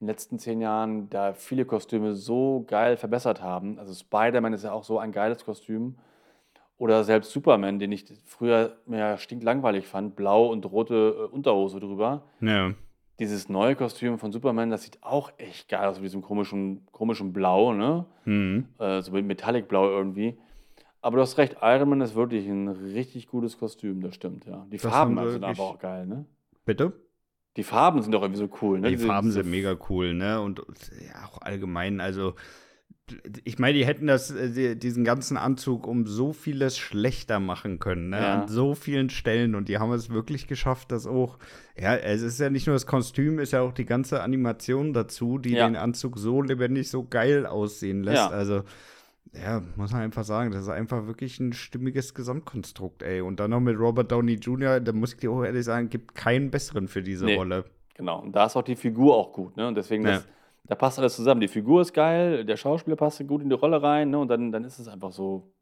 in 0.00 0.06
den 0.06 0.08
letzten 0.08 0.38
zehn 0.38 0.60
Jahren 0.60 1.08
da 1.08 1.32
viele 1.32 1.64
Kostüme 1.64 2.14
so 2.14 2.64
geil 2.66 2.96
verbessert 2.96 3.40
haben. 3.40 3.78
Also 3.78 3.94
Spider-Man 3.94 4.52
ist 4.52 4.64
ja 4.64 4.72
auch 4.72 4.84
so 4.84 4.98
ein 4.98 5.12
geiles 5.12 5.44
Kostüm. 5.44 5.96
Oder 6.76 7.04
selbst 7.04 7.30
Superman, 7.30 7.78
den 7.78 7.92
ich 7.92 8.04
früher 8.24 8.78
mehr 8.86 9.16
stinklangweilig 9.16 9.86
fand, 9.86 10.16
blau 10.16 10.46
und 10.46 10.66
rote 10.66 11.28
äh, 11.30 11.32
Unterhose 11.32 11.78
drüber. 11.78 12.24
Ja. 12.40 12.72
Dieses 13.20 13.48
neue 13.48 13.76
Kostüm 13.76 14.18
von 14.18 14.32
Superman, 14.32 14.70
das 14.70 14.82
sieht 14.82 14.98
auch 15.02 15.30
echt 15.38 15.68
geil 15.68 15.86
aus 15.86 15.98
mit 15.98 16.06
diesem 16.06 16.22
komischen, 16.22 16.84
komischen 16.90 17.32
Blau, 17.32 17.72
ne? 17.72 18.06
Mhm. 18.24 18.66
äh, 18.80 19.00
so 19.02 19.12
mit 19.12 19.24
Metallic-Blau 19.24 19.88
irgendwie. 19.88 20.36
Aber 21.04 21.16
du 21.16 21.22
hast 21.22 21.36
recht, 21.36 21.56
Iron 21.60 21.90
Man 21.90 22.00
ist 22.00 22.14
wirklich 22.14 22.46
ein 22.46 22.66
richtig 22.68 23.26
gutes 23.28 23.58
Kostüm, 23.58 24.00
das 24.00 24.14
stimmt, 24.14 24.46
ja. 24.46 24.66
Die 24.72 24.78
Das 24.78 24.90
Farben 24.90 25.18
sie 25.22 25.32
sind 25.32 25.44
aber 25.44 25.62
auch 25.62 25.78
geil, 25.78 26.06
ne? 26.06 26.24
Bitte? 26.64 26.92
Die 27.58 27.62
Farben 27.62 28.00
sind 28.00 28.12
doch 28.12 28.22
irgendwie 28.22 28.40
so 28.40 28.48
cool, 28.62 28.80
ne? 28.80 28.88
Die 28.88 28.96
Diese- 28.96 29.06
Farben 29.06 29.30
sind 29.30 29.50
mega 29.50 29.76
cool, 29.90 30.14
ne? 30.14 30.40
Und 30.40 30.60
ja, 31.06 31.26
auch 31.26 31.42
allgemein, 31.42 32.00
also 32.00 32.34
ich 33.44 33.58
meine, 33.58 33.76
die 33.76 33.84
hätten 33.84 34.06
das, 34.06 34.30
äh, 34.30 34.50
die, 34.50 34.78
diesen 34.78 35.04
ganzen 35.04 35.36
Anzug 35.36 35.86
um 35.86 36.06
so 36.06 36.32
vieles 36.32 36.78
schlechter 36.78 37.38
machen 37.38 37.78
können, 37.80 38.08
ne? 38.08 38.16
Ja. 38.18 38.40
An 38.42 38.48
so 38.48 38.74
vielen 38.74 39.10
Stellen. 39.10 39.54
Und 39.54 39.68
die 39.68 39.76
haben 39.78 39.92
es 39.92 40.08
wirklich 40.08 40.46
geschafft, 40.46 40.90
dass 40.90 41.06
auch, 41.06 41.38
ja, 41.78 41.94
es 41.96 42.22
ist 42.22 42.40
ja 42.40 42.48
nicht 42.48 42.66
nur 42.66 42.74
das 42.76 42.86
Kostüm, 42.86 43.38
ist 43.40 43.52
ja 43.52 43.60
auch 43.60 43.72
die 43.74 43.84
ganze 43.84 44.22
Animation 44.22 44.94
dazu, 44.94 45.36
die 45.36 45.50
Ja. 45.52 45.66
den 45.68 45.76
Anzug 45.76 46.16
so 46.18 46.40
lebendig, 46.40 46.88
so 46.88 47.04
geil 47.06 47.44
aussehen 47.44 48.02
lässt. 48.02 48.16
Ja. 48.16 48.28
Also, 48.30 48.62
ja, 49.40 49.62
muss 49.76 49.92
man 49.92 50.02
einfach 50.02 50.24
sagen, 50.24 50.50
das 50.52 50.62
ist 50.62 50.68
einfach 50.68 51.06
wirklich 51.06 51.40
ein 51.40 51.52
stimmiges 51.52 52.14
Gesamtkonstrukt, 52.14 53.02
ey. 53.02 53.20
Und 53.20 53.40
dann 53.40 53.50
noch 53.50 53.60
mit 53.60 53.78
Robert 53.78 54.10
Downey 54.12 54.34
Jr., 54.34 54.80
da 54.80 54.92
muss 54.92 55.14
ich 55.14 55.20
dir 55.20 55.30
auch 55.30 55.42
ehrlich 55.42 55.64
sagen, 55.64 55.88
gibt 55.88 56.14
keinen 56.14 56.50
besseren 56.50 56.88
für 56.88 57.02
diese 57.02 57.26
Nee. 57.26 57.36
Rolle. 57.36 57.64
Genau, 57.94 58.20
und 58.20 58.32
da 58.34 58.46
ist 58.46 58.56
auch 58.56 58.62
die 58.62 58.76
Figur 58.76 59.16
auch 59.16 59.32
gut, 59.32 59.56
ne? 59.56 59.68
Und 59.68 59.76
deswegen, 59.76 60.04
Ja. 60.04 60.12
das, 60.12 60.26
da 60.64 60.74
passt 60.74 60.98
alles 60.98 61.16
zusammen. 61.16 61.40
Die 61.40 61.48
Figur 61.48 61.80
ist 61.82 61.92
geil, 61.92 62.44
der 62.44 62.56
Schauspieler 62.56 62.96
passt 62.96 63.26
gut 63.26 63.42
in 63.42 63.48
die 63.48 63.54
Rolle 63.54 63.82
rein, 63.82 64.10
ne? 64.10 64.18
Und 64.18 64.28
dann, 64.28 64.50
dann 64.50 64.64
ist 64.64 64.78
es 64.78 64.88
einfach 64.88 65.12
so, 65.12 65.52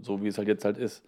so 0.00 0.22
wie 0.22 0.28
es 0.28 0.36
halt 0.38 0.48
jetzt 0.48 0.64
halt 0.64 0.78
ist. 0.78 1.04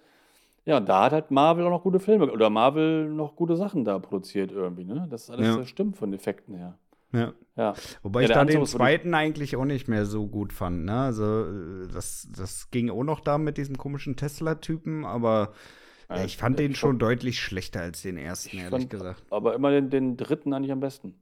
Ja, 0.66 0.78
und 0.78 0.88
da 0.88 1.04
hat 1.04 1.12
halt 1.12 1.30
Marvel 1.30 1.66
auch 1.66 1.70
noch 1.70 1.82
gute 1.82 2.00
Filme 2.00 2.30
oder 2.32 2.48
Marvel 2.48 3.08
noch 3.10 3.36
gute 3.36 3.56
Sachen 3.56 3.84
da 3.84 3.98
produziert 3.98 4.50
irgendwie, 4.52 4.84
ne? 4.84 5.06
Das 5.10 5.28
alles 5.30 5.46
Ja. 5.56 5.64
stimmt 5.66 5.96
von 5.98 6.12
Effekten 6.14 6.54
her. 6.54 6.78
Ja. 7.14 7.32
Ja. 7.56 7.74
Wobei 8.02 8.20
Ja, 8.20 8.24
ich 8.24 8.28
der 8.28 8.34
da 8.36 8.40
Anzug 8.42 8.56
den 8.62 8.66
zweiten 8.66 9.14
eigentlich 9.14 9.54
auch 9.56 9.64
nicht 9.64 9.86
mehr 9.88 10.06
so 10.06 10.26
gut 10.26 10.52
fand. 10.52 10.84
Ne? 10.84 10.92
Also, 10.92 11.44
äh, 11.44 11.86
das, 11.92 12.28
das 12.36 12.70
ging 12.70 12.90
auch 12.90 13.04
noch 13.04 13.20
da 13.20 13.38
mit 13.38 13.56
diesem 13.58 13.78
komischen 13.78 14.16
Tesla-Typen, 14.16 15.04
aber 15.04 15.52
ja, 16.10 16.24
ich 16.24 16.36
fand 16.36 16.58
den 16.58 16.74
schon 16.74 16.98
deutlich 16.98 17.38
schlechter 17.40 17.80
als 17.80 18.02
den 18.02 18.16
ersten, 18.16 18.48
Ich 18.56 18.62
ehrlich 18.62 18.70
fand 18.70 18.90
gesagt. 18.90 19.22
aber 19.30 19.54
immer 19.54 19.70
den, 19.70 19.88
den 19.90 20.16
dritten 20.16 20.52
eigentlich 20.52 20.72
am 20.72 20.80
besten. 20.80 21.14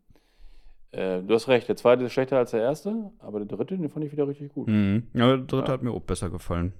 Äh, 0.90 1.22
du 1.22 1.34
hast 1.34 1.49
recht, 1.49 1.68
der 1.68 1.76
zweite 1.76 2.05
ist 2.05 2.12
schlechter 2.12 2.36
als 2.38 2.51
der 2.51 2.61
erste, 2.62 3.11
aber 3.18 3.38
der 3.40 3.49
dritte, 3.57 3.76
den 3.78 3.88
fand 3.88 4.05
ich 4.05 4.12
wieder 4.12 4.26
richtig 4.28 4.53
gut. 4.53 4.68
Mhm. 4.68 5.09
Ja, 5.14 5.28
der 5.36 5.38
dritte 5.47 5.66
Ja. 5.68 5.72
hat 5.74 5.82
mir 5.82 5.90
auch 5.93 6.01
besser 6.03 6.30
gefallen. 6.30 6.72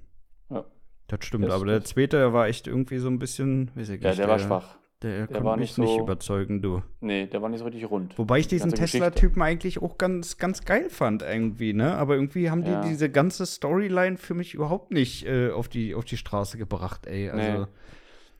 Ja. 0.49 0.65
Das 1.07 1.25
stimmt, 1.25 1.45
Das- 1.45 1.53
aber 1.53 1.65
der 1.65 1.83
zweite, 1.83 2.17
der 2.17 2.33
war 2.33 2.47
echt 2.47 2.67
irgendwie 2.67 2.97
so 2.97 3.07
ein 3.07 3.19
bisschen, 3.19 3.71
weiß 3.75 3.89
ich 3.89 4.01
Ja, 4.01 4.09
nicht. 4.09 4.19
der 4.19 4.27
war 4.27 4.39
schwach. 4.39 4.77
Der, 5.03 5.17
Der 5.17 5.27
konnte 5.27 5.43
war 5.43 5.57
mich 5.57 5.71
nicht 5.71 5.77
nicht 5.79 5.95
so- 5.97 6.01
überzeugen, 6.01 6.61
du. 6.61 6.81
Nee, 7.01 7.27
der 7.27 7.41
war 7.41 7.49
nicht 7.49 7.59
so 7.59 7.65
richtig 7.65 7.89
rund. 7.89 8.17
Wobei 8.17 8.39
ich 8.39 8.47
Die 8.47 8.55
diesen. 8.55 8.71
Tesla-Typen 8.71 9.41
eigentlich 9.41 9.81
auch 9.81 9.97
ganz, 9.97 10.37
ganz 10.37 10.63
geil 10.65 10.89
fand, 10.89 11.21
irgendwie, 11.21 11.73
ne? 11.73 11.95
Aber 11.95 12.15
irgendwie 12.15 12.49
haben 12.49 12.63
die 12.63 12.71
Ja. 12.71 12.81
diese 12.81 13.09
ganze 13.11 13.45
Storyline 13.45 14.17
für 14.17 14.33
mich 14.33 14.53
überhaupt 14.53 14.91
nicht 14.91 15.25
äh, 15.27 15.51
auf, 15.51 15.67
die, 15.67 15.93
auf 15.93 16.05
die 16.05 16.17
Straße 16.17 16.57
gebracht, 16.57 17.05
ey. 17.05 17.29
Also, 17.29 17.67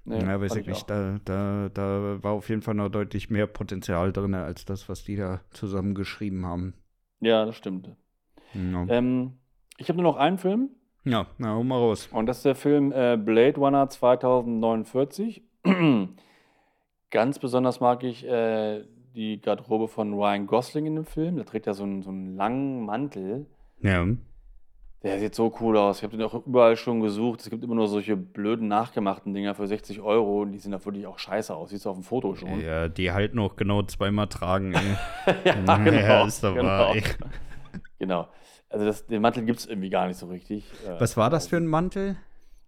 Nee, 0.06 0.20
ja, 0.20 0.42
weiß 0.42 0.50
fand 0.54 0.62
ich 0.62 0.68
nicht. 0.68 0.90
Da, 0.90 1.20
da, 1.24 1.70
da 1.74 2.18
war 2.22 2.32
auf 2.34 2.50
jeden 2.50 2.62
Fall 2.62 2.74
noch 2.74 2.90
deutlich 2.90 3.30
mehr 3.30 3.48
Potenzial 3.48 4.12
drin, 4.12 4.34
als 4.34 4.66
das, 4.66 4.90
was 4.90 5.04
die 5.06 5.16
da 5.16 5.40
zusammen 5.52 5.96
geschrieben 5.96 6.46
haben. 6.46 6.74
Ja, 7.22 7.46
das 7.46 7.56
stimmt. 7.56 7.90
Ja, 8.54 8.86
Ähm, 8.90 9.38
ich 9.78 9.88
habe 9.88 10.02
nur 10.02 10.12
noch 10.12 10.18
einen 10.18 10.38
Film 10.38 10.70
ja 11.06 11.26
na, 11.38 11.56
hol 11.56 11.64
mal 11.64 11.78
raus. 11.78 12.08
und 12.12 12.26
das 12.28 12.38
ist 12.38 12.46
der 12.46 12.56
Film 12.56 12.92
äh, 12.92 13.18
Blade 13.18 13.58
Runner 13.58 13.88
2049. 13.90 15.44
Ganz 17.14 17.38
besonders 17.38 17.80
mag 17.80 18.04
ich 18.04 18.28
äh, 18.28 18.84
die 19.14 19.40
Garderobe 19.40 19.88
von 19.88 20.16
Ryan 20.16 20.48
Gosling 20.48 20.88
in 20.88 20.96
dem 20.96 21.06
Film. 21.06 21.36
Der 21.36 21.46
trägt 21.46 21.68
ja 21.68 21.76
so 21.76 21.84
einen, 21.84 22.02
so 22.02 22.10
einen 22.10 22.36
langen 22.36 22.84
Mantel. 22.84 23.46
Ja. 23.84 24.04
Der 25.04 25.20
sieht 25.20 25.36
so 25.36 25.54
cool 25.62 25.78
aus. 25.78 25.98
Ich 25.98 26.04
habe 26.04 26.18
den 26.18 26.26
auch 26.26 26.34
überall 26.48 26.76
schon 26.76 27.02
gesucht. 27.02 27.42
Es 27.42 27.52
gibt 27.52 27.64
immer 27.64 27.76
nur 27.76 27.88
solche 27.88 28.18
blöden 28.18 28.68
nachgemachten 28.68 29.32
Dinger 29.32 29.54
für 29.54 29.68
60 29.68 30.02
Euro 30.02 30.42
und 30.42 30.54
die 30.54 30.58
sehen 30.58 30.72
da 30.72 30.84
wirklich 30.84 31.06
auch 31.06 31.20
scheiße 31.20 31.54
aus. 31.54 31.70
Siehst 31.70 31.86
du 31.86 31.92
auf 31.92 31.98
dem 31.98 32.04
Foto 32.04 32.34
schon. 32.34 32.60
ja, 32.60 32.88
die 32.88 33.12
halten 33.12 33.38
auch 33.38 33.58
genau 33.58 33.84
zweimal 33.84 34.26
tragen, 34.26 34.74
ja, 35.46 35.56
Ja, 35.68 35.78
genau. 35.78 36.26
ist 36.26 36.44
doch 36.44 36.56
genau. 36.56 36.68
wahr, 36.68 36.96
genau. 38.00 38.28
Also 38.70 38.86
das, 38.88 39.06
den 39.06 39.22
Mantel 39.22 39.46
gibt 39.46 39.60
es 39.60 39.68
irgendwie 39.68 39.92
gar 39.92 40.08
nicht 40.08 40.18
so 40.18 40.26
richtig. 40.26 40.66
Äh, 40.88 41.00
Was 41.00 41.16
war 41.16 41.30
das 41.30 41.46
für 41.46 41.58
ein 41.58 41.68
Mantel? 41.68 42.16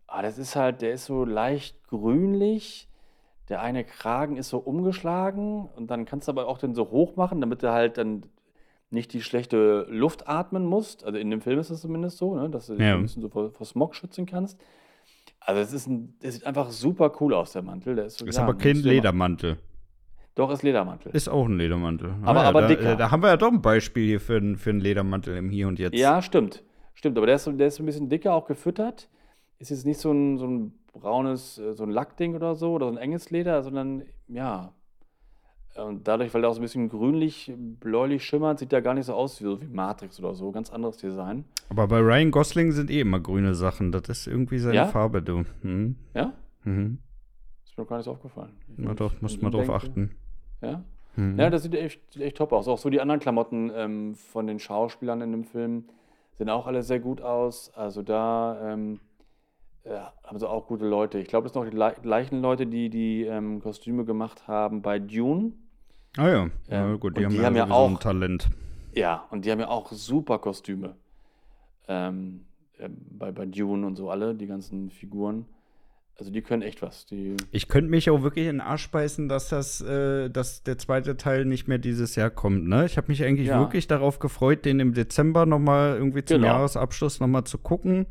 Ah, 0.06 0.22
das 0.22 0.38
ist 0.38 0.56
halt, 0.56 0.84
der 0.84 0.92
ist 0.92 1.06
so 1.06 1.26
leicht 1.26 1.88
grünlich. 1.88 2.88
Der 3.50 3.62
eine 3.62 3.84
Kragen 3.84 4.38
ist 4.38 4.50
so 4.50 4.58
umgeschlagen 4.58 5.68
und 5.76 5.92
dann 5.92 6.06
kannst 6.06 6.28
du 6.28 6.32
aber 6.32 6.48
auch 6.48 6.58
den 6.58 6.74
so 6.74 6.90
hoch 6.90 7.16
machen, 7.16 7.42
damit 7.42 7.62
du 7.64 7.72
halt 7.72 7.98
dann 7.98 8.26
nicht 8.90 9.14
die 9.14 9.22
schlechte 9.22 9.86
Luft 9.90 10.28
atmen 10.28 10.66
musst. 10.66 11.04
Also 11.04 11.18
in 11.20 11.30
dem 11.30 11.42
Film 11.42 11.60
ist 11.60 11.70
es 11.70 11.82
zumindest 11.82 12.18
so, 12.18 12.36
ne, 12.36 12.50
dass 12.50 12.68
du 12.68 12.74
dich 12.76 12.86
Ja. 12.86 12.96
ein 12.96 13.04
bisschen 13.04 13.22
so 13.22 13.30
vor, 13.30 13.52
vor 13.52 13.66
Smog 13.66 13.96
schützen 13.96 14.26
kannst. 14.26 14.60
Also 15.40 15.62
es 15.62 15.74
ist 15.74 15.88
ein, 15.88 16.18
der 16.24 16.32
sieht 16.32 16.46
einfach 16.48 16.72
super 16.72 17.12
cool 17.20 17.34
aus, 17.34 17.52
der 17.52 17.62
Mantel. 17.62 17.96
Der 17.96 18.06
ist 18.06 18.18
so, 18.18 18.26
Ist 18.26 18.38
ja, 18.38 18.44
aber 18.44 18.56
kein 18.56 18.78
Ledermantel. 18.78 19.58
Doch, 20.34 20.50
ist 20.52 20.64
Ledermantel. 20.64 21.12
Ist 21.16 21.30
auch 21.30 21.46
ein 21.46 21.58
Ledermantel. 21.58 22.16
Aber- 22.24 22.42
ja, 22.42 22.50
aber 22.50 22.62
da, 22.62 22.68
dicker. 22.68 22.94
äh, 22.94 22.98
Da 22.98 23.12
haben 23.12 23.22
wir 23.22 23.30
ja 23.30 23.38
doch 23.38 23.52
ein 23.52 23.62
Beispiel 23.62 24.06
hier 24.06 24.20
für, 24.20 24.38
einen- 24.38 24.58
für 24.58 24.72
einen 24.72 24.80
Ledermantel 24.82 25.38
im 25.38 25.50
Hier 25.50 25.68
und 25.68 25.78
Jetzt. 25.80 25.96
Ja, 25.98 26.22
stimmt. 26.22 26.64
Stimmt, 26.94 27.18
aber 27.18 27.28
der 27.28 27.36
ist, 27.36 27.44
so, 27.44 27.52
der 27.52 27.68
ist 27.68 27.80
ein 27.80 27.86
bisschen 27.86 28.10
dicker, 28.10 28.34
auch 28.34 28.46
gefüttert. 28.48 29.08
Ist 29.60 29.70
jetzt 29.70 29.86
nicht 29.86 30.00
so 30.00 30.12
ein, 30.12 30.38
so 30.38 30.48
ein 30.48 30.74
braunes, 31.00 31.58
äh, 31.58 31.74
so 31.74 31.84
ein 31.84 31.90
Lackding 31.92 32.36
oder 32.36 32.56
so, 32.56 32.74
oder 32.74 32.88
so 32.88 32.92
ein 32.94 32.98
enges 32.98 33.30
Leder, 33.32 33.62
sondern 33.64 34.04
ja. 34.28 34.74
Und 35.76 36.08
dadurch, 36.08 36.34
weil 36.34 36.40
der 36.42 36.50
auch 36.50 36.54
so 36.54 36.62
ein 36.62 36.64
bisschen 36.64 36.88
grünlich, 36.88 37.52
bläulich 37.58 38.24
schimmert, 38.24 38.60
sieht 38.60 38.72
der 38.72 38.82
gar 38.82 38.94
nicht 38.94 39.08
so 39.08 39.14
aus 39.14 39.42
wie, 39.42 39.44
so 39.44 39.62
wie 39.62 39.68
Matrix 39.68 40.18
oder 40.20 40.34
so. 40.34 40.52
Ganz 40.52 40.72
anderes 40.72 40.96
Design. 40.98 41.44
Aber 41.70 41.88
bei 41.88 42.00
Ryan 42.00 42.32
Gosling 42.32 42.72
sind 42.72 42.90
eh 42.90 43.02
immer 43.02 43.20
grüne 43.20 43.56
Sachen. 43.56 43.92
Das 43.92 44.04
ist 44.08 44.26
irgendwie 44.28 44.58
seine 44.60 44.76
Ja? 44.76 44.86
Farbe, 44.86 45.22
du. 45.22 45.44
Mhm. 45.64 45.98
Ja? 46.14 46.32
Mhm. 46.64 47.00
Ist 47.66 47.78
mir 47.78 47.86
gar 47.86 47.98
nicht 47.98 48.06
so 48.06 48.12
aufgefallen. 48.12 48.54
Na 48.78 48.94
doch, 48.94 49.22
muss 49.22 49.42
man 49.42 49.52
drauf 49.52 49.64
denke- 49.64 49.76
achten. 49.76 50.12
Ja? 50.62 50.82
Mhm. 51.18 51.38
Ja, 51.38 51.50
das 51.50 51.64
sieht 51.64 51.76
echt, 51.76 52.14
sieht 52.14 52.22
echt 52.22 52.38
top 52.38 52.54
aus. 52.54 52.70
Auch 52.70 52.78
so 52.78 52.90
die 52.90 53.02
anderen 53.02 53.20
Klamotten 53.20 53.70
ähm, 53.76 54.16
von 54.16 54.48
den 54.48 54.60
Schauspielern 54.60 55.20
in 55.20 55.32
dem 55.32 55.44
Film 55.44 55.84
sehen 56.38 56.50
auch 56.50 56.68
alle 56.68 56.84
sehr 56.84 57.02
gut 57.02 57.20
aus. 57.20 57.70
Also 57.76 58.02
da 58.02 58.72
ähm, 58.74 59.02
ja, 59.86 60.14
haben 60.24 60.40
sie 60.40 60.50
auch 60.50 60.68
gute 60.68 60.86
Leute. 60.88 61.20
Ich 61.20 61.28
glaube, 61.28 61.44
das 61.46 61.54
sind 61.54 61.62
auch 61.62 61.66
die 61.66 61.72
gleich- 61.76 62.02
gleichen 62.02 62.42
Leute, 62.42 62.66
die 62.68 62.90
die 62.90 63.24
ähm, 63.24 63.62
Kostüme 63.62 64.06
gemacht 64.06 64.48
haben 64.48 64.82
bei 64.82 65.00
Dune. 65.00 65.54
Ah 66.18 66.30
ja, 66.30 66.50
ja 66.70 66.86
Ähm, 66.92 67.00
gut, 67.00 67.18
die 67.18 67.26
haben 67.26 67.32
die 67.34 67.38
ja 67.40 67.46
haben 67.46 67.56
ja 67.56 67.68
sowieso 67.68 67.86
ein 67.86 67.96
auch- 67.96 68.00
Talent. 68.00 68.50
Ja, 68.94 69.26
und 69.32 69.46
die 69.46 69.52
haben 69.52 69.60
ja 69.60 69.68
auch 69.68 69.92
super 69.92 70.40
Kostüme. 70.40 70.96
Ähm, 71.88 72.46
äh, 72.78 72.90
bei, 72.90 73.32
bei 73.32 73.46
Dune 73.46 73.86
und 73.86 73.96
so 73.96 74.10
alle, 74.10 74.36
die 74.36 74.48
ganzen 74.48 74.90
Figuren. 74.90 75.46
Also 76.18 76.32
die 76.32 76.42
können 76.42 76.62
echt 76.62 76.82
was. 76.82 77.06
Die, 77.08 77.36
Ich 77.52 77.68
könnte 77.68 77.92
mich 77.92 78.10
auch 78.10 78.22
wirklich 78.24 78.46
in 78.48 78.54
den 78.56 78.62
Arsch 78.62 78.90
beißen, 78.90 79.28
dass 79.28 79.50
das, 79.50 79.82
äh, 79.82 80.30
dass 80.30 80.64
der 80.64 80.78
zweite 80.78 81.18
Teil 81.18 81.44
nicht 81.44 81.68
mehr 81.68 81.78
dieses 81.78 82.16
Jahr 82.16 82.30
kommt. 82.30 82.68
Ne? 82.70 82.86
Ich 82.86 82.96
habe 82.96 83.10
mich 83.10 83.22
eigentlich 83.24 83.50
Ja. 83.50 83.60
wirklich 83.60 83.88
darauf 83.88 84.20
gefreut, 84.20 84.64
den 84.64 84.80
im 84.80 84.94
Dezember 84.94 85.46
noch 85.46 85.60
mal 85.60 85.96
irgendwie 85.98 86.24
zum 86.24 86.38
Genau. 86.38 86.48
Jahresabschluss 86.48 87.20
noch 87.20 87.28
mal 87.28 87.44
zu 87.44 87.58
gucken. 87.58 88.06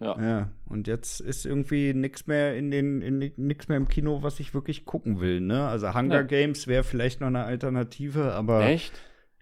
Ja. 0.00 0.20
Ja, 0.20 0.48
und 0.66 0.86
jetzt 0.86 1.20
ist 1.20 1.44
irgendwie 1.46 1.92
nichts 1.94 2.26
mehr 2.26 2.56
in 2.56 2.70
den 2.70 3.02
in 3.02 3.18
nichts 3.36 3.68
mehr 3.68 3.76
im 3.76 3.88
Kino, 3.88 4.22
was 4.22 4.38
ich 4.40 4.54
wirklich 4.54 4.84
gucken 4.84 5.20
will, 5.20 5.40
ne? 5.40 5.66
Also 5.66 5.94
Hunger 5.94 6.16
Ja. 6.16 6.22
Games 6.22 6.66
wäre 6.66 6.84
vielleicht 6.84 7.20
noch 7.20 7.26
eine 7.28 7.44
Alternative, 7.44 8.32
aber 8.32 8.64
Echt? 8.64 8.92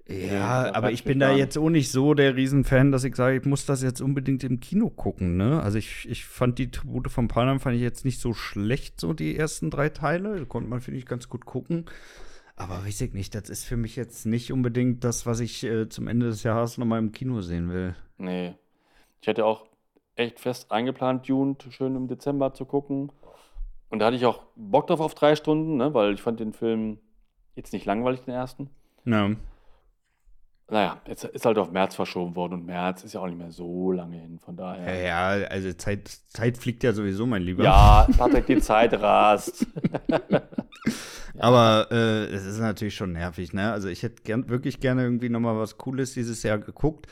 ja, 0.09 0.17
Ja, 0.17 0.75
aber 0.75 0.93
ich 0.93 1.05
bin 1.05 1.19
da 1.19 1.35
jetzt 1.35 1.59
auch 1.59 1.69
nicht 1.69 1.91
so 1.91 2.15
der 2.15 2.37
Riesenfan, 2.37 2.93
dass 2.93 3.05
ich 3.05 3.17
sage, 3.17 3.37
ich 3.39 3.45
muss 3.45 3.67
das 3.67 3.83
jetzt 3.83 4.01
unbedingt 4.01 4.45
im 4.45 4.61
Kino 4.61 4.89
gucken, 4.89 5.37
ne? 5.37 5.61
Also 5.63 5.79
ich, 5.79 6.09
ich 6.09 6.25
fand 6.25 6.59
die 6.59 6.71
Tribute 6.71 7.11
von 7.11 7.29
Panem 7.29 7.61
fand 7.61 7.77
ich 7.77 7.83
jetzt 7.83 8.05
nicht 8.05 8.21
so 8.21 8.33
schlecht, 8.33 9.01
so 9.01 9.13
die 9.13 9.37
ersten 9.37 9.69
drei 9.71 9.89
Teile. 9.91 10.39
Da 10.39 10.45
konnte 10.45 10.71
man, 10.71 10.81
finde 10.81 10.99
ich, 10.99 11.07
ganz 11.07 11.29
gut 11.29 11.45
gucken. 11.45 11.85
Aber 12.55 12.83
weiß 12.87 13.03
ich 13.03 13.13
nicht, 13.13 13.35
das 13.35 13.51
ist 13.51 13.65
für 13.65 13.77
mich 13.77 13.97
jetzt 13.97 14.25
nicht 14.25 14.51
unbedingt 14.53 15.05
das, 15.05 15.27
was 15.27 15.41
ich 15.41 15.63
äh, 15.65 15.89
zum 15.91 16.09
Ende 16.09 16.27
des 16.27 16.43
Jahres 16.45 16.79
noch 16.79 16.87
mal 16.87 16.99
im 16.99 17.13
Kino 17.13 17.43
sehen 17.43 17.69
will. 17.71 17.95
Nee. 18.17 18.55
Ich 19.21 19.27
hätte 19.29 19.45
auch 19.45 19.67
echt 20.17 20.41
fest 20.41 20.73
eingeplant, 20.73 21.29
Dune 21.29 21.57
schön 21.71 21.95
im 21.95 22.09
Dezember 22.09 22.53
zu 22.53 22.65
gucken. 22.65 23.13
Und 23.89 24.01
da 24.01 24.07
hatte 24.07 24.17
ich 24.17 24.27
auch 24.27 24.43
Bock 24.57 24.89
drauf 24.89 25.01
auf 25.01 25.15
drei 25.15 25.37
Stunden, 25.37 25.77
ne? 25.77 25.95
weil 25.95 26.15
ich 26.15 26.23
fand 26.23 26.41
den 26.41 26.53
Film 26.53 26.99
jetzt 27.55 27.73
nicht 27.73 27.87
langweilig, 27.87 28.23
den 28.23 28.35
ersten. 28.35 28.71
Ja. 29.05 29.31
Naja, 30.69 31.01
jetzt 31.07 31.23
ist 31.23 31.47
halt 31.47 31.59
auf 31.59 31.71
März 31.71 31.95
verschoben 31.95 32.35
worden 32.35 32.55
und 32.55 32.67
März 32.67 33.05
ist 33.05 33.13
ja 33.13 33.21
auch 33.21 33.27
nicht 33.27 33.39
mehr 33.39 33.53
so 33.53 33.93
lange 33.93 34.17
hin, 34.17 34.41
von 34.41 34.57
daher. 34.57 34.93
Ja, 34.97 35.37
ja 35.39 35.47
also 35.47 35.73
Zeit, 35.75 36.09
Zeit 36.09 36.59
fliegt 36.59 36.83
ja 36.83 36.93
sowieso, 36.93 37.25
mein 37.25 37.43
Lieber. 37.43 37.63
Ja, 37.63 38.09
Patrick, 38.19 38.47
die 38.47 38.59
Zeit 38.59 38.93
rast. 39.01 39.65
Aber 41.39 41.87
äh, 41.93 42.25
es 42.27 42.45
ist 42.45 42.59
natürlich 42.59 42.97
schon 42.97 43.13
nervig, 43.13 43.53
ne? 43.53 43.71
Also 43.71 43.89
ich 43.89 44.03
hätte 44.03 44.23
gern, 44.25 44.49
wirklich 44.49 44.81
gerne 44.81 45.03
irgendwie 45.03 45.29
noch 45.29 45.39
mal 45.39 45.57
was 45.57 45.79
Cooles 45.79 46.15
dieses 46.15 46.43
Jahr 46.43 46.59
geguckt. 46.59 47.07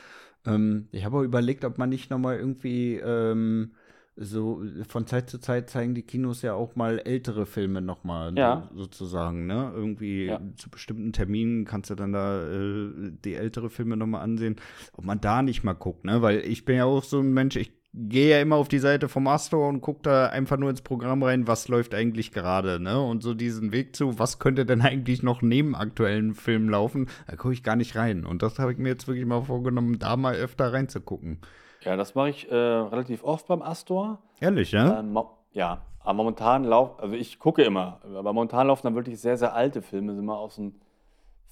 Ähm, 0.46 0.88
ich 0.92 1.04
habe 1.04 1.18
auch 1.18 1.22
überlegt, 1.22 1.64
ob 1.64 1.78
man 1.78 1.88
nicht 1.88 2.10
noch 2.10 2.18
mal 2.18 2.36
irgendwie 2.36 2.96
ähm, 2.96 3.72
so 4.16 4.62
von 4.88 5.06
Zeit 5.06 5.28
zu 5.28 5.38
Zeit 5.40 5.70
zeigen 5.70 5.94
die 5.94 6.02
Kinos 6.02 6.42
ja 6.42 6.54
auch 6.54 6.76
mal 6.76 7.00
ältere 7.00 7.46
Filme 7.46 7.80
nochmal 7.80 8.36
Ja. 8.36 8.68
so, 8.72 8.82
sozusagen, 8.82 9.46
ne? 9.46 9.72
Irgendwie 9.74 10.26
Ja. 10.26 10.40
zu 10.56 10.70
bestimmten 10.70 11.12
Terminen 11.12 11.64
kannst 11.64 11.90
du 11.90 11.94
dann 11.94 12.12
da 12.12 12.46
äh, 12.48 13.12
die 13.24 13.34
ältere 13.34 13.70
Filme 13.70 13.96
nochmal 13.96 14.22
ansehen, 14.22 14.56
ob 14.92 15.04
man 15.04 15.20
da 15.20 15.42
nicht 15.42 15.64
mal 15.64 15.72
guckt, 15.72 16.04
ne? 16.04 16.22
Weil 16.22 16.40
ich 16.40 16.64
bin 16.64 16.76
ja 16.76 16.84
auch 16.84 17.02
so 17.04 17.20
ein 17.20 17.32
Mensch, 17.32 17.56
ich 17.56 17.72
gehe 17.94 18.30
ja 18.30 18.40
immer 18.40 18.56
auf 18.56 18.68
die 18.68 18.80
Seite 18.80 19.08
vom 19.08 19.26
Astor 19.28 19.68
und 19.68 19.80
gucke 19.80 20.00
da 20.02 20.26
einfach 20.26 20.56
nur 20.56 20.68
ins 20.68 20.82
Programm 20.82 21.22
rein, 21.22 21.46
was 21.46 21.68
läuft 21.68 21.94
eigentlich 21.94 22.32
gerade, 22.32 22.80
ne? 22.80 23.00
Und 23.00 23.22
so 23.22 23.34
diesen 23.34 23.70
Weg 23.72 23.94
zu, 23.94 24.18
was 24.18 24.40
könnte 24.40 24.66
denn 24.66 24.82
eigentlich 24.82 25.22
noch 25.22 25.42
neben 25.42 25.76
aktuellen 25.76 26.34
Filmen 26.34 26.68
laufen, 26.68 27.08
da 27.28 27.36
gucke 27.36 27.54
ich 27.54 27.62
gar 27.62 27.76
nicht 27.76 27.94
rein. 27.94 28.24
Und 28.24 28.42
das 28.42 28.58
habe 28.58 28.72
ich 28.72 28.78
mir 28.78 28.88
jetzt 28.88 29.06
wirklich 29.06 29.26
mal 29.26 29.42
vorgenommen, 29.42 29.98
da 29.98 30.16
mal 30.16 30.34
öfter 30.34 30.72
reinzugucken. 30.72 31.38
Ja, 31.82 31.96
das 31.96 32.14
mache 32.14 32.30
ich 32.30 32.50
äh, 32.50 32.54
relativ 32.54 33.22
oft 33.22 33.46
beim 33.46 33.62
Astor. 33.62 34.18
Ehrlich, 34.40 34.72
ja? 34.72 34.98
Ähm, 34.98 35.16
ja, 35.52 35.82
aber 36.00 36.14
momentan 36.14 36.64
laufen, 36.64 37.00
also 37.00 37.14
ich 37.14 37.38
gucke 37.38 37.62
immer, 37.62 38.00
aber 38.04 38.32
momentan 38.32 38.66
laufen 38.66 38.82
dann 38.84 38.94
wirklich 38.96 39.20
sehr, 39.20 39.36
sehr 39.36 39.54
alte 39.54 39.82
Filme, 39.82 40.14
sind 40.14 40.24
mal 40.24 40.34
aus 40.34 40.56
den 40.56 40.80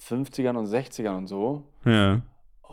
50ern 0.01 0.57
und 0.57 0.67
60ern 0.67 1.17
und 1.17 1.27
so. 1.29 1.63
Ja. 1.85 2.21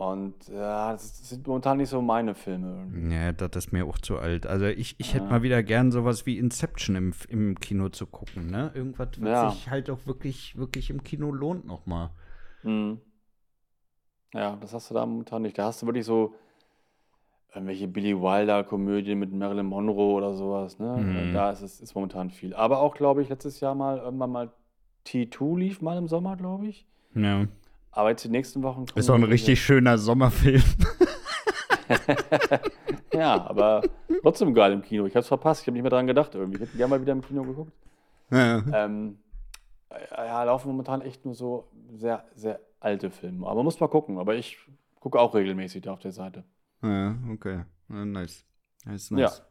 Und 0.00 0.48
ja, 0.48 0.92
das 0.92 1.28
sind 1.28 1.46
momentan 1.46 1.76
nicht 1.76 1.90
so 1.90 2.00
meine 2.00 2.34
Filme. 2.34 2.88
Ja, 3.14 3.32
das 3.32 3.50
ist 3.66 3.70
mir 3.72 3.84
auch 3.84 3.98
zu 3.98 4.18
alt. 4.18 4.46
Also 4.46 4.64
ich, 4.64 4.94
ich 4.98 5.12
hätte 5.12 5.24
Ja. 5.24 5.30
mal 5.30 5.42
wieder 5.42 5.62
gern 5.62 5.92
sowas 5.92 6.24
wie 6.24 6.38
Inception 6.38 6.96
im, 6.96 7.12
im 7.28 7.60
Kino 7.60 7.90
zu 7.90 8.06
gucken, 8.06 8.46
ne? 8.50 8.70
Irgendwas, 8.74 9.08
was 9.18 9.28
Ja. 9.28 9.50
sich 9.50 9.68
halt 9.68 9.90
auch 9.90 9.98
wirklich, 10.06 10.56
wirklich 10.56 10.88
im 10.88 11.02
Kino 11.02 11.30
lohnt 11.30 11.66
nochmal. 11.66 12.08
Hm. 12.62 12.98
Ja, 14.32 14.56
das 14.56 14.72
hast 14.72 14.88
du 14.88 14.94
da 14.94 15.04
momentan 15.04 15.42
nicht. 15.42 15.58
Da 15.58 15.64
hast 15.66 15.82
du 15.82 15.86
wirklich 15.86 16.06
so 16.06 16.34
irgendwelche 17.54 17.86
Billy 17.86 18.16
Wilder-Komödien 18.18 19.18
mit 19.18 19.34
Marilyn 19.34 19.66
Monroe 19.66 20.14
oder 20.14 20.32
sowas. 20.32 20.78
Ne? 20.78 20.96
Mhm. 20.96 21.34
Da 21.34 21.50
ist 21.50 21.60
es 21.60 21.78
ist 21.78 21.94
momentan 21.94 22.30
viel. 22.30 22.54
Aber 22.54 22.78
auch, 22.80 22.94
glaube 22.94 23.20
ich, 23.20 23.28
letztes 23.28 23.60
Jahr 23.60 23.74
mal 23.74 23.98
irgendwann 23.98 24.30
mal 24.30 24.50
T2 25.06 25.58
lief 25.58 25.82
mal 25.82 25.98
im 25.98 26.08
Sommer, 26.08 26.38
glaube 26.38 26.68
ich. 26.68 26.86
Ja. 27.14 27.46
Aber 27.92 28.10
jetzt 28.10 28.24
die 28.24 28.28
nächsten 28.28 28.62
Wochen 28.62 28.84
Ist 28.94 29.10
auch 29.10 29.14
ein 29.14 29.24
richtig 29.24 29.60
schöner 29.62 29.98
Sommerfilm. 29.98 30.62
Ja, 33.12 33.44
aber 33.48 33.82
trotzdem 34.22 34.54
geil 34.54 34.72
im 34.72 34.82
Kino. 34.82 35.04
Ich 35.06 35.14
habe 35.14 35.20
es 35.22 35.28
verpasst. 35.28 35.62
Ich 35.62 35.66
habe 35.66 35.72
nicht 35.74 35.82
mehr 35.82 35.90
dran 35.90 36.06
gedacht 36.06 36.34
irgendwie. 36.34 36.56
Ich 36.62 36.68
hätte 36.68 36.76
gerne 36.76 36.90
mal 36.90 37.00
wieder 37.00 37.12
im 37.12 37.22
Kino 37.22 37.42
geguckt. 37.42 37.72
ja. 38.30 38.62
Ähm, 38.72 39.18
ja, 40.16 40.44
laufen 40.44 40.68
momentan 40.68 41.00
echt 41.00 41.24
nur 41.24 41.34
so 41.34 41.68
sehr, 41.92 42.24
sehr 42.36 42.60
alte 42.78 43.10
Filme. 43.10 43.46
Aber 43.48 43.64
muss 43.64 43.80
mal 43.80 43.88
gucken. 43.88 44.18
Aber 44.18 44.36
ich 44.36 44.58
gucke 45.00 45.18
auch 45.18 45.34
regelmäßig 45.34 45.82
da 45.82 45.92
auf 45.92 45.98
der 45.98 46.12
Seite. 46.12 46.44
ja, 46.82 47.16
okay. 47.32 47.64
Ja, 47.88 48.04
nice. 48.04 48.44
Nice, 48.84 49.10
Ja. 49.10 49.16
nice. 49.16 49.42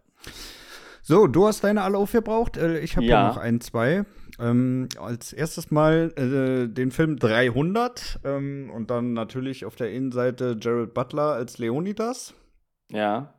So, 1.01 1.27
du 1.27 1.45
hast 1.47 1.63
deine 1.63 1.81
alle 1.81 1.97
aufgebraucht. 1.97 2.55
Äh, 2.55 2.79
Ich 2.79 2.95
habe. 2.95 3.05
Ja. 3.05 3.27
noch 3.27 3.37
ein, 3.37 3.59
zwei. 3.59 4.05
Ähm, 4.39 4.87
als 4.99 5.33
erstes 5.33 5.69
mal 5.71 6.13
äh, 6.15 6.67
den 6.73 6.91
Film 6.91 7.17
300 7.17 8.21
ähm, 8.23 8.71
und 8.73 8.89
dann 8.89 9.13
natürlich 9.13 9.65
auf 9.65 9.75
der 9.75 9.91
Innenseite 9.91 10.57
Jared 10.59 10.93
Butler 10.93 11.33
als 11.33 11.57
Leonidas. 11.57 12.33
Ja, 12.91 13.33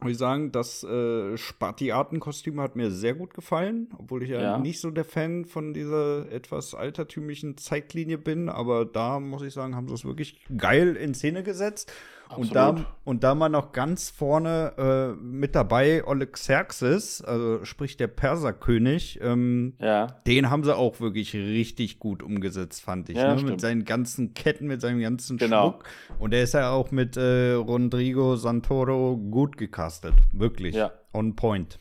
Muss 0.00 0.12
ich 0.12 0.18
sagen, 0.18 0.52
das 0.52 0.82
äh, 0.84 1.36
Spartiatenkostüm 1.36 2.60
hat 2.60 2.74
mir 2.76 2.90
sehr 2.90 3.14
gut 3.14 3.34
gefallen, 3.34 3.88
obwohl 3.98 4.22
ich 4.22 4.30
ja, 4.30 4.40
Ja. 4.40 4.58
nicht 4.58 4.80
so 4.80 4.90
der 4.90 5.04
Fan 5.04 5.44
von 5.44 5.72
dieser 5.74 6.30
etwas 6.30 6.74
altertümlichen 6.74 7.56
Zeitlinie 7.56 8.18
bin, 8.18 8.48
aber 8.48 8.84
da 8.84 9.20
muss 9.20 9.42
ich 9.42 9.52
sagen, 9.54 9.74
haben 9.76 9.88
sie 9.88 9.94
es 9.94 10.04
wirklich 10.04 10.40
geil 10.56 10.96
in 10.96 11.14
Szene 11.14 11.42
gesetzt. 11.42 11.92
Und 12.34 12.54
da, 12.56 12.74
und 13.04 13.22
da 13.22 13.34
mal 13.36 13.48
noch 13.48 13.72
ganz 13.72 14.10
vorne 14.10 14.72
äh, 14.76 15.22
mit 15.22 15.54
dabei 15.54 16.04
Olexerxes, 16.04 17.22
also 17.22 17.64
sprich 17.64 17.96
der 17.96 18.08
Perserkönig, 18.08 19.20
ähm, 19.22 19.74
ja, 19.78 20.08
den 20.26 20.50
haben 20.50 20.64
sie 20.64 20.76
auch 20.76 20.98
wirklich 21.00 21.34
richtig 21.34 22.00
gut 22.00 22.22
umgesetzt, 22.22 22.82
fand 22.82 23.08
ich. 23.08 23.16
Ja, 23.16 23.34
ne? 23.34 23.42
Mit 23.42 23.60
seinen 23.60 23.84
ganzen 23.84 24.34
Ketten, 24.34 24.66
mit 24.66 24.80
seinem 24.80 25.00
ganzen 25.00 25.36
Genau. 25.38 25.70
Schmuck. 25.70 25.84
Und 26.18 26.32
der 26.32 26.42
ist 26.42 26.54
ja 26.54 26.70
auch 26.72 26.90
mit 26.90 27.16
äh, 27.16 27.52
Rodrigo 27.52 28.34
Santoro 28.36 29.16
gut 29.16 29.56
gecastet. 29.56 30.14
Wirklich. 30.32 30.74
Ja. 30.74 30.90
On 31.14 31.36
point. 31.36 31.78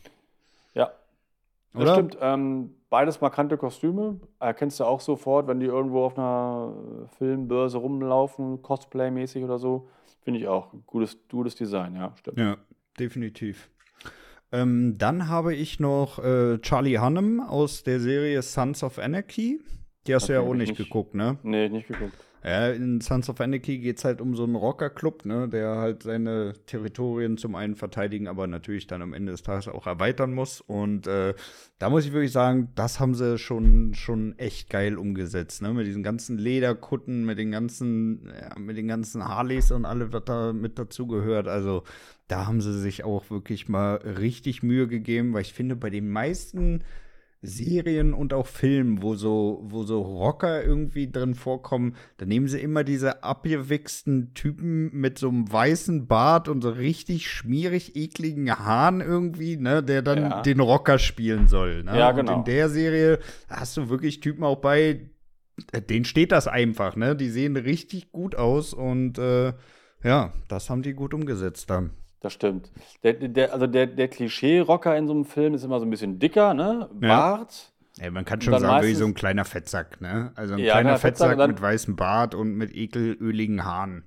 ja. 0.73 0.91
Das 1.73 1.81
Oder? 1.81 1.93
stimmt. 1.95 2.17
Ähm, 2.21 2.69
beides 2.89 3.19
markante 3.19 3.57
Kostüme. 3.57 4.19
Erkennst 4.39 4.79
du 4.79 4.85
auch 4.85 5.01
sofort, 5.01 5.47
wenn 5.47 5.59
die 5.59 5.65
irgendwo 5.65 6.05
auf 6.05 6.17
einer 6.17 6.71
Filmbörse 7.17 7.79
rumlaufen, 7.79 8.61
Cosplay-mäßig 8.61 9.43
oder 9.43 9.57
so. 9.57 9.87
Finde 10.25 10.39
ich 10.41 10.47
auch. 10.47 10.73
Gutes, 10.85 11.17
gutes 11.29 11.55
Design, 11.55 11.95
ja, 11.95 12.13
stimmt. 12.17 12.37
Ja, 12.39 12.57
definitiv. 12.99 13.69
Ähm, 14.51 14.97
dann 14.97 15.27
habe 15.29 15.55
ich 15.55 15.79
noch 15.79 16.19
äh, 16.19 16.59
Charlie 16.59 16.97
Hunnam 16.99 17.39
aus 17.39 17.83
der 17.83 17.99
Serie 17.99 18.41
Sons 18.41 18.83
of 18.83 18.99
Anarchy. 18.99 19.61
Die 20.07 20.13
hast 20.13 20.27
du 20.27 20.33
Okay, 20.33 20.43
ja 20.43 20.49
auch 20.49 20.53
nicht, 20.53 20.69
nicht. 20.69 20.77
geguckt, 20.77 21.13
ne? 21.15 21.37
Nee, 21.43 21.69
nicht 21.69 21.87
geguckt. 21.87 22.13
Ja, 22.45 22.69
in 22.69 23.01
Sons 23.01 23.27
of 23.27 23.41
Anarchy 23.41 23.79
geht 23.79 23.97
es 23.97 24.05
halt 24.05 24.21
um 24.21 24.35
so 24.35 24.43
einen 24.43 24.53
Rockerclub, 24.53 25.25
ne, 25.25 25.49
der 25.49 25.77
halt 25.77 26.03
seine 26.03 26.53
Territorien 26.67 27.39
zum 27.39 27.55
einen 27.55 27.75
verteidigen, 27.75 28.27
aber 28.27 28.45
natürlich 28.45 28.85
dann 28.85 29.01
am 29.01 29.13
Ende 29.13 29.31
des 29.31 29.41
Tages 29.41 29.67
auch 29.67 29.87
erweitern 29.87 30.31
muss. 30.31 30.61
Und 30.61 31.07
äh, 31.07 31.33
da 31.79 31.89
muss 31.89 32.05
ich 32.05 32.13
wirklich 32.13 32.31
sagen, 32.31 32.71
das 32.75 32.99
haben 32.99 33.15
sie 33.15 33.39
schon, 33.39 33.95
schon 33.95 34.37
echt 34.37 34.69
geil 34.69 34.99
umgesetzt, 34.99 35.63
ne? 35.63 35.73
Mit 35.73 35.87
diesen 35.87 36.03
ganzen 36.03 36.37
Lederkutten, 36.37 37.25
mit 37.25 37.39
den 37.39 37.49
ganzen, 37.49 38.31
ja, 38.39 38.59
mit 38.59 38.77
den 38.77 38.87
ganzen 38.87 39.27
Harleys 39.27 39.71
und 39.71 39.85
alle, 39.85 40.13
was 40.13 40.25
da 40.25 40.53
mit 40.53 40.77
dazugehört. 40.77 41.47
Also 41.47 41.83
da 42.27 42.45
haben 42.45 42.61
sie 42.61 42.79
sich 42.79 43.03
auch 43.03 43.27
wirklich 43.31 43.69
mal 43.69 43.95
richtig 43.95 44.61
Mühe 44.61 44.87
gegeben, 44.87 45.33
weil 45.33 45.41
ich 45.41 45.53
finde, 45.53 45.75
bei 45.75 45.89
den 45.89 46.11
meisten 46.11 46.83
Serien 47.41 48.13
und 48.13 48.33
auch 48.33 48.47
Filmen, 48.47 49.01
wo 49.03 49.15
so, 49.15 49.61
wo 49.65 49.83
so 49.83 50.01
Rocker 50.01 50.63
irgendwie 50.63 51.11
drin 51.11 51.35
vorkommen, 51.35 51.95
da 52.17 52.25
nehmen 52.25 52.47
sie 52.47 52.59
immer 52.59 52.83
diese 52.83 53.23
abgewichsten 53.23 54.33
Typen 54.33 54.89
mit 54.93 55.19
so 55.19 55.29
einem 55.29 55.51
weißen 55.51 56.07
Bart 56.07 56.49
und 56.49 56.61
so 56.61 56.69
richtig 56.71 57.29
schmierig 57.29 57.95
ekligen 57.95 58.51
Haaren 58.51 59.01
irgendwie, 59.01 59.57
ne, 59.57 59.83
der 59.83 60.01
dann 60.01 60.21
Ja. 60.21 60.41
den 60.41 60.59
Rocker 60.59 60.97
spielen 60.97 61.47
soll. 61.47 61.83
Ne? 61.83 61.97
Ja, 61.97 62.09
Und 62.09 62.15
genau. 62.17 62.37
in 62.39 62.43
der 62.45 62.69
Serie 62.69 63.19
hast 63.47 63.77
du 63.77 63.89
wirklich 63.89 64.21
Typen 64.21 64.43
auch 64.43 64.57
bei, 64.57 65.09
äh, 65.71 65.81
denen 65.81 66.05
steht 66.05 66.31
das 66.31 66.47
einfach, 66.47 66.95
ne? 66.95 67.15
Die 67.15 67.29
sehen 67.29 67.55
richtig 67.57 68.11
gut 68.11 68.35
aus 68.35 68.73
und 68.73 69.17
äh, 69.19 69.53
ja, 70.03 70.33
das 70.47 70.69
haben 70.69 70.81
die 70.81 70.93
gut 70.93 71.13
umgesetzt 71.13 71.69
dann. 71.69 71.91
Das 72.25 72.33
stimmt. 72.33 72.71
Der, 73.03 73.13
der, 73.13 73.53
also 73.53 73.67
der, 73.67 73.85
der 73.85 74.07
Klischee-Rocker 74.07 74.97
in 74.97 75.05
so 75.05 75.13
einem 75.13 75.25
Film 75.25 75.53
ist 75.53 75.63
immer 75.63 75.79
so 75.79 75.85
ein 75.85 75.91
bisschen 75.91 76.17
dicker, 76.17 76.55
ne? 76.55 76.89
Ja. 76.99 77.07
Bart. 77.07 77.71
Ey, 77.99 78.09
man 78.09 78.25
kann 78.25 78.41
schon 78.41 78.57
sagen, 78.59 78.87
wie 78.87 78.95
so 78.95 79.05
ein 79.05 79.13
kleiner 79.13 79.45
Fettsack, 79.45 80.01
ne? 80.01 80.31
Also 80.33 80.55
ein 80.55 80.59
Ja, 80.59 80.73
kleiner 80.73 80.97
Fettsack 80.97 81.29
Fettsack 81.29 81.47
mit 81.47 81.61
weißem 81.61 81.95
Bart 81.95 82.33
und 82.33 82.55
mit 82.55 82.75
ekelöligen 82.75 83.63
Haaren. 83.63 84.05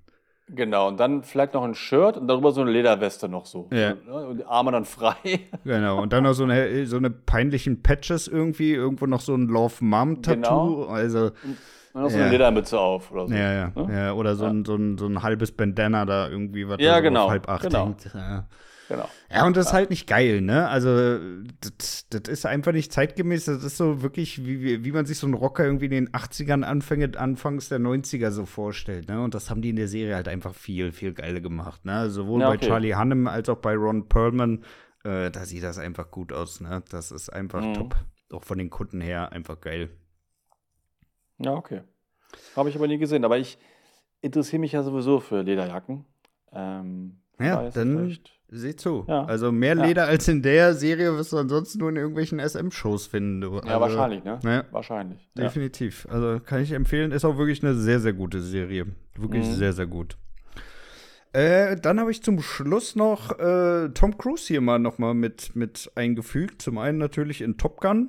Genau. 0.49 0.89
Und 0.89 0.99
dann 0.99 1.23
vielleicht 1.23 1.55
noch 1.55 1.63
ein 1.63 1.77
Shirt 1.77 2.17
und 2.17 2.27
darüber 2.27 2.51
so 2.51 2.61
eine 2.61 2.73
Lederweste 2.73 3.29
noch 3.29 3.47
so. 3.47 3.69
Ja. 3.73 3.95
Ne? 3.95 4.27
Und 4.27 4.39
die 4.39 4.45
Arme 4.47 4.73
dann 4.73 4.85
frei. 4.85 5.15
Genau. 5.65 6.03
Und 6.03 6.13
dann 6.13 6.25
noch 6.25 6.33
so 6.33 6.43
eine, 6.43 6.87
so 6.87 6.97
eine 6.97 7.11
peinlichen 7.11 7.85
Patches 7.85 8.27
irgendwie, 8.27 8.73
irgendwo 8.73 9.07
noch 9.07 9.21
so 9.21 9.33
ein 9.33 9.47
Love 9.47 9.77
Mom 9.85 10.23
Tattoo. 10.23 10.41
Genau. 10.41 10.85
Also, 10.87 11.27
Und 11.45 11.57
noch 12.03 12.11
so 12.11 12.17
Ja. 12.19 12.23
eine 12.25 12.33
Ledermütze 12.33 12.79
auf 12.79 13.11
oder 13.13 13.29
so. 13.29 13.35
ja, 13.35 13.53
ja, 13.53 13.73
Ne? 13.75 13.87
ja. 13.95 14.13
Oder 14.13 14.37
so. 14.37 14.45
Ein, 14.47 14.65
so, 14.65 14.75
ein, 14.77 14.99
so 14.99 15.07
ein 15.07 15.23
halbes 15.23 15.53
Bandana 15.53 16.05
da 16.05 16.29
irgendwie, 16.29 16.69
was 16.69 16.81
Ja, 16.81 16.97
so 16.97 17.03
genau, 17.03 17.31
halb 17.31 17.49
acht 17.49 17.63
genau. 17.63 17.87
hängt. 17.87 18.05
Ja. 18.15 18.47
Genau. 18.89 19.07
Ja, 19.31 19.45
und 19.47 19.55
das 19.55 19.67
ist 19.67 19.73
halt 19.75 19.91
nicht 19.91 20.07
geil, 20.07 20.41
ne? 20.41 20.67
Also, 20.67 21.19
das, 21.61 22.07
das 22.09 22.23
ist 22.27 22.47
einfach 22.47 22.73
nicht 22.73 22.91
zeitgemäß. 22.91 23.45
Das 23.45 23.63
ist 23.63 23.77
so 23.77 24.01
wirklich, 24.01 24.47
wie, 24.47 24.63
wie, 24.63 24.83
wie 24.83 24.93
man 24.93 25.05
sich 25.05 25.19
so 25.19 25.27
einen 25.27 25.35
Rocker 25.35 25.63
irgendwie 25.63 25.85
in 25.85 25.91
den 25.91 26.09
80ern, 26.09 26.63
Anfänge, 26.63 27.11
Anfangs 27.19 27.69
der 27.69 27.81
90er 27.81 28.31
so 28.31 28.47
vorstellt, 28.47 29.09
ne? 29.09 29.21
Und 29.21 29.35
das 29.35 29.51
haben 29.51 29.61
die 29.61 29.69
in 29.69 29.77
der 29.77 29.89
Serie 29.89 30.15
halt 30.15 30.27
einfach 30.27 30.55
viel, 30.55 30.93
viel 30.93 31.13
geiler 31.13 31.41
gemacht, 31.41 31.85
ne? 31.85 32.09
Sowohl 32.09 32.41
Ja, 32.41 32.49
bei 32.49 32.55
okay. 32.55 32.67
Charlie 32.67 32.95
Hunnam 32.95 33.27
als 33.27 33.51
auch 33.51 33.59
bei 33.59 33.75
Ron 33.75 34.09
Perlman. 34.09 34.65
Äh, 35.05 35.31
da 35.33 35.45
sieht 35.45 35.65
das 35.65 35.77
einfach 35.79 36.11
gut 36.11 36.33
aus, 36.33 36.63
ne? 36.63 36.83
Das 36.91 37.11
ist 37.11 37.29
einfach 37.31 37.61
Mhm. 37.61 37.75
top. 37.75 37.97
Auch 38.33 38.45
von 38.45 38.57
den 38.57 38.71
Kunden 38.71 39.03
her 39.03 39.33
einfach 39.33 39.61
geil. 39.61 39.91
Ja, 41.39 41.55
okay. 41.55 41.83
Habe 42.57 42.69
ich 42.69 42.77
aber 42.77 42.89
nie 42.89 42.99
gesehen. 42.99 43.25
Aber 43.25 43.39
ich 43.39 43.59
interessiere 44.21 44.61
mich 44.61 44.73
ja 44.73 44.83
sowieso 44.83 45.21
für 45.21 45.43
Lederjacken. 45.43 46.05
Ähm, 46.53 47.21
Ja, 47.41 47.71
dann 47.71 48.19
sieh 48.49 48.75
zu. 48.75 49.05
Ja. 49.07 49.25
Also 49.27 49.53
mehr 49.53 49.75
Leder 49.75 50.05
ja. 50.05 50.09
als 50.09 50.27
in 50.29 50.43
der 50.43 50.75
Serie 50.75 51.17
wirst 51.17 51.33
du 51.33 51.39
ansonsten 51.39 51.79
nur 51.79 51.91
in 51.91 51.97
irgendwelchen 51.97 52.41
SM-Shows 52.41 53.07
finden. 53.07 53.41
Du. 53.41 53.55
Ja, 53.55 53.61
also, 53.61 53.81
wahrscheinlich, 53.81 54.25
ne? 54.25 54.41
Ja. 54.43 54.65
Wahrscheinlich. 54.71 55.31
Definitiv. 55.37 56.07
Also 56.11 56.41
kann 56.41 56.63
ich 56.63 56.73
empfehlen. 56.73 57.13
Ist 57.13 57.25
auch 57.25 57.39
wirklich 57.39 57.63
eine 57.63 57.75
sehr, 57.75 58.01
sehr 58.01 58.13
gute 58.13 58.41
Serie. 58.41 58.87
Wirklich 59.17 59.47
mhm. 59.47 59.53
sehr, 59.53 59.73
sehr 59.73 59.87
gut. 59.87 60.17
Äh, 61.33 61.77
dann 61.77 62.01
habe 62.01 62.11
ich 62.11 62.23
zum 62.23 62.41
Schluss 62.41 62.97
noch 62.97 63.39
äh, 63.39 63.91
Tom 63.91 64.17
Cruise 64.17 64.47
hier 64.47 64.63
mal 64.63 64.79
noch 64.79 64.99
mal 64.99 65.15
mit, 65.15 65.55
mit 65.55 65.91
eingefügt. 65.95 66.63
Zum 66.63 66.79
einen 66.79 66.99
natürlich 66.99 67.43
in 67.43 67.59
Top 67.59 67.81
Gun. 67.81 68.09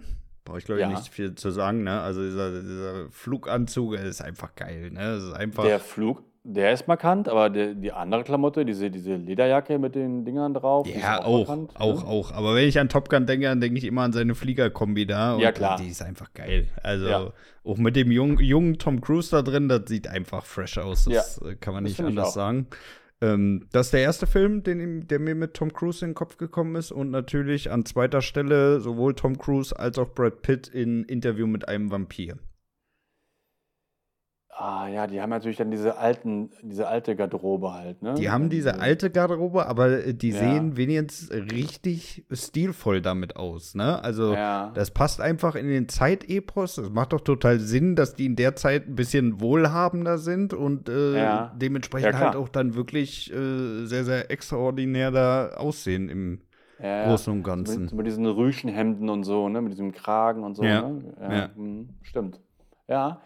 Brauche 0.49 0.57
ich, 0.57 0.65
glaube 0.65 0.81
ich, 0.81 0.87
ja. 0.87 0.89
nicht 0.89 1.13
viel 1.13 1.35
zu 1.35 1.51
sagen. 1.51 1.83
Ne? 1.83 2.01
Also 2.01 2.23
dieser, 2.23 2.59
dieser 2.59 3.09
Fluganzug 3.11 3.93
ist 3.93 4.19
einfach 4.19 4.55
geil. 4.55 4.89
Ne? 4.89 4.99
Das 4.99 5.23
ist 5.23 5.33
einfach 5.33 5.63
der 5.63 5.79
Flug, 5.79 6.23
der 6.43 6.73
ist 6.73 6.87
markant, 6.87 7.29
aber 7.29 7.51
der, 7.51 7.75
die 7.75 7.91
andere 7.91 8.23
Klamotte, 8.23 8.65
diese, 8.65 8.89
diese 8.89 9.15
Lederjacke 9.15 9.77
mit 9.77 9.93
den 9.93 10.25
Dingern 10.25 10.55
drauf, 10.55 10.87
ja, 10.87 11.19
auch, 11.19 11.25
auch, 11.41 11.47
markant, 11.47 11.75
auch, 11.75 12.03
ne? 12.03 12.09
auch. 12.09 12.31
Aber 12.31 12.55
wenn 12.55 12.67
ich 12.67 12.79
an 12.79 12.89
Top 12.89 13.09
Gun 13.09 13.27
denke, 13.27 13.45
dann 13.45 13.61
denke 13.61 13.77
ich 13.77 13.83
immer 13.83 14.01
an 14.01 14.11
seine 14.11 14.33
Fliegerkombi 14.33 15.05
da. 15.05 15.37
ja, 15.37 15.51
klar. 15.51 15.77
Die 15.77 15.89
ist 15.89 16.01
einfach 16.01 16.33
geil. 16.33 16.67
Also 16.81 17.07
ja. 17.07 17.31
auch 17.63 17.77
mit 17.77 17.95
dem 17.95 18.11
jungen, 18.11 18.39
jungen 18.39 18.79
Tom 18.79 19.01
Cruise 19.01 19.29
da 19.29 19.43
drin, 19.43 19.69
das 19.69 19.83
sieht 19.85 20.07
einfach 20.07 20.45
fresh 20.45 20.79
aus. 20.79 21.05
Das 21.05 21.39
ja. 21.45 21.53
kann 21.59 21.75
man 21.75 21.83
nicht 21.83 22.01
anders 22.01 22.33
sagen. 22.33 22.65
Ähm, 23.21 23.67
das 23.71 23.87
ist 23.87 23.93
der 23.93 24.01
erste 24.01 24.27
Film, 24.27 24.63
den, 24.63 25.07
der 25.07 25.19
mir 25.19 25.35
mit 25.35 25.53
Tom 25.53 25.73
Cruise 25.73 26.03
in 26.03 26.11
den 26.11 26.15
Kopf 26.15 26.37
gekommen 26.37 26.75
ist. 26.75 26.91
Und 26.91 27.11
natürlich 27.11 27.71
an 27.71 27.85
zweiter 27.85 28.21
Stelle 28.21 28.79
sowohl 28.79 29.13
Tom 29.15 29.37
Cruise 29.37 29.77
als 29.77 29.97
auch 29.97 30.13
Brad 30.13 30.41
Pitt 30.41 30.67
in 30.67 31.03
Interview 31.03 31.47
mit 31.47 31.67
einem 31.67 31.91
Vampir. 31.91 32.37
Ah 34.61 34.89
ja, 34.89 35.07
die 35.07 35.21
haben 35.21 35.29
natürlich 35.29 35.55
dann 35.55 35.71
diese 35.71 35.97
alten, 35.97 36.49
diese 36.61 36.89
alte 36.89 37.15
Garderobe 37.15 37.73
halt, 37.73 38.01
ne? 38.01 38.15
Die 38.15 38.29
haben 38.29 38.49
diese 38.49 38.77
alte 38.77 39.09
Garderobe, 39.09 39.65
aber 39.67 40.05
äh, 40.05 40.13
die 40.13 40.31
ja. 40.31 40.39
sehen 40.39 40.75
wenigstens 40.75 41.31
richtig 41.31 42.25
stilvoll 42.29 43.01
damit 43.01 43.37
aus, 43.37 43.73
ne? 43.73 44.03
Also 44.03 44.33
ja. 44.33 44.71
das 44.73 44.91
passt 44.91 45.21
einfach 45.21 45.55
in 45.55 45.69
den 45.69 45.87
Zeitepos. 45.87 46.77
Es 46.77 46.89
macht 46.89 47.13
doch 47.13 47.21
total 47.21 47.59
Sinn, 47.59 47.95
dass 47.95 48.15
die 48.15 48.25
in 48.25 48.35
der 48.35 48.57
Zeit 48.57 48.89
ein 48.89 48.95
bisschen 48.95 49.39
wohlhabender 49.39 50.17
sind 50.17 50.53
und 50.53 50.89
äh, 50.89 51.17
ja. 51.17 51.55
dementsprechend 51.55 52.15
halt 52.15 52.35
auch 52.35 52.49
dann 52.49 52.75
wirklich 52.75 53.31
äh, 53.31 53.85
sehr, 53.85 54.03
sehr 54.03 54.29
extraordinär 54.29 55.11
da 55.11 55.51
aussehen 55.55 56.09
im 56.09 56.41
Großen 56.81 57.31
und 57.31 57.43
Ganzen. 57.43 57.83
Mit, 57.83 57.93
mit 57.93 58.07
diesen 58.07 58.25
Rüschenhemden 58.25 59.07
und 59.09 59.23
so, 59.23 59.47
ne? 59.47 59.61
Mit 59.61 59.71
diesem 59.71 59.93
Kragen 59.93 60.43
und 60.43 60.55
so, 60.55 60.63
ne? 60.63 61.01
Ja. 61.21 61.49
Mh, 61.55 61.85
stimmt. 62.01 62.41
Ja. 62.89 63.21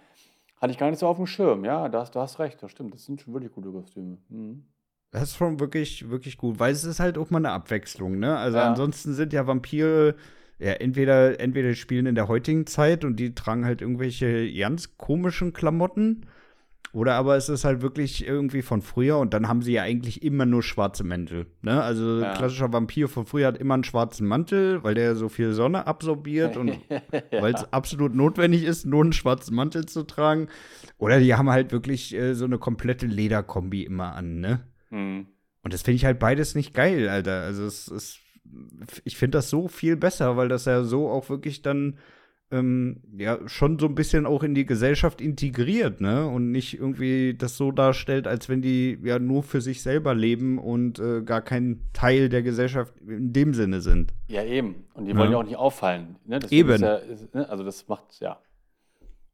Hatte 0.64 0.72
ich 0.72 0.80
gar 0.80 0.89
nicht 0.89 0.99
so 0.99 1.07
auf 1.07 1.18
dem 1.18 1.28
Schirm. 1.28 1.66
Ja, 1.66 1.89
da 1.89 1.99
hast, 1.99 2.16
du 2.16 2.22
hast 2.22 2.39
recht, 2.39 2.64
das 2.64 2.72
stimmt. 2.72 2.93
Das 2.93 3.03
sind 3.03 3.20
schon 3.20 3.34
wirklich 3.34 3.51
gute 3.51 3.70
Kostüme. 3.70 4.18
Mhm. 4.30 4.64
Das 5.11 5.24
ist 5.24 5.36
schon 5.36 5.59
wirklich, 5.59 6.09
wirklich 6.09 6.38
gut, 6.38 6.57
weil 6.57 6.72
es 6.72 6.86
ist 6.86 7.01
halt 7.01 7.18
auch 7.18 7.30
mal 7.32 7.39
eine 7.39 7.51
Abwechslung, 7.51 8.18
ne? 8.18 8.38
Also 8.38 8.59
ja. 8.59 8.70
ansonsten 8.70 9.14
sind 9.14 9.34
ja 9.34 9.45
Vampire 9.45 10.16
ja 10.59 10.72
entweder, 10.72 11.38
entweder 11.38 11.74
spielen 11.74 12.05
in 12.05 12.16
der 12.16 12.30
heutigen 12.30 12.66
Zeit 12.66 13.03
und 13.03 13.18
die 13.18 13.36
tragen 13.36 13.66
halt 13.66 13.82
irgendwelche 13.82 14.49
ganz 14.53 14.95
komischen 14.95 15.51
Klamotten 15.51 16.28
oder 16.91 17.15
aber 17.15 17.36
es 17.36 17.49
ist 17.49 17.65
halt 17.65 17.81
wirklich 17.81 18.25
irgendwie 18.25 18.61
von 18.61 18.84
früher 18.84 19.17
und 19.17 19.34
dann 19.34 19.47
haben 19.47 19.63
sie 19.63 19.73
ja 19.73 19.81
eigentlich 19.81 20.21
immer 20.21 20.45
nur 20.45 20.61
schwarze 20.61 21.03
Mäntel. 21.03 21.47
Ne? 21.63 21.81
Also 21.81 22.19
ja. 22.19 22.34
klassischer 22.34 22.71
Vampir 22.71 23.09
von 23.09 23.25
früher 23.25 23.47
hat 23.47 23.57
immer 23.57 23.73
einen 23.73 23.84
schwarzen 23.84 24.27
Mantel, 24.27 24.84
weil 24.84 24.93
der 24.93 25.15
so 25.15 25.27
viel 25.27 25.53
Sonne 25.53 25.88
absorbiert 25.88 26.55
und 26.55 26.67
ja. 26.89 27.01
weil 27.31 27.55
es 27.55 27.73
absolut 27.73 28.13
notwendig 28.13 28.63
ist, 28.63 28.86
nur 28.86 29.01
einen 29.03 29.13
schwarzen 29.13 29.55
Mantel 29.55 29.88
zu 29.88 30.03
tragen. 30.03 30.49
Oder 30.99 31.19
die 31.19 31.34
haben 31.34 31.49
halt 31.49 31.71
wirklich 31.71 32.13
äh, 32.13 32.36
so 32.36 32.45
eine 32.45 32.59
komplette 32.59 33.07
Lederkombi 33.07 33.84
immer 33.84 34.13
an, 34.13 34.39
ne? 34.39 34.59
Mhm. 34.91 35.27
Und 35.63 35.73
das 35.73 35.81
finde 35.81 35.95
ich 35.95 36.05
halt 36.05 36.19
beides 36.19 36.53
nicht 36.53 36.75
geil, 36.75 37.09
Alter. 37.09 37.41
Also 37.41 37.65
es 37.65 37.88
ist, 37.88 38.19
ich 39.03 39.17
finde 39.17 39.39
das 39.39 39.49
so 39.49 39.67
viel 39.67 39.95
besser, 39.95 40.38
weil 40.38 40.49
das 40.49 40.65
ja 40.65 40.84
so 40.84 41.09
auch 41.09 41.29
wirklich 41.29 41.63
dann 41.63 41.97
ähm, 42.52 43.02
ja 43.18 43.39
schon 43.48 43.80
so 43.80 43.88
ein 43.88 43.96
bisschen 43.96 44.26
auch 44.26 44.44
in 44.44 44.54
die 44.54 44.66
Gesellschaft 44.66 45.22
integriert, 45.22 46.02
ne? 46.02 46.28
Und 46.28 46.52
nicht 46.52 46.78
irgendwie 46.78 47.34
das 47.34 47.58
so 47.58 47.72
darstellt, 47.72 48.28
als 48.28 48.50
wenn 48.50 48.62
die 48.62 49.00
ja 49.04 49.20
nur 49.20 49.44
für 49.44 49.62
sich 49.62 49.82
selber 49.82 50.14
leben 50.14 50.60
und 50.60 51.00
äh, 51.00 51.22
gar 51.24 51.41
kein 51.41 51.82
Teil 51.94 52.30
der 52.30 52.44
Gesellschaft 52.44 52.94
in 53.08 53.34
dem 53.34 53.54
Sinne 53.54 53.82
sind. 53.82 54.14
Ja, 54.28 54.44
eben. 54.44 54.86
Und 54.94 55.06
die 55.06 55.16
wollen 55.16 55.32
ja, 55.32 55.38
ja 55.38 55.38
auch 55.39 55.48
nicht 55.48 55.58
auffallen. 55.58 56.18
Ne? 56.26 56.39
eben. 56.50 56.82
Ja, 56.82 56.96
ist, 56.96 57.34
ne? 57.34 57.50
Also 57.50 57.64
das 57.64 57.88
macht, 57.88 58.20
ja. 58.20 58.38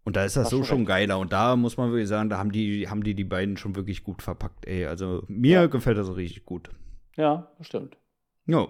Und 0.05 0.16
da 0.16 0.26
ist 0.26 0.38
das, 0.38 0.43
das 0.43 0.51
so 0.51 0.64
schon 0.64 0.86
geiler. 0.86 1.20
Und 1.20 1.34
da 1.34 1.55
muss 1.55 1.78
man 1.78 1.91
wirklich 1.91 2.07
sagen, 2.07 2.30
da 2.30 2.38
haben 2.38 2.51
die, 2.51 2.88
haben 2.89 3.03
die 3.03 3.14
die 3.14 3.26
beiden 3.26 3.57
schon 3.57 3.76
wirklich 3.76 4.03
gut 4.03 4.22
verpackt, 4.22 4.66
ey. 4.66 4.86
Also 4.86 5.24
mir 5.28 5.62
ja. 5.62 5.66
gefällt 5.68 5.97
das 5.97 6.16
richtig 6.16 6.45
gut. 6.45 6.70
Ja, 7.18 7.51
stimmt. 7.62 7.97
Ja. 8.45 8.68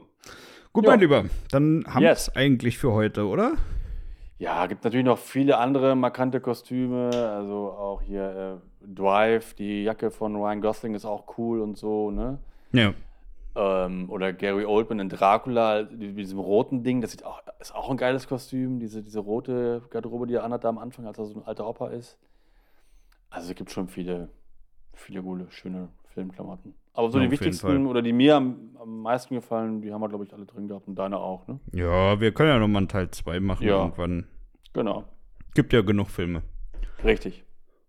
Gut, 0.74 0.84
jo. 0.84 0.90
mein 0.90 1.00
Lieber, 1.00 1.26
dann 1.52 1.86
haben 1.88 2.04
wir 2.04 2.12
es 2.12 2.36
eigentlich 2.36 2.78
für 2.78 2.92
heute, 2.92 3.26
oder? 3.26 3.54
Ja, 4.40 4.68
gibt 4.68 4.86
natürlich 4.86 5.06
noch 5.06 5.18
viele 5.18 5.58
andere 5.58 5.96
markante 5.96 6.40
Kostüme. 6.40 7.10
Also 7.14 7.74
auch 7.74 8.02
hier 8.02 8.62
äh, 8.82 8.88
Drive, 8.96 9.54
die 9.54 9.84
Jacke 9.84 10.12
von 10.12 10.38
Ryan 10.38 10.62
Gosling 10.62 10.96
ist 10.96 11.04
auch 11.04 11.38
cool 11.38 11.60
und 11.60 11.78
so, 11.78 12.10
ne? 12.10 12.40
Ja. 12.72 12.94
Ähm, 13.56 14.10
oder 14.10 14.32
Gary 14.32 14.64
Oldman 14.64 15.02
in 15.02 15.10
Dracula 15.10 15.84
mit 15.92 16.18
diesem 16.18 16.40
roten 16.40 16.84
Ding, 16.84 17.02
das 17.02 17.12
sieht 17.12 17.26
auch, 17.26 17.42
ist 17.60 17.76
auch 17.76 17.90
ein 17.90 17.98
geiles 17.98 18.30
Kostüm, 18.30 18.80
diese, 18.80 19.04
diese 19.04 19.20
rote 19.20 19.82
Garderobe, 19.90 20.26
die 20.26 20.36
er 20.36 20.46
anhatte 20.46 20.70
am 20.70 20.78
Anfang, 20.78 21.06
als 21.06 21.18
er 21.18 21.26
so 21.26 21.38
ein 21.38 21.46
alter 21.46 21.68
Opa 21.68 21.90
ist. 21.90 22.18
Also 23.30 23.50
es 23.50 23.56
gibt 23.56 23.72
schon 23.72 23.90
viele, 23.90 24.30
viele 24.94 25.22
coole, 25.22 25.48
schöne 25.50 25.90
Filmklamotten. 26.14 26.74
Aber 27.00 27.10
so 27.12 27.18
ja, 27.18 27.24
die 27.24 27.32
wichtigsten 27.32 27.88
oder 27.88 28.02
die 28.02 28.12
mir 28.12 28.36
am, 28.36 28.76
am, 28.78 29.02
meisten 29.04 29.34
gefallen, 29.34 29.82
die 29.82 29.94
haben 29.94 30.02
wir, 30.02 30.10
glaube 30.10 30.26
ich, 30.26 30.34
alle 30.34 30.46
drin 30.46 30.68
gehabt 30.68 30.86
und 30.86 30.96
deine 30.96 31.18
auch, 31.18 31.48
ne? 31.48 31.58
Ja, 31.72 32.20
wir 32.20 32.34
können 32.34 32.50
ja 32.50 32.60
nochmal 32.60 32.82
einen 32.82 32.90
Teil 32.90 33.10
2 33.10 33.40
machen 33.40 33.66
ja, 33.66 33.78
irgendwann. 33.78 34.28
Genau. 34.74 35.06
Gibt 35.54 35.72
ja 35.72 35.80
genug 35.80 36.10
Filme. 36.10 36.44
Richtig. 37.02 37.46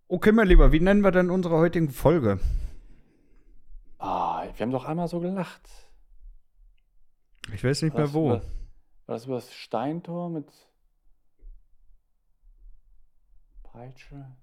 Okay, 0.06 0.30
mein 0.30 0.46
Lieber, 0.46 0.70
wie 0.70 0.78
nennen 0.78 1.00
wir 1.00 1.10
denn 1.10 1.28
unsere 1.28 1.56
heutigen 1.56 1.88
Folge? 1.88 2.38
Ah, 3.98 4.44
wir 4.44 4.64
haben 4.64 4.70
doch 4.70 4.84
einmal 4.84 5.08
so 5.08 5.18
gelacht. 5.18 5.68
Ich 7.52 7.64
weiß 7.64 7.82
nicht 7.82 7.96
mehr 7.96 8.12
wo. 8.12 8.28
Über, 8.28 8.42
war 9.06 9.16
das 9.16 9.26
über 9.26 9.34
das 9.34 9.52
Steintor 9.52 10.30
mit 10.30 10.46
Peitsche? 13.64 14.36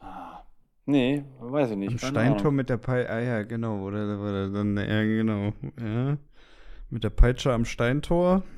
Ah. 0.00 0.44
Nee, 0.86 1.24
weiß 1.40 1.72
ich 1.72 1.76
nicht. 1.76 1.90
Am 1.90 1.98
Steintor 1.98 2.52
mit 2.52 2.70
der 2.70 2.76
Peitsche. 2.76 3.10
Ah 3.10 3.20
ja, 3.20 3.42
genau. 3.42 3.82
Oder, 3.82 4.20
oder 4.20 4.50
dann, 4.50 4.76
ja, 4.76 5.02
genau. 5.02 5.52
Ja. 5.80 6.16
Mit 6.90 7.02
der 7.02 7.10
Peitsche 7.10 7.52
am 7.52 7.64
Steintor. 7.64 8.42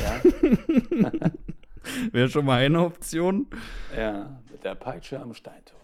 Ja. 0.00 0.20
Wäre 2.12 2.28
schon 2.28 2.44
mal 2.44 2.60
eine 2.60 2.80
Option. 2.84 3.46
Ja, 3.96 4.42
mit 4.50 4.64
der 4.64 4.74
Peitsche 4.74 5.20
am 5.20 5.32
Steintor. 5.32 5.78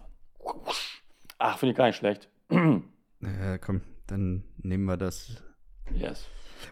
Ach, 1.39 1.59
finde 1.59 1.71
ich 1.71 1.77
gar 1.77 1.87
nicht 1.87 1.97
schlecht. 1.97 2.29
ja, 2.51 3.59
komm, 3.59 3.83
dann 4.09 4.43
nehmen 4.59 4.87
wir 4.87 4.97
das. 4.97 5.43
Yes. 5.95 6.27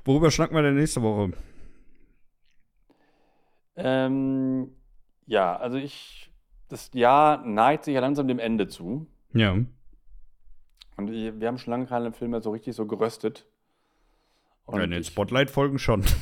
Worüber 0.05 0.31
schnacken 0.31 0.57
wir 0.57 0.63
denn 0.63 0.75
nächste 0.75 1.03
Woche? 1.03 1.33
Ähm, 3.77 4.75
ja, 5.27 5.57
also 5.57 5.77
ich 5.77 6.33
das 6.75 6.91
Jahr 6.93 7.47
neigt 7.47 7.85
sich 7.85 7.95
ja 7.95 8.01
langsam 8.01 8.27
dem 8.27 8.41
Ende 8.41 8.66
zu. 8.66 9.07
Ja. 9.33 9.53
Und 9.53 11.11
wir 11.12 11.47
haben 11.47 11.57
schon 11.57 11.70
lange 11.70 11.87
keine 11.87 12.12
Filme 12.12 12.41
so 12.43 12.51
richtig 12.51 12.75
so 12.75 12.85
geröstet. 12.85 13.47
Und 14.64 14.79
ja, 14.79 14.85
in 14.85 14.91
den 14.91 15.05
Spotlight-Folgen 15.05 15.79
schon. 15.79 16.05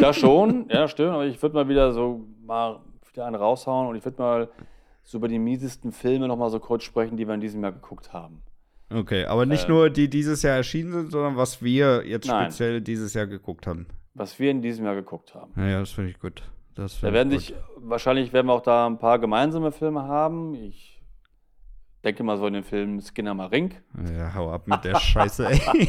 Das 0.00 0.16
schon, 0.16 0.68
ja, 0.70 0.88
stimmt. 0.88 1.10
Aber 1.10 1.26
ich 1.26 1.40
würde 1.42 1.54
mal 1.54 1.68
wieder 1.68 1.92
so 1.92 2.26
mal 2.42 2.80
wieder 3.10 3.26
einen 3.26 3.34
raushauen 3.34 3.88
und 3.88 3.96
ich 3.96 4.04
würde 4.04 4.22
mal 4.22 4.48
so 5.02 5.18
über 5.18 5.28
die 5.28 5.38
miesesten 5.38 5.92
Filme 5.92 6.26
nochmal 6.28 6.48
so 6.48 6.58
kurz 6.60 6.84
sprechen, 6.84 7.18
die 7.18 7.26
wir 7.26 7.34
in 7.34 7.40
diesem 7.40 7.62
Jahr 7.62 7.72
geguckt 7.72 8.12
haben. 8.12 8.40
Okay, 8.88 9.26
aber 9.26 9.44
nicht 9.44 9.66
äh, 9.66 9.68
nur 9.68 9.90
die 9.90 10.08
dieses 10.08 10.42
Jahr 10.42 10.56
erschienen 10.56 10.92
sind, 10.92 11.10
sondern 11.10 11.36
was 11.36 11.62
wir 11.62 12.06
jetzt 12.06 12.26
nein. 12.26 12.44
speziell 12.46 12.80
dieses 12.80 13.12
Jahr 13.12 13.26
geguckt 13.26 13.66
haben. 13.66 13.86
Was 14.14 14.38
wir 14.38 14.50
in 14.50 14.62
diesem 14.62 14.86
Jahr 14.86 14.94
geguckt 14.94 15.34
haben. 15.34 15.52
Ja, 15.56 15.68
ja 15.68 15.80
das 15.80 15.90
finde 15.90 16.10
ich 16.10 16.18
gut. 16.18 16.42
Da 16.74 17.12
werden 17.12 17.30
sich, 17.30 17.54
wahrscheinlich 17.76 18.32
werden 18.32 18.46
wir 18.46 18.54
auch 18.54 18.62
da 18.62 18.86
ein 18.86 18.98
paar 18.98 19.18
gemeinsame 19.18 19.72
Filme 19.72 20.04
haben. 20.04 20.54
Ich 20.54 20.99
denke 22.04 22.22
mal 22.22 22.38
so 22.38 22.46
in 22.46 22.54
den 22.54 22.64
Film 22.64 23.00
Skinner 23.00 23.34
Marink. 23.34 23.74
Ja, 24.16 24.34
hau 24.34 24.50
ab 24.50 24.66
mit 24.66 24.82
der 24.84 24.98
Scheiße, 24.98 25.46
ey. 25.46 25.60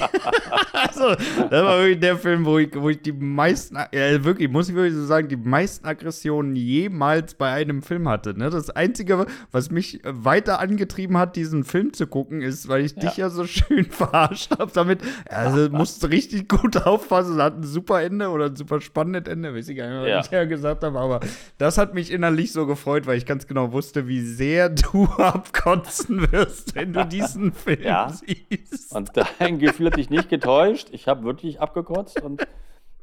also, 0.73 1.15
das 1.49 1.63
war 1.63 1.79
wirklich 1.79 2.01
der 2.01 2.17
Film, 2.17 2.45
wo 2.45 2.57
ich, 2.57 2.69
wo 2.75 2.89
ich 2.89 3.01
die 3.01 3.13
meisten, 3.13 3.75
ja, 3.75 4.23
wirklich, 4.23 4.49
muss 4.49 4.67
ich 4.67 4.75
wirklich 4.75 4.93
so 4.93 5.05
sagen, 5.05 5.29
die 5.29 5.37
meisten 5.37 5.85
Aggressionen 5.85 6.55
jemals 6.55 7.35
bei 7.35 7.51
einem 7.51 7.81
Film 7.81 8.09
hatte. 8.09 8.37
Ne? 8.37 8.49
Das 8.49 8.69
Einzige, 8.69 9.25
was 9.51 9.71
mich 9.71 10.01
weiter 10.03 10.59
angetrieben 10.59 11.17
hat, 11.17 11.37
diesen 11.37 11.63
Film 11.63 11.93
zu 11.93 12.07
gucken, 12.07 12.41
ist, 12.41 12.67
weil 12.67 12.83
ich 12.83 12.93
ja. 12.97 13.01
dich 13.03 13.17
ja 13.17 13.29
so 13.29 13.45
schön 13.45 13.85
verarscht 13.89 14.51
habe 14.51 14.71
damit. 14.73 14.99
Also, 15.29 15.69
musst 15.69 16.03
du 16.03 16.07
richtig 16.07 16.49
gut 16.49 16.75
aufpassen. 16.75 17.35
Es 17.35 17.41
hat 17.41 17.57
ein 17.57 17.63
super 17.63 18.01
Ende 18.01 18.29
oder 18.29 18.47
ein 18.47 18.55
super 18.57 18.81
spannendes 18.81 19.31
Ende, 19.31 19.55
weiß 19.55 19.69
ich 19.69 19.77
gar 19.77 19.87
nicht, 19.89 20.01
was 20.01 20.09
ja. 20.09 20.19
ich 20.19 20.31
ja 20.31 20.43
gesagt 20.43 20.83
habe. 20.83 20.99
Aber 20.99 21.21
das 21.57 21.77
hat 21.77 21.93
mich 21.93 22.11
innerlich 22.11 22.51
so 22.51 22.67
gefreut, 22.67 23.07
weil 23.07 23.17
ich 23.17 23.25
ganz 23.25 23.47
genau 23.47 23.71
wusste, 23.71 24.09
wie 24.09 24.19
sehr 24.19 24.67
du 24.69 25.05
abkotzt 25.05 26.00
kotzen 26.01 26.31
wirst, 26.31 26.75
wenn 26.75 26.93
du 26.93 27.05
diesen 27.05 27.51
Film 27.53 27.83
ja. 27.83 28.09
siehst. 28.09 28.95
Und 28.95 29.11
dein 29.39 29.59
Gefühl 29.59 29.87
hat 29.87 29.97
dich 29.97 30.09
nicht 30.09 30.29
getäuscht. 30.29 30.89
Ich 30.91 31.07
habe 31.07 31.23
wirklich 31.23 31.59
abgekotzt 31.59 32.21
und 32.21 32.45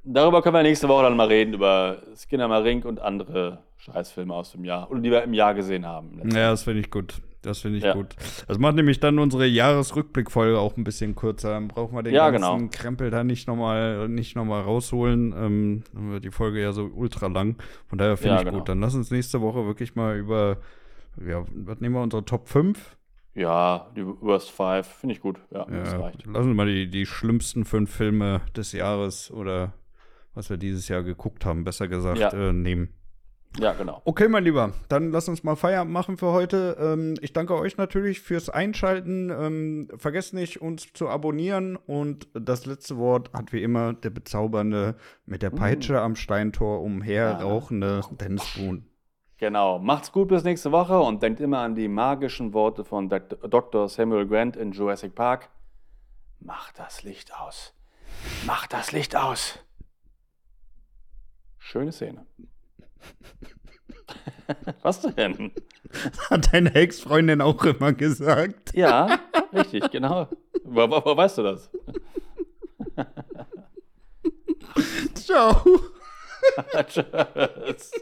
darüber 0.04 0.42
können 0.42 0.54
wir 0.54 0.62
nächste 0.62 0.88
Woche 0.88 1.04
dann 1.04 1.16
mal 1.16 1.28
reden, 1.28 1.54
über 1.54 2.02
Skinner 2.16 2.48
Marink 2.48 2.84
und 2.84 3.00
andere 3.00 3.62
Scheißfilme 3.78 4.34
aus 4.34 4.52
dem 4.52 4.64
Jahr. 4.64 4.90
Oder 4.90 5.00
die 5.00 5.10
wir 5.10 5.22
im 5.22 5.34
Jahr 5.34 5.54
gesehen 5.54 5.86
haben. 5.86 6.20
Ja, 6.30 6.50
das 6.50 6.64
finde 6.64 6.80
ich 6.80 6.90
gut. 6.90 7.20
Das 7.42 7.60
finde 7.60 7.78
ich 7.78 7.84
ja. 7.84 7.94
gut. 7.94 8.16
Das 8.48 8.58
macht 8.58 8.74
nämlich 8.74 8.98
dann 8.98 9.18
unsere 9.20 9.46
Jahresrückblickfolge 9.46 10.58
auch 10.58 10.76
ein 10.76 10.82
bisschen 10.82 11.14
kürzer. 11.14 11.50
Dann 11.50 11.68
brauchen 11.68 11.94
wir 11.96 12.02
den 12.02 12.12
ja, 12.12 12.30
ganzen 12.30 12.58
genau. 12.58 12.70
Krempel 12.72 13.10
da 13.10 13.22
nicht 13.22 13.46
nochmal 13.46 14.08
noch 14.08 14.66
rausholen. 14.66 15.32
Ähm, 15.38 15.84
dann 15.94 16.10
wird 16.10 16.24
die 16.24 16.32
Folge 16.32 16.60
ja 16.60 16.72
so 16.72 16.90
ultra 16.92 17.28
lang. 17.28 17.54
Von 17.86 17.98
daher 17.98 18.16
finde 18.16 18.34
ja, 18.34 18.38
ich 18.40 18.44
genau. 18.44 18.58
gut. 18.58 18.68
Dann 18.68 18.80
lass 18.80 18.96
uns 18.96 19.12
nächste 19.12 19.40
Woche 19.40 19.64
wirklich 19.66 19.94
mal 19.94 20.16
über, 20.16 20.58
ja, 21.26 21.44
was 21.50 21.80
nehmen 21.80 21.94
wir, 21.94 22.02
unsere 22.02 22.24
Top 22.24 22.48
5? 22.48 22.96
Ja, 23.34 23.90
die 23.96 24.04
Worst 24.04 24.50
Five 24.50 24.86
finde 24.86 25.14
ich 25.14 25.20
gut. 25.20 25.38
Ja, 25.52 25.66
ja, 25.70 25.84
das 25.84 25.94
reicht. 25.94 26.26
Lassen 26.26 26.48
wir 26.48 26.54
mal 26.54 26.66
die, 26.66 26.90
die 26.90 27.06
schlimmsten 27.06 27.64
fünf 27.64 27.94
Filme 27.94 28.40
des 28.56 28.72
Jahres 28.72 29.30
oder 29.30 29.74
was 30.34 30.50
wir 30.50 30.56
dieses 30.56 30.88
Jahr 30.88 31.02
geguckt 31.02 31.44
haben, 31.44 31.64
besser 31.64 31.88
gesagt, 31.88 32.18
ja. 32.18 32.30
äh, 32.30 32.52
nehmen. 32.52 32.92
Ja, 33.58 33.72
genau. 33.72 34.02
Okay, 34.04 34.28
mein 34.28 34.44
Lieber, 34.44 34.72
dann 34.88 35.10
lass 35.10 35.28
uns 35.28 35.42
mal 35.42 35.56
Feierabend 35.56 35.92
machen 35.92 36.16
für 36.16 36.32
heute. 36.32 36.76
Ähm, 36.78 37.14
ich 37.20 37.32
danke 37.32 37.54
euch 37.54 37.76
natürlich 37.76 38.20
fürs 38.20 38.50
Einschalten. 38.50 39.30
Ähm, 39.30 39.88
vergesst 39.96 40.34
nicht, 40.34 40.60
uns 40.60 40.92
zu 40.92 41.08
abonnieren. 41.08 41.76
Und 41.76 42.28
das 42.34 42.66
letzte 42.66 42.98
Wort 42.98 43.32
hat 43.32 43.52
wie 43.52 43.62
immer 43.62 43.94
der 43.94 44.10
bezaubernde, 44.10 44.96
mit 45.26 45.42
der 45.42 45.50
Peitsche 45.50 45.94
mm. 45.94 45.96
am 45.96 46.16
Steintor 46.16 46.82
umherrauchende 46.82 48.02
ja. 48.04 48.16
Dennis 48.16 48.44
Boone. 48.56 48.82
Genau. 49.38 49.78
Macht's 49.78 50.10
gut 50.10 50.28
bis 50.28 50.42
nächste 50.42 50.72
Woche 50.72 50.98
und 50.98 51.22
denkt 51.22 51.40
immer 51.40 51.60
an 51.60 51.76
die 51.76 51.88
magischen 51.88 52.52
Worte 52.52 52.84
von 52.84 53.08
Dr. 53.08 53.88
Samuel 53.88 54.26
Grant 54.26 54.56
in 54.56 54.72
Jurassic 54.72 55.14
Park. 55.14 55.48
Mach 56.40 56.72
das 56.72 57.04
Licht 57.04 57.32
aus. 57.34 57.72
Mach 58.46 58.66
das 58.66 58.92
Licht 58.92 59.14
aus. 59.14 59.60
Schöne 61.58 61.92
Szene. 61.92 62.26
Was 64.82 65.02
denn? 65.02 65.52
Hat 66.30 66.52
deine 66.52 66.74
Ex-Freundin 66.74 67.40
auch 67.40 67.64
immer 67.64 67.92
gesagt. 67.92 68.74
Ja, 68.74 69.20
richtig, 69.52 69.88
genau. 69.90 70.28
Wo, 70.64 70.90
wo, 70.90 71.04
wo 71.04 71.16
weißt 71.16 71.38
du 71.38 71.42
das? 71.44 71.70
Ciao. 75.14 75.62
Tschüss. 76.88 77.92